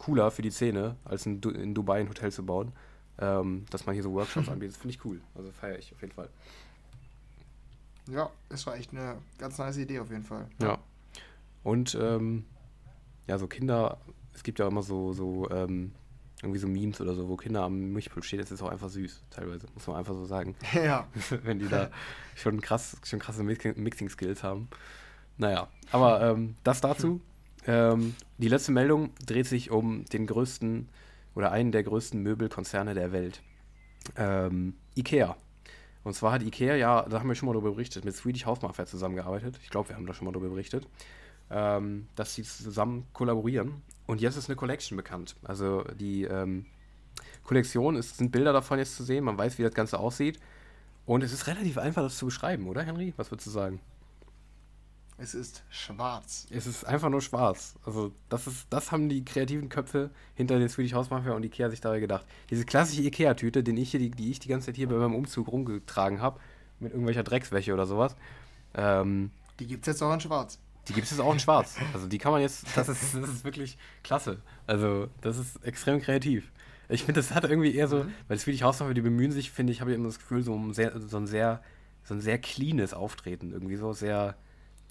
cooler 0.00 0.30
für 0.30 0.42
die 0.42 0.50
Szene, 0.50 0.96
als 1.04 1.26
in, 1.26 1.40
du 1.40 1.50
in 1.50 1.74
Dubai 1.74 2.00
ein 2.00 2.08
Hotel 2.08 2.32
zu 2.32 2.44
bauen. 2.44 2.72
Ähm, 3.18 3.66
dass 3.70 3.84
man 3.84 3.94
hier 3.94 4.02
so 4.02 4.12
Workshops 4.14 4.48
anbietet, 4.50 4.76
finde 4.76 4.94
ich 4.96 5.04
cool. 5.04 5.20
Also 5.34 5.52
feiere 5.52 5.78
ich 5.78 5.92
auf 5.92 6.00
jeden 6.00 6.14
Fall. 6.14 6.30
Ja, 8.08 8.30
es 8.48 8.66
war 8.66 8.76
echt 8.76 8.92
eine 8.92 9.18
ganz 9.38 9.58
nice 9.58 9.76
Idee 9.76 10.00
auf 10.00 10.10
jeden 10.10 10.24
Fall. 10.24 10.46
Ja. 10.60 10.78
Und 11.62 11.96
ähm, 12.00 12.46
ja, 13.26 13.36
so 13.36 13.46
Kinder, 13.46 13.98
es 14.34 14.42
gibt 14.42 14.58
ja 14.58 14.66
immer 14.66 14.82
so, 14.82 15.12
so 15.12 15.50
ähm, 15.50 15.92
irgendwie 16.42 16.58
so 16.58 16.66
Memes 16.66 17.00
oder 17.02 17.14
so, 17.14 17.28
wo 17.28 17.36
Kinder 17.36 17.62
am 17.62 17.92
Milchpult 17.92 18.24
stehen, 18.24 18.40
das 18.40 18.50
ist 18.50 18.62
auch 18.62 18.70
einfach 18.70 18.88
süß, 18.88 19.22
teilweise, 19.28 19.66
muss 19.74 19.86
man 19.86 19.96
einfach 19.96 20.14
so 20.14 20.24
sagen. 20.24 20.56
Ja. 20.74 21.06
Wenn 21.42 21.58
die 21.58 21.68
da 21.68 21.90
schon 22.36 22.62
krass, 22.62 22.96
schon 23.04 23.18
krasse 23.18 23.42
Mixing-Skills 23.42 24.42
haben. 24.42 24.68
Naja, 25.36 25.68
aber 25.92 26.22
ähm, 26.22 26.56
das 26.64 26.80
dazu. 26.80 27.20
Ähm, 27.70 28.16
die 28.38 28.48
letzte 28.48 28.72
Meldung 28.72 29.10
dreht 29.24 29.46
sich 29.46 29.70
um 29.70 30.04
den 30.06 30.26
größten 30.26 30.88
oder 31.36 31.52
einen 31.52 31.70
der 31.70 31.84
größten 31.84 32.20
Möbelkonzerne 32.20 32.94
der 32.94 33.12
Welt. 33.12 33.42
Ähm, 34.16 34.74
Ikea. 34.96 35.36
Und 36.02 36.14
zwar 36.14 36.32
hat 36.32 36.42
Ikea, 36.42 36.74
ja, 36.74 37.02
da 37.02 37.20
haben 37.20 37.28
wir 37.28 37.36
schon 37.36 37.46
mal 37.46 37.52
darüber 37.52 37.70
berichtet, 37.70 38.04
mit 38.04 38.16
Swedish 38.16 38.44
House 38.44 38.60
Mafia 38.62 38.86
zusammengearbeitet. 38.86 39.60
Ich 39.62 39.70
glaube, 39.70 39.90
wir 39.90 39.96
haben 39.96 40.06
da 40.06 40.14
schon 40.14 40.24
mal 40.24 40.32
darüber 40.32 40.48
berichtet, 40.48 40.88
ähm, 41.48 42.08
dass 42.16 42.34
sie 42.34 42.42
zusammen 42.42 43.06
kollaborieren. 43.12 43.82
Und 44.06 44.20
jetzt 44.20 44.36
ist 44.36 44.48
eine 44.48 44.56
Collection 44.56 44.96
bekannt. 44.96 45.36
Also 45.44 45.84
die 45.94 46.24
ähm, 46.24 46.66
Kollektion, 47.44 47.94
es 47.94 48.16
sind 48.16 48.32
Bilder 48.32 48.52
davon 48.52 48.80
jetzt 48.80 48.96
zu 48.96 49.04
sehen, 49.04 49.22
man 49.22 49.38
weiß, 49.38 49.58
wie 49.58 49.62
das 49.62 49.74
Ganze 49.74 50.00
aussieht. 50.00 50.40
Und 51.06 51.22
es 51.22 51.32
ist 51.32 51.46
relativ 51.46 51.78
einfach, 51.78 52.02
das 52.02 52.18
zu 52.18 52.26
beschreiben, 52.26 52.66
oder 52.66 52.82
Henry? 52.82 53.14
Was 53.16 53.30
würdest 53.30 53.46
du 53.46 53.52
sagen? 53.52 53.80
Es 55.22 55.34
ist 55.34 55.62
schwarz. 55.68 56.46
Es 56.48 56.66
ist 56.66 56.84
einfach 56.84 57.10
nur 57.10 57.20
schwarz. 57.20 57.74
Also, 57.84 58.10
das 58.30 58.46
ist, 58.46 58.66
das 58.70 58.90
haben 58.90 59.10
die 59.10 59.22
kreativen 59.22 59.68
Köpfe 59.68 60.08
hinter 60.34 60.58
den 60.58 60.70
Swedish 60.70 60.94
House 60.94 61.10
Mafia 61.10 61.32
und 61.32 61.44
Ikea 61.44 61.68
sich 61.68 61.82
dabei 61.82 62.00
gedacht. 62.00 62.24
Diese 62.48 62.64
klassische 62.64 63.02
Ikea-Tüte, 63.02 63.62
die 63.62 63.78
ich, 63.78 63.90
die, 63.90 64.10
die 64.10 64.30
ich 64.30 64.38
die 64.38 64.48
ganze 64.48 64.66
Zeit 64.66 64.76
hier 64.76 64.88
bei 64.88 64.94
meinem 64.94 65.14
Umzug 65.14 65.48
rumgetragen 65.48 66.22
habe, 66.22 66.40
mit 66.78 66.92
irgendwelcher 66.92 67.22
Dreckswäsche 67.22 67.74
oder 67.74 67.84
sowas. 67.84 68.16
Ähm, 68.72 69.30
die 69.58 69.66
gibt 69.66 69.86
es 69.86 69.92
jetzt 69.92 70.02
auch 70.02 70.14
in 70.14 70.20
schwarz. 70.20 70.58
Die 70.88 70.94
gibt 70.94 71.04
es 71.04 71.10
jetzt 71.10 71.20
auch 71.20 71.34
in 71.34 71.38
schwarz. 71.38 71.76
Also, 71.92 72.06
die 72.08 72.16
kann 72.16 72.32
man 72.32 72.40
jetzt, 72.40 72.64
das 72.74 72.88
ist, 72.88 73.14
das 73.14 73.28
ist 73.28 73.44
wirklich 73.44 73.76
klasse. 74.02 74.40
Also, 74.66 75.08
das 75.20 75.36
ist 75.36 75.62
extrem 75.66 76.00
kreativ. 76.00 76.50
Ich 76.88 77.04
finde, 77.04 77.20
das 77.20 77.34
hat 77.34 77.44
irgendwie 77.44 77.74
eher 77.74 77.88
so, 77.88 78.04
mhm. 78.04 78.14
weil 78.26 78.38
Swedish 78.38 78.62
House 78.62 78.80
Mafia, 78.80 78.94
die 78.94 79.02
bemühen 79.02 79.32
sich, 79.32 79.50
finde 79.50 79.74
ich, 79.74 79.82
habe 79.82 79.90
ich 79.90 79.96
immer 79.96 80.08
das 80.08 80.18
Gefühl, 80.18 80.42
so, 80.42 80.54
um 80.54 80.72
sehr, 80.72 80.98
so 80.98 81.18
ein 81.18 81.26
sehr, 81.26 81.62
so 82.04 82.14
ein 82.14 82.22
sehr 82.22 82.38
cleanes 82.38 82.94
Auftreten. 82.94 83.52
Irgendwie 83.52 83.76
so 83.76 83.92
sehr 83.92 84.34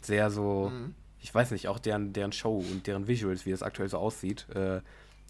sehr 0.02 0.30
so, 0.30 0.70
mhm. 0.70 0.96
ich 1.22 1.34
weiß 1.34 1.52
nicht, 1.52 1.68
auch 1.68 1.80
deren, 1.80 2.14
deren 2.14 2.32
Show 2.32 2.58
und 2.58 2.88
deren 2.88 3.08
Visuals, 3.08 3.46
wie 3.46 3.52
das 3.52 3.64
aktuell 3.64 3.90
so 3.90 3.98
aussieht, 3.98 4.48
äh, 4.56 4.82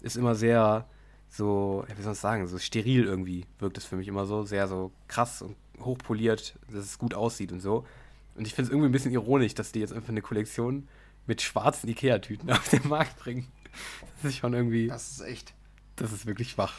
ist 0.02 0.16
immer 0.16 0.34
sehr 0.34 0.86
so, 1.28 1.84
wie 1.94 2.02
soll 2.02 2.14
ich 2.14 2.18
sagen, 2.18 2.46
so 2.46 2.58
steril 2.58 3.04
irgendwie 3.04 3.46
wirkt 3.58 3.78
es 3.78 3.84
für 3.84 3.96
mich 3.96 4.08
immer 4.08 4.26
so, 4.26 4.44
sehr 4.44 4.66
so 4.66 4.90
krass 5.06 5.42
und 5.42 5.56
hochpoliert, 5.80 6.58
dass 6.68 6.84
es 6.84 6.98
gut 6.98 7.14
aussieht 7.14 7.52
und 7.52 7.60
so. 7.60 7.86
Und 8.34 8.46
ich 8.46 8.54
finde 8.54 8.68
es 8.68 8.72
irgendwie 8.72 8.88
ein 8.88 8.92
bisschen 8.92 9.12
ironisch, 9.12 9.54
dass 9.54 9.72
die 9.72 9.80
jetzt 9.80 9.92
einfach 9.92 10.08
eine 10.08 10.22
Kollektion 10.22 10.88
mit 11.26 11.42
schwarzen 11.42 11.88
Ikea-Tüten 11.88 12.50
auf 12.50 12.68
den 12.68 12.86
Markt 12.88 13.18
bringen. 13.18 13.46
Das 14.22 14.32
ist 14.32 14.38
schon 14.38 14.52
irgendwie. 14.52 14.88
Das 14.88 15.12
ist 15.12 15.20
echt. 15.20 15.54
Das 15.94 16.12
ist 16.12 16.26
wirklich 16.26 16.50
schwach. 16.50 16.74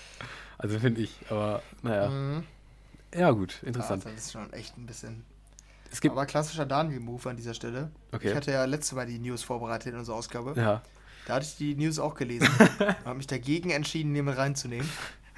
Also 0.57 0.77
finde 0.77 1.01
ich, 1.01 1.15
aber 1.29 1.63
naja. 1.81 2.09
Mhm. 2.09 2.43
Ja, 3.15 3.31
gut, 3.31 3.63
interessant. 3.63 4.03
Ja, 4.03 4.11
das 4.11 4.25
ist 4.25 4.33
schon 4.33 4.51
echt 4.51 4.77
ein 4.77 4.85
bisschen. 4.85 5.23
Es 5.91 5.99
gibt 5.99 6.13
aber 6.13 6.25
klassischer 6.25 6.65
Daniel-Move 6.65 7.29
an 7.29 7.37
dieser 7.37 7.53
Stelle. 7.53 7.91
Okay. 8.11 8.29
Ich 8.29 8.35
hatte 8.35 8.51
ja 8.51 8.63
letzte 8.65 8.95
Mal 8.95 9.05
die 9.05 9.19
News 9.19 9.43
vorbereitet 9.43 9.93
in 9.93 9.99
unserer 9.99 10.15
Ausgabe. 10.15 10.53
Ja. 10.55 10.81
Da 11.27 11.35
hatte 11.35 11.45
ich 11.45 11.57
die 11.57 11.75
News 11.75 11.99
auch 11.99 12.15
gelesen 12.15 12.47
und 12.79 13.05
habe 13.05 13.15
mich 13.15 13.27
dagegen 13.27 13.69
entschieden, 13.69 14.13
die 14.13 14.21
mit 14.21 14.37
reinzunehmen. 14.37 14.89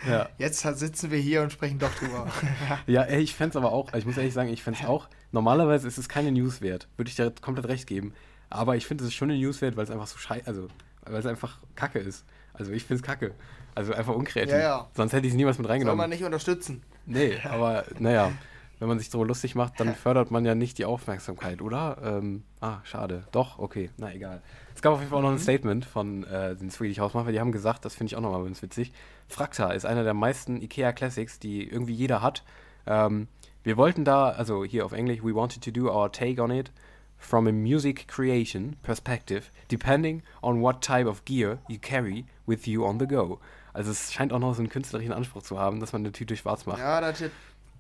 Ja. 0.08 0.30
Jetzt 0.38 0.62
sitzen 0.62 1.12
wir 1.12 1.20
hier 1.20 1.42
und 1.42 1.52
sprechen 1.52 1.80
doch 1.80 1.94
drüber. 1.96 2.28
ja, 2.88 3.04
ey, 3.04 3.22
ich 3.22 3.34
fände 3.34 3.52
es 3.52 3.56
aber 3.56 3.72
auch, 3.72 3.94
ich 3.94 4.06
muss 4.06 4.18
ehrlich 4.18 4.34
sagen, 4.34 4.50
ich 4.50 4.62
fände 4.62 4.80
es 4.82 4.86
auch, 4.86 5.08
normalerweise 5.32 5.88
ist 5.88 5.98
es 5.98 6.10
keine 6.10 6.32
News 6.32 6.62
wert, 6.62 6.88
würde 6.98 7.10
ich 7.10 7.16
dir 7.16 7.32
komplett 7.42 7.68
recht 7.68 7.88
geben. 7.88 8.14
Aber 8.50 8.76
ich 8.76 8.86
finde 8.86 9.04
es 9.04 9.10
ist 9.10 9.16
schon 9.16 9.32
eine 9.32 9.40
News 9.40 9.62
wert, 9.62 9.78
weil 9.78 9.86
es 9.86 9.92
einfach 9.92 10.08
so 10.08 10.18
scheiße, 10.18 10.46
also, 10.46 10.68
weil 11.06 11.16
es 11.16 11.26
einfach 11.26 11.58
kacke 11.76 12.00
ist. 12.00 12.26
Also 12.54 12.72
ich 12.72 12.84
finde 12.84 13.02
es 13.02 13.04
kacke. 13.04 13.34
Also 13.76 13.94
einfach 13.94 14.14
unkreativ. 14.14 14.54
Ja, 14.54 14.60
ja. 14.60 14.90
Sonst 14.96 15.14
hätte 15.14 15.26
ich 15.26 15.34
es 15.34 15.38
niemals 15.38 15.58
mit 15.58 15.68
reingenommen. 15.68 15.98
Soll 15.98 16.04
man 16.04 16.10
nicht 16.12 16.24
unterstützen. 16.24 16.84
Nee, 17.08 17.40
aber 17.44 17.86
naja, 17.98 18.32
wenn 18.84 18.90
man 18.90 19.00
sich 19.00 19.10
so 19.10 19.24
lustig 19.24 19.56
macht, 19.56 19.80
dann 19.80 19.96
fördert 19.96 20.30
man 20.30 20.44
ja 20.44 20.56
nicht 20.56 20.78
die 20.78 20.84
Aufmerksamkeit, 20.84 21.62
oder? 21.62 22.00
Ähm, 22.04 22.44
ah, 22.60 22.80
schade. 22.84 23.24
Doch, 23.32 23.58
okay, 23.58 23.90
na 23.96 24.14
egal. 24.14 24.42
Es 24.76 24.82
gab 24.82 24.92
auf 24.92 25.00
jeden 25.00 25.10
Fall 25.10 25.20
auch 25.20 25.24
noch 25.24 25.30
ein 25.30 25.36
mhm. 25.36 25.40
Statement 25.40 25.86
von 25.86 26.26
äh, 26.26 26.54
den 26.58 26.70
Swedish 26.70 27.00
Hausmacher, 27.00 27.32
die 27.32 27.40
haben 27.40 27.54
gesagt, 27.54 27.86
das 27.86 27.96
finde 27.96 28.12
ich 28.12 28.18
auch 28.18 28.22
nochmal 28.22 28.44
ganz 28.44 28.62
witzig, 28.62 28.92
Frakta 29.30 29.72
ist 29.72 29.86
einer 29.86 30.04
der 30.04 30.14
meisten 30.14 30.62
IKEA 30.62 30.92
Classics, 30.92 31.40
die 31.40 31.66
irgendwie 31.66 31.94
jeder 31.94 32.22
hat. 32.22 32.44
Ähm, 32.86 33.30
wir 33.64 33.78
wollten 33.78 34.04
da, 34.04 34.32
also 34.32 34.66
hier 34.66 34.86
auf 34.86 34.92
Englisch, 34.92 35.24
we 35.24 35.34
wanted 35.34 35.64
to 35.64 35.72
do 35.72 35.90
our 35.90 36.12
take 36.12 36.42
on 36.42 36.52
it 36.52 36.70
from 37.18 37.48
a 37.48 37.54
music 37.54 38.10
creation 38.10 38.76
perspective, 38.84 39.44
depending 39.72 40.24
on 40.42 40.62
what 40.62 40.82
type 40.82 41.08
of 41.08 41.24
gear 41.24 41.60
you 41.70 41.78
carry 41.80 42.26
with 42.46 42.68
you 42.68 42.86
on 42.86 43.00
the 43.00 43.08
go. 43.08 43.40
Also 43.72 43.92
es 43.92 44.14
scheint 44.14 44.34
auch 44.34 44.40
noch 44.40 44.54
so 44.54 44.60
einen 44.60 44.70
künstlerischen 44.70 45.14
Anspruch 45.14 45.42
zu 45.42 45.58
haben, 45.58 45.80
dass 45.80 45.94
man 45.94 46.02
eine 46.02 46.12
Tüte 46.12 46.36
schwarz 46.36 46.66
macht. 46.66 46.80
Ja, 46.80 47.02
das 47.02 47.24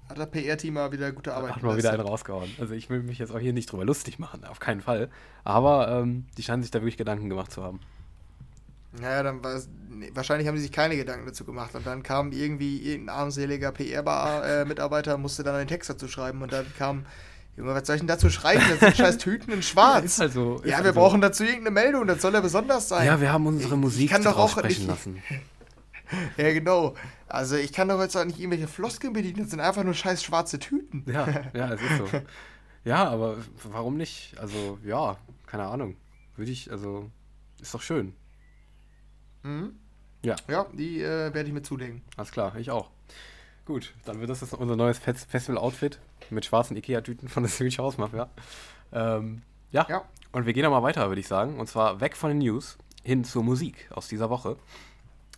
hat 0.10 0.18
der 0.18 0.26
PR-Team 0.26 0.74
mal 0.76 0.91
wieder 0.91 1.12
gute 1.12 1.34
Arbeit 1.34 1.56
gemacht. 1.56 1.64
Mal 1.64 1.78
wieder 1.78 1.91
einen 1.91 2.01
rausgehauen. 2.01 2.49
Also 2.60 2.74
ich 2.74 2.89
will 2.89 3.04
mich 3.04 3.20
jetzt 3.20 3.32
auch 3.32 3.39
hier 3.39 3.54
nicht 3.54 3.72
drüber 3.72 3.86
lustig 3.86 4.20
machen, 4.20 4.43
auf 4.45 4.60
keinen 4.60 4.82
Fall. 4.82 5.10
Aber 5.43 5.88
ähm, 5.89 6.26
die 6.38 6.43
scheinen 6.43 6.62
sich 6.62 6.72
da 6.72 6.80
wirklich 6.80 6.97
Gedanken 6.97 7.30
gemacht 7.30 7.51
zu 7.51 7.64
haben. 7.64 7.80
Naja, 8.99 9.24
dann 9.24 9.43
war 9.43 9.56
es, 9.56 9.70
nee, 9.89 10.12
wahrscheinlich 10.14 10.47
haben 10.47 10.56
sie 10.58 10.64
sich 10.64 10.72
keine 10.72 10.95
Gedanken 10.95 11.26
dazu 11.26 11.45
gemacht. 11.45 11.74
Und 11.74 11.88
dann 11.88 12.04
kam 12.04 12.32
irgendwie 12.32 12.78
irgendein 12.78 13.16
armseliger 13.16 13.72
PR-Mitarbeiter, 13.72 15.18
musste 15.18 15.43
dann 15.43 15.56
einen 15.56 15.68
Text 15.68 15.89
dazu 15.89 16.08
schreiben 16.08 16.41
und 16.41 16.54
dann 16.54 16.66
kam 16.78 17.06
Junge, 17.56 17.76
was 17.76 17.86
soll 17.86 17.97
ich 17.97 18.01
denn 18.01 18.08
dazu 18.08 18.30
schreiben? 18.32 18.64
Das 18.68 18.80
sind 18.80 18.97
scheiß 18.97 19.18
Tüten 19.20 19.51
in 19.54 19.62
schwarz. 19.62 20.20
Halt 20.20 20.34
so, 20.34 20.58
ist 20.58 20.66
ja, 20.66 20.80
wir 20.80 20.86
halt 20.86 20.95
brauchen 20.95 21.22
dazu 21.22 21.43
irgendeine 21.43 21.72
Meldung, 21.72 22.08
das 22.08 22.22
soll 22.22 22.34
ja 22.34 22.41
besonders 22.41 22.89
sein. 22.89 23.06
Ja, 23.06 23.22
wir 23.22 23.32
haben 23.32 23.45
unsere 23.45 23.78
Musik 23.78 24.06
ich 24.06 24.12
kann 24.12 24.24
doch 24.24 24.38
auch 24.38 24.49
sprechen 24.49 24.82
nicht, 24.82 24.88
lassen. 24.88 25.24
ja, 26.38 26.53
genau. 26.53 26.95
Also 27.28 27.55
ich 27.55 27.74
kann 27.74 27.88
doch 27.88 27.99
jetzt 28.01 28.16
auch 28.16 28.26
nicht 28.26 28.39
irgendwelche 28.39 28.68
Floskeln 28.68 29.14
bedienen, 29.14 29.39
das 29.39 29.51
sind 29.51 29.59
einfach 29.59 29.84
nur 29.84 29.93
scheiß 29.93 30.24
schwarze 30.24 30.59
Tüten. 30.59 31.03
Ja, 31.11 31.28
ja, 31.53 31.74
es 31.74 31.82
ist 31.82 31.97
so. 31.97 32.07
Ja, 32.86 33.07
aber 33.09 33.38
warum 33.64 33.97
nicht? 33.97 34.36
Also, 34.39 34.78
ja, 34.84 35.18
keine 35.45 35.66
Ahnung. 35.66 35.95
Würde 36.36 36.51
ich, 36.51 36.72
also, 36.72 37.09
ist 37.61 37.74
doch 37.74 37.82
schön. 37.82 38.14
Mhm. 39.43 39.76
Ja. 40.24 40.36
Ja, 40.47 40.66
die 40.74 41.01
äh, 41.01 41.34
werde 41.34 41.47
ich 41.47 41.53
mir 41.53 41.61
zulegen. 41.61 42.01
Alles 42.18 42.32
klar, 42.32 42.55
ich 42.57 42.72
auch. 42.72 42.89
Gut, 43.66 43.93
dann 44.05 44.20
wird 44.20 44.30
das 44.30 44.41
unser 44.53 44.76
neues 44.76 44.99
Festival-Outfit 44.99 45.99
mit 46.30 46.45
schwarzen 46.45 46.76
Ikea-Tüten 46.76 47.30
von 47.30 47.43
der 47.43 47.51
Swedish 47.51 47.78
House 47.78 47.97
Mafia. 47.97 48.30
Ähm, 48.91 49.41
ja. 49.72 49.86
ja. 49.89 50.03
Und 50.34 50.45
wir 50.45 50.53
gehen 50.53 50.70
mal 50.70 50.84
weiter, 50.84 51.07
würde 51.07 51.22
ich 51.22 51.28
sagen. 51.28 51.59
Und 51.59 51.68
zwar 51.68 52.01
weg 52.01 52.18
von 52.18 52.30
den 52.30 52.39
News 52.39 52.78
hin 53.03 53.24
zur 53.24 53.43
Musik 53.43 53.89
aus 53.91 54.07
dieser 54.07 54.30
Woche. 54.30 54.57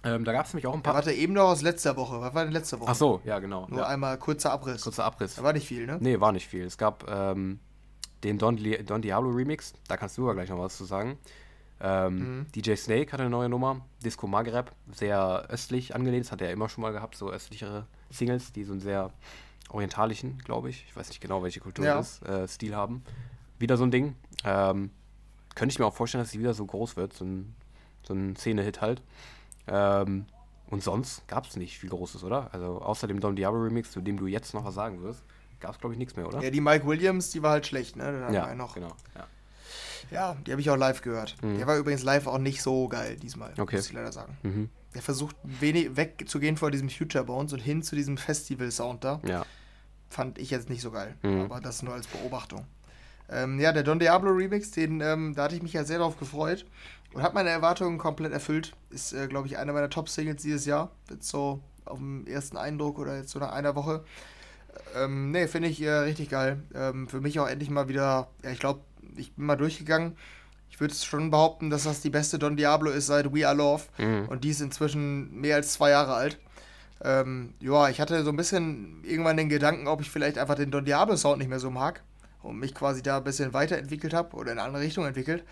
Ähm, 0.06 0.24
da 0.24 0.34
gab 0.34 0.46
es 0.46 0.54
nämlich 0.54 0.68
auch 0.68 0.74
ein 0.74 0.84
paar. 0.84 0.94
Ja, 0.94 0.98
warte, 0.98 1.12
eben 1.12 1.34
noch 1.34 1.46
aus 1.46 1.64
letzter 1.64 1.98
Woche. 1.98 2.22
Was 2.22 2.36
war 2.36 2.44
denn 2.44 2.54
letzte 2.54 2.80
Woche? 2.80 2.92
Ach 2.92 2.96
so, 2.96 3.22
ja, 3.26 3.40
genau. 3.40 3.68
Nur 3.70 3.80
ja. 3.80 3.88
einmal 3.88 4.20
kurzer 4.20 4.52
Abriss. 4.52 4.84
Kurzer 4.84 5.04
Abriss. 5.04 5.36
Da 5.36 5.44
war 5.44 5.52
nicht 5.52 5.68
viel, 5.68 5.88
ne? 5.88 5.98
Nee, 6.00 6.20
war 6.20 6.32
nicht 6.32 6.48
viel. 6.48 6.64
Es 6.64 6.78
gab 6.78 7.10
ähm, 7.10 7.60
den 8.24 8.38
Don, 8.38 8.60
Don, 8.86 9.02
Diablo 9.02 9.32
Remix. 9.32 9.74
Da 9.88 9.98
kannst 9.98 10.18
du 10.18 10.24
aber 10.24 10.36
gleich 10.36 10.50
noch 10.50 10.60
was 10.60 10.78
zu 10.78 10.86
sagen. 10.86 11.18
Ähm, 11.82 12.18
mhm. 12.40 12.46
DJ 12.56 12.76
Snake 12.76 13.12
hatte 13.12 13.24
eine 13.24 13.32
neue 13.32 13.50
Nummer. 13.50 13.82
Disco 14.04 14.28
Maghreb. 14.28 14.72
Sehr 14.92 15.48
östlich 15.50 15.96
angelehnt. 15.96 16.26
Das 16.26 16.32
hat 16.32 16.42
er 16.42 16.48
ja 16.48 16.54
immer 16.54 16.70
schon 16.70 16.84
mal 16.84 16.92
gehabt. 16.92 17.16
So 17.16 17.32
östlichere 17.32 17.88
Singles, 18.12 18.54
die 18.54 18.64
so 18.64 18.74
einen 18.74 18.82
sehr 18.82 19.12
orientalischen, 19.70 20.38
glaube 20.40 20.70
ich. 20.70 20.86
Ich 20.88 20.96
weiß 20.96 21.10
nicht 21.10 21.20
genau, 21.20 21.42
welche 21.42 21.62
Kultur 21.62 21.84
ja. 21.84 21.96
das 21.96 22.22
äh, 22.22 22.48
Stil 22.48 22.76
haben. 22.76 23.04
Wieder 23.58 23.76
so 23.76 23.84
ein 23.84 23.92
Ding. 23.92 24.16
Ähm, 24.44 24.92
könnte 25.56 25.74
ich 25.74 25.80
mir 25.80 25.88
auch 25.88 25.96
vorstellen, 25.96 26.24
dass 26.24 26.32
sie 26.32 26.40
wieder 26.40 26.54
so 26.54 26.66
groß 26.66 26.96
wird. 26.96 27.14
So 27.14 27.26
ein, 27.26 27.56
so 28.04 28.14
ein 28.14 28.36
Szene-Hit 28.36 28.82
halt. 28.82 29.02
Ähm, 29.68 30.26
und 30.68 30.84
sonst 30.84 31.28
gab 31.28 31.48
es 31.48 31.56
nicht 31.56 31.78
viel 31.78 31.90
Großes, 31.90 32.24
oder? 32.24 32.50
Also 32.52 32.82
außer 32.82 33.08
dem 33.08 33.20
Don 33.20 33.36
Diablo 33.36 33.62
Remix, 33.62 33.92
zu 33.92 34.02
dem 34.02 34.18
du 34.18 34.28
jetzt 34.28 34.54
noch 34.54 34.66
was 34.66 34.74
sagen 34.74 35.02
wirst, 35.04 35.24
gab 35.60 35.76
es, 35.76 35.80
glaube 35.80 35.94
ich, 35.94 36.00
nichts 36.00 36.16
mehr, 36.16 36.28
oder? 36.28 36.42
Ja, 36.42 36.50
die 36.50 36.62
Mike 36.62 36.86
Williams, 36.86 37.30
die 37.30 37.42
war 37.44 37.52
halt 37.52 37.66
schlecht, 37.66 37.96
ne? 37.96 38.28
ja, 38.32 38.54
noch. 38.56 38.74
genau. 38.74 38.92
Ja, 39.16 39.28
ja 40.12 40.38
die 40.46 40.52
habe 40.52 40.62
ich 40.62 40.70
auch 40.70 40.76
live 40.76 41.02
gehört. 41.02 41.36
Mhm. 41.42 41.58
Der 41.58 41.68
war 41.68 41.78
übrigens 41.78 42.04
live 42.04 42.28
auch 42.28 42.40
nicht 42.40 42.62
so 42.62 42.88
geil 42.88 43.16
diesmal, 43.18 43.54
okay. 43.58 43.78
muss 43.78 43.88
ich 43.88 43.94
leider 43.94 44.12
sagen. 44.12 44.38
Mhm. 44.44 44.70
Der 44.94 45.02
versucht 45.02 45.36
wenig 45.44 45.96
wegzugehen 45.96 46.58
vor 46.58 46.72
diesem 46.72 46.90
Future 46.90 47.24
Bones 47.24 47.54
und 47.54 47.60
hin 47.60 47.84
zu 47.84 47.96
diesem 47.96 48.18
Festival-Sound 48.18 49.04
da. 49.04 49.22
Ja. 49.26 49.46
Fand 50.10 50.38
ich 50.38 50.50
jetzt 50.50 50.70
nicht 50.70 50.82
so 50.82 50.92
geil, 50.92 51.16
mhm. 51.22 51.42
aber 51.42 51.60
das 51.60 51.84
nur 51.84 51.94
als 51.94 52.08
Beobachtung. 52.08 52.66
Ähm, 53.30 53.60
ja, 53.60 53.72
der 53.72 53.84
Don 53.84 54.00
Diablo 54.00 54.32
Remix, 54.32 54.72
den, 54.72 55.02
ähm, 55.02 55.34
da 55.36 55.44
hatte 55.44 55.56
ich 55.56 55.64
mich 55.64 55.74
ja 55.74 55.84
sehr 55.84 55.98
darauf 55.98 56.18
gefreut. 56.18 56.66
Und 57.16 57.24
hat 57.24 57.34
meine 57.34 57.50
Erwartungen 57.50 57.98
komplett 57.98 58.34
erfüllt. 58.34 58.74
Ist, 58.90 59.14
äh, 59.14 59.28
glaube 59.28 59.48
ich, 59.48 59.58
einer 59.58 59.72
meiner 59.72 59.90
Top-Singles 59.90 60.42
dieses 60.42 60.66
Jahr. 60.66 60.92
Jetzt 61.10 61.30
so 61.30 61.62
auf 61.86 61.98
dem 61.98 62.28
ersten 62.28 62.58
Eindruck 62.58 63.00
oder 63.00 63.16
jetzt 63.16 63.30
so 63.30 63.40
nach 63.40 63.54
einer 63.54 63.74
Woche. 63.74 64.04
Ähm, 64.98 65.32
ne, 65.32 65.48
finde 65.48 65.70
ich 65.70 65.82
äh, 65.82 65.90
richtig 65.90 66.30
geil. 66.30 66.62
Ähm, 66.76 67.08
für 67.08 67.22
mich 67.22 67.40
auch 67.40 67.48
endlich 67.48 67.70
mal 67.70 67.88
wieder, 67.88 68.28
ja, 68.44 68.52
ich 68.52 68.60
glaube, 68.60 68.82
ich 69.16 69.34
bin 69.34 69.46
mal 69.46 69.56
durchgegangen. 69.56 70.18
Ich 70.70 70.82
würde 70.82 70.94
schon 70.94 71.32
behaupten, 71.32 71.70
dass 71.70 71.86
das 71.86 72.02
die 72.02 72.10
beste 72.10 72.38
Don 72.38 72.58
Diablo 72.58 72.92
ist 72.92 73.08
seit 73.08 73.34
We 73.34 73.48
Are 73.48 73.56
Love. 73.56 73.84
Mhm. 73.98 74.28
Und 74.28 74.44
die 74.44 74.50
ist 74.50 74.60
inzwischen 74.60 75.40
mehr 75.40 75.56
als 75.56 75.72
zwei 75.72 75.92
Jahre 75.92 76.16
alt. 76.16 76.38
Ähm, 77.02 77.54
ja, 77.62 77.88
ich 77.88 78.02
hatte 78.02 78.26
so 78.26 78.30
ein 78.30 78.36
bisschen 78.36 79.06
irgendwann 79.06 79.38
den 79.38 79.48
Gedanken, 79.48 79.88
ob 79.88 80.02
ich 80.02 80.10
vielleicht 80.10 80.38
einfach 80.38 80.56
den 80.56 80.70
Don 80.70 80.84
Diablo 80.84 81.16
Sound 81.16 81.38
nicht 81.38 81.50
mehr 81.50 81.60
so 81.60 81.72
mag 81.72 82.04
und 82.46 82.58
mich 82.58 82.74
quasi 82.74 83.02
da 83.02 83.18
ein 83.18 83.24
bisschen 83.24 83.54
weiterentwickelt 83.54 84.14
habe 84.14 84.36
oder 84.36 84.52
in 84.52 84.60
eine 84.60 84.68
andere 84.68 84.84
Richtung 84.84 85.06
entwickelt. 85.06 85.44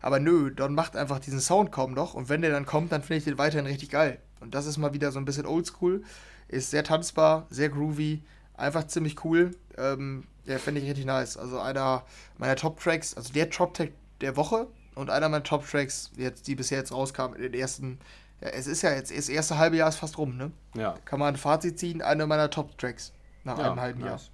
Aber 0.00 0.20
nö, 0.20 0.50
Don 0.50 0.74
macht 0.74 0.96
einfach 0.96 1.18
diesen 1.18 1.40
Sound 1.40 1.72
kaum 1.72 1.94
noch 1.94 2.14
und 2.14 2.28
wenn 2.28 2.42
der 2.42 2.50
dann 2.50 2.66
kommt, 2.66 2.92
dann 2.92 3.02
finde 3.02 3.18
ich 3.18 3.24
den 3.24 3.38
weiterhin 3.38 3.66
richtig 3.66 3.90
geil. 3.90 4.18
Und 4.40 4.54
das 4.54 4.66
ist 4.66 4.78
mal 4.78 4.92
wieder 4.92 5.12
so 5.12 5.18
ein 5.18 5.24
bisschen 5.24 5.46
oldschool, 5.46 6.02
ist 6.48 6.70
sehr 6.70 6.84
tanzbar, 6.84 7.46
sehr 7.50 7.68
groovy, 7.68 8.22
einfach 8.54 8.86
ziemlich 8.86 9.24
cool. 9.24 9.52
Ähm, 9.78 10.24
ja, 10.44 10.58
finde 10.58 10.80
ich 10.80 10.88
richtig 10.88 11.06
nice. 11.06 11.36
Also 11.36 11.60
einer 11.60 12.04
meiner 12.38 12.56
Top-Tracks, 12.56 13.14
also 13.16 13.32
der 13.32 13.50
Top-Track 13.50 13.92
der 14.20 14.36
Woche 14.36 14.66
und 14.94 15.10
einer 15.10 15.28
meiner 15.28 15.44
Top-Tracks, 15.44 16.10
die 16.46 16.54
bisher 16.54 16.78
jetzt 16.78 16.92
rauskamen 16.92 17.36
in 17.36 17.42
den 17.42 17.54
ersten 17.54 17.98
ja, 18.42 18.48
es 18.48 18.66
ist 18.66 18.82
ja 18.82 18.92
jetzt, 18.92 19.16
das 19.16 19.28
erste 19.28 19.56
halbe 19.56 19.76
Jahr 19.76 19.88
ist 19.88 19.96
fast 19.96 20.18
rum, 20.18 20.36
ne? 20.36 20.50
Ja. 20.74 20.96
Kann 21.04 21.20
man 21.20 21.34
ein 21.34 21.38
Fazit 21.38 21.78
ziehen, 21.78 22.02
einer 22.02 22.26
meiner 22.26 22.50
Top-Tracks 22.50 23.12
nach 23.44 23.56
ja, 23.58 23.70
einem 23.70 23.80
halben 23.80 24.00
nice. 24.00 24.10
Jahr. 24.10 24.31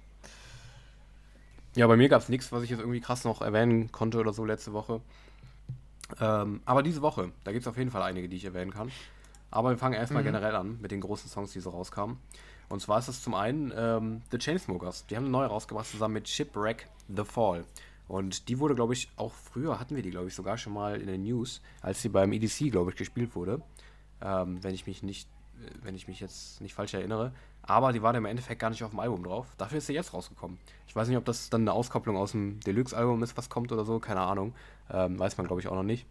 Ja, 1.75 1.87
bei 1.87 1.97
mir 1.97 2.09
gab 2.09 2.21
es 2.21 2.29
nichts, 2.29 2.51
was 2.51 2.63
ich 2.63 2.69
jetzt 2.69 2.79
irgendwie 2.79 2.99
krass 2.99 3.23
noch 3.23 3.41
erwähnen 3.41 3.91
konnte 3.91 4.19
oder 4.19 4.33
so 4.33 4.43
letzte 4.43 4.73
Woche. 4.73 5.01
Ähm, 6.19 6.61
aber 6.65 6.83
diese 6.83 7.01
Woche, 7.01 7.31
da 7.43 7.51
gibt 7.51 7.63
es 7.63 7.67
auf 7.67 7.77
jeden 7.77 7.91
Fall 7.91 8.01
einige, 8.01 8.27
die 8.27 8.37
ich 8.37 8.45
erwähnen 8.45 8.71
kann. 8.71 8.91
Aber 9.51 9.69
wir 9.69 9.77
fangen 9.77 9.95
erstmal 9.95 10.23
mhm. 10.23 10.27
generell 10.27 10.55
an 10.55 10.79
mit 10.81 10.91
den 10.91 11.01
großen 11.01 11.29
Songs, 11.29 11.51
die 11.51 11.59
so 11.59 11.69
rauskamen. 11.69 12.17
Und 12.69 12.81
zwar 12.81 12.99
ist 12.99 13.07
das 13.07 13.21
zum 13.21 13.33
einen 13.33 13.73
ähm, 13.75 14.21
The 14.31 14.37
Chainsmokers. 14.37 15.07
Die 15.07 15.15
haben 15.15 15.23
eine 15.23 15.31
neue 15.31 15.47
rausgebracht 15.47 15.87
zusammen 15.87 16.15
mit 16.15 16.29
Shipwreck 16.29 16.87
The 17.07 17.23
Fall. 17.23 17.65
Und 18.07 18.47
die 18.49 18.59
wurde, 18.59 18.75
glaube 18.75 18.93
ich, 18.93 19.09
auch 19.17 19.33
früher 19.33 19.79
hatten 19.79 19.95
wir 19.95 20.03
die, 20.03 20.11
glaube 20.11 20.27
ich, 20.27 20.35
sogar 20.35 20.57
schon 20.57 20.73
mal 20.73 20.99
in 20.99 21.07
den 21.07 21.23
News, 21.23 21.61
als 21.81 22.01
sie 22.01 22.09
beim 22.09 22.31
EDC, 22.31 22.71
glaube 22.71 22.91
ich, 22.91 22.97
gespielt 22.97 23.35
wurde. 23.35 23.61
Ähm, 24.21 24.63
wenn 24.63 24.73
ich 24.73 24.87
mich 24.87 25.03
nicht, 25.03 25.29
wenn 25.83 25.95
ich 25.95 26.07
mich 26.07 26.19
jetzt 26.19 26.61
nicht 26.61 26.73
falsch 26.73 26.93
erinnere. 26.93 27.33
Aber 27.69 27.93
die 27.93 28.01
war 28.01 28.15
im 28.15 28.25
Endeffekt 28.25 28.59
gar 28.59 28.71
nicht 28.71 28.83
auf 28.83 28.89
dem 28.89 28.99
Album 28.99 29.23
drauf. 29.23 29.45
Dafür 29.59 29.77
ist 29.77 29.85
sie 29.85 29.93
jetzt 29.93 30.11
rausgekommen. 30.11 30.57
Ich 30.87 30.95
weiß 30.95 31.07
nicht, 31.07 31.17
ob 31.17 31.25
das 31.25 31.51
dann 31.51 31.61
eine 31.61 31.73
Auskopplung 31.73 32.17
aus 32.17 32.31
dem 32.31 32.59
Deluxe-Album 32.61 33.21
ist, 33.21 33.37
was 33.37 33.47
kommt 33.47 33.71
oder 33.71 33.85
so, 33.85 33.99
keine 33.99 34.21
Ahnung. 34.21 34.55
Ähm, 34.89 35.19
weiß 35.19 35.37
man, 35.37 35.45
glaube 35.45 35.61
ich, 35.61 35.67
auch 35.67 35.75
noch 35.75 35.83
nicht. 35.83 36.07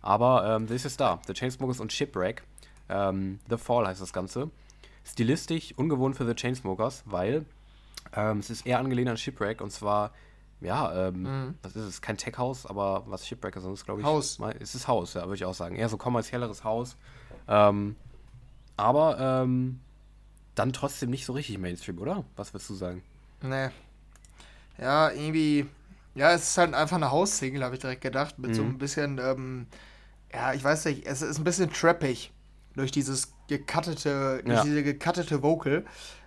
Aber 0.00 0.46
ähm, 0.46 0.66
sie 0.66 0.74
ist 0.74 0.84
jetzt 0.84 1.00
da. 1.00 1.20
The 1.26 1.34
Chainsmokers 1.34 1.80
und 1.80 1.92
Shipwreck. 1.92 2.42
Ähm, 2.88 3.40
The 3.50 3.58
Fall 3.58 3.86
heißt 3.86 4.00
das 4.00 4.14
Ganze. 4.14 4.50
Stilistisch 5.04 5.74
ungewohnt 5.76 6.16
für 6.16 6.26
The 6.26 6.34
Chainsmokers, 6.34 7.02
weil 7.04 7.44
ähm, 8.14 8.38
es 8.38 8.48
ist 8.48 8.64
eher 8.64 8.78
angelehnt 8.78 9.10
an 9.10 9.18
Shipwreck 9.18 9.60
und 9.60 9.70
zwar 9.70 10.12
ja, 10.62 11.08
ähm, 11.08 11.22
mhm. 11.22 11.54
was 11.62 11.76
ist 11.76 11.84
es? 11.84 12.00
Kein 12.00 12.16
Tech-Haus, 12.16 12.66
aber 12.66 13.02
was 13.06 13.26
Shipbreaker 13.26 13.60
sonst, 13.60 13.84
glaube 13.84 14.00
ich. 14.00 14.06
Haus. 14.06 14.38
Mal, 14.38 14.52
ist 14.52 14.74
es 14.74 14.88
Haus, 14.88 15.14
ja, 15.14 15.22
würde 15.22 15.34
ich 15.34 15.44
auch 15.44 15.54
sagen. 15.54 15.74
Eher 15.74 15.88
so 15.88 15.96
kommerzielleres 15.96 16.64
Haus. 16.64 16.96
Ähm, 17.48 17.96
aber 18.76 19.18
ähm, 19.18 19.80
dann 20.54 20.72
trotzdem 20.72 21.10
nicht 21.10 21.24
so 21.24 21.32
richtig 21.32 21.58
Mainstream, 21.58 21.98
oder? 21.98 22.24
Was 22.36 22.52
würdest 22.52 22.70
du 22.70 22.74
sagen? 22.74 23.02
Nee. 23.42 23.68
Ja, 24.78 25.10
irgendwie. 25.10 25.66
Ja, 26.14 26.32
es 26.32 26.50
ist 26.50 26.58
halt 26.58 26.74
einfach 26.74 26.96
eine 26.96 27.10
Haussingle, 27.10 27.64
habe 27.64 27.74
ich 27.74 27.80
direkt 27.80 28.02
gedacht. 28.02 28.38
Mit 28.38 28.50
mhm. 28.50 28.54
so 28.54 28.62
ein 28.62 28.78
bisschen, 28.78 29.18
ähm, 29.18 29.66
ja, 30.32 30.52
ich 30.52 30.62
weiß 30.62 30.84
nicht, 30.86 31.06
es 31.06 31.22
ist 31.22 31.38
ein 31.38 31.44
bisschen 31.44 31.72
trappig 31.72 32.32
durch 32.74 32.90
dieses 32.90 33.32
gecuttete, 33.48 34.42
durch 34.44 34.62
diese 34.62 34.82
gecuttete 34.82 35.42
Vocal. 35.42 35.84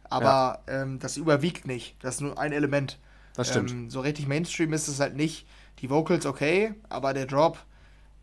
Aber 0.10 0.64
ja. 0.68 0.82
ähm, 0.82 1.00
das 1.00 1.18
überwiegt 1.18 1.68
nicht. 1.68 1.96
Das 2.02 2.16
ist 2.16 2.22
nur 2.22 2.40
ein 2.40 2.52
Element. 2.52 3.00
Das 3.36 3.50
stimmt. 3.50 3.72
Ähm, 3.72 3.90
so 3.90 4.00
richtig 4.00 4.28
Mainstream 4.28 4.74
ist 4.74 4.88
es 4.88 5.00
halt 5.00 5.16
nicht. 5.16 5.46
Die 5.80 5.90
Vocals 5.90 6.26
okay, 6.26 6.74
aber 6.88 7.14
der 7.14 7.26
Drop, 7.26 7.60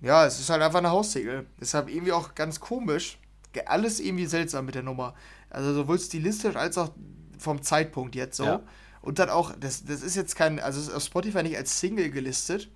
ja, 0.01 0.25
es 0.27 0.41
ist 0.41 0.49
halt 0.49 0.63
einfach 0.63 0.79
eine 0.79 0.91
Haussingle. 0.91 1.47
Deshalb 1.61 1.89
irgendwie 1.89 2.13
auch 2.13 2.35
ganz 2.35 2.61
komisch. 2.61 3.19
Alles 3.67 4.01
irgendwie 4.01 4.27
seltsam 4.27 4.65
mit 4.65 4.75
der 4.75 4.83
Nummer. 4.83 5.15
Also 5.53 5.75
sowohl 5.75 5.99
stilistisch 5.99 6.57
als 6.57 6.79
auch 6.79 6.91
vom 7.39 7.63
Zeitpunkt 7.63 8.15
jetzt 8.15 8.37
so. 8.37 8.45
Ja. 8.45 8.63
Und 9.03 9.19
dann 9.19 9.31
auch, 9.31 9.53
das, 9.59 9.85
das 9.85 10.03
ist 10.03 10.15
jetzt 10.15 10.37
kein, 10.37 10.61
also 10.61 10.81
es 10.81 10.89
ist 10.89 10.95
auf 10.95 11.03
Spotify 11.03 11.43
nicht 11.43 11.57
als 11.57 11.79
Single 11.81 12.11
gelistet, 12.11 12.71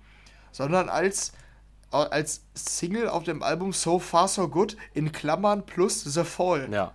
sondern 0.51 0.89
als, 0.89 1.31
als 1.89 2.43
Single 2.53 3.07
auf 3.07 3.23
dem 3.23 3.41
Album 3.41 3.71
So 3.73 3.97
Far 3.99 4.27
So 4.27 4.47
Good 4.49 4.75
in 4.93 5.11
Klammern 5.11 5.65
plus 5.65 6.03
The 6.03 6.23
Fall. 6.23 6.67
Ja. 6.71 6.93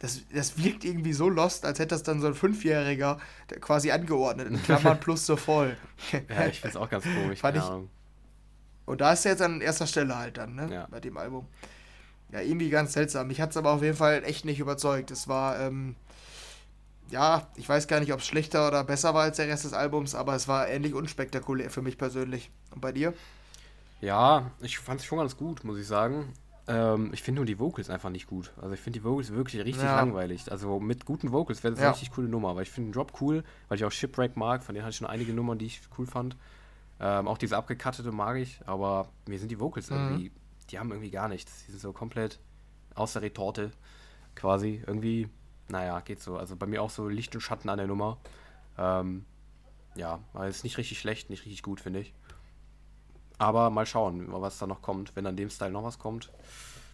Das, 0.00 0.20
das 0.32 0.62
wirkt 0.62 0.84
irgendwie 0.84 1.12
so 1.12 1.28
lost, 1.28 1.64
als 1.64 1.80
hätte 1.80 1.88
das 1.88 2.04
dann 2.04 2.20
so 2.20 2.28
ein 2.28 2.34
Fünfjähriger 2.34 3.18
quasi 3.60 3.90
angeordnet, 3.90 4.46
in 4.48 4.62
Klammern 4.62 5.00
plus 5.00 5.26
The 5.26 5.36
Fall. 5.36 5.76
ja, 6.12 6.46
ich 6.46 6.60
finde 6.60 6.68
es 6.68 6.76
auch 6.76 6.88
ganz 6.88 7.04
komisch. 7.04 7.40
Fand 7.40 7.56
ich, 7.56 7.64
und 8.88 9.02
da 9.02 9.12
ist 9.12 9.26
er 9.26 9.32
jetzt 9.32 9.42
an 9.42 9.60
erster 9.60 9.86
Stelle 9.86 10.16
halt 10.16 10.38
dann, 10.38 10.54
ne? 10.54 10.68
Ja. 10.72 10.86
Bei 10.90 10.98
dem 10.98 11.18
Album. 11.18 11.46
Ja, 12.32 12.40
irgendwie 12.40 12.70
ganz 12.70 12.92
seltsam. 12.92 13.28
Mich 13.28 13.40
hat 13.40 13.50
es 13.50 13.56
aber 13.56 13.72
auf 13.72 13.82
jeden 13.82 13.96
Fall 13.96 14.22
echt 14.24 14.44
nicht 14.44 14.60
überzeugt. 14.60 15.10
Es 15.10 15.28
war, 15.28 15.58
ähm, 15.60 15.96
ja, 17.10 17.46
ich 17.56 17.68
weiß 17.68 17.88
gar 17.88 18.00
nicht, 18.00 18.12
ob 18.12 18.20
es 18.20 18.26
schlechter 18.26 18.68
oder 18.68 18.84
besser 18.84 19.14
war 19.14 19.22
als 19.22 19.36
der 19.36 19.48
Rest 19.48 19.64
des 19.64 19.72
Albums, 19.72 20.14
aber 20.14 20.34
es 20.34 20.46
war 20.46 20.68
ähnlich 20.68 20.94
unspektakulär 20.94 21.70
für 21.70 21.82
mich 21.82 21.96
persönlich. 21.96 22.50
Und 22.74 22.80
bei 22.80 22.92
dir? 22.92 23.14
Ja, 24.00 24.50
ich 24.60 24.78
fand 24.78 25.00
es 25.00 25.06
schon 25.06 25.18
ganz 25.18 25.36
gut, 25.36 25.64
muss 25.64 25.78
ich 25.78 25.86
sagen. 25.86 26.32
Ähm, 26.68 27.10
ich 27.14 27.22
finde 27.22 27.40
nur 27.40 27.46
die 27.46 27.58
Vocals 27.58 27.88
einfach 27.88 28.10
nicht 28.10 28.26
gut. 28.26 28.52
Also 28.60 28.74
ich 28.74 28.80
finde 28.80 28.98
die 28.98 29.04
Vocals 29.04 29.32
wirklich 29.32 29.64
richtig 29.64 29.82
ja. 29.82 29.96
langweilig. 29.96 30.52
Also 30.52 30.78
mit 30.78 31.06
guten 31.06 31.32
Vocals 31.32 31.64
wäre 31.64 31.72
das 31.72 31.80
ja. 31.80 31.88
eine 31.88 31.94
richtig 31.94 32.12
coole 32.12 32.28
Nummer. 32.28 32.50
Aber 32.50 32.62
ich 32.62 32.70
finde 32.70 32.90
den 32.90 32.92
Drop 32.92 33.12
cool, 33.20 33.42
weil 33.68 33.78
ich 33.78 33.84
auch 33.84 33.90
Shipwreck 33.90 34.36
mag. 34.36 34.62
Von 34.62 34.74
denen 34.74 34.84
hatte 34.84 34.90
ich 34.90 34.96
schon 34.98 35.06
einige 35.06 35.32
Nummern, 35.32 35.58
die 35.58 35.66
ich 35.66 35.80
cool 35.96 36.06
fand. 36.06 36.36
Ähm, 37.00 37.26
auch 37.26 37.38
diese 37.38 37.56
abgekattete 37.56 38.12
mag 38.12 38.36
ich. 38.36 38.60
Aber 38.66 39.08
mir 39.26 39.38
sind 39.38 39.50
die 39.50 39.58
Vocals 39.58 39.88
mhm. 39.88 39.96
irgendwie, 39.96 40.32
die 40.70 40.78
haben 40.78 40.90
irgendwie 40.90 41.10
gar 41.10 41.28
nichts. 41.28 41.64
Die 41.66 41.72
sind 41.72 41.80
so 41.80 41.92
komplett 41.92 42.38
aus 42.94 43.14
der 43.14 43.22
Retorte 43.22 43.72
quasi. 44.34 44.82
Irgendwie 44.86 45.28
naja, 45.68 46.00
geht 46.00 46.20
so. 46.20 46.36
Also 46.36 46.56
bei 46.56 46.66
mir 46.66 46.82
auch 46.82 46.90
so 46.90 47.08
Licht 47.08 47.34
und 47.34 47.40
Schatten 47.40 47.68
an 47.68 47.78
der 47.78 47.86
Nummer. 47.86 48.18
Ähm, 48.76 49.24
ja, 49.94 50.20
ist 50.46 50.64
nicht 50.64 50.78
richtig 50.78 50.98
schlecht, 50.98 51.30
nicht 51.30 51.44
richtig 51.44 51.62
gut, 51.62 51.80
finde 51.80 52.00
ich. 52.00 52.14
Aber 53.38 53.70
mal 53.70 53.86
schauen, 53.86 54.26
was 54.28 54.58
da 54.58 54.66
noch 54.66 54.82
kommt. 54.82 55.14
Wenn 55.14 55.26
an 55.26 55.36
dem 55.36 55.50
Style 55.50 55.70
noch 55.70 55.84
was 55.84 55.98
kommt, 55.98 56.30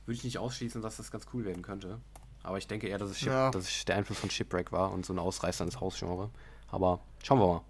würde 0.05 0.17
ich 0.17 0.25
nicht 0.25 0.39
ausschließen, 0.39 0.83
dass 0.83 0.97
das 0.97 1.11
ganz 1.11 1.27
cool 1.33 1.45
werden 1.45 1.63
könnte. 1.63 2.01
Aber 2.43 2.59
ich 2.59 2.67
denke 2.67 2.89
eher, 2.89 2.99
dass 2.99 3.11
es, 3.11 3.19
Ship, 3.19 3.29
ja. 3.29 3.51
dass 3.51 3.65
es 3.65 3.85
der 3.87 3.97
Einfluss 3.97 4.19
von 4.19 4.29
Shipwreck 4.29 4.71
war 4.71 4.93
und 4.93 5.07
so 5.07 5.15
ein 5.15 5.19
Ausreißer 5.19 5.65
ins 5.65 5.81
Hausgenre. 5.81 6.31
Aber 6.69 7.01
schauen 7.23 7.39
wir 7.39 7.47
mal. 7.47 7.61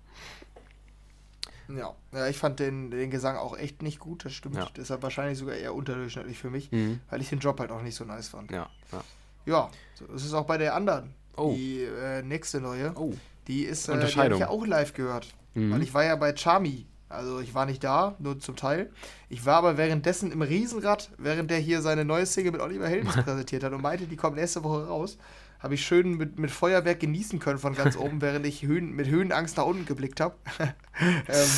Ja, 1.68 1.94
ja 2.12 2.28
ich 2.28 2.38
fand 2.38 2.60
den, 2.60 2.90
den 2.90 3.10
Gesang 3.10 3.36
auch 3.36 3.56
echt 3.56 3.82
nicht 3.82 3.98
gut, 3.98 4.24
das 4.24 4.32
stimmt. 4.32 4.56
Ja. 4.56 4.68
Deshalb 4.76 5.02
wahrscheinlich 5.02 5.38
sogar 5.38 5.56
eher 5.56 5.74
unterdurchschnittlich 5.74 6.38
für 6.38 6.50
mich, 6.50 6.70
mhm. 6.72 7.00
weil 7.10 7.20
ich 7.20 7.28
den 7.28 7.38
Job 7.38 7.60
halt 7.60 7.70
auch 7.70 7.82
nicht 7.82 7.94
so 7.94 8.04
nice 8.04 8.28
fand. 8.28 8.50
Ja, 8.50 8.68
ja. 8.92 9.04
Ja, 9.46 9.70
so 9.94 10.06
ist 10.06 10.24
es 10.24 10.32
auch 10.32 10.46
bei 10.46 10.58
der 10.58 10.74
anderen. 10.74 11.14
Oh. 11.36 11.52
Die 11.54 11.82
äh, 11.82 12.22
nächste 12.22 12.60
neue. 12.60 12.92
Oh. 12.96 13.12
Die 13.46 13.64
ist, 13.64 13.88
äh, 13.88 13.98
die 13.98 14.16
habe 14.16 14.34
ich 14.34 14.40
ja 14.40 14.48
auch 14.48 14.66
live 14.66 14.94
gehört. 14.94 15.34
Mhm. 15.54 15.72
Weil 15.72 15.82
ich 15.82 15.92
war 15.92 16.04
ja 16.04 16.16
bei 16.16 16.34
Charmy. 16.36 16.86
Also 17.08 17.40
ich 17.40 17.54
war 17.54 17.66
nicht 17.66 17.84
da, 17.84 18.16
nur 18.18 18.40
zum 18.40 18.56
Teil. 18.56 18.90
Ich 19.28 19.46
war 19.46 19.56
aber 19.56 19.76
währenddessen 19.76 20.32
im 20.32 20.42
Riesenrad, 20.42 21.10
während 21.18 21.50
der 21.50 21.58
hier 21.58 21.80
seine 21.80 22.04
neue 22.04 22.26
Single 22.26 22.52
mit 22.52 22.60
Oliver 22.60 22.88
Heldens 22.88 23.14
präsentiert 23.24 23.62
hat 23.62 23.72
und 23.72 23.82
meinte, 23.82 24.06
die 24.06 24.16
kommt 24.16 24.36
nächste 24.36 24.64
Woche 24.64 24.86
raus. 24.86 25.18
Habe 25.64 25.76
ich 25.76 25.86
schön 25.86 26.18
mit, 26.18 26.38
mit 26.38 26.50
Feuerwerk 26.50 27.00
genießen 27.00 27.38
können 27.38 27.58
von 27.58 27.74
ganz 27.74 27.96
oben, 27.96 28.20
während 28.20 28.44
ich 28.44 28.64
Höhen, 28.64 28.92
mit 28.92 29.08
Höhenangst 29.08 29.56
nach 29.56 29.64
unten 29.64 29.86
geblickt 29.86 30.20
habe. 30.20 30.34
ähm, 31.00 31.48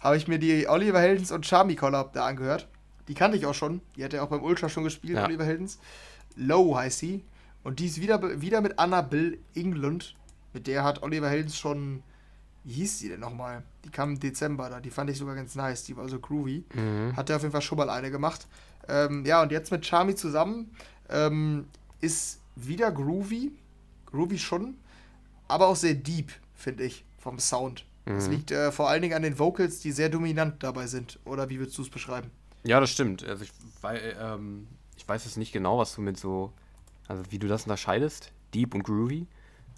habe 0.00 0.16
ich 0.16 0.28
mir 0.28 0.38
die 0.38 0.68
Oliver 0.68 1.00
Heldens 1.00 1.32
und 1.32 1.44
Charmy 1.46 1.74
Collab 1.74 2.12
da 2.12 2.26
angehört. 2.26 2.68
Die 3.08 3.14
kannte 3.14 3.36
ich 3.36 3.44
auch 3.44 3.54
schon. 3.54 3.80
Die 3.96 4.04
hat 4.04 4.12
ja 4.12 4.22
auch 4.22 4.28
beim 4.28 4.44
Ultra 4.44 4.68
schon 4.68 4.84
gespielt, 4.84 5.16
ja. 5.16 5.24
Oliver 5.24 5.44
Heldens. 5.44 5.80
Low 6.36 6.76
heißt 6.76 7.00
sie. 7.00 7.24
Und 7.64 7.80
die 7.80 7.86
ist 7.86 8.00
wieder, 8.00 8.40
wieder 8.40 8.60
mit 8.60 8.78
Annabelle 8.78 9.36
England. 9.56 10.14
Mit 10.52 10.68
der 10.68 10.84
hat 10.84 11.02
Oliver 11.02 11.28
Heldens 11.28 11.58
schon. 11.58 12.04
Wie 12.62 12.74
hieß 12.74 13.00
die 13.00 13.08
denn 13.08 13.18
nochmal? 13.18 13.64
Die 13.84 13.90
kam 13.90 14.10
im 14.10 14.20
Dezember 14.20 14.70
da. 14.70 14.78
Die 14.78 14.90
fand 14.90 15.10
ich 15.10 15.18
sogar 15.18 15.34
ganz 15.34 15.56
nice. 15.56 15.82
Die 15.82 15.96
war 15.96 16.08
so 16.08 16.20
groovy. 16.20 16.62
Mhm. 16.72 17.16
Hat 17.16 17.30
er 17.30 17.34
auf 17.34 17.42
jeden 17.42 17.50
Fall 17.50 17.62
schon 17.62 17.78
mal 17.78 17.90
eine 17.90 18.12
gemacht. 18.12 18.46
Ähm, 18.88 19.24
ja, 19.26 19.42
und 19.42 19.50
jetzt 19.50 19.72
mit 19.72 19.84
Charmy 19.84 20.14
zusammen 20.14 20.70
ähm, 21.10 21.66
ist 22.00 22.38
wieder 22.56 22.90
groovy. 22.90 23.52
Groovy 24.06 24.38
schon. 24.38 24.76
Aber 25.48 25.68
auch 25.68 25.76
sehr 25.76 25.94
deep, 25.94 26.32
finde 26.54 26.84
ich, 26.84 27.04
vom 27.18 27.38
Sound. 27.38 27.86
Mhm. 28.04 28.14
Das 28.14 28.28
liegt 28.28 28.50
äh, 28.50 28.72
vor 28.72 28.88
allen 28.88 29.02
Dingen 29.02 29.14
an 29.14 29.22
den 29.22 29.38
Vocals, 29.38 29.80
die 29.80 29.92
sehr 29.92 30.08
dominant 30.08 30.62
dabei 30.62 30.86
sind. 30.88 31.20
Oder 31.24 31.48
wie 31.48 31.58
würdest 31.58 31.78
du 31.78 31.82
es 31.82 31.90
beschreiben? 31.90 32.30
Ja, 32.64 32.80
das 32.80 32.90
stimmt. 32.90 33.24
Also 33.24 33.44
ich, 33.44 33.52
weil, 33.80 34.16
ähm, 34.20 34.66
ich 34.96 35.08
weiß 35.08 35.24
jetzt 35.24 35.36
nicht 35.36 35.52
genau, 35.52 35.78
was 35.78 35.94
du 35.94 36.00
mit 36.00 36.18
so 36.18 36.52
also 37.08 37.22
wie 37.30 37.38
du 37.38 37.48
das 37.48 37.64
unterscheidest, 37.64 38.32
deep 38.54 38.74
und 38.74 38.82
groovy. 38.82 39.26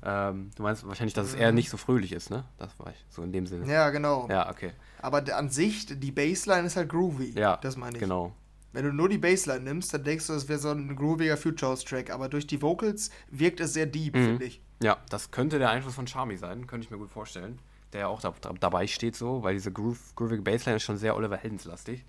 Ähm, 0.02 0.50
du 0.54 0.62
meinst 0.62 0.86
wahrscheinlich, 0.86 1.14
dass 1.14 1.28
es 1.28 1.34
eher 1.34 1.50
mhm. 1.50 1.56
nicht 1.56 1.70
so 1.70 1.76
fröhlich 1.76 2.12
ist, 2.12 2.30
ne? 2.30 2.44
Das 2.56 2.78
war 2.78 2.90
ich 2.90 3.04
so 3.10 3.22
in 3.22 3.32
dem 3.32 3.46
Sinne. 3.46 3.70
Ja, 3.70 3.90
genau. 3.90 4.28
Ja, 4.30 4.48
okay. 4.48 4.72
Aber 5.02 5.24
an 5.36 5.50
sich, 5.50 5.86
die 5.86 6.12
Bassline 6.12 6.66
ist 6.66 6.76
halt 6.76 6.88
groovy. 6.88 7.32
Ja, 7.36 7.56
das 7.56 7.76
meine 7.76 7.96
ich. 7.96 8.00
Genau. 8.00 8.32
Wenn 8.72 8.84
du 8.84 8.92
nur 8.92 9.08
die 9.08 9.18
Bassline 9.18 9.60
nimmst, 9.60 9.94
dann 9.94 10.04
denkst 10.04 10.26
du, 10.26 10.34
es 10.34 10.48
wäre 10.48 10.58
so 10.58 10.70
ein 10.70 10.94
grooviger 10.94 11.36
Future 11.36 11.72
House 11.72 11.84
Track. 11.84 12.10
Aber 12.10 12.28
durch 12.28 12.46
die 12.46 12.60
Vocals 12.60 13.10
wirkt 13.30 13.60
es 13.60 13.72
sehr 13.72 13.86
deep, 13.86 14.14
mhm. 14.14 14.24
finde 14.24 14.44
ich. 14.44 14.60
Ja, 14.82 14.98
das 15.10 15.30
könnte 15.30 15.58
der 15.58 15.70
Einfluss 15.70 15.94
von 15.94 16.06
Charmy 16.06 16.36
sein, 16.36 16.66
könnte 16.66 16.84
ich 16.84 16.90
mir 16.90 16.98
gut 16.98 17.10
vorstellen. 17.10 17.58
Der 17.92 18.02
ja 18.02 18.06
auch 18.08 18.20
da, 18.20 18.34
da, 18.40 18.52
dabei 18.52 18.86
steht 18.86 19.16
so, 19.16 19.42
weil 19.42 19.54
diese 19.54 19.72
groove, 19.72 20.14
groovige 20.14 20.42
Bassline 20.42 20.76
ist 20.76 20.82
schon 20.82 20.98
sehr 20.98 21.16
Oliver 21.16 21.36
Heldens 21.36 21.64
lastig. 21.64 22.04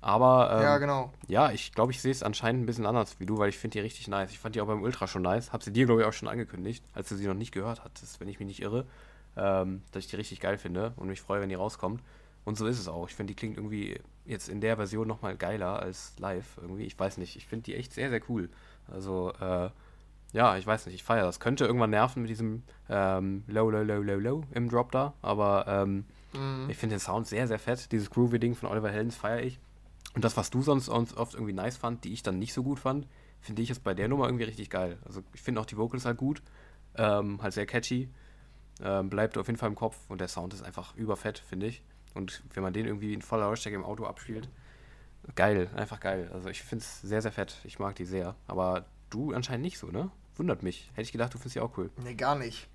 Aber 0.00 0.56
ähm, 0.56 0.62
ja, 0.62 0.78
genau. 0.78 1.12
Ja, 1.28 1.52
ich 1.52 1.72
glaube, 1.72 1.92
ich 1.92 2.02
sehe 2.02 2.10
es 2.10 2.24
anscheinend 2.24 2.64
ein 2.64 2.66
bisschen 2.66 2.86
anders 2.86 3.20
wie 3.20 3.26
du, 3.26 3.38
weil 3.38 3.48
ich 3.48 3.56
finde 3.56 3.78
die 3.78 3.80
richtig 3.80 4.08
nice. 4.08 4.32
Ich 4.32 4.40
fand 4.40 4.56
die 4.56 4.60
auch 4.60 4.66
beim 4.66 4.82
Ultra 4.82 5.06
schon 5.06 5.22
nice. 5.22 5.52
Habe 5.52 5.62
sie 5.62 5.72
dir, 5.72 5.86
glaube 5.86 6.00
ich, 6.00 6.06
auch 6.08 6.12
schon 6.12 6.26
angekündigt, 6.26 6.84
als 6.92 7.08
du 7.08 7.14
sie 7.14 7.26
noch 7.28 7.34
nicht 7.34 7.52
gehört 7.52 7.84
hattest, 7.84 8.18
wenn 8.18 8.26
ich 8.26 8.40
mich 8.40 8.48
nicht 8.48 8.62
irre, 8.62 8.84
ähm, 9.36 9.82
dass 9.92 10.04
ich 10.04 10.10
die 10.10 10.16
richtig 10.16 10.40
geil 10.40 10.58
finde 10.58 10.92
und 10.96 11.06
mich 11.06 11.20
freue, 11.20 11.40
wenn 11.40 11.48
die 11.48 11.54
rauskommt. 11.54 12.02
Und 12.44 12.58
so 12.58 12.66
ist 12.66 12.80
es 12.80 12.88
auch. 12.88 13.08
Ich 13.08 13.14
finde, 13.14 13.32
die 13.32 13.36
klingt 13.36 13.56
irgendwie 13.56 14.00
jetzt 14.24 14.48
in 14.48 14.60
der 14.60 14.76
Version 14.76 15.08
nochmal 15.08 15.36
geiler 15.36 15.80
als 15.80 16.14
live 16.18 16.58
irgendwie. 16.60 16.84
Ich 16.84 16.98
weiß 16.98 17.18
nicht. 17.18 17.36
Ich 17.36 17.46
finde 17.46 17.64
die 17.64 17.74
echt 17.74 17.92
sehr, 17.92 18.10
sehr 18.10 18.20
cool. 18.28 18.50
Also, 18.90 19.32
äh, 19.40 19.70
ja, 20.32 20.56
ich 20.56 20.66
weiß 20.66 20.86
nicht. 20.86 20.94
Ich 20.94 21.02
feiere 21.02 21.24
das. 21.24 21.40
Könnte 21.40 21.66
irgendwann 21.66 21.90
nerven 21.90 22.22
mit 22.22 22.30
diesem 22.30 22.62
ähm, 22.88 23.44
Low, 23.46 23.70
Low, 23.70 23.82
Low, 23.82 24.02
Low, 24.02 24.18
Low 24.18 24.44
im 24.52 24.68
Drop 24.68 24.92
da. 24.92 25.14
Aber 25.22 25.66
ähm, 25.68 26.04
mhm. 26.32 26.68
ich 26.68 26.76
finde 26.76 26.96
den 26.96 27.00
Sound 27.00 27.26
sehr, 27.26 27.46
sehr 27.48 27.58
fett. 27.58 27.92
Dieses 27.92 28.10
Groovy-Ding 28.10 28.54
von 28.54 28.68
Oliver 28.68 28.90
Heldens 28.90 29.16
feiere 29.16 29.42
ich. 29.42 29.58
Und 30.14 30.24
das, 30.24 30.36
was 30.36 30.50
du 30.50 30.62
sonst 30.62 30.88
oft 30.88 31.34
irgendwie 31.34 31.52
nice 31.52 31.76
fand, 31.76 32.04
die 32.04 32.12
ich 32.12 32.22
dann 32.22 32.38
nicht 32.38 32.52
so 32.52 32.62
gut 32.62 32.78
fand, 32.78 33.06
finde 33.40 33.62
ich 33.62 33.68
jetzt 33.68 33.82
bei 33.82 33.94
der 33.94 34.08
Nummer 34.08 34.26
irgendwie 34.26 34.44
richtig 34.44 34.70
geil. 34.70 34.98
Also 35.04 35.22
ich 35.32 35.40
finde 35.40 35.60
auch 35.60 35.66
die 35.66 35.76
Vocals 35.76 36.04
halt 36.04 36.18
gut, 36.18 36.42
ähm, 36.96 37.42
halt 37.42 37.54
sehr 37.54 37.66
catchy, 37.66 38.08
ähm, 38.82 39.08
bleibt 39.08 39.38
auf 39.38 39.46
jeden 39.46 39.58
Fall 39.58 39.70
im 39.70 39.74
Kopf 39.74 39.96
und 40.08 40.20
der 40.20 40.28
Sound 40.28 40.54
ist 40.54 40.62
einfach 40.62 40.94
überfett, 40.96 41.38
finde 41.38 41.66
ich. 41.66 41.82
Und 42.14 42.42
wenn 42.54 42.62
man 42.62 42.72
den 42.72 42.86
irgendwie 42.86 43.14
in 43.14 43.22
voller 43.22 43.46
Lautstärke 43.46 43.76
im 43.76 43.84
Auto 43.84 44.04
abspielt, 44.04 44.48
geil, 45.34 45.70
einfach 45.74 46.00
geil. 46.00 46.30
Also 46.32 46.48
ich 46.48 46.62
finde 46.62 46.84
es 46.84 47.00
sehr, 47.00 47.22
sehr 47.22 47.32
fett. 47.32 47.56
Ich 47.64 47.78
mag 47.78 47.94
die 47.96 48.04
sehr. 48.04 48.34
Aber 48.46 48.84
du 49.10 49.32
anscheinend 49.32 49.62
nicht 49.64 49.78
so, 49.78 49.88
ne? 49.88 50.10
Wundert 50.36 50.62
mich. 50.62 50.90
Hätte 50.92 51.02
ich 51.02 51.12
gedacht, 51.12 51.34
du 51.34 51.38
findest 51.38 51.56
die 51.56 51.60
auch 51.60 51.76
cool. 51.76 51.90
Nee, 52.02 52.14
gar 52.14 52.36
nicht. 52.36 52.68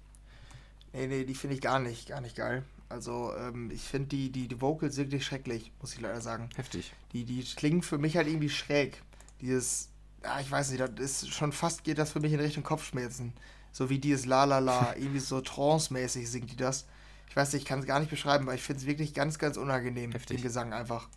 Nee, 0.93 1.07
nee, 1.07 1.23
die 1.25 1.35
finde 1.35 1.55
ich 1.55 1.61
gar 1.61 1.79
nicht, 1.79 2.07
gar 2.07 2.21
nicht 2.21 2.35
geil. 2.35 2.63
Also 2.89 3.33
ähm, 3.37 3.69
ich 3.71 3.81
finde 3.81 4.07
die, 4.09 4.31
die, 4.31 4.47
die 4.47 4.61
Vocals 4.61 4.97
wirklich 4.97 5.25
schrecklich, 5.25 5.71
muss 5.81 5.93
ich 5.93 6.01
leider 6.01 6.21
sagen. 6.21 6.49
Heftig. 6.55 6.93
Die, 7.11 7.25
die 7.25 7.43
klingen 7.43 7.81
für 7.81 7.97
mich 7.97 8.15
halt 8.15 8.27
irgendwie 8.27 8.49
schräg. 8.49 9.01
Dieses, 9.41 9.89
ja, 10.23 10.39
ich 10.39 10.49
weiß 10.49 10.71
nicht, 10.71 10.81
das 10.81 11.23
ist 11.23 11.33
schon 11.33 11.51
fast 11.51 11.83
geht 11.83 11.97
das 11.97 12.11
für 12.11 12.19
mich 12.19 12.33
in 12.33 12.39
Richtung 12.39 12.63
Kopfschmerzen. 12.63 13.33
So 13.71 13.89
wie 13.89 13.99
dieses 13.99 14.25
La 14.25 14.45
La 14.45 14.59
La, 14.59 14.95
irgendwie 14.97 15.19
so 15.19 15.41
trance-mäßig 15.41 16.29
singt 16.29 16.51
die 16.51 16.55
das. 16.55 16.87
Ich 17.29 17.35
weiß 17.35 17.53
nicht, 17.53 17.63
ich 17.63 17.67
kann 17.67 17.79
es 17.79 17.85
gar 17.85 17.99
nicht 17.99 18.09
beschreiben, 18.09 18.47
weil 18.47 18.55
ich 18.55 18.63
finde 18.63 18.81
es 18.81 18.87
wirklich 18.87 19.13
ganz, 19.13 19.37
ganz 19.39 19.57
unangenehm, 19.57 20.11
Heftig. 20.11 20.37
den 20.37 20.43
Gesang 20.43 20.73
einfach. 20.73 21.07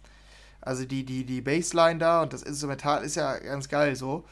Also 0.61 0.84
die, 0.84 1.04
die, 1.04 1.24
die 1.24 1.40
Bassline 1.40 1.98
da 1.98 2.22
und 2.22 2.32
das 2.32 2.42
Instrumental 2.42 3.02
ist 3.02 3.16
ja 3.16 3.38
ganz 3.38 3.68
geil 3.68 3.96
so. 3.96 4.24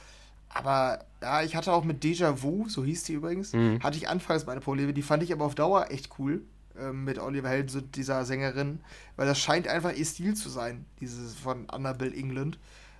Aber 0.50 1.04
ja, 1.22 1.42
ich 1.42 1.56
hatte 1.56 1.72
auch 1.72 1.84
mit 1.84 2.02
Déjà 2.02 2.42
Vu, 2.42 2.68
so 2.68 2.84
hieß 2.84 3.04
die 3.04 3.14
übrigens, 3.14 3.52
mhm. 3.52 3.82
hatte 3.82 3.96
ich 3.96 4.08
anfangs 4.08 4.46
meine 4.46 4.60
Probleme. 4.60 4.92
Die 4.92 5.02
fand 5.02 5.22
ich 5.22 5.32
aber 5.32 5.44
auf 5.44 5.54
Dauer 5.54 5.90
echt 5.90 6.10
cool 6.18 6.42
äh, 6.78 6.92
mit 6.92 7.18
Oliver 7.18 7.48
Helm, 7.48 7.66
dieser 7.94 8.24
Sängerin, 8.24 8.80
weil 9.16 9.26
das 9.26 9.38
scheint 9.38 9.68
einfach 9.68 9.92
ihr 9.92 10.04
Stil 10.04 10.34
zu 10.34 10.48
sein, 10.48 10.84
dieses 11.00 11.34
von 11.34 11.68
Annabelle 11.68 12.14
England. 12.14 12.58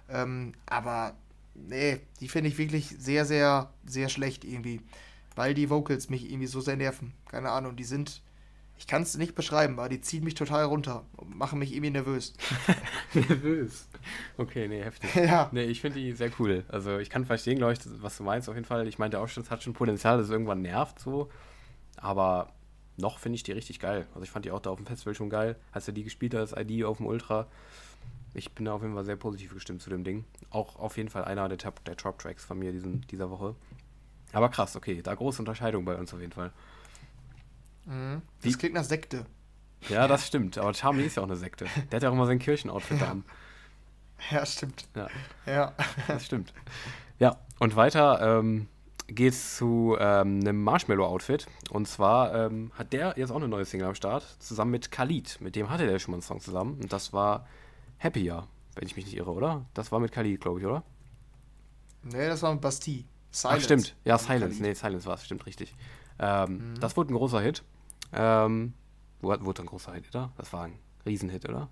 Ähm, 0.08 0.52
aber 0.66 1.14
nee, 1.54 2.00
die 2.20 2.28
finde 2.28 2.48
ich 2.48 2.58
wirklich 2.58 2.94
sehr, 2.98 3.24
sehr, 3.24 3.70
sehr 3.86 4.08
schlecht 4.08 4.44
irgendwie, 4.44 4.80
weil 5.36 5.54
die 5.54 5.70
Vocals 5.70 6.10
mich 6.10 6.30
irgendwie 6.30 6.46
so 6.46 6.60
sehr 6.60 6.76
nerven. 6.76 7.12
Keine 7.30 7.50
Ahnung, 7.50 7.76
die 7.76 7.84
sind 7.84 8.22
ich 8.78 8.86
kann 8.86 9.02
es 9.02 9.16
nicht 9.16 9.34
beschreiben, 9.34 9.78
aber 9.78 9.88
die 9.88 10.00
ziehen 10.00 10.22
mich 10.22 10.34
total 10.34 10.64
runter 10.64 11.04
und 11.16 11.36
machen 11.36 11.58
mich 11.58 11.72
irgendwie 11.72 11.90
nervös. 11.90 12.32
nervös? 13.12 13.88
Okay, 14.36 14.68
nee, 14.68 14.82
heftig. 14.82 15.14
Ja. 15.16 15.48
Nee, 15.52 15.64
ich 15.64 15.80
finde 15.80 15.98
die 15.98 16.12
sehr 16.12 16.30
cool. 16.38 16.64
Also 16.68 16.98
ich 16.98 17.10
kann 17.10 17.24
verstehen, 17.24 17.58
glaube 17.58 17.72
ich, 17.72 17.80
was 18.00 18.16
du 18.16 18.22
meinst 18.22 18.48
auf 18.48 18.54
jeden 18.54 18.66
Fall. 18.66 18.86
Ich 18.86 18.98
meinte 18.98 19.18
auch 19.18 19.26
schon, 19.28 19.42
es 19.42 19.50
hat 19.50 19.64
schon 19.64 19.72
Potenzial, 19.72 20.16
dass 20.16 20.26
es 20.26 20.32
irgendwann 20.32 20.62
nervt 20.62 21.00
so. 21.00 21.28
Aber 21.96 22.52
noch 22.96 23.18
finde 23.18 23.36
ich 23.36 23.42
die 23.42 23.52
richtig 23.52 23.80
geil. 23.80 24.06
Also 24.10 24.22
ich 24.22 24.30
fand 24.30 24.44
die 24.44 24.52
auch 24.52 24.60
da 24.60 24.70
auf 24.70 24.76
dem 24.76 24.86
Festival 24.86 25.14
schon 25.14 25.28
geil. 25.28 25.56
Als 25.72 25.88
er 25.88 25.94
die 25.94 26.04
gespielt 26.04 26.34
das 26.34 26.52
ID 26.52 26.84
auf 26.84 26.98
dem 26.98 27.06
Ultra. 27.06 27.48
Ich 28.32 28.52
bin 28.52 28.66
da 28.66 28.74
auf 28.74 28.82
jeden 28.82 28.94
Fall 28.94 29.04
sehr 29.04 29.16
positiv 29.16 29.54
gestimmt 29.54 29.82
zu 29.82 29.90
dem 29.90 30.04
Ding. 30.04 30.24
Auch 30.50 30.76
auf 30.76 30.96
jeden 30.96 31.08
Fall 31.08 31.24
einer 31.24 31.48
der 31.48 31.58
Top-Tracks 31.58 31.84
der 31.84 31.96
Top 31.96 32.40
von 32.40 32.58
mir 32.60 32.70
diesen, 32.70 33.00
dieser 33.08 33.28
Woche. 33.30 33.56
Aber 34.32 34.50
krass, 34.50 34.76
okay, 34.76 35.02
da 35.02 35.14
große 35.14 35.40
Unterscheidung 35.40 35.84
bei 35.84 35.96
uns 35.96 36.14
auf 36.14 36.20
jeden 36.20 36.32
Fall. 36.32 36.52
Mhm. 37.88 38.22
Das 38.42 38.58
klingt 38.58 38.74
nach 38.74 38.84
Sekte. 38.84 39.26
Ja, 39.88 40.06
das 40.06 40.26
stimmt. 40.26 40.58
Aber 40.58 40.72
Charlie 40.72 41.04
ist 41.04 41.16
ja 41.16 41.22
auch 41.22 41.26
eine 41.26 41.36
Sekte. 41.36 41.66
Der 41.90 41.96
hat 41.96 42.02
ja 42.02 42.10
auch 42.10 42.12
immer 42.12 42.26
sein 42.26 42.38
Kirchenoutfit 42.38 43.00
ja. 43.00 43.10
an. 43.10 43.24
Ja, 44.30 44.44
stimmt. 44.44 44.88
Ja. 44.96 45.08
ja. 45.46 45.74
Das 46.08 46.26
stimmt. 46.26 46.52
Ja, 47.18 47.38
und 47.60 47.76
weiter 47.76 48.38
ähm, 48.40 48.66
geht's 49.06 49.56
zu 49.56 49.96
ähm, 49.98 50.40
einem 50.40 50.62
Marshmallow-Outfit. 50.62 51.46
Und 51.70 51.86
zwar 51.86 52.34
ähm, 52.34 52.72
hat 52.74 52.92
der 52.92 53.14
jetzt 53.16 53.30
auch 53.30 53.36
eine 53.36 53.48
neue 53.48 53.64
Single 53.64 53.88
am 53.88 53.94
Start, 53.94 54.24
zusammen 54.40 54.72
mit 54.72 54.90
Khalid. 54.90 55.40
Mit 55.40 55.56
dem 55.56 55.70
hatte 55.70 55.86
der 55.86 55.98
schon 55.98 56.12
mal 56.12 56.16
einen 56.16 56.22
Song 56.22 56.40
zusammen. 56.40 56.78
Und 56.80 56.92
das 56.92 57.12
war 57.12 57.46
Happier, 58.00 58.46
wenn 58.74 58.86
ich 58.86 58.96
mich 58.96 59.06
nicht 59.06 59.16
irre, 59.16 59.32
oder? 59.32 59.66
Das 59.74 59.92
war 59.92 60.00
mit 60.00 60.12
Khalid, 60.12 60.40
glaube 60.40 60.60
ich, 60.60 60.66
oder? 60.66 60.82
Nee, 62.02 62.26
das 62.26 62.42
war 62.42 62.52
mit 62.52 62.60
Bastille. 62.60 63.04
Silence. 63.30 63.60
Ach, 63.60 63.64
stimmt. 63.64 63.96
Ja, 64.04 64.18
Silence. 64.18 64.62
Nee, 64.62 64.74
Silence 64.74 65.06
war 65.06 65.14
es, 65.14 65.24
stimmt 65.24 65.46
richtig. 65.46 65.74
Ähm, 66.18 66.72
mhm. 66.72 66.80
Das 66.80 66.96
wurde 66.96 67.12
ein 67.12 67.16
großer 67.16 67.40
Hit. 67.40 67.62
Ähm, 68.12 68.74
wurde, 69.20 69.44
wurde 69.44 69.62
ein 69.62 69.66
großer 69.66 69.92
Hit, 69.92 70.08
oder? 70.10 70.32
Das 70.36 70.52
war 70.52 70.64
ein 70.64 70.78
Riesenhit, 71.04 71.48
oder? 71.48 71.68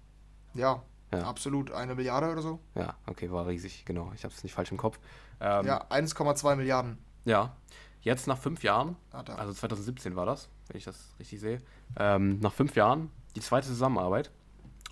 Ja, 0.54 0.82
ja. 1.12 1.22
absolut. 1.22 1.70
Eine 1.70 1.94
Milliarde 1.94 2.30
oder 2.30 2.42
so? 2.42 2.60
Ja, 2.74 2.96
okay, 3.06 3.30
war 3.30 3.46
riesig, 3.46 3.84
genau. 3.84 4.12
Ich 4.14 4.24
habe 4.24 4.34
es 4.34 4.42
nicht 4.42 4.54
falsch 4.54 4.70
im 4.70 4.78
Kopf. 4.78 4.98
Ähm, 5.40 5.66
ja, 5.66 5.84
1,2 5.90 6.56
Milliarden. 6.56 6.98
Ja, 7.24 7.56
jetzt 8.00 8.26
nach 8.26 8.38
fünf 8.38 8.62
Jahren, 8.62 8.96
also 9.12 9.52
2017 9.52 10.16
war 10.16 10.26
das, 10.26 10.48
wenn 10.68 10.78
ich 10.78 10.84
das 10.84 11.14
richtig 11.18 11.40
sehe, 11.40 11.60
ähm, 11.98 12.38
nach 12.40 12.52
fünf 12.52 12.76
Jahren 12.76 13.10
die 13.34 13.40
zweite 13.40 13.66
Zusammenarbeit. 13.66 14.30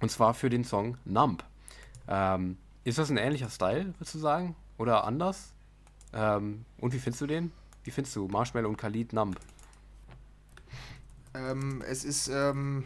Und 0.00 0.10
zwar 0.10 0.34
für 0.34 0.50
den 0.50 0.64
Song 0.64 0.98
Numb. 1.04 1.44
Ähm, 2.08 2.58
ist 2.82 2.98
das 2.98 3.10
ein 3.10 3.16
ähnlicher 3.16 3.48
Style, 3.48 3.94
würdest 3.98 4.14
du 4.14 4.18
sagen? 4.18 4.56
Oder 4.76 5.04
anders? 5.04 5.54
Ähm, 6.12 6.64
und 6.78 6.92
wie 6.92 6.98
findest 6.98 7.22
du 7.22 7.26
den? 7.26 7.52
Wie 7.84 7.90
findest 7.90 8.16
du 8.16 8.28
Marshmallow 8.28 8.68
und 8.68 8.76
Khalid 8.76 9.12
Numb? 9.12 9.38
Ähm, 11.34 11.82
es 11.88 12.04
ist, 12.04 12.28
ähm, 12.28 12.84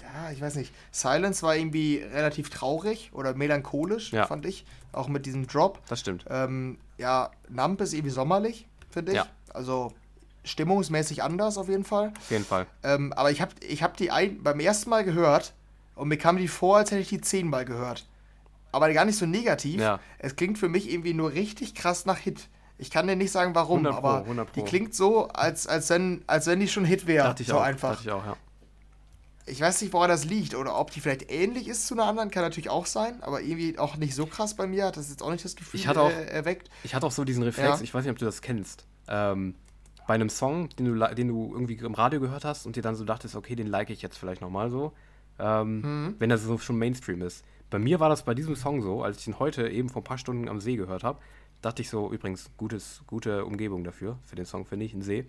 ja, 0.00 0.30
ich 0.30 0.40
weiß 0.40 0.56
nicht. 0.56 0.72
Silence 0.90 1.42
war 1.42 1.56
irgendwie 1.56 1.96
relativ 1.98 2.50
traurig 2.50 3.10
oder 3.12 3.34
melancholisch, 3.34 4.12
ja. 4.12 4.26
fand 4.26 4.46
ich. 4.46 4.64
Auch 4.92 5.08
mit 5.08 5.26
diesem 5.26 5.46
Drop. 5.46 5.80
Das 5.88 6.00
stimmt. 6.00 6.24
Ähm, 6.28 6.78
ja, 6.98 7.30
Numb 7.48 7.80
ist 7.80 7.94
irgendwie 7.94 8.10
sommerlich, 8.10 8.66
finde 8.90 9.12
ich. 9.12 9.16
Ja. 9.16 9.26
Also 9.54 9.92
stimmungsmäßig 10.44 11.22
anders 11.22 11.56
auf 11.56 11.68
jeden 11.68 11.84
Fall. 11.84 12.12
Auf 12.18 12.30
jeden 12.30 12.44
Fall. 12.44 12.66
Ähm, 12.82 13.12
aber 13.12 13.30
ich 13.30 13.40
habe 13.40 13.52
ich 13.66 13.82
hab 13.82 13.96
die 13.96 14.10
ein, 14.10 14.42
beim 14.42 14.60
ersten 14.60 14.90
Mal 14.90 15.04
gehört 15.04 15.54
und 15.94 16.08
mir 16.08 16.18
kam 16.18 16.36
die 16.36 16.48
vor, 16.48 16.78
als 16.78 16.90
hätte 16.90 17.00
ich 17.00 17.08
die 17.08 17.20
zehnmal 17.20 17.64
gehört. 17.64 18.06
Aber 18.72 18.92
gar 18.92 19.04
nicht 19.04 19.18
so 19.18 19.26
negativ. 19.26 19.80
Ja. 19.80 20.00
Es 20.18 20.36
klingt 20.36 20.58
für 20.58 20.68
mich 20.68 20.90
irgendwie 20.90 21.14
nur 21.14 21.32
richtig 21.32 21.74
krass 21.74 22.06
nach 22.06 22.18
Hit. 22.18 22.48
Ich 22.82 22.90
kann 22.90 23.06
dir 23.06 23.14
nicht 23.14 23.30
sagen, 23.30 23.54
warum, 23.54 23.84
Pro, 23.84 23.90
aber 23.90 24.24
die 24.56 24.62
klingt 24.62 24.92
so, 24.92 25.28
als, 25.28 25.68
als, 25.68 25.88
wenn, 25.90 26.24
als 26.26 26.48
wenn 26.48 26.58
die 26.58 26.66
schon 26.66 26.84
Hit 26.84 27.06
wäre. 27.06 27.32
So 27.38 27.58
auch, 27.58 27.62
einfach. 27.62 28.00
Ich, 28.00 28.10
auch, 28.10 28.26
ja. 28.26 28.36
ich 29.46 29.60
weiß 29.60 29.80
nicht, 29.82 29.92
woran 29.92 30.10
das 30.10 30.24
liegt 30.24 30.56
oder 30.56 30.76
ob 30.76 30.90
die 30.90 30.98
vielleicht 30.98 31.30
ähnlich 31.30 31.68
ist 31.68 31.86
zu 31.86 31.94
einer 31.94 32.06
anderen, 32.06 32.32
kann 32.32 32.42
natürlich 32.42 32.70
auch 32.70 32.86
sein, 32.86 33.22
aber 33.22 33.40
irgendwie 33.40 33.78
auch 33.78 33.96
nicht 33.98 34.16
so 34.16 34.26
krass 34.26 34.54
bei 34.54 34.66
mir, 34.66 34.86
hat 34.86 34.96
das 34.96 35.10
jetzt 35.10 35.22
auch 35.22 35.30
nicht 35.30 35.44
das 35.44 35.54
Gefühl 35.54 35.78
ich 35.78 35.86
hatte 35.86 36.00
auch, 36.00 36.10
äh, 36.10 36.24
erweckt. 36.24 36.70
Ich 36.82 36.96
hatte 36.96 37.06
auch 37.06 37.12
so 37.12 37.22
diesen 37.22 37.44
Reflex, 37.44 37.78
ja. 37.78 37.84
ich 37.84 37.94
weiß 37.94 38.02
nicht, 38.02 38.10
ob 38.10 38.18
du 38.18 38.24
das 38.24 38.42
kennst. 38.42 38.84
Ähm, 39.06 39.54
bei 40.08 40.14
einem 40.14 40.28
Song, 40.28 40.68
den 40.70 40.86
du, 40.86 41.14
den 41.14 41.28
du 41.28 41.50
irgendwie 41.52 41.76
im 41.76 41.94
Radio 41.94 42.18
gehört 42.18 42.44
hast 42.44 42.66
und 42.66 42.74
dir 42.74 42.82
dann 42.82 42.96
so 42.96 43.04
dachtest, 43.04 43.36
okay, 43.36 43.54
den 43.54 43.68
like 43.68 43.90
ich 43.90 44.02
jetzt 44.02 44.18
vielleicht 44.18 44.40
nochmal 44.40 44.70
so, 44.70 44.92
ähm, 45.38 45.82
mhm. 45.82 46.14
wenn 46.18 46.30
das 46.30 46.42
so 46.42 46.58
schon 46.58 46.78
Mainstream 46.78 47.22
ist. 47.22 47.44
Bei 47.70 47.78
mir 47.78 48.00
war 48.00 48.08
das 48.08 48.24
bei 48.24 48.34
diesem 48.34 48.56
Song 48.56 48.82
so, 48.82 49.04
als 49.04 49.20
ich 49.20 49.28
ihn 49.28 49.38
heute 49.38 49.68
eben 49.68 49.88
vor 49.88 50.02
ein 50.02 50.04
paar 50.04 50.18
Stunden 50.18 50.48
am 50.48 50.60
See 50.60 50.74
gehört 50.74 51.04
habe, 51.04 51.20
dachte 51.62 51.82
ich 51.82 51.88
so, 51.88 52.12
übrigens, 52.12 52.50
gutes, 52.56 53.02
gute 53.06 53.44
Umgebung 53.44 53.84
dafür, 53.84 54.18
für 54.24 54.36
den 54.36 54.44
Song, 54.44 54.66
finde 54.66 54.84
ich, 54.84 54.92
ein 54.92 55.02
See. 55.02 55.26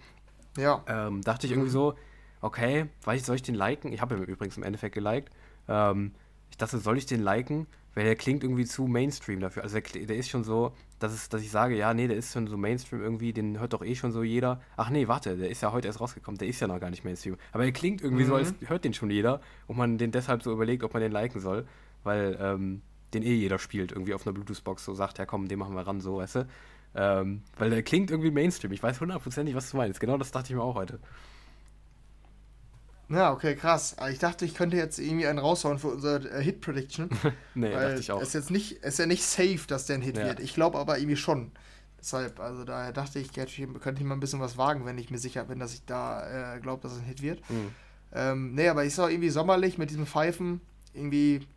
Ja. 0.58 0.84
Ähm, 0.88 1.22
dachte 1.22 1.48
ich 1.48 1.54
irgendwie 1.54 1.70
so, 1.70 1.96
okay, 2.42 2.88
weiß 3.04 3.22
ich, 3.22 3.26
soll 3.26 3.36
ich 3.36 3.42
den 3.44 3.56
liken? 3.56 3.94
Ich 3.94 4.02
habe 4.02 4.16
ihn 4.16 4.24
übrigens 4.24 4.58
im 4.58 4.64
Endeffekt 4.64 4.96
geliked. 4.96 5.32
Ähm, 5.68 6.12
ich 6.50 6.58
dachte, 6.58 6.78
soll 6.78 6.98
ich 6.98 7.06
den 7.06 7.22
liken? 7.22 7.68
Weil 7.96 8.06
der 8.06 8.16
klingt 8.16 8.44
irgendwie 8.44 8.66
zu 8.66 8.88
Mainstream 8.88 9.40
dafür. 9.40 9.64
Also 9.64 9.80
der, 9.80 10.06
der, 10.06 10.16
ist 10.16 10.30
schon 10.30 10.44
so, 10.44 10.74
dass, 11.00 11.14
es, 11.14 11.30
dass 11.30 11.44
ich 11.44 11.52
sage, 11.52 11.78
ja, 11.78 11.94
nee, 11.94 12.08
der 12.08 12.18
ist 12.18 12.34
schon 12.34 12.48
so 12.48 12.58
Mainstream 12.58 13.02
irgendwie, 13.04 13.34
den 13.34 13.60
hört 13.60 13.74
doch 13.74 13.84
eh 13.84 13.94
schon 13.94 14.12
so 14.12 14.24
jeder. 14.24 14.62
Ach 14.78 14.90
nee, 14.90 15.08
warte, 15.08 15.38
der 15.38 15.50
ist 15.50 15.62
ja 15.62 15.72
heute 15.72 15.88
erst 15.88 16.02
rausgekommen, 16.02 16.40
der 16.40 16.48
ist 16.48 16.60
ja 16.60 16.68
noch 16.68 16.80
gar 16.80 16.90
nicht 16.90 17.04
Mainstream. 17.04 17.38
Aber 17.52 17.66
er 17.66 17.72
klingt 17.72 18.02
irgendwie 18.02 18.24
mhm. 18.24 18.30
so, 18.30 18.36
als 18.36 18.56
hört 18.66 18.84
den 18.84 18.96
schon 18.96 19.12
jeder 19.12 19.42
und 19.68 19.78
man 19.78 20.00
den 20.00 20.12
deshalb 20.12 20.42
so 20.42 20.52
überlegt, 20.52 20.84
ob 20.84 20.94
man 20.94 21.04
den 21.04 21.12
liken 21.12 21.40
soll. 21.40 21.68
Weil, 22.04 22.38
ähm, 22.42 22.82
den 23.14 23.24
eh 23.24 23.34
jeder 23.34 23.60
spielt, 23.60 23.92
irgendwie 23.92 24.14
auf 24.14 24.26
einer 24.26 24.34
Bluetooth-Box, 24.34 24.86
so 24.86 24.94
sagt, 24.94 25.18
ja 25.18 25.26
komm, 25.26 25.48
den 25.48 25.60
machen 25.60 25.76
wir 25.76 25.86
ran, 25.86 26.02
so, 26.02 26.18
weißt 26.18 26.36
du? 26.36 26.48
Ähm, 26.96 27.42
weil 27.58 27.70
der 27.70 27.84
klingt 27.84 28.12
irgendwie 28.12 28.32
Mainstream. 28.32 28.72
Ich 28.72 28.84
weiß 28.84 29.02
hundertprozentig, 29.02 29.56
was 29.56 29.72
du 29.72 29.78
meinst. 29.78 30.00
Genau 30.00 30.18
das 30.18 30.32
dachte 30.32 30.50
ich 30.50 30.56
mir 30.56 30.62
auch 30.62 30.76
heute. 30.76 31.00
Ja, 33.10 33.32
okay, 33.32 33.56
krass. 33.56 33.96
Ich 34.12 34.20
dachte, 34.20 34.46
ich 34.46 34.56
könnte 34.56 34.78
jetzt 34.78 35.00
irgendwie 35.00 35.28
einen 35.28 35.40
raushauen 35.40 35.78
für 35.78 35.90
unsere 35.90 36.30
äh, 36.30 36.44
Hit-Prediction. 36.44 37.10
nee, 37.56 37.72
dachte 37.72 38.00
ich 38.00 38.12
auch. 38.12 38.22
Es 38.22 38.30
ist 38.30 38.34
jetzt 38.34 38.52
nicht, 38.52 38.84
ist 38.84 39.00
ja 39.00 39.06
nicht 39.06 39.24
safe, 39.24 39.62
dass 39.68 39.86
der 39.86 39.98
ein 39.98 40.02
Hit 40.02 40.18
ja. 40.18 40.26
wird. 40.26 40.40
Ich 40.40 40.54
glaube 40.54 40.78
aber 40.78 40.98
irgendwie 40.98 41.18
schon. 41.18 41.52
Deshalb, 42.00 42.40
also 42.40 42.64
daher 42.66 42.92
dachte 42.92 43.20
ich, 43.20 43.32
könnte 43.32 43.54
ich 43.56 44.04
mal 44.04 44.16
ein 44.16 44.20
bisschen 44.20 44.42
was 44.42 44.58
wagen, 44.58 44.86
wenn 44.86 44.98
ich 44.98 45.10
mir 45.10 45.20
sicher 45.20 45.46
bin, 45.46 45.60
dass 45.60 45.74
ich 45.74 45.86
da 45.86 46.56
äh, 46.56 46.60
glaube, 46.60 46.82
dass 46.82 46.94
es 46.94 47.00
ein 47.00 47.06
Hit 47.06 47.22
wird. 47.22 47.50
Mhm. 47.50 47.72
Ähm, 48.14 48.56
nee, 48.56 48.68
aber 48.68 48.84
ich 48.84 48.94
sah 48.94 49.08
irgendwie 49.08 49.30
sommerlich 49.30 49.78
mit 49.78 49.90
diesem 49.90 50.06
Pfeifen. 50.06 50.62
Irgendwie 50.94 51.48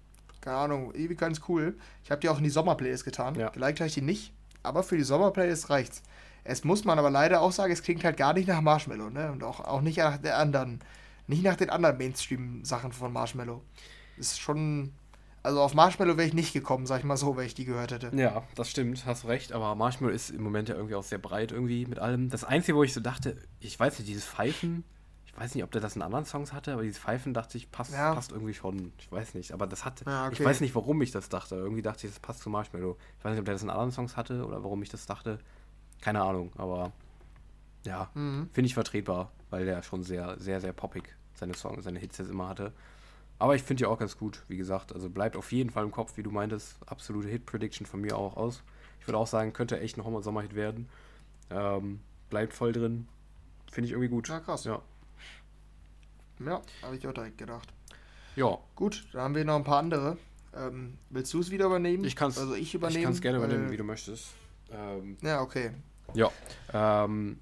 keine 0.40 0.56
Ahnung, 0.56 0.92
irgendwie 0.94 1.16
ganz 1.16 1.40
cool. 1.48 1.76
Ich 2.04 2.10
habe 2.10 2.20
die 2.20 2.28
auch 2.28 2.38
in 2.38 2.44
die 2.44 2.50
Sommerplaylist 2.50 3.04
getan. 3.04 3.34
Ja. 3.34 3.50
Geliked 3.50 3.80
habe 3.80 3.88
ich 3.88 3.94
die 3.94 4.02
nicht, 4.02 4.32
aber 4.62 4.82
für 4.82 4.96
die 4.96 5.02
Sommerplaylist 5.02 5.70
reicht's. 5.70 6.02
Es 6.44 6.64
muss 6.64 6.84
man 6.84 6.98
aber 6.98 7.10
leider 7.10 7.40
auch 7.40 7.52
sagen, 7.52 7.72
es 7.72 7.82
klingt 7.82 8.04
halt 8.04 8.16
gar 8.16 8.32
nicht 8.32 8.46
nach 8.46 8.60
Marshmallow, 8.60 9.10
ne? 9.10 9.32
Und 9.32 9.42
auch, 9.42 9.60
auch 9.60 9.80
nicht 9.80 9.98
nach 9.98 10.16
der 10.18 10.38
anderen, 10.38 10.80
nicht 11.26 11.42
nach 11.42 11.56
den 11.56 11.70
anderen 11.70 11.98
Mainstream-Sachen 11.98 12.92
von 12.92 13.12
Marshmallow. 13.12 13.62
Ist 14.16 14.40
schon. 14.40 14.92
Also 15.42 15.60
auf 15.60 15.74
Marshmallow 15.74 16.16
wäre 16.16 16.26
ich 16.26 16.34
nicht 16.34 16.52
gekommen, 16.52 16.86
sag 16.86 16.98
ich 16.98 17.04
mal 17.04 17.16
so, 17.16 17.36
wenn 17.36 17.46
ich 17.46 17.54
die 17.54 17.64
gehört 17.64 17.92
hätte. 17.92 18.10
Ja, 18.16 18.42
das 18.56 18.68
stimmt, 18.68 19.06
hast 19.06 19.26
recht, 19.26 19.52
aber 19.52 19.76
Marshmallow 19.76 20.12
ist 20.12 20.30
im 20.30 20.42
Moment 20.42 20.68
ja 20.68 20.74
irgendwie 20.74 20.96
auch 20.96 21.04
sehr 21.04 21.18
breit 21.18 21.52
irgendwie 21.52 21.86
mit 21.86 22.00
allem. 22.00 22.30
Das 22.30 22.42
Einzige, 22.42 22.76
wo 22.76 22.82
ich 22.82 22.92
so 22.92 23.00
dachte, 23.00 23.36
ich 23.60 23.78
weiß 23.78 23.98
nicht, 23.98 24.08
dieses 24.08 24.24
Pfeifen, 24.24 24.82
weiß 25.38 25.54
nicht, 25.54 25.64
ob 25.64 25.70
der 25.70 25.80
das 25.80 25.96
in 25.96 26.02
anderen 26.02 26.24
Songs 26.24 26.52
hatte, 26.52 26.72
aber 26.72 26.82
dieses 26.82 26.98
Pfeifen 26.98 27.34
dachte 27.34 27.58
ich, 27.58 27.70
passt, 27.70 27.92
ja. 27.92 28.14
passt 28.14 28.32
irgendwie 28.32 28.54
schon. 28.54 28.92
Ich 28.98 29.10
weiß 29.10 29.34
nicht, 29.34 29.52
aber 29.52 29.66
das 29.66 29.84
hat. 29.84 30.04
Ja, 30.06 30.26
okay. 30.26 30.36
Ich 30.38 30.44
weiß 30.44 30.60
nicht, 30.60 30.74
warum 30.74 31.00
ich 31.02 31.10
das 31.10 31.28
dachte. 31.28 31.56
Irgendwie 31.56 31.82
dachte 31.82 32.06
ich, 32.06 32.12
das 32.12 32.20
passt 32.20 32.40
zu 32.40 32.50
Marshmallow. 32.50 32.96
Ich 33.18 33.24
weiß 33.24 33.32
nicht, 33.32 33.40
ob 33.40 33.44
der 33.44 33.54
das 33.54 33.62
in 33.62 33.70
anderen 33.70 33.92
Songs 33.92 34.16
hatte 34.16 34.44
oder 34.46 34.62
warum 34.62 34.82
ich 34.82 34.88
das 34.88 35.06
dachte. 35.06 35.38
Keine 36.00 36.22
Ahnung, 36.22 36.52
aber 36.56 36.92
ja, 37.84 38.10
mhm. 38.14 38.48
finde 38.52 38.66
ich 38.66 38.74
vertretbar, 38.74 39.30
weil 39.50 39.64
der 39.64 39.82
schon 39.82 40.02
sehr, 40.02 40.38
sehr, 40.38 40.60
sehr 40.60 40.72
poppig 40.72 41.16
seine 41.34 41.54
Songs, 41.54 41.84
seine 41.84 41.98
Hits 41.98 42.18
jetzt 42.18 42.30
immer 42.30 42.48
hatte. 42.48 42.72
Aber 43.38 43.54
ich 43.54 43.62
finde 43.62 43.82
die 43.82 43.86
auch 43.86 43.98
ganz 43.98 44.16
gut, 44.16 44.42
wie 44.48 44.56
gesagt. 44.56 44.92
Also 44.94 45.10
bleibt 45.10 45.36
auf 45.36 45.52
jeden 45.52 45.70
Fall 45.70 45.84
im 45.84 45.90
Kopf, 45.90 46.16
wie 46.16 46.22
du 46.22 46.30
meintest. 46.30 46.76
Absolute 46.86 47.28
Hit-Prediction 47.28 47.86
von 47.86 48.00
mir 48.00 48.16
auch 48.16 48.36
aus. 48.36 48.62
Ich 49.00 49.06
würde 49.06 49.18
auch 49.18 49.26
sagen, 49.26 49.52
könnte 49.52 49.78
echt 49.78 49.98
ein 49.98 50.22
Sommerhit 50.22 50.54
werden. 50.54 50.88
Ähm, 51.50 52.00
bleibt 52.30 52.54
voll 52.54 52.72
drin. 52.72 53.06
Finde 53.70 53.86
ich 53.86 53.92
irgendwie 53.92 54.08
gut. 54.08 54.28
Ja, 54.28 54.40
krass. 54.40 54.64
Ja. 54.64 54.80
Ja, 56.44 56.62
habe 56.82 56.96
ich 56.96 57.06
auch 57.06 57.14
direkt 57.14 57.38
gedacht. 57.38 57.72
Ja. 58.34 58.58
Gut, 58.74 59.06
dann 59.12 59.22
haben 59.22 59.34
wir 59.34 59.44
noch 59.44 59.56
ein 59.56 59.64
paar 59.64 59.78
andere. 59.78 60.18
Ähm, 60.54 60.98
willst 61.10 61.32
du 61.34 61.40
es 61.40 61.50
wieder 61.50 61.66
übernehmen? 61.66 62.04
Ich 62.04 62.16
kann 62.16 62.28
es 62.28 62.38
also 62.38 62.54
ich 62.54 62.74
übernehmen. 62.74 62.98
Ich 62.98 63.04
kann 63.04 63.12
es 63.12 63.20
gerne 63.20 63.38
übernehmen, 63.38 63.70
wie 63.70 63.76
du 63.76 63.84
möchtest. 63.84 64.28
Ähm, 64.70 65.16
ja, 65.22 65.40
okay. 65.40 65.70
Ja. 66.14 66.30
Ähm, 66.72 67.38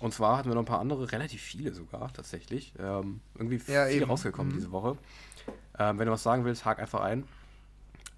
und 0.00 0.12
zwar 0.12 0.38
hatten 0.38 0.48
wir 0.48 0.54
noch 0.54 0.62
ein 0.62 0.66
paar 0.66 0.80
andere, 0.80 1.12
relativ 1.12 1.40
viele 1.40 1.72
sogar 1.72 2.12
tatsächlich. 2.12 2.74
Ähm, 2.78 3.20
irgendwie 3.36 3.56
ja, 3.72 3.86
viele 3.86 4.02
eben. 4.02 4.10
rausgekommen 4.10 4.52
mhm. 4.52 4.56
diese 4.56 4.72
Woche. 4.72 4.96
Ähm, 5.78 5.98
wenn 5.98 6.06
du 6.06 6.12
was 6.12 6.22
sagen 6.22 6.44
willst, 6.44 6.64
hak 6.64 6.78
einfach 6.78 7.00
ein. 7.00 7.24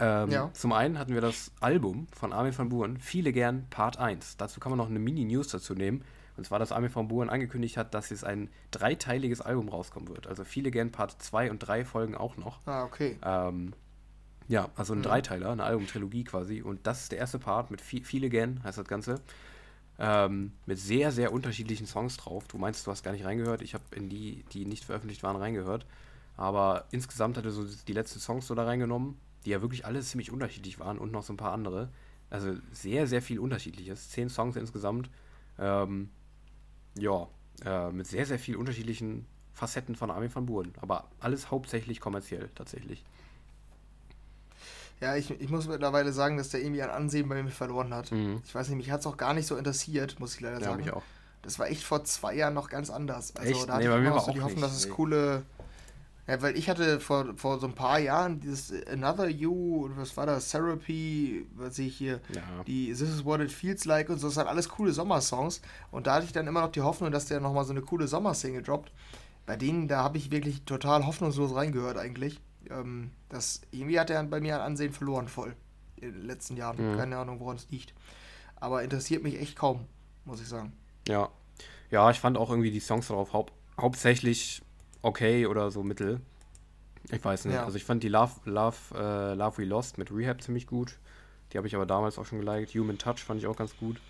Ähm, 0.00 0.30
ja. 0.30 0.50
Zum 0.54 0.72
einen 0.72 0.98
hatten 0.98 1.14
wir 1.14 1.20
das 1.20 1.52
Album 1.60 2.08
von 2.12 2.32
Armin 2.32 2.56
van 2.56 2.68
Buuren, 2.68 2.98
Viele 2.98 3.32
gern 3.32 3.66
Part 3.70 3.98
1. 3.98 4.36
Dazu 4.36 4.60
kann 4.60 4.70
man 4.70 4.78
noch 4.78 4.88
eine 4.88 4.98
Mini-News 4.98 5.48
dazu 5.48 5.74
nehmen. 5.74 6.04
Und 6.36 6.44
zwar, 6.44 6.58
dass 6.58 6.72
Armin 6.72 6.90
von 6.90 7.08
Buuren 7.08 7.30
angekündigt 7.30 7.76
hat, 7.76 7.94
dass 7.94 8.10
jetzt 8.10 8.24
ein 8.24 8.50
dreiteiliges 8.70 9.40
Album 9.40 9.68
rauskommen 9.68 10.08
wird. 10.08 10.26
Also 10.26 10.44
viele 10.44 10.70
gern 10.70 10.90
Part 10.90 11.22
2 11.22 11.50
und 11.50 11.60
3 11.60 11.84
Folgen 11.84 12.16
auch 12.16 12.36
noch. 12.36 12.58
Ah, 12.66 12.84
okay. 12.84 13.16
Ähm, 13.24 13.72
ja, 14.48 14.68
also 14.74 14.94
ein 14.94 14.98
mhm. 14.98 15.04
Dreiteiler, 15.04 15.50
eine 15.50 15.64
Albumtrilogie 15.64 16.24
quasi. 16.24 16.62
Und 16.62 16.86
das 16.86 17.02
ist 17.02 17.12
der 17.12 17.18
erste 17.18 17.38
Part 17.38 17.70
mit 17.70 17.80
viel, 17.80 18.04
viele 18.04 18.28
gern, 18.28 18.62
heißt 18.64 18.78
das 18.78 18.88
Ganze. 18.88 19.20
Ähm, 19.98 20.52
mit 20.66 20.78
sehr, 20.78 21.12
sehr 21.12 21.32
unterschiedlichen 21.32 21.86
Songs 21.86 22.16
drauf. 22.16 22.48
Du 22.48 22.58
meinst, 22.58 22.86
du 22.86 22.90
hast 22.90 23.04
gar 23.04 23.12
nicht 23.12 23.24
reingehört. 23.24 23.62
Ich 23.62 23.74
habe 23.74 23.84
in 23.94 24.08
die, 24.08 24.44
die 24.52 24.66
nicht 24.66 24.84
veröffentlicht 24.84 25.22
waren, 25.22 25.36
reingehört. 25.36 25.86
Aber 26.36 26.86
insgesamt 26.90 27.36
hat 27.36 27.44
er 27.44 27.52
so 27.52 27.64
die 27.86 27.92
letzten 27.92 28.18
Songs 28.18 28.48
so 28.48 28.56
da 28.56 28.64
reingenommen, 28.64 29.16
die 29.44 29.50
ja 29.50 29.62
wirklich 29.62 29.86
alle 29.86 30.00
ziemlich 30.00 30.32
unterschiedlich 30.32 30.80
waren 30.80 30.98
und 30.98 31.12
noch 31.12 31.22
so 31.22 31.32
ein 31.32 31.36
paar 31.36 31.52
andere. 31.52 31.90
Also 32.28 32.56
sehr, 32.72 33.06
sehr 33.06 33.22
viel 33.22 33.38
Unterschiedliches. 33.38 34.10
Zehn 34.10 34.28
Songs 34.28 34.56
insgesamt. 34.56 35.10
Ähm, 35.58 36.10
ja, 36.98 37.26
äh, 37.64 37.90
mit 37.90 38.06
sehr, 38.06 38.26
sehr 38.26 38.38
viel 38.38 38.56
unterschiedlichen 38.56 39.26
Facetten 39.52 39.94
von 39.94 40.10
Armin 40.10 40.34
van 40.34 40.46
Buuren. 40.46 40.72
Aber 40.80 41.08
alles 41.20 41.50
hauptsächlich 41.50 42.00
kommerziell 42.00 42.50
tatsächlich. 42.54 43.04
Ja, 45.00 45.16
ich, 45.16 45.30
ich 45.30 45.50
muss 45.50 45.68
mittlerweile 45.68 46.12
sagen, 46.12 46.36
dass 46.36 46.50
der 46.50 46.60
irgendwie 46.60 46.82
an 46.82 46.90
Ansehen 46.90 47.28
bei 47.28 47.42
mir 47.42 47.50
verloren 47.50 47.92
hat. 47.92 48.12
Mhm. 48.12 48.42
Ich 48.44 48.54
weiß 48.54 48.68
nicht, 48.68 48.78
mich 48.78 48.90
hat 48.90 49.00
es 49.00 49.06
auch 49.06 49.16
gar 49.16 49.34
nicht 49.34 49.46
so 49.46 49.56
interessiert, 49.56 50.18
muss 50.20 50.34
ich 50.34 50.40
leider 50.40 50.60
ja, 50.60 50.64
sagen. 50.64 50.84
Mich 50.84 50.92
auch. 50.92 51.02
Das 51.42 51.58
war 51.58 51.68
echt 51.68 51.82
vor 51.82 52.04
zwei 52.04 52.34
Jahren 52.34 52.54
noch 52.54 52.70
ganz 52.70 52.88
anders. 52.90 53.36
Also 53.36 53.50
echt? 53.50 53.68
da 53.68 53.74
hatte 53.74 53.88
nee, 53.88 54.00
ich 54.00 54.06
immer 54.06 54.20
so 54.20 54.32
die 54.32 54.40
Hoffnung, 54.40 54.62
dass 54.62 54.74
es 54.74 54.88
coole. 54.88 55.42
Ja, 56.26 56.40
weil 56.40 56.56
ich 56.56 56.70
hatte 56.70 57.00
vor, 57.00 57.34
vor 57.36 57.58
so 57.58 57.66
ein 57.66 57.74
paar 57.74 57.98
Jahren 57.98 58.40
dieses 58.40 58.86
Another 58.86 59.28
You, 59.28 59.90
was 59.96 60.16
war 60.16 60.24
das, 60.24 60.50
Therapy, 60.50 61.46
was 61.54 61.78
ich 61.78 61.96
hier, 61.96 62.20
ja. 62.34 62.42
die 62.66 62.88
This 62.88 63.02
is 63.02 63.24
What 63.24 63.40
It 63.40 63.52
Feels 63.52 63.84
Like 63.84 64.08
und 64.08 64.18
so, 64.18 64.28
das 64.28 64.34
sind 64.34 64.46
alles 64.46 64.68
coole 64.68 64.92
Sommersongs. 64.92 65.60
Und 65.90 66.06
da 66.06 66.14
hatte 66.14 66.24
ich 66.26 66.32
dann 66.32 66.46
immer 66.46 66.62
noch 66.62 66.72
die 66.72 66.80
Hoffnung, 66.80 67.10
dass 67.10 67.26
der 67.26 67.40
nochmal 67.40 67.64
so 67.64 67.72
eine 67.72 67.82
coole 67.82 68.08
Sommersingle 68.08 68.62
droppt. 68.62 68.92
Bei 69.44 69.56
denen, 69.56 69.88
da 69.88 70.02
habe 70.02 70.16
ich 70.16 70.30
wirklich 70.30 70.64
total 70.64 71.06
hoffnungslos 71.06 71.54
reingehört 71.54 71.98
eigentlich 71.98 72.40
ähm, 72.70 73.10
das, 73.28 73.62
irgendwie 73.70 73.98
hat 73.98 74.10
er 74.10 74.22
bei 74.24 74.40
mir 74.40 74.56
an 74.56 74.62
Ansehen 74.62 74.92
verloren 74.92 75.28
voll 75.28 75.54
in 75.96 76.12
den 76.12 76.22
letzten 76.22 76.56
Jahren. 76.56 76.92
Mhm. 76.92 76.96
Keine 76.96 77.16
Ahnung, 77.16 77.40
woran 77.40 77.56
es 77.56 77.68
liegt. 77.70 77.94
Aber 78.56 78.82
interessiert 78.82 79.22
mich 79.22 79.40
echt 79.40 79.56
kaum, 79.56 79.86
muss 80.24 80.40
ich 80.40 80.48
sagen. 80.48 80.72
Ja. 81.08 81.28
Ja, 81.90 82.10
ich 82.10 82.18
fand 82.18 82.36
auch 82.36 82.50
irgendwie 82.50 82.70
die 82.70 82.80
Songs 82.80 83.08
darauf 83.08 83.32
hau 83.32 83.46
hauptsächlich 83.80 84.62
okay 85.04 85.46
oder 85.46 85.70
so 85.70 85.82
mittel. 85.82 86.20
Ich 87.10 87.24
weiß 87.24 87.44
nicht. 87.44 87.54
Ja. 87.54 87.64
Also 87.64 87.76
ich 87.76 87.84
fand 87.84 88.02
die 88.02 88.08
Love, 88.08 88.32
Love, 88.44 88.76
äh, 88.94 89.34
Love 89.34 89.58
We 89.58 89.64
Lost 89.64 89.98
mit 89.98 90.10
Rehab 90.10 90.42
ziemlich 90.42 90.66
gut. 90.66 90.98
Die 91.52 91.58
habe 91.58 91.66
ich 91.66 91.74
aber 91.74 91.86
damals 91.86 92.18
auch 92.18 92.24
schon 92.24 92.40
geliked. 92.40 92.74
Human 92.74 92.98
Touch 92.98 93.18
fand 93.18 93.40
ich 93.40 93.46
auch 93.46 93.56
ganz 93.56 93.76
gut. 93.76 94.00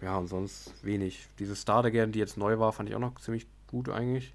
Ja, 0.00 0.16
und 0.16 0.28
sonst 0.28 0.72
wenig. 0.84 1.26
Diese 1.38 1.56
Start 1.56 1.86
Again, 1.86 2.12
die 2.12 2.18
jetzt 2.18 2.36
neu 2.36 2.58
war, 2.58 2.72
fand 2.72 2.88
ich 2.88 2.94
auch 2.94 3.00
noch 3.00 3.18
ziemlich 3.20 3.46
gut 3.66 3.88
eigentlich. 3.88 4.32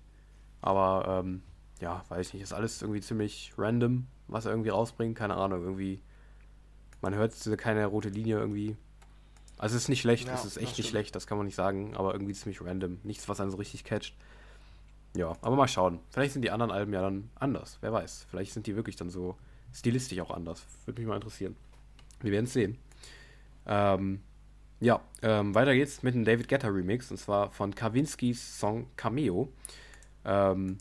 Aber 0.62 1.22
ähm, 1.24 1.42
ja, 1.80 2.04
weiß 2.10 2.28
ich 2.28 2.34
nicht, 2.34 2.44
ist 2.44 2.54
alles 2.54 2.82
irgendwie 2.82 3.02
ziemlich 3.02 3.54
random, 3.58 4.08
was 4.28 4.46
er 4.46 4.52
irgendwie 4.52 4.70
rausbringt, 4.70 5.18
keine 5.18 5.36
Ahnung, 5.36 5.64
irgendwie, 5.64 6.02
man 7.02 7.16
hört 7.16 7.34
keine 7.58 7.86
rote 7.88 8.10
Linie 8.10 8.38
irgendwie. 8.38 8.78
Also 9.58 9.76
es 9.76 9.84
ist 9.84 9.90
nicht 9.90 10.02
schlecht, 10.02 10.28
ja, 10.28 10.34
es 10.34 10.46
ist 10.46 10.58
echt 10.58 10.78
nicht 10.78 10.90
schlecht, 10.90 11.16
das 11.16 11.28
kann 11.28 11.38
man 11.38 11.46
nicht 11.46 11.56
sagen, 11.56 11.96
aber 11.96 12.14
irgendwie 12.14 12.34
ziemlich 12.34 12.62
random, 12.62 13.00
nichts, 13.04 13.28
was 13.30 13.40
einen 13.40 13.52
so 13.52 13.58
richtig 13.58 13.84
catcht. 13.84 14.16
Ja, 15.16 15.36
aber 15.42 15.56
mal 15.56 15.68
schauen. 15.68 16.00
Vielleicht 16.10 16.34
sind 16.34 16.42
die 16.44 16.52
anderen 16.52 16.72
Alben 16.72 16.94
ja 16.94 17.02
dann 17.02 17.30
anders, 17.36 17.78
wer 17.82 17.92
weiß. 17.92 18.28
Vielleicht 18.30 18.54
sind 18.54 18.68
die 18.68 18.76
wirklich 18.76 18.96
dann 18.96 19.10
so 19.10 19.36
stilistisch 19.74 20.20
auch 20.20 20.32
anders. 20.32 20.66
Würde 20.86 21.02
mich 21.02 21.08
mal 21.08 21.16
interessieren. 21.16 21.56
Wir 22.22 22.32
werden 22.32 22.46
es 22.46 22.54
sehen. 22.54 22.78
Ähm, 23.66 24.22
ja, 24.80 25.02
ähm, 25.22 25.54
weiter 25.54 25.74
geht's 25.76 26.02
mit 26.02 26.16
einem 26.16 26.26
David 26.26 26.48
Guetta 26.48 26.68
Remix 26.68 27.12
und 27.12 27.18
zwar 27.18 27.52
von 27.52 27.76
Kawinskis 27.76 28.60
Song 28.60 28.88
Cameo. 28.96 29.52
Ähm, 30.26 30.78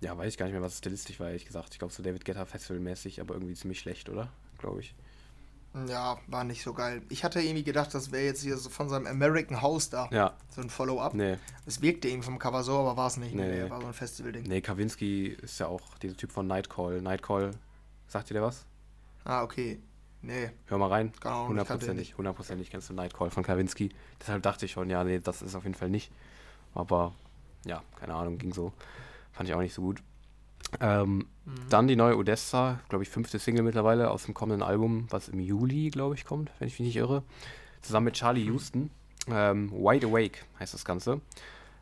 ja, 0.00 0.16
weiß 0.16 0.28
ich 0.28 0.38
gar 0.38 0.46
nicht 0.46 0.54
mehr, 0.54 0.62
was 0.62 0.78
stilistisch 0.78 1.18
war, 1.18 1.28
ehrlich 1.28 1.44
gesagt. 1.44 1.72
Ich 1.72 1.78
glaube, 1.78 1.92
so 1.92 2.02
David 2.02 2.24
Guetta 2.24 2.44
Festival-mäßig, 2.44 3.20
aber 3.20 3.34
irgendwie 3.34 3.54
ziemlich 3.54 3.80
schlecht, 3.80 4.08
oder? 4.08 4.30
Glaube 4.58 4.80
ich. 4.80 4.94
Ja, 5.88 6.18
war 6.26 6.44
nicht 6.44 6.62
so 6.62 6.72
geil. 6.72 7.02
Ich 7.10 7.22
hatte 7.22 7.40
irgendwie 7.40 7.64
gedacht, 7.64 7.92
das 7.92 8.10
wäre 8.10 8.24
jetzt 8.24 8.42
hier 8.42 8.56
so 8.56 8.70
von 8.70 8.88
seinem 8.88 9.06
American 9.06 9.60
House 9.60 9.90
da. 9.90 10.08
Ja. 10.10 10.34
So 10.48 10.62
ein 10.62 10.70
Follow-up. 10.70 11.12
Nee. 11.12 11.36
Es 11.66 11.82
wirkte 11.82 12.08
eben 12.08 12.22
vom 12.22 12.38
Cover 12.38 12.62
so, 12.62 12.78
aber 12.78 12.96
war 12.96 13.08
es 13.08 13.18
nicht. 13.18 13.34
Nee, 13.34 13.64
nee. 13.64 13.70
War 13.70 13.80
so 13.80 13.86
ein 13.86 13.92
Festival-Ding. 13.92 14.44
Nee, 14.44 14.62
Kawinski 14.62 15.26
ist 15.26 15.60
ja 15.60 15.66
auch 15.66 15.82
dieser 15.98 16.16
Typ 16.16 16.32
von 16.32 16.46
Nightcall. 16.46 17.02
Nightcall, 17.02 17.50
sagt 18.06 18.30
dir 18.30 18.34
der 18.34 18.44
was? 18.44 18.64
Ah, 19.24 19.42
okay. 19.42 19.80
Nee. 20.22 20.50
Hör 20.66 20.78
mal 20.78 20.88
rein. 20.88 21.12
Hundertprozentig. 21.22 22.16
Hundertprozentig 22.16 22.70
kennst 22.70 22.88
du 22.88 22.94
Nightcall 22.94 23.30
von 23.30 23.42
Kawinski. 23.42 23.90
Deshalb 24.20 24.42
dachte 24.42 24.64
ich 24.64 24.72
schon, 24.72 24.88
ja, 24.88 25.04
nee, 25.04 25.20
das 25.20 25.42
ist 25.42 25.54
auf 25.54 25.64
jeden 25.64 25.74
Fall 25.74 25.90
nicht. 25.90 26.10
Aber 26.74 27.14
ja, 27.64 27.82
keine 28.00 28.14
Ahnung, 28.14 28.38
ging 28.38 28.52
so. 28.52 28.72
Fand 29.32 29.48
ich 29.48 29.54
auch 29.54 29.60
nicht 29.60 29.74
so 29.74 29.82
gut. 29.82 30.02
Ähm, 30.80 31.18
mhm. 31.18 31.24
Dann 31.70 31.88
die 31.88 31.96
neue 31.96 32.16
Odessa, 32.16 32.80
glaube 32.88 33.04
ich, 33.04 33.10
fünfte 33.10 33.38
Single 33.38 33.62
mittlerweile 33.62 34.10
aus 34.10 34.24
dem 34.24 34.34
kommenden 34.34 34.62
Album, 34.62 35.06
was 35.10 35.28
im 35.28 35.40
Juli, 35.40 35.90
glaube 35.90 36.14
ich, 36.14 36.24
kommt, 36.24 36.50
wenn 36.58 36.68
ich 36.68 36.78
mich 36.78 36.86
nicht 36.86 36.96
irre. 36.96 37.22
Zusammen 37.82 38.06
mit 38.06 38.14
Charlie 38.14 38.44
mhm. 38.44 38.52
Houston. 38.52 38.90
Ähm, 39.28 39.70
Wide 39.72 40.06
Awake 40.06 40.38
heißt 40.60 40.74
das 40.74 40.84
Ganze. 40.84 41.20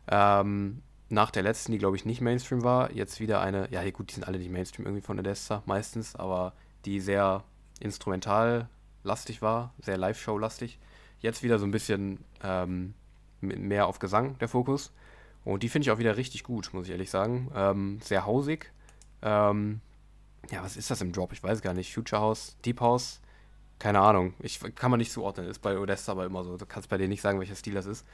Ähm, 0.07 0.81
nach 1.09 1.31
der 1.31 1.43
letzten, 1.43 1.71
die 1.71 1.77
glaube 1.77 1.95
ich 1.95 2.05
nicht 2.05 2.21
Mainstream 2.21 2.63
war, 2.63 2.91
jetzt 2.91 3.19
wieder 3.19 3.41
eine, 3.41 3.71
ja 3.71 3.87
gut, 3.91 4.09
die 4.09 4.15
sind 4.15 4.27
alle 4.27 4.39
nicht 4.39 4.51
Mainstream 4.51 4.85
irgendwie 4.85 5.05
von 5.05 5.19
Odessa 5.19 5.61
meistens, 5.65 6.15
aber 6.15 6.53
die 6.85 6.99
sehr 6.99 7.43
instrumental 7.79 8.69
lastig 9.03 9.41
war, 9.41 9.73
sehr 9.79 9.97
Live-Show 9.97 10.37
lastig. 10.37 10.79
Jetzt 11.19 11.43
wieder 11.43 11.59
so 11.59 11.65
ein 11.65 11.71
bisschen 11.71 12.19
ähm, 12.43 12.93
mehr 13.41 13.87
auf 13.87 13.99
Gesang 13.99 14.37
der 14.39 14.47
Fokus. 14.47 14.91
Und 15.43 15.61
die 15.61 15.69
finde 15.69 15.85
ich 15.85 15.91
auch 15.91 15.99
wieder 15.99 16.17
richtig 16.17 16.43
gut, 16.43 16.73
muss 16.73 16.87
ich 16.87 16.91
ehrlich 16.91 17.11
sagen. 17.11 17.51
Ähm, 17.55 17.99
sehr 18.01 18.25
hausig. 18.25 18.71
Ähm, 19.25 19.81
ja, 20.51 20.63
was 20.63 20.77
ist 20.77 20.91
das 20.91 21.01
im 21.01 21.11
Drop? 21.11 21.33
Ich 21.33 21.43
weiß 21.43 21.61
gar 21.61 21.73
nicht. 21.73 21.93
Future 21.93 22.21
House, 22.21 22.55
Deep 22.63 22.79
House, 22.79 23.19
keine 23.79 23.99
Ahnung. 23.99 24.35
Ich 24.39 24.59
kann 24.75 24.91
man 24.91 24.99
nicht 24.99 25.11
zuordnen. 25.11 25.47
Ist 25.47 25.59
bei 25.59 25.77
Odessa 25.77 26.11
aber 26.11 26.25
immer 26.25 26.43
so. 26.43 26.55
Du 26.55 26.65
kannst 26.65 26.89
bei 26.89 26.97
dir 26.97 27.07
nicht 27.07 27.21
sagen, 27.21 27.39
welcher 27.39 27.55
Stil 27.55 27.73
das 27.73 27.87
ist. 27.87 28.05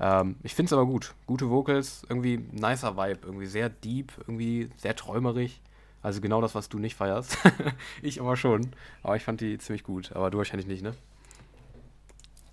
Ähm, 0.00 0.36
ich 0.42 0.54
finde 0.54 0.68
es 0.68 0.72
aber 0.72 0.86
gut. 0.86 1.14
Gute 1.26 1.50
Vocals, 1.50 2.02
irgendwie 2.08 2.38
nicer 2.38 2.96
Vibe, 2.96 3.20
irgendwie 3.26 3.46
sehr 3.46 3.68
deep, 3.68 4.12
irgendwie 4.18 4.70
sehr 4.78 4.96
träumerig. 4.96 5.60
Also 6.02 6.20
genau 6.20 6.40
das, 6.40 6.54
was 6.54 6.68
du 6.68 6.78
nicht 6.78 6.96
feierst. 6.96 7.36
ich 8.02 8.20
aber 8.20 8.36
schon. 8.36 8.74
Aber 9.02 9.16
ich 9.16 9.22
fand 9.22 9.40
die 9.42 9.58
ziemlich 9.58 9.84
gut. 9.84 10.12
Aber 10.12 10.30
du 10.30 10.38
wahrscheinlich 10.38 10.66
nicht, 10.66 10.82
ne? 10.82 10.94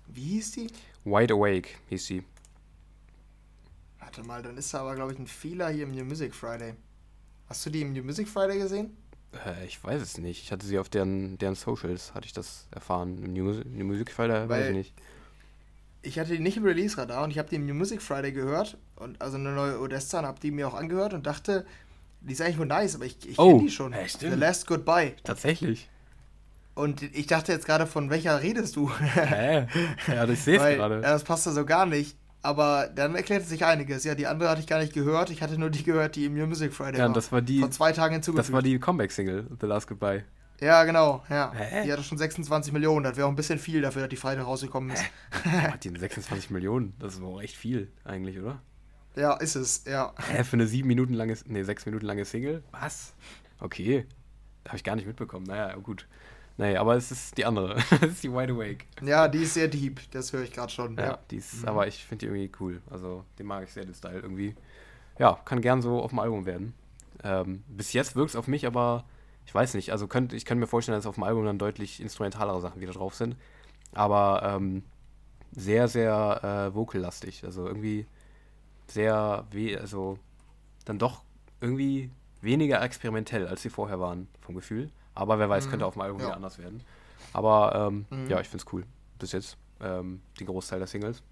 Wie 0.06 0.22
hieß 0.22 0.52
die? 0.52 0.70
Wide 1.04 1.32
Awake 1.32 1.70
hieß 1.88 2.04
sie. 2.06 2.24
Warte 3.98 4.22
mal, 4.24 4.42
dann 4.42 4.58
ist 4.58 4.74
da 4.74 4.80
aber, 4.80 4.94
glaube 4.94 5.12
ich, 5.12 5.18
ein 5.18 5.26
Fehler 5.26 5.70
hier 5.70 5.84
im 5.84 5.92
New 5.92 6.04
Music 6.04 6.34
Friday. 6.34 6.74
Hast 7.52 7.66
du 7.66 7.68
die 7.70 7.82
im 7.82 7.92
New 7.92 8.02
Music 8.02 8.26
Friday 8.30 8.58
gesehen? 8.58 8.96
Äh, 9.44 9.66
ich 9.66 9.84
weiß 9.84 10.00
es 10.00 10.16
nicht. 10.16 10.42
Ich 10.42 10.52
hatte 10.52 10.64
sie 10.64 10.78
auf 10.78 10.88
deren, 10.88 11.36
deren 11.36 11.54
Socials, 11.54 12.14
hatte 12.14 12.24
ich 12.24 12.32
das 12.32 12.66
erfahren. 12.70 13.22
Im 13.22 13.34
New, 13.34 13.52
New 13.66 13.84
Music 13.84 14.10
Friday 14.10 14.48
Weil 14.48 14.48
weiß 14.48 14.68
ich 14.70 14.74
nicht. 14.74 14.94
Ich 16.00 16.18
hatte 16.18 16.32
die 16.32 16.38
nicht 16.38 16.56
im 16.56 16.64
Release-Radar 16.64 17.22
und 17.24 17.30
ich 17.30 17.38
habe 17.38 17.50
die 17.50 17.56
im 17.56 17.66
New 17.66 17.74
Music 17.74 18.00
Friday 18.00 18.32
gehört. 18.32 18.78
Und 18.96 19.20
also 19.20 19.36
eine 19.36 19.52
neue 19.52 19.78
Odessa 19.80 20.20
und 20.20 20.24
habe 20.24 20.40
die 20.40 20.50
mir 20.50 20.66
auch 20.66 20.72
angehört 20.72 21.12
und 21.12 21.26
dachte, 21.26 21.66
die 22.22 22.32
ist 22.32 22.40
eigentlich 22.40 22.56
wohl 22.56 22.64
nice, 22.64 22.94
aber 22.94 23.04
ich, 23.04 23.18
ich 23.28 23.38
oh, 23.38 23.50
kenne 23.50 23.64
die 23.64 23.70
schon. 23.70 23.92
Hey, 23.92 24.08
The 24.08 24.28
Last 24.28 24.66
Goodbye. 24.66 25.14
Tatsächlich. 25.22 25.90
Und 26.74 27.02
ich 27.02 27.26
dachte 27.26 27.52
jetzt 27.52 27.66
gerade, 27.66 27.86
von 27.86 28.08
welcher 28.08 28.40
redest 28.40 28.76
du? 28.76 28.90
Hä? 28.90 29.66
Ja, 30.08 30.26
ich 30.26 30.40
sehe 30.40 30.56
es 30.56 30.76
gerade. 30.78 31.02
Das 31.02 31.22
passt 31.22 31.44
ja 31.44 31.52
so 31.52 31.66
gar 31.66 31.84
nicht. 31.84 32.16
Aber 32.42 32.90
dann 32.92 33.14
erklärte 33.14 33.46
sich 33.46 33.64
einiges. 33.64 34.02
Ja, 34.04 34.14
die 34.16 34.26
andere 34.26 34.48
hatte 34.50 34.60
ich 34.60 34.66
gar 34.66 34.80
nicht 34.80 34.92
gehört. 34.92 35.30
Ich 35.30 35.42
hatte 35.42 35.58
nur 35.58 35.70
die 35.70 35.84
gehört, 35.84 36.16
die 36.16 36.24
im 36.26 36.34
New 36.34 36.46
Music 36.46 36.72
Friday 36.72 36.98
ja, 36.98 37.06
war. 37.06 37.12
das 37.12 37.30
war 37.30 37.40
die. 37.40 37.60
Vor 37.60 37.70
zwei 37.70 37.92
Tagen 37.92 38.14
hinzugefügt. 38.14 38.48
Das 38.48 38.52
war 38.52 38.62
die 38.62 38.78
Comeback-Single, 38.78 39.46
The 39.60 39.66
Last 39.66 39.86
Goodbye. 39.86 40.24
Ja, 40.60 40.84
genau. 40.84 41.24
Ja. 41.28 41.52
Hä? 41.52 41.84
Die 41.84 41.92
hatte 41.92 42.02
schon 42.02 42.18
26 42.18 42.72
Millionen. 42.72 43.04
Das 43.04 43.16
wäre 43.16 43.26
auch 43.26 43.30
ein 43.32 43.36
bisschen 43.36 43.58
viel 43.58 43.80
dafür, 43.80 44.02
dass 44.02 44.10
die 44.10 44.16
Freitag 44.16 44.46
rausgekommen 44.46 44.90
ist. 44.90 45.04
Hat 45.44 45.82
die 45.84 45.96
26 45.96 46.50
Millionen? 46.50 46.94
Das 46.98 47.14
ist 47.14 47.22
auch 47.22 47.40
echt 47.40 47.56
viel, 47.56 47.90
eigentlich, 48.04 48.38
oder? 48.38 48.60
Ja, 49.16 49.34
ist 49.34 49.56
es, 49.56 49.84
ja. 49.86 50.14
Hä, 50.30 50.44
für 50.44 50.54
eine 50.54 50.66
sieben 50.66 50.88
Minuten 50.88 51.14
lange, 51.14 51.36
nee, 51.46 51.62
sechs 51.64 51.84
Minuten 51.84 52.06
lange 52.06 52.24
Single? 52.24 52.62
Was? 52.70 53.12
Okay. 53.58 54.06
Habe 54.66 54.76
ich 54.76 54.84
gar 54.84 54.96
nicht 54.96 55.06
mitbekommen. 55.06 55.46
Naja, 55.46 55.74
gut. 55.76 56.06
Nee, 56.56 56.76
aber 56.76 56.96
es 56.96 57.10
ist 57.10 57.38
die 57.38 57.44
andere. 57.44 57.76
Es 57.90 58.12
ist 58.12 58.24
die 58.24 58.32
Wide 58.32 58.52
Awake. 58.52 58.84
Ja, 59.00 59.28
die 59.28 59.42
ist 59.42 59.54
sehr 59.54 59.68
deep, 59.68 60.00
das 60.10 60.32
höre 60.32 60.42
ich 60.42 60.52
gerade 60.52 60.70
schon. 60.70 60.96
Ja, 60.96 61.04
ja, 61.04 61.18
die 61.30 61.36
ist, 61.36 61.62
mhm. 61.62 61.68
aber 61.68 61.86
ich 61.86 62.04
finde 62.04 62.26
die 62.26 62.32
irgendwie 62.32 62.52
cool. 62.60 62.82
Also, 62.90 63.24
den 63.38 63.46
mag 63.46 63.64
ich 63.64 63.72
sehr, 63.72 63.84
den 63.84 63.94
Style 63.94 64.20
irgendwie. 64.20 64.54
Ja, 65.18 65.38
kann 65.44 65.60
gern 65.60 65.82
so 65.82 66.00
auf 66.00 66.10
dem 66.10 66.18
Album 66.18 66.46
werden. 66.46 66.74
Ähm, 67.24 67.62
bis 67.68 67.92
jetzt 67.92 68.16
wirkt 68.16 68.30
es 68.30 68.36
auf 68.36 68.48
mich, 68.48 68.66
aber 68.66 69.04
ich 69.46 69.54
weiß 69.54 69.74
nicht. 69.74 69.92
Also, 69.92 70.06
könnt, 70.06 70.32
ich 70.32 70.44
könnte 70.44 70.60
mir 70.60 70.66
vorstellen, 70.66 70.98
dass 70.98 71.06
auf 71.06 71.14
dem 71.14 71.24
Album 71.24 71.44
dann 71.44 71.58
deutlich 71.58 72.00
instrumentalere 72.00 72.60
Sachen 72.60 72.80
wieder 72.80 72.92
drauf 72.92 73.14
sind. 73.14 73.36
Aber 73.92 74.42
ähm, 74.44 74.84
sehr, 75.52 75.88
sehr 75.88 76.70
äh, 76.70 76.74
vocal-lastig. 76.74 77.44
Also, 77.44 77.66
irgendwie 77.66 78.06
sehr, 78.88 79.46
also 79.80 80.18
dann 80.84 80.98
doch 80.98 81.22
irgendwie 81.60 82.10
weniger 82.40 82.82
experimentell, 82.82 83.46
als 83.46 83.62
sie 83.62 83.70
vorher 83.70 84.00
waren, 84.00 84.28
vom 84.40 84.54
Gefühl. 84.54 84.90
Aber 85.14 85.38
wer 85.38 85.48
weiß, 85.48 85.66
mhm. 85.66 85.70
könnte 85.70 85.86
auf 85.86 85.94
dem 85.94 86.02
Album 86.02 86.20
ja. 86.20 86.26
wieder 86.26 86.36
anders 86.36 86.58
werden. 86.58 86.82
Aber 87.32 87.88
ähm, 87.88 88.06
mhm. 88.10 88.28
ja, 88.28 88.40
ich 88.40 88.48
finde 88.48 88.64
es 88.64 88.72
cool. 88.72 88.84
Bis 89.18 89.32
jetzt. 89.32 89.56
Ähm, 89.80 90.20
den 90.38 90.46
Großteil 90.46 90.78
der 90.78 90.86
Singles. 90.86 91.22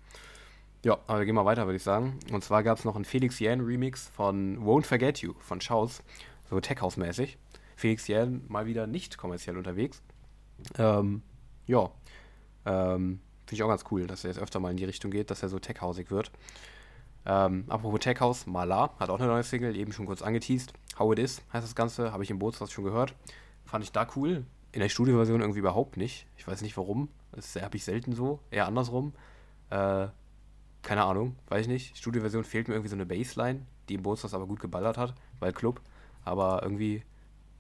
Ja, 0.85 0.99
aber 1.07 1.21
wir 1.21 1.27
gehen 1.27 1.35
mal 1.35 1.45
weiter, 1.45 1.67
würde 1.67 1.77
ich 1.77 1.83
sagen. 1.83 2.19
Und 2.33 2.43
zwar 2.43 2.63
gab 2.63 2.79
es 2.79 2.85
noch 2.85 2.97
einen 2.97 3.05
Felix 3.05 3.39
Yan 3.39 3.61
Remix 3.61 4.09
von 4.09 4.59
Won't 4.65 4.87
Forget 4.87 5.19
You 5.19 5.35
von 5.39 5.61
Schaus, 5.61 6.03
so 6.49 6.59
Tech 6.59 6.81
House 6.81 6.97
mäßig. 6.97 7.39
Felix 7.77 8.09
Yan 8.09 8.43
mal 8.49 8.67
wieder 8.67 8.87
nicht 8.87 9.19
kommerziell 9.19 9.57
unterwegs. 9.57 10.03
Ähm, 10.79 11.23
ja, 11.67 11.91
ähm, 12.67 13.21
finde 13.47 13.55
ich 13.55 13.63
auch 13.63 13.69
ganz 13.69 13.85
cool, 13.91 14.07
dass 14.07 14.25
er 14.25 14.31
jetzt 14.31 14.41
öfter 14.41 14.59
mal 14.59 14.71
in 14.71 14.77
die 14.77 14.85
Richtung 14.85 15.11
geht, 15.11 15.31
dass 15.31 15.43
er 15.43 15.49
so 15.49 15.59
tech-hausig 15.59 16.11
wird. 16.11 16.31
Ähm, 17.27 17.65
apropos 17.69 18.01
Tech 18.01 18.19
House, 18.21 18.47
Malar 18.47 18.95
hat 18.99 19.11
auch 19.11 19.19
eine 19.19 19.29
neue 19.29 19.43
Single, 19.43 19.77
eben 19.77 19.93
schon 19.93 20.07
kurz 20.07 20.23
angeteased. 20.23 20.73
How 20.99 21.13
It 21.13 21.19
Is 21.19 21.43
heißt 21.53 21.65
das 21.65 21.75
Ganze, 21.75 22.13
habe 22.13 22.23
ich 22.23 22.31
im 22.31 22.39
Bootshaus 22.39 22.73
schon 22.73 22.85
gehört. 22.85 23.15
Fand 23.71 23.85
ich 23.85 23.93
da 23.93 24.05
cool. 24.17 24.45
In 24.73 24.81
der 24.81 24.89
Studioversion 24.89 25.41
irgendwie 25.41 25.61
überhaupt 25.61 25.97
nicht. 25.97 26.27
Ich 26.37 26.45
weiß 26.45 26.61
nicht 26.63 26.77
warum. 26.77 27.09
Das 27.31 27.55
habe 27.55 27.77
ich 27.77 27.85
selten 27.85 28.13
so, 28.13 28.41
eher 28.51 28.67
andersrum. 28.67 29.13
Äh, 29.71 30.09
keine 30.83 31.05
Ahnung, 31.05 31.37
weiß 31.49 31.63
ich 31.63 31.69
nicht. 31.69 31.97
Studioversion 31.97 32.43
fehlt 32.43 32.67
mir 32.67 32.75
irgendwie 32.75 32.89
so 32.89 32.97
eine 32.97 33.07
Bassline, 33.07 33.65
die 33.89 33.95
im 33.95 34.03
Bootshaus 34.03 34.35
aber 34.35 34.49
gut 34.49 34.59
geballert 34.59 34.99
hat, 34.99 35.15
weil 35.39 35.53
Club. 35.53 35.81
Aber 36.25 36.65
irgendwie, 36.65 37.05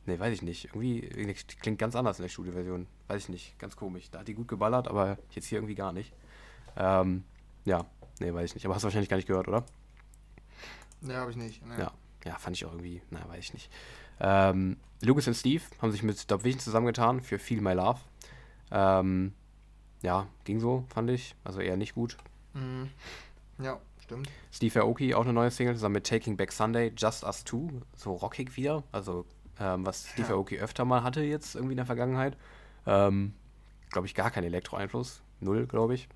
ne, 0.06 0.18
weiß 0.18 0.34
ich 0.34 0.42
nicht. 0.42 0.64
Irgendwie, 0.64 0.98
irgendwie 0.98 1.34
klingt 1.34 1.78
ganz 1.78 1.94
anders 1.94 2.18
in 2.18 2.24
der 2.24 2.28
Studioversion. 2.28 2.88
Weiß 3.06 3.22
ich 3.22 3.28
nicht, 3.28 3.56
ganz 3.60 3.76
komisch. 3.76 4.10
Da 4.10 4.18
hat 4.18 4.26
die 4.26 4.34
gut 4.34 4.48
geballert, 4.48 4.88
aber 4.88 5.16
jetzt 5.30 5.46
hier 5.46 5.58
irgendwie 5.58 5.76
gar 5.76 5.92
nicht. 5.92 6.12
Ähm, 6.76 7.22
ja, 7.64 7.86
ne, 8.18 8.34
weiß 8.34 8.50
ich 8.50 8.54
nicht. 8.56 8.64
Aber 8.64 8.74
hast 8.74 8.82
du 8.82 8.86
wahrscheinlich 8.86 9.10
gar 9.10 9.16
nicht 9.16 9.28
gehört, 9.28 9.46
oder? 9.46 9.64
Ne, 11.02 11.14
habe 11.14 11.30
ich 11.30 11.36
nicht. 11.36 11.64
Nee. 11.64 11.78
Ja. 11.78 11.92
ja, 12.24 12.34
fand 12.36 12.56
ich 12.56 12.64
auch 12.64 12.72
irgendwie, 12.72 13.00
na, 13.10 13.28
weiß 13.28 13.38
ich 13.38 13.54
nicht. 13.54 13.70
Ähm, 14.20 14.76
Lucas 15.02 15.26
und 15.26 15.34
Steve 15.34 15.62
haben 15.80 15.92
sich 15.92 16.02
mit 16.02 16.30
Dob 16.30 16.44
Vision 16.44 16.60
zusammengetan 16.60 17.22
für 17.22 17.38
Feel 17.38 17.60
My 17.60 17.72
Love. 17.72 18.00
Ähm, 18.70 19.32
ja, 20.02 20.26
ging 20.44 20.60
so, 20.60 20.84
fand 20.92 21.10
ich. 21.10 21.34
Also 21.44 21.60
eher 21.60 21.76
nicht 21.76 21.94
gut. 21.94 22.16
Mhm. 22.54 22.90
Ja, 23.62 23.78
stimmt. 24.02 24.28
Steve 24.52 24.80
Aoki, 24.80 25.14
auch 25.14 25.24
eine 25.24 25.32
neue 25.32 25.50
Single, 25.50 25.74
zusammen 25.74 25.94
mit 25.94 26.06
Taking 26.06 26.36
Back 26.36 26.52
Sunday, 26.52 26.92
Just 26.96 27.24
Us 27.24 27.44
Two, 27.44 27.70
so 27.96 28.12
rockig 28.12 28.56
wieder. 28.56 28.82
Also, 28.92 29.26
ähm, 29.58 29.84
was 29.84 30.08
Steve 30.12 30.28
ja. 30.28 30.34
Aoki 30.34 30.58
öfter 30.58 30.84
mal 30.84 31.02
hatte 31.02 31.22
jetzt 31.22 31.54
irgendwie 31.54 31.72
in 31.72 31.78
der 31.78 31.86
Vergangenheit. 31.86 32.36
Ähm, 32.86 33.34
glaube 33.90 34.06
ich, 34.06 34.14
gar 34.14 34.30
kein 34.30 34.44
Elektro-Einfluss. 34.44 35.22
Null, 35.40 35.66
glaube 35.66 35.94
ich. 35.94 36.08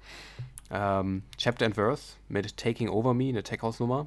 Ähm, 0.71 1.23
Chapter 1.39 1.67
and 1.67 1.75
Verse 1.75 2.17
mit 2.29 2.57
Taking 2.57 2.89
Over 2.89 3.15
Me, 3.15 3.29
eine 3.29 3.43
Tech-House-Nummer. 3.43 4.07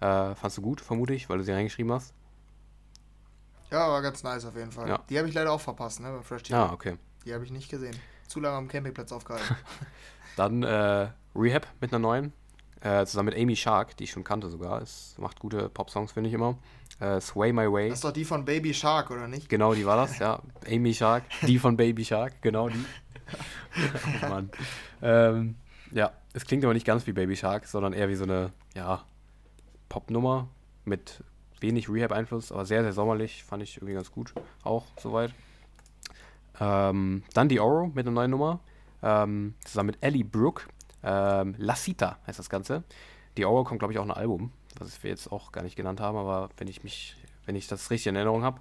Äh, 0.00 0.34
fandst 0.34 0.58
du 0.58 0.62
gut, 0.62 0.80
vermute 0.80 1.14
ich, 1.14 1.28
weil 1.28 1.38
du 1.38 1.44
sie 1.44 1.52
reingeschrieben 1.52 1.92
hast? 1.92 2.12
Ja, 3.74 3.88
war 3.88 4.02
ganz 4.02 4.22
nice 4.22 4.44
auf 4.44 4.54
jeden 4.54 4.70
Fall. 4.70 4.88
Ja. 4.88 5.00
Die 5.10 5.18
habe 5.18 5.28
ich 5.28 5.34
leider 5.34 5.50
auch 5.50 5.60
verpasst, 5.60 5.98
ne, 5.98 6.08
bei 6.08 6.22
Fresh 6.22 6.44
TV. 6.44 6.56
Ah, 6.56 6.72
okay. 6.72 6.96
Die 7.24 7.34
habe 7.34 7.44
ich 7.44 7.50
nicht 7.50 7.68
gesehen. 7.68 7.96
Zu 8.28 8.38
lange 8.38 8.56
am 8.56 8.68
Campingplatz 8.68 9.10
aufgehalten. 9.10 9.56
Dann 10.36 10.62
äh, 10.62 11.08
Rehab 11.34 11.66
mit 11.80 11.92
einer 11.92 11.98
neuen. 11.98 12.32
Äh, 12.82 13.04
zusammen 13.04 13.30
mit 13.30 13.36
Amy 13.36 13.56
Shark, 13.56 13.96
die 13.96 14.04
ich 14.04 14.12
schon 14.12 14.22
kannte 14.22 14.48
sogar. 14.48 14.80
Es 14.80 15.16
macht 15.18 15.40
gute 15.40 15.68
Pop-Songs, 15.70 16.12
finde 16.12 16.28
ich 16.28 16.34
immer. 16.34 16.56
Äh, 17.00 17.20
Sway 17.20 17.52
My 17.52 17.70
Way. 17.70 17.88
Das 17.88 17.98
ist 17.98 18.04
doch 18.04 18.12
die 18.12 18.24
von 18.24 18.44
Baby 18.44 18.72
Shark, 18.72 19.10
oder 19.10 19.26
nicht? 19.26 19.48
Genau, 19.48 19.74
die 19.74 19.84
war 19.84 19.96
das, 19.96 20.20
ja. 20.20 20.40
Amy 20.70 20.94
Shark, 20.94 21.24
die 21.42 21.58
von 21.58 21.76
Baby 21.76 22.04
Shark, 22.04 22.42
genau 22.42 22.68
die. 22.68 22.78
oh 24.22 24.28
Mann. 24.28 24.50
Ähm, 25.02 25.56
ja, 25.90 26.12
es 26.32 26.44
klingt 26.44 26.62
aber 26.62 26.74
nicht 26.74 26.86
ganz 26.86 27.08
wie 27.08 27.12
Baby 27.12 27.34
Shark, 27.34 27.66
sondern 27.66 27.92
eher 27.92 28.08
wie 28.08 28.14
so 28.14 28.22
eine, 28.22 28.52
ja, 28.76 29.02
Popnummer 29.88 30.46
mit 30.84 31.24
wenig 31.64 31.88
Rehab-Einfluss, 31.88 32.52
aber 32.52 32.66
sehr, 32.66 32.82
sehr 32.82 32.92
sommerlich. 32.92 33.42
Fand 33.42 33.62
ich 33.62 33.76
irgendwie 33.76 33.94
ganz 33.94 34.10
gut, 34.10 34.34
auch 34.62 34.84
soweit. 34.98 35.32
Ähm, 36.60 37.22
dann 37.32 37.48
die 37.48 37.58
Oro 37.60 37.86
mit 37.94 38.06
einer 38.06 38.14
neuen 38.14 38.30
Nummer. 38.30 38.60
Ähm, 39.02 39.54
zusammen 39.64 39.88
mit 39.88 39.98
Ellie 40.02 40.24
Brooke. 40.24 40.64
Ähm, 41.02 41.54
La 41.58 41.74
Cita 41.74 42.18
heißt 42.26 42.38
das 42.38 42.48
Ganze. 42.48 42.84
Die 43.36 43.44
Aura 43.44 43.64
kommt, 43.64 43.80
glaube 43.80 43.92
ich, 43.92 43.98
auch 43.98 44.04
ein 44.04 44.10
Album, 44.10 44.52
was 44.78 45.02
wir 45.02 45.10
jetzt 45.10 45.30
auch 45.32 45.52
gar 45.52 45.62
nicht 45.62 45.76
genannt 45.76 46.00
haben, 46.00 46.16
aber 46.16 46.50
wenn 46.56 46.68
ich 46.68 46.84
mich, 46.84 47.16
wenn 47.46 47.56
ich 47.56 47.66
das 47.66 47.90
richtig 47.90 48.08
in 48.08 48.16
Erinnerung 48.16 48.44
habe. 48.44 48.60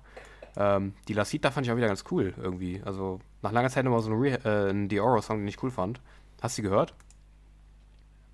Ähm, 0.56 0.94
die 1.08 1.14
La 1.14 1.26
Cita 1.26 1.52
fand 1.52 1.66
ich 1.66 1.72
auch 1.72 1.78
wieder 1.78 1.88
ganz 1.88 2.04
cool 2.12 2.34
irgendwie. 2.38 2.82
Also 2.84 3.20
nach 3.42 3.52
langer 3.52 3.70
Zeit 3.70 3.86
nochmal 3.86 4.02
so 4.02 4.12
ein, 4.12 4.24
äh, 4.24 4.70
ein 4.70 4.90
Dioro-Song, 4.90 5.40
den 5.40 5.48
ich 5.48 5.62
cool 5.64 5.72
fand. 5.72 6.02
Hast 6.42 6.58
du 6.58 6.62
die 6.62 6.68
gehört? 6.68 6.94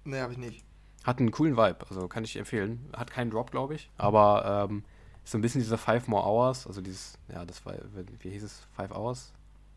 Nee, 0.06 0.20
habe 0.20 0.32
ich 0.32 0.40
nicht. 0.40 0.66
Hat 1.04 1.20
einen 1.20 1.32
coolen 1.32 1.56
Vibe, 1.58 1.86
also 1.90 2.08
kann 2.08 2.24
ich 2.24 2.36
empfehlen. 2.38 2.90
Hat 2.96 3.12
keinen 3.12 3.32
Drop, 3.32 3.52
glaube 3.52 3.76
ich, 3.76 3.90
aber 3.98 4.68
ähm, 4.70 4.84
ist 5.24 5.32
so 5.32 5.38
ein 5.38 5.42
bisschen 5.42 5.62
dieser 5.62 5.78
Five 5.78 6.08
More 6.08 6.26
Hours, 6.26 6.68
also 6.68 6.82
dieses, 6.82 7.18
ja, 7.30 7.46
das 7.46 7.66
war, 7.66 7.76
wie 8.20 8.30
hieß 8.30 8.44
es? 8.44 8.68
Five 8.76 8.92
Hours? 8.92 9.34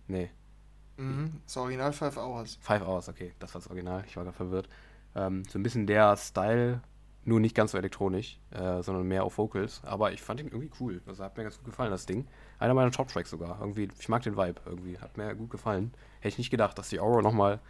Nee, 0.08 0.30
Mhm, 0.96 1.40
das 1.46 1.56
Original 1.56 1.92
Five 1.92 2.16
Hours. 2.16 2.58
Five 2.60 2.82
Hours, 2.86 3.08
okay, 3.08 3.32
das 3.38 3.54
war 3.54 3.60
das 3.60 3.68
Original, 3.68 4.04
ich 4.06 4.16
war 4.16 4.24
gerade 4.24 4.36
verwirrt. 4.36 4.68
Ähm, 5.14 5.42
so 5.48 5.58
ein 5.58 5.62
bisschen 5.62 5.86
der 5.86 6.16
Style, 6.16 6.80
nur 7.24 7.40
nicht 7.40 7.54
ganz 7.54 7.72
so 7.72 7.78
elektronisch, 7.78 8.38
äh, 8.50 8.82
sondern 8.82 9.06
mehr 9.06 9.24
auf 9.24 9.38
Vocals. 9.38 9.80
Aber 9.84 10.12
ich 10.12 10.20
fand 10.22 10.40
ihn 10.40 10.48
irgendwie 10.48 10.70
cool. 10.80 11.00
Also 11.06 11.24
hat 11.24 11.36
mir 11.36 11.44
ganz 11.44 11.56
gut 11.56 11.66
gefallen, 11.66 11.90
das 11.90 12.06
Ding. 12.06 12.26
Einer 12.58 12.74
meiner 12.74 12.90
Top-Tracks 12.90 13.30
sogar. 13.30 13.58
Irgendwie, 13.60 13.88
ich 13.98 14.08
mag 14.08 14.22
den 14.22 14.36
Vibe 14.36 14.60
irgendwie. 14.66 14.98
Hat 14.98 15.16
mir 15.16 15.34
gut 15.34 15.50
gefallen. 15.50 15.92
Hätte 16.18 16.28
ich 16.28 16.38
nicht 16.38 16.50
gedacht, 16.50 16.78
dass 16.78 16.88
die 16.88 17.00
Aura 17.00 17.22
nochmal 17.22 17.60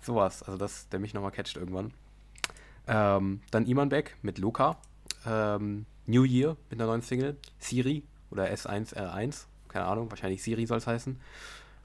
sowas, 0.00 0.42
also 0.42 0.58
dass 0.58 0.88
der 0.88 1.00
mich 1.00 1.14
nochmal 1.14 1.30
catcht 1.30 1.56
irgendwann. 1.56 1.92
Ähm, 2.86 3.40
dann 3.50 3.66
Iman 3.66 3.88
Beck 3.88 4.16
mit 4.22 4.38
Luca. 4.38 4.78
Ähm, 5.26 5.86
New 6.06 6.24
Year 6.24 6.56
mit 6.70 6.80
einer 6.80 6.88
neuen 6.88 7.02
Single. 7.02 7.36
Siri 7.58 8.04
oder 8.30 8.50
S1R1. 8.50 9.46
Keine 9.68 9.84
Ahnung, 9.86 10.10
wahrscheinlich 10.10 10.42
Siri 10.42 10.66
soll 10.66 10.78
es 10.78 10.86
heißen. 10.86 11.20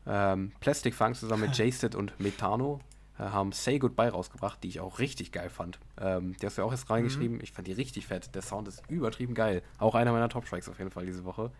Ähm, 0.07 0.52
Plastic 0.60 0.95
Funk 0.95 1.15
zusammen 1.15 1.44
mit 1.44 1.57
Jasted 1.57 1.95
und 1.95 2.19
Metano 2.19 2.80
äh, 3.18 3.23
haben 3.23 3.52
Say 3.52 3.80
Goodbye 3.80 4.10
rausgebracht, 4.10 4.64
die 4.64 4.68
ich 4.68 4.80
auch 4.80 4.99
richtig 4.99 5.32
geil 5.32 5.49
fand. 5.49 5.80
Ähm, 5.99 6.36
die 6.38 6.45
hast 6.45 6.57
du 6.57 6.61
ja 6.61 6.68
auch 6.68 6.72
jetzt 6.72 6.90
reingeschrieben. 6.90 7.38
Mhm. 7.38 7.44
Ich 7.44 7.52
fand 7.52 7.68
die 7.68 7.73
richtig 7.73 8.07
fett. 8.07 8.34
Der 8.36 8.41
Sound 8.41 8.68
ist 8.68 8.84
übertrieben 8.90 9.34
geil. 9.34 9.61
Auch 9.78 9.95
einer 9.95 10.11
meiner 10.11 10.30
Top-Tracks 10.30 10.69
auf 10.69 10.80
jeden 10.80 10.91
Fall 10.91 11.06
diese 11.06 11.23
Woche. 11.26 11.52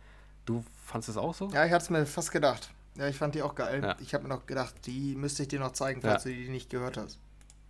Du 0.45 0.63
fandest 0.85 1.09
es 1.09 1.18
auch 1.18 1.34
so? 1.34 1.49
Ja, 1.49 1.65
ich 1.65 1.72
hatte 1.72 1.84
es 1.84 1.89
mir 1.89 2.05
fast 2.05 2.31
gedacht. 2.31 2.72
Ja, 2.95 3.07
ich 3.07 3.18
fand 3.18 3.35
die 3.35 3.41
auch 3.41 3.55
geil. 3.55 3.81
Ja. 3.84 3.95
Ich 3.99 4.13
habe 4.13 4.23
mir 4.23 4.30
noch 4.30 4.45
gedacht, 4.45 4.76
die 4.85 5.15
müsste 5.15 5.43
ich 5.43 5.49
dir 5.49 5.59
noch 5.59 5.72
zeigen, 5.72 6.01
falls 6.01 6.23
ja. 6.26 6.31
du 6.31 6.38
die 6.38 6.49
nicht 6.49 6.69
gehört 6.69 6.97
hast. 6.97 7.19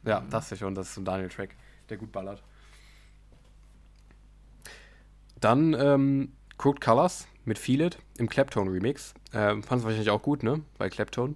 Ja, 0.03 0.25
das 0.29 0.45
ist 0.45 0.51
ja 0.51 0.57
schon. 0.57 0.75
Das 0.75 0.87
ist 0.87 0.95
so 0.95 1.01
ein 1.01 1.05
Daniel-Track, 1.05 1.55
der 1.89 1.97
gut 1.97 2.11
ballert. 2.11 2.43
Dann 5.39 5.73
ähm, 5.73 6.33
Crooked 6.57 6.81
Colors 6.81 7.27
mit 7.45 7.57
Feel 7.57 7.81
It 7.81 7.97
im 8.17 8.29
Claptone 8.29 8.71
Remix. 8.71 9.13
Ähm, 9.33 9.63
Fandest 9.63 9.83
du 9.83 9.87
wahrscheinlich 9.87 10.09
auch 10.09 10.21
gut, 10.21 10.43
ne? 10.43 10.61
Bei 10.77 10.89
Claptone. 10.89 11.35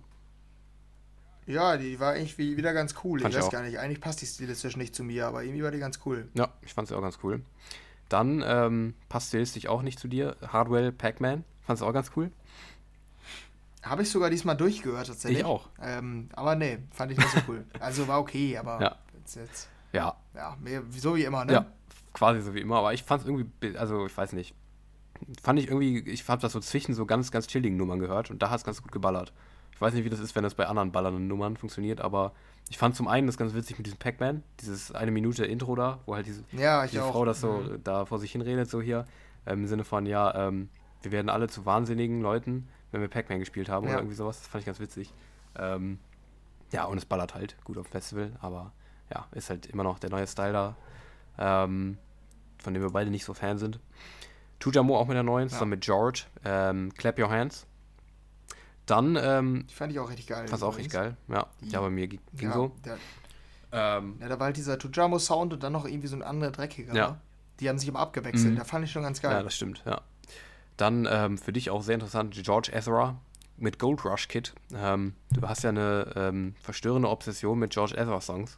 Ja, 1.48 1.78
die 1.78 2.00
war 2.00 2.14
eigentlich 2.14 2.38
wieder 2.38 2.74
ganz 2.74 2.96
cool. 3.04 3.20
Fand 3.20 3.34
ich 3.34 3.40
weiß 3.40 3.50
gar 3.52 3.62
nicht. 3.62 3.80
Eigentlich 3.80 4.02
passt 4.02 4.22
die 4.22 4.26
stilistisch 4.26 4.78
nicht 4.78 4.96
zu 4.96 5.04
mir, 5.04 5.28
aber 5.28 5.44
irgendwie 5.44 5.64
war 5.64 5.72
die 5.72 5.80
ganz 5.80 6.00
cool. 6.06 6.28
Ja, 6.34 6.50
ich 6.62 6.74
fand 6.74 6.88
sie 6.88 6.98
auch 6.98 7.02
ganz 7.02 7.20
cool. 7.24 7.42
Dann 8.10 8.44
ähm, 8.46 8.94
passt 9.10 9.30
stilistisch 9.30 9.68
auch 9.68 9.82
nicht 9.82 10.00
zu 10.00 10.08
dir. 10.08 10.36
Hardwell 10.48 10.92
Pac-Man. 10.92 11.44
Fandest 11.62 11.82
du 11.82 11.88
auch 11.88 11.94
ganz 11.94 12.12
cool? 12.16 12.32
Habe 13.86 14.02
ich 14.02 14.10
sogar 14.10 14.30
diesmal 14.30 14.58
durchgehört, 14.58 15.08
tatsächlich. 15.08 15.40
Ich 15.40 15.46
auch. 15.46 15.70
Ähm, 15.82 16.30
aber 16.34 16.56
nee, 16.56 16.80
fand 16.92 17.12
ich 17.12 17.18
nicht 17.18 17.30
so 17.30 17.40
cool. 17.48 17.66
also 17.80 18.08
war 18.08 18.20
okay, 18.20 18.58
aber 18.58 18.82
ja. 18.82 18.96
jetzt, 19.18 19.36
jetzt. 19.36 19.70
Ja. 19.94 20.16
Ja, 20.34 20.58
so 20.90 21.16
wie 21.16 21.24
immer, 21.24 21.46
ne? 21.46 21.54
Ja, 21.54 21.66
quasi 22.14 22.42
so 22.42 22.54
wie 22.54 22.62
immer. 22.62 22.78
Aber 22.78 22.94
ich 22.94 23.04
fand 23.04 23.22
es 23.22 23.28
irgendwie, 23.28 23.78
also 23.78 24.06
ich 24.06 24.18
weiß 24.18 24.34
nicht 24.34 24.56
fand 25.42 25.60
ich 25.60 25.68
irgendwie, 25.68 26.00
ich 26.10 26.28
habe 26.28 26.42
das 26.42 26.54
so 26.54 26.60
zwischen 26.60 26.94
so 26.94 27.06
ganz, 27.06 27.32
ganz 27.32 27.48
chilligen 27.48 27.78
Nummern 27.78 28.00
gehört 28.00 28.32
und 28.32 28.42
da 28.42 28.50
hat 28.50 28.60
es 28.60 28.64
ganz 28.64 28.82
gut 28.82 28.92
geballert. 28.92 29.34
Ich 29.74 29.82
weiß 29.82 29.94
nicht, 29.94 30.06
wie 30.06 30.10
das 30.10 30.20
ist, 30.20 30.36
wenn 30.36 30.44
das 30.44 30.56
bei 30.56 30.68
anderen 30.68 30.92
ballernden 30.92 31.28
Nummern 31.28 31.58
funktioniert, 31.58 32.00
aber 32.00 32.32
ich 32.70 32.78
fand 32.78 32.96
zum 32.96 33.08
einen 33.08 33.28
das 33.28 33.38
ganz 33.38 33.54
witzig 33.54 33.78
mit 33.78 33.86
diesem 33.86 34.00
Pac-Man, 34.00 34.44
dieses 34.62 34.92
eine 34.94 35.12
Minute 35.12 35.46
Intro 35.46 35.76
da, 35.76 36.00
wo 36.06 36.16
halt 36.16 36.26
diese, 36.26 36.44
ja, 36.52 36.88
diese 36.88 37.02
Frau 37.02 37.26
das 37.26 37.42
so 37.42 37.58
mhm. 37.58 37.84
da 37.84 38.06
vor 38.06 38.20
sich 38.20 38.32
hinredet, 38.32 38.70
so 38.70 38.82
hier, 38.82 39.06
ähm, 39.46 39.62
im 39.62 39.68
Sinne 39.68 39.84
von, 39.84 40.06
ja, 40.06 40.48
ähm, 40.48 40.70
wir 41.02 41.12
werden 41.12 41.30
alle 41.30 41.48
zu 41.48 41.66
wahnsinnigen 41.66 42.22
Leuten, 42.22 42.68
wenn 42.96 43.02
wir 43.02 43.10
Pac-Man 43.10 43.40
gespielt 43.40 43.68
haben 43.68 43.86
ja. 43.86 43.92
oder 43.92 44.00
irgendwie 44.00 44.16
sowas. 44.16 44.40
Das 44.40 44.48
fand 44.48 44.62
ich 44.62 44.66
ganz 44.66 44.80
witzig. 44.80 45.14
Ähm, 45.58 46.00
ja, 46.72 46.86
und 46.86 46.98
es 46.98 47.06
ballert 47.06 47.36
halt 47.36 47.58
gut 47.66 47.78
auf 47.78 47.88
dem 47.88 47.92
Festival, 47.92 48.32
aber 48.40 48.72
ja, 49.14 49.28
ist 49.34 49.50
halt 49.50 49.66
immer 49.66 49.84
noch 49.84 50.00
der 50.00 50.10
neue 50.10 50.26
Style 50.26 50.54
da, 50.54 50.76
ähm, 51.38 51.98
von 52.58 52.74
dem 52.74 52.82
wir 52.82 52.90
beide 52.90 53.12
nicht 53.12 53.26
so 53.26 53.34
Fan 53.34 53.58
sind. 53.58 53.80
Tujamo 54.60 54.98
auch 54.98 55.08
mit 55.08 55.16
der 55.16 55.24
neuen, 55.24 55.50
zusammen 55.50 55.74
ja. 55.74 55.76
mit 55.76 55.84
George. 55.84 56.24
Ähm, 56.46 56.94
Clap 56.94 57.20
Your 57.20 57.30
Hands. 57.30 57.68
Dann. 58.86 59.18
Ähm, 59.22 59.66
die 59.70 59.74
fand 59.74 59.92
ich 59.92 60.00
auch 60.00 60.10
richtig 60.10 60.28
geil. 60.28 60.48
Fand 60.48 60.64
auch 60.64 60.78
richtig 60.78 60.94
geil. 60.94 61.18
Ja, 61.28 61.48
die, 61.60 61.70
ja 61.70 61.82
bei 61.82 61.90
mir 61.90 62.08
ging 62.08 62.22
ja, 62.40 62.54
so. 62.54 62.72
Der, 62.86 62.98
ähm, 63.72 64.16
ja, 64.22 64.30
da 64.30 64.40
war 64.40 64.46
halt 64.46 64.58
dieser 64.58 64.80
Tujamo-Sound 64.80 65.52
und 65.52 65.64
dann 65.64 65.74
noch 65.74 65.86
irgendwie 65.86 66.08
so 66.08 66.16
ein 66.16 66.24
anderer 66.24 66.52
dreckiger. 66.52 66.96
Ja. 66.96 67.20
Die 67.60 67.68
haben 67.68 67.78
sich 67.78 67.90
immer 67.90 68.00
abgewechselt. 68.00 68.54
Mhm. 68.54 68.58
Da 68.58 68.64
fand 68.64 68.86
ich 68.86 68.92
schon 68.92 69.04
ganz 69.04 69.22
geil. 69.22 69.34
Ja, 69.34 69.44
das 69.44 69.56
stimmt, 69.56 69.84
ja. 69.86 70.02
Dann 70.78 71.08
ähm, 71.10 71.38
für 71.38 71.54
dich 71.54 71.70
auch 71.70 71.82
sehr 71.82 71.96
interessant 71.96 72.36
George 72.44 72.72
Ezra 72.74 73.16
mit 73.58 73.80
Gold 73.80 74.04
Rush 74.04 74.28
Kid. 74.28 74.54
Ähm, 74.74 75.14
du 75.32 75.42
hast 75.48 75.64
ja 75.64 75.70
eine 75.70 76.12
ähm, 76.16 76.56
verstörende 76.62 77.10
Obsession 77.10 77.58
mit 77.58 77.72
George 77.72 77.96
Ezra 77.96 78.20
Songs. 78.20 78.58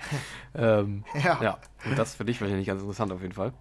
ähm, 0.54 1.04
ja. 1.22 1.42
ja. 1.42 1.58
Und 1.84 1.98
das 1.98 2.14
für 2.16 2.24
dich 2.24 2.40
wahrscheinlich 2.40 2.66
ganz 2.66 2.80
interessant 2.80 3.12
auf 3.12 3.22
jeden 3.22 3.34
Fall. 3.34 3.52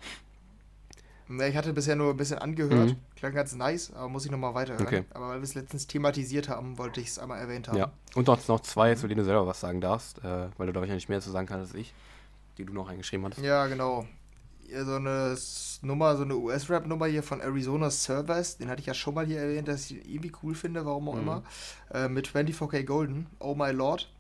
Ich 1.48 1.56
hatte 1.56 1.72
bisher 1.72 1.96
nur 1.96 2.10
ein 2.10 2.18
bisschen 2.18 2.40
angehört. 2.40 2.90
Mhm. 2.90 2.98
Klang 3.16 3.34
ganz 3.34 3.56
nice, 3.56 3.94
aber 3.94 4.10
muss 4.10 4.26
ich 4.26 4.32
nochmal 4.32 4.54
weiterhören. 4.54 4.86
Okay. 4.86 5.06
Aber 5.14 5.30
weil 5.30 5.38
wir 5.38 5.44
es 5.44 5.56
letztens 5.56 5.88
thematisiert 5.88 6.50
haben, 6.50 6.78
wollte 6.78 7.00
ich 7.00 7.08
es 7.08 7.20
einmal 7.20 7.40
erwähnt 7.40 7.70
haben. 7.70 7.78
Ja. 7.78 7.92
Und 8.16 8.28
noch, 8.28 8.46
noch 8.50 8.60
zwei, 8.60 8.96
zu 8.96 9.08
denen 9.08 9.20
du 9.20 9.24
selber 9.24 9.48
was 9.48 9.62
sagen 9.62 9.80
darfst, 9.80 10.18
äh, 10.26 10.50
weil 10.58 10.68
du 10.68 10.74
da 10.74 10.82
wahrscheinlich 10.82 11.08
mehr 11.08 11.22
zu 11.22 11.32
sagen 11.32 11.48
kannst 11.48 11.72
als 11.72 11.80
ich. 11.80 11.94
die 12.58 12.66
du 12.66 12.74
noch 12.74 12.90
eingeschrieben 12.90 13.26
hattest. 13.26 13.42
Ja, 13.44 13.68
genau. 13.68 14.06
So 14.74 14.96
eine 14.96 15.38
Nummer, 15.82 16.16
so 16.16 16.24
eine 16.24 16.36
US-Rap-Nummer 16.36 17.08
hier 17.08 17.24
von 17.24 17.42
Arizona 17.42 17.90
Servers, 17.90 18.58
den 18.58 18.70
hatte 18.70 18.82
ich 18.82 18.86
ja 18.86 18.94
schon 18.94 19.14
mal 19.14 19.26
hier 19.26 19.40
erwähnt, 19.40 19.68
dass 19.68 19.86
ich 19.86 19.98
ihn 19.98 20.12
irgendwie 20.12 20.32
cool 20.44 20.56
finde, 20.56 20.86
warum 20.86 21.10
auch 21.10 21.16
mhm. 21.16 21.22
immer. 21.22 21.44
Äh, 21.94 22.08
mit 22.08 22.28
24K 22.28 22.84
Golden, 22.84 23.28
Oh 23.40 23.56
My 23.56 23.72
Lord. 23.72 24.12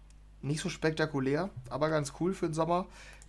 Nicht 0.42 0.62
so 0.62 0.70
spektakulär, 0.70 1.50
aber 1.70 1.90
ganz 1.90 2.14
cool 2.20 2.34
für 2.34 2.48
den 2.48 2.54
Sommer. 2.54 2.88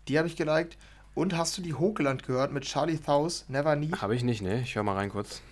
Die 0.08 0.18
habe 0.18 0.28
ich 0.28 0.36
geliked. 0.36 0.78
Und 1.14 1.36
hast 1.36 1.58
du 1.58 1.62
die 1.62 1.74
Hochland 1.74 2.22
gehört 2.22 2.52
mit 2.52 2.64
Charlie 2.64 2.96
Thaus, 2.96 3.44
Never 3.48 3.76
Need? 3.76 4.00
Habe 4.00 4.16
ich 4.16 4.24
nicht, 4.24 4.40
ne? 4.40 4.62
Ich 4.62 4.74
höre 4.74 4.82
mal 4.82 4.94
rein 4.94 5.10
kurz. 5.10 5.42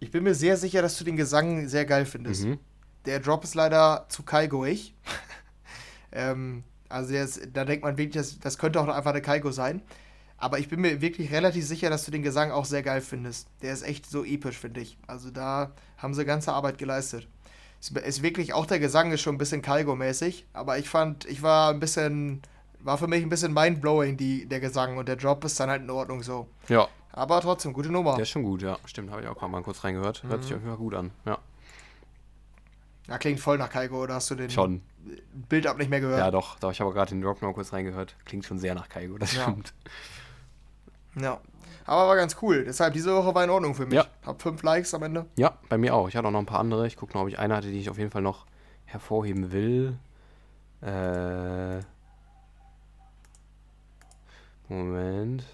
Ich 0.00 0.10
bin 0.10 0.24
mir 0.24 0.34
sehr 0.34 0.56
sicher, 0.56 0.80
dass 0.80 0.96
du 0.96 1.04
den 1.04 1.16
Gesang 1.16 1.68
sehr 1.68 1.84
geil 1.84 2.06
findest. 2.06 2.44
Mhm. 2.44 2.58
Der 3.04 3.20
Drop 3.20 3.44
ist 3.44 3.54
leider 3.54 4.06
zu 4.08 4.22
kaigoig. 4.22 4.94
ähm, 6.12 6.64
also 6.88 7.14
ist, 7.14 7.48
da 7.52 7.66
denkt 7.66 7.84
man 7.84 7.98
wirklich, 7.98 8.14
das, 8.14 8.38
das 8.38 8.56
könnte 8.56 8.80
auch 8.80 8.88
einfach 8.88 9.10
eine 9.10 9.20
Kaigo 9.20 9.50
sein. 9.50 9.82
Aber 10.44 10.58
ich 10.58 10.68
bin 10.68 10.82
mir 10.82 11.00
wirklich 11.00 11.32
relativ 11.32 11.64
sicher, 11.64 11.88
dass 11.88 12.04
du 12.04 12.10
den 12.10 12.22
Gesang 12.22 12.50
auch 12.50 12.66
sehr 12.66 12.82
geil 12.82 13.00
findest. 13.00 13.48
Der 13.62 13.72
ist 13.72 13.80
echt 13.80 14.04
so 14.04 14.26
episch, 14.26 14.58
finde 14.58 14.82
ich. 14.82 14.98
Also 15.06 15.30
da 15.30 15.72
haben 15.96 16.12
sie 16.12 16.26
ganze 16.26 16.52
Arbeit 16.52 16.76
geleistet. 16.76 17.26
Es 17.80 17.88
ist 17.92 18.22
wirklich, 18.22 18.52
auch 18.52 18.66
der 18.66 18.78
Gesang 18.78 19.10
ist 19.10 19.22
schon 19.22 19.36
ein 19.36 19.38
bisschen 19.38 19.62
Kaigo-mäßig, 19.62 20.44
aber 20.52 20.76
ich 20.76 20.86
fand, 20.86 21.24
ich 21.24 21.42
war 21.42 21.70
ein 21.70 21.80
bisschen, 21.80 22.42
war 22.80 22.98
für 22.98 23.06
mich 23.06 23.22
ein 23.22 23.30
bisschen 23.30 23.54
mindblowing, 23.54 24.18
die, 24.18 24.44
der 24.44 24.60
Gesang 24.60 24.98
und 24.98 25.08
der 25.08 25.16
Drop 25.16 25.42
ist 25.44 25.58
dann 25.58 25.70
halt 25.70 25.80
in 25.80 25.88
Ordnung 25.88 26.22
so. 26.22 26.46
Ja. 26.68 26.88
Aber 27.12 27.40
trotzdem, 27.40 27.72
gute 27.72 27.90
Nummer. 27.90 28.16
Der 28.16 28.24
ist 28.24 28.28
schon 28.28 28.42
gut, 28.42 28.60
ja. 28.60 28.76
Stimmt, 28.84 29.12
habe 29.12 29.22
ich 29.22 29.28
auch 29.28 29.48
mal 29.48 29.62
kurz 29.62 29.82
reingehört. 29.82 30.24
Hört 30.24 30.40
mhm. 30.40 30.42
sich 30.42 30.52
auf 30.52 30.60
jeden 30.60 30.68
Fall 30.72 30.76
gut 30.76 30.92
an, 30.92 31.10
ja. 31.24 31.38
Ja, 33.08 33.16
klingt 33.16 33.40
voll 33.40 33.56
nach 33.56 33.70
Kaigo, 33.70 34.02
oder 34.02 34.16
hast 34.16 34.30
du 34.30 34.34
den 34.34 34.50
schon. 34.50 34.82
Bild 35.48 35.66
ab 35.66 35.78
nicht 35.78 35.88
mehr 35.88 36.00
gehört? 36.00 36.18
Ja, 36.18 36.30
doch, 36.30 36.58
doch 36.58 36.70
ich 36.70 36.82
habe 36.82 36.92
gerade 36.92 37.14
den 37.14 37.22
Drop 37.22 37.40
noch 37.40 37.54
kurz 37.54 37.72
reingehört. 37.72 38.14
Klingt 38.26 38.44
schon 38.44 38.58
sehr 38.58 38.74
nach 38.74 38.90
Kaigo, 38.90 39.16
das 39.16 39.34
ja. 39.34 39.44
stimmt. 39.44 39.72
Ja. 41.16 41.40
Aber 41.86 42.08
war 42.08 42.16
ganz 42.16 42.36
cool. 42.40 42.64
Deshalb, 42.64 42.94
diese 42.94 43.14
Woche 43.14 43.34
war 43.34 43.44
in 43.44 43.50
Ordnung 43.50 43.74
für 43.74 43.84
mich. 43.84 43.94
Ja. 43.94 44.06
Hab 44.24 44.40
fünf 44.40 44.62
Likes 44.62 44.94
am 44.94 45.02
Ende. 45.02 45.26
Ja, 45.36 45.58
bei 45.68 45.76
mir 45.76 45.94
auch. 45.94 46.08
Ich 46.08 46.16
hatte 46.16 46.26
auch 46.28 46.32
noch 46.32 46.38
ein 46.38 46.46
paar 46.46 46.60
andere. 46.60 46.86
Ich 46.86 46.96
gucke 46.96 47.12
noch, 47.12 47.22
ob 47.22 47.28
ich 47.28 47.38
eine 47.38 47.54
hatte, 47.54 47.70
die 47.70 47.78
ich 47.78 47.90
auf 47.90 47.98
jeden 47.98 48.10
Fall 48.10 48.22
noch 48.22 48.46
hervorheben 48.86 49.52
will. 49.52 49.98
Äh. 50.80 51.80
Moment. 54.68 55.44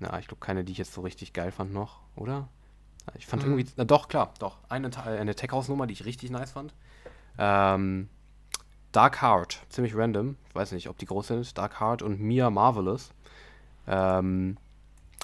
Na, 0.00 0.18
ich 0.18 0.26
glaube 0.26 0.40
keine, 0.40 0.64
die 0.64 0.72
ich 0.72 0.78
jetzt 0.78 0.94
so 0.94 1.02
richtig 1.02 1.32
geil 1.32 1.52
fand 1.52 1.72
noch, 1.72 2.00
oder? 2.16 2.48
Ich 3.14 3.26
fand 3.26 3.44
mhm. 3.44 3.52
irgendwie. 3.52 3.72
Na, 3.76 3.84
doch, 3.84 4.08
klar, 4.08 4.34
doch. 4.40 4.58
Eine, 4.68 4.90
eine 5.04 5.34
Tech 5.36 5.52
House-Nummer, 5.52 5.86
die 5.86 5.92
ich 5.92 6.04
richtig 6.04 6.30
nice 6.30 6.52
fand. 6.52 6.74
Ähm, 7.38 8.08
Dark 8.90 9.22
Heart, 9.22 9.64
ziemlich 9.68 9.96
random. 9.96 10.36
Ich 10.48 10.54
weiß 10.54 10.72
nicht, 10.72 10.88
ob 10.88 10.98
die 10.98 11.06
groß 11.06 11.28
sind. 11.28 11.56
Dark 11.56 11.80
Heart 11.80 12.02
und 12.02 12.20
Mia 12.20 12.50
Marvelous. 12.50 13.10
Ähm, 13.86 14.56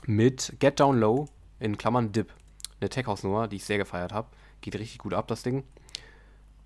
mit 0.07 0.57
Get 0.59 0.81
Down 0.81 0.99
Low 0.99 1.29
in 1.59 1.79
Klammern 1.79 2.13
Dip. 2.13 2.33
Eine 2.81 2.91
Tech 2.91 3.07
House 3.07 3.23
Nummer, 3.23 3.49
die 3.49 3.57
ich 3.57 3.65
sehr 3.65 3.79
gefeiert 3.79 4.13
habe. 4.13 4.29
Geht 4.61 4.77
richtig 4.77 4.99
gut 4.99 5.15
ab, 5.15 5.29
das 5.29 5.43
Ding. 5.43 5.65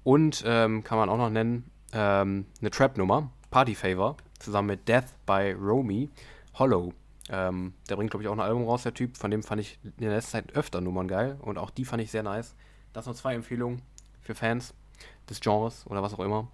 Und 0.05 0.43
ähm, 0.47 0.85
kann 0.85 0.99
man 0.99 1.09
auch 1.09 1.17
noch 1.17 1.31
nennen, 1.31 1.71
ähm, 1.93 2.47
eine 2.61 2.71
Trap 2.71 2.99
Nummer, 2.99 3.31
Party 3.51 3.75
Favor, 3.75 4.17
zusammen 4.39 4.69
mit 4.69 4.89
Death 4.89 5.07
by 5.27 5.53
Romy, 5.53 6.11
Hollow. 6.55 6.93
Ähm, 7.29 7.75
der 7.89 7.97
bringt, 7.97 8.11
glaube 8.11 8.25
ich, 8.25 8.29
auch 8.29 8.33
ein 8.33 8.41
Album 8.41 8.65
raus, 8.65 8.83
der 8.83 8.95
Typ. 8.95 9.17
Von 9.17 9.31
dem 9.31 9.43
fand 9.43 9.61
ich 9.61 9.79
in 9.85 9.93
der 9.99 10.11
letzten 10.11 10.33
Zeit 10.33 10.57
öfter 10.57 10.81
Nummern 10.81 11.09
geil. 11.09 11.39
Und 11.41 11.59
auch 11.59 11.71
die 11.71 11.85
fand 11.85 12.03
ich 12.03 12.11
sehr 12.11 12.23
nice. 12.23 12.55
Das 12.93 13.05
sind 13.05 13.17
zwei 13.17 13.35
Empfehlungen 13.35 13.81
für 14.21 14.35
Fans 14.35 14.75
des 15.29 15.41
Genres 15.41 15.87
oder 15.87 16.03
was 16.03 16.15
auch 16.15 16.21
immer. 16.21 16.49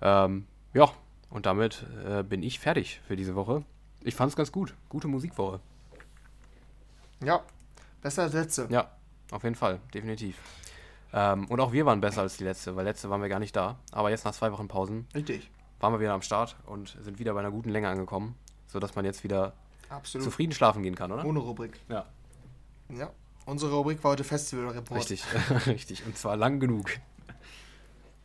Ähm, 0.00 0.46
ja, 0.74 0.90
und 1.30 1.46
damit 1.46 1.86
äh, 2.06 2.22
bin 2.22 2.42
ich 2.42 2.60
fertig 2.60 3.00
für 3.06 3.16
diese 3.16 3.34
Woche. 3.34 3.64
Ich 4.04 4.14
fand 4.14 4.30
es 4.30 4.36
ganz 4.36 4.52
gut. 4.52 4.74
Gute 4.88 5.08
Musikwoche. 5.08 5.60
Ja, 7.24 7.42
besser 8.00 8.22
als 8.22 8.32
letzte. 8.32 8.66
Ja, 8.70 8.90
auf 9.30 9.42
jeden 9.42 9.56
Fall, 9.56 9.80
definitiv. 9.92 10.36
Ähm, 11.12 11.46
und 11.46 11.60
auch 11.60 11.72
wir 11.72 11.86
waren 11.86 12.00
besser 12.00 12.22
als 12.22 12.36
die 12.36 12.44
letzte, 12.44 12.76
weil 12.76 12.84
letzte 12.84 13.10
waren 13.10 13.22
wir 13.22 13.28
gar 13.28 13.38
nicht 13.38 13.56
da. 13.56 13.78
Aber 13.92 14.10
jetzt 14.10 14.24
nach 14.24 14.32
zwei 14.32 14.52
Wochen 14.52 14.68
Pausen 14.68 15.06
Richtig. 15.14 15.50
waren 15.80 15.92
wir 15.92 16.00
wieder 16.00 16.12
am 16.12 16.22
Start 16.22 16.56
und 16.66 16.96
sind 17.00 17.18
wieder 17.18 17.32
bei 17.32 17.40
einer 17.40 17.50
guten 17.50 17.70
Länge 17.70 17.88
angekommen, 17.88 18.36
sodass 18.66 18.94
man 18.94 19.04
jetzt 19.04 19.24
wieder 19.24 19.54
Absolut. 19.88 20.24
zufrieden 20.24 20.52
schlafen 20.52 20.82
gehen 20.82 20.94
kann, 20.94 21.10
oder? 21.10 21.24
Ohne 21.24 21.38
Rubrik. 21.38 21.80
Ja. 21.88 22.04
Ja. 22.90 23.10
Unsere 23.46 23.72
Rubrik 23.72 24.04
war 24.04 24.12
heute 24.12 24.24
Festival 24.24 24.68
Report. 24.68 25.00
Richtig, 25.00 25.24
richtig. 25.66 26.04
Und 26.04 26.18
zwar 26.18 26.36
lang 26.36 26.60
genug. 26.60 26.90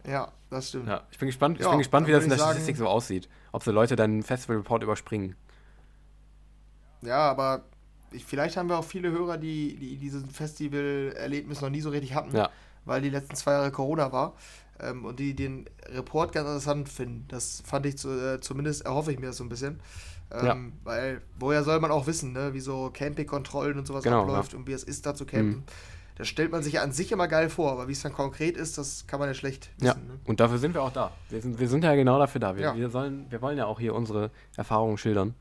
Ja, 0.05 0.33
das 0.49 0.69
stimmt. 0.69 0.89
Ja, 0.89 1.03
ich 1.11 1.17
bin 1.17 1.27
gespannt, 1.27 1.59
ich 1.59 1.63
ja, 1.63 1.69
bin 1.69 1.77
gespannt 1.77 2.07
wie 2.07 2.11
das 2.11 2.25
in 2.25 2.29
der 2.29 2.37
Statistik 2.37 2.75
so 2.75 2.87
aussieht. 2.87 3.29
Ob 3.53 3.63
so 3.63 3.71
Leute 3.71 3.95
deinen 3.95 4.23
Festival 4.23 4.57
Report 4.57 4.83
überspringen. 4.83 5.37
Ja, 7.01 7.29
aber 7.31 7.63
vielleicht 8.19 8.57
haben 8.57 8.69
wir 8.69 8.77
auch 8.77 8.85
viele 8.85 9.11
Hörer, 9.11 9.37
die, 9.37 9.75
die 9.75 9.97
dieses 9.97 10.23
Festival-Erlebnis 10.31 11.61
noch 11.61 11.69
nie 11.69 11.81
so 11.81 11.89
richtig 11.89 12.13
hatten, 12.13 12.35
ja. 12.35 12.49
weil 12.85 13.01
die 13.01 13.09
letzten 13.09 13.35
zwei 13.35 13.53
Jahre 13.53 13.71
Corona 13.71 14.11
war 14.11 14.33
ähm, 14.79 15.05
und 15.05 15.19
die 15.19 15.35
den 15.35 15.65
Report 15.87 16.31
ganz 16.31 16.47
interessant 16.47 16.89
finden. 16.89 17.25
Das 17.27 17.63
fand 17.65 17.85
ich 17.85 17.97
zu, 17.97 18.09
äh, 18.09 18.39
zumindest, 18.39 18.85
erhoffe 18.85 19.11
ich 19.11 19.19
mir 19.19 19.27
das 19.27 19.37
so 19.37 19.43
ein 19.43 19.49
bisschen. 19.49 19.79
Ähm, 20.31 20.45
ja. 20.45 20.57
Weil 20.83 21.21
woher 21.39 21.63
soll 21.63 21.79
man 21.79 21.91
auch 21.91 22.07
wissen, 22.07 22.33
ne, 22.33 22.53
wie 22.53 22.59
so 22.59 22.89
Campingkontrollen 22.91 23.77
und 23.77 23.87
sowas 23.87 24.03
genau, 24.03 24.23
abläuft 24.23 24.53
ja. 24.53 24.59
und 24.59 24.67
wie 24.67 24.73
es 24.73 24.83
ist, 24.83 25.05
da 25.05 25.15
zu 25.15 25.25
campen. 25.25 25.57
Mhm. 25.57 25.63
Das 26.15 26.27
stellt 26.27 26.51
man 26.51 26.61
sich 26.61 26.73
ja 26.73 26.83
an 26.83 26.91
sich 26.91 27.11
immer 27.11 27.27
geil 27.27 27.49
vor, 27.49 27.71
aber 27.71 27.87
wie 27.87 27.91
es 27.91 28.01
dann 28.03 28.13
konkret 28.13 28.55
ist, 28.55 28.77
das 28.77 29.07
kann 29.07 29.19
man 29.19 29.29
ja 29.29 29.33
schlecht 29.33 29.71
wissen. 29.77 29.87
Ja, 29.87 29.95
ne? 29.95 30.19
und 30.25 30.39
dafür 30.39 30.59
sind 30.59 30.75
wir 30.75 30.83
auch 30.83 30.93
da. 30.93 31.11
Wir 31.29 31.41
sind, 31.41 31.59
wir 31.59 31.67
sind 31.67 31.83
ja 31.83 31.95
genau 31.95 32.19
dafür 32.19 32.39
da. 32.39 32.55
Wir, 32.55 32.75
wir, 32.75 32.89
sollen, 32.91 33.25
wir 33.29 33.41
wollen 33.41 33.57
ja 33.57 33.65
auch 33.65 33.79
hier 33.79 33.95
unsere 33.95 34.29
Erfahrungen 34.55 34.97
schildern 34.97 35.33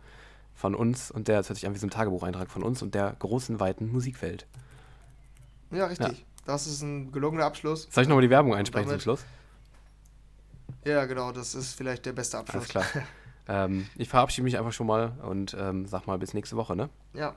von 0.54 0.74
uns 0.74 1.10
und 1.10 1.28
der, 1.28 1.38
das 1.38 1.48
hört 1.48 1.56
sich 1.56 1.66
an 1.66 1.74
wie 1.74 1.78
so 1.78 1.86
ein 1.86 1.90
Tagebucheintrag 1.90 2.50
von 2.50 2.62
uns 2.62 2.82
und 2.82 2.94
der 2.94 3.14
großen, 3.18 3.60
weiten 3.60 3.90
Musikwelt. 3.90 4.46
Ja, 5.70 5.86
richtig. 5.86 6.18
Ja. 6.18 6.24
Das 6.44 6.66
ist 6.66 6.82
ein 6.82 7.12
gelungener 7.12 7.44
Abschluss. 7.44 7.88
Soll 7.90 8.02
ich 8.02 8.08
nochmal 8.08 8.22
die 8.22 8.30
Werbung 8.30 8.54
einsprechen 8.54 8.90
zum 8.90 9.00
Schluss? 9.00 9.24
Ja, 10.84 11.04
genau, 11.04 11.32
das 11.32 11.54
ist 11.54 11.74
vielleicht 11.74 12.06
der 12.06 12.12
beste 12.12 12.38
Abschluss. 12.38 12.74
Alles 12.74 12.90
klar. 12.90 13.04
ähm, 13.48 13.86
ich 13.96 14.08
verabschiede 14.08 14.44
mich 14.44 14.58
einfach 14.58 14.72
schon 14.72 14.86
mal 14.86 15.12
und 15.22 15.56
ähm, 15.58 15.86
sag 15.86 16.06
mal 16.06 16.18
bis 16.18 16.34
nächste 16.34 16.56
Woche, 16.56 16.74
ne? 16.74 16.88
Ja, 17.14 17.36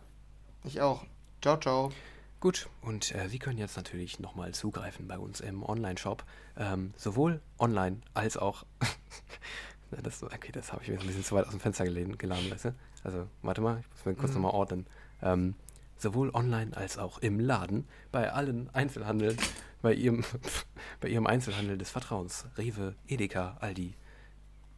ich 0.64 0.82
auch. 0.82 1.06
Ciao, 1.42 1.58
ciao. 1.58 1.92
Gut, 2.40 2.68
und 2.82 3.14
äh, 3.16 3.30
Sie 3.30 3.40
können 3.40 3.58
jetzt 3.58 3.78
natürlich 3.78 4.20
nochmal 4.20 4.54
zugreifen 4.54 5.08
bei 5.08 5.18
uns 5.18 5.42
im 5.42 5.64
Online-Shop. 5.64 6.24
Ähm, 6.58 6.94
sowohl 6.98 7.42
online 7.60 8.02
als 8.14 8.38
auch. 8.38 8.66
das, 10.02 10.24
okay, 10.24 10.52
das 10.52 10.72
habe 10.74 10.84
ich 10.84 10.90
mir 10.90 11.00
ein 11.00 11.06
bisschen 11.06 11.24
zu 11.24 11.36
weit 11.36 11.46
aus 11.46 11.52
dem 11.52 11.60
Fenster 11.60 11.86
geladen, 11.86 12.52
weißt 12.52 12.66
du? 12.66 12.76
Also, 13.04 13.28
warte 13.42 13.62
mal, 13.62 13.80
ich 13.80 13.90
muss 13.90 14.06
mir 14.06 14.16
kurz 14.16 14.30
mhm. 14.30 14.42
nochmal 14.42 14.54
ordnen. 14.54 14.88
Ähm, 15.22 15.56
sowohl 15.98 16.30
online 16.34 16.76
als 16.76 16.98
auch 16.98 17.20
im 17.20 17.40
Laden, 17.40 17.86
bei 18.12 18.32
allen 18.32 18.70
Einzelhandeln, 18.74 19.38
bei 19.82 19.94
ihrem, 19.94 20.24
bei 21.02 21.08
ihrem 21.10 21.28
Einzelhandel 21.28 21.78
des 21.78 21.92
Vertrauens, 21.92 22.46
Rewe, 22.58 22.96
Edeka, 23.08 23.58
Aldi. 23.60 23.94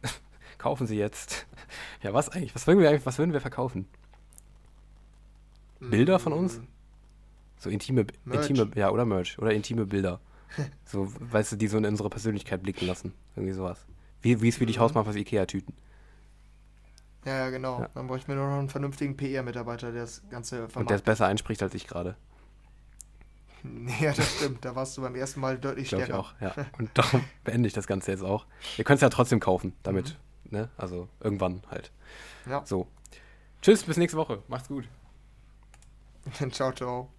Kaufen 0.58 0.86
Sie 0.86 0.96
jetzt. 0.96 1.46
Ja, 2.00 2.14
was 2.14 2.28
eigentlich? 2.28 2.54
Was 2.54 2.66
würden 2.66 2.78
wir 2.78 2.88
eigentlich, 2.88 3.04
was 3.04 3.18
würden 3.18 3.32
wir 3.32 3.40
verkaufen? 3.40 3.86
Bilder 5.80 6.18
von 6.18 6.32
uns? 6.32 6.58
Mhm. 6.58 6.68
So 7.58 7.70
intime, 7.70 8.06
intime, 8.24 8.70
ja, 8.76 8.90
oder 8.90 9.04
Merch, 9.04 9.38
oder 9.38 9.52
intime 9.52 9.84
Bilder. 9.84 10.20
so, 10.84 11.12
weißt 11.18 11.52
du, 11.52 11.56
die 11.56 11.66
so 11.66 11.76
in 11.76 11.84
unsere 11.84 12.08
Persönlichkeit 12.08 12.62
blicken 12.62 12.86
lassen. 12.86 13.12
Irgendwie 13.34 13.52
sowas. 13.52 13.84
Wie, 14.28 14.42
wie 14.42 14.48
es 14.48 14.56
für 14.56 14.66
dich 14.66 14.76
mhm. 14.76 14.82
Hausmann 14.82 15.06
aus 15.06 15.16
Ikea-Tüten. 15.16 15.74
Ja, 17.24 17.38
ja, 17.38 17.50
genau. 17.50 17.80
Ja. 17.80 17.88
Dann 17.94 18.14
ich 18.16 18.28
mir 18.28 18.36
noch 18.36 18.58
einen 18.58 18.68
vernünftigen 18.68 19.16
PR-Mitarbeiter, 19.16 19.92
der 19.92 20.02
das 20.02 20.22
Ganze 20.30 20.56
vermarktet. 20.56 20.76
Und 20.76 20.90
der 20.90 20.96
es 20.96 21.02
besser 21.02 21.26
einspricht 21.26 21.62
als 21.62 21.74
ich 21.74 21.86
gerade. 21.86 22.16
Ja, 24.00 24.12
das 24.12 24.36
stimmt. 24.36 24.64
Da 24.64 24.76
warst 24.76 24.96
du 24.96 25.02
beim 25.02 25.16
ersten 25.16 25.40
Mal 25.40 25.58
deutlich 25.58 25.88
stärker. 25.88 26.06
Ich 26.06 26.12
auch, 26.14 26.32
ja. 26.40 26.54
Und 26.78 26.90
darum 26.94 27.24
beende 27.42 27.66
ich 27.66 27.72
das 27.72 27.88
Ganze 27.88 28.12
jetzt 28.12 28.22
auch. 28.22 28.46
Ihr 28.76 28.84
könnt 28.84 28.98
es 28.98 29.02
ja 29.02 29.08
trotzdem 29.08 29.40
kaufen, 29.40 29.74
damit, 29.82 30.16
mhm. 30.44 30.58
ne? 30.58 30.68
Also 30.76 31.08
irgendwann 31.20 31.62
halt. 31.68 31.90
Ja. 32.48 32.64
So. 32.64 32.86
Tschüss, 33.60 33.82
bis 33.82 33.96
nächste 33.96 34.16
Woche. 34.16 34.44
Macht's 34.46 34.68
gut. 34.68 34.88
ciao, 36.52 36.72
ciao. 36.72 37.10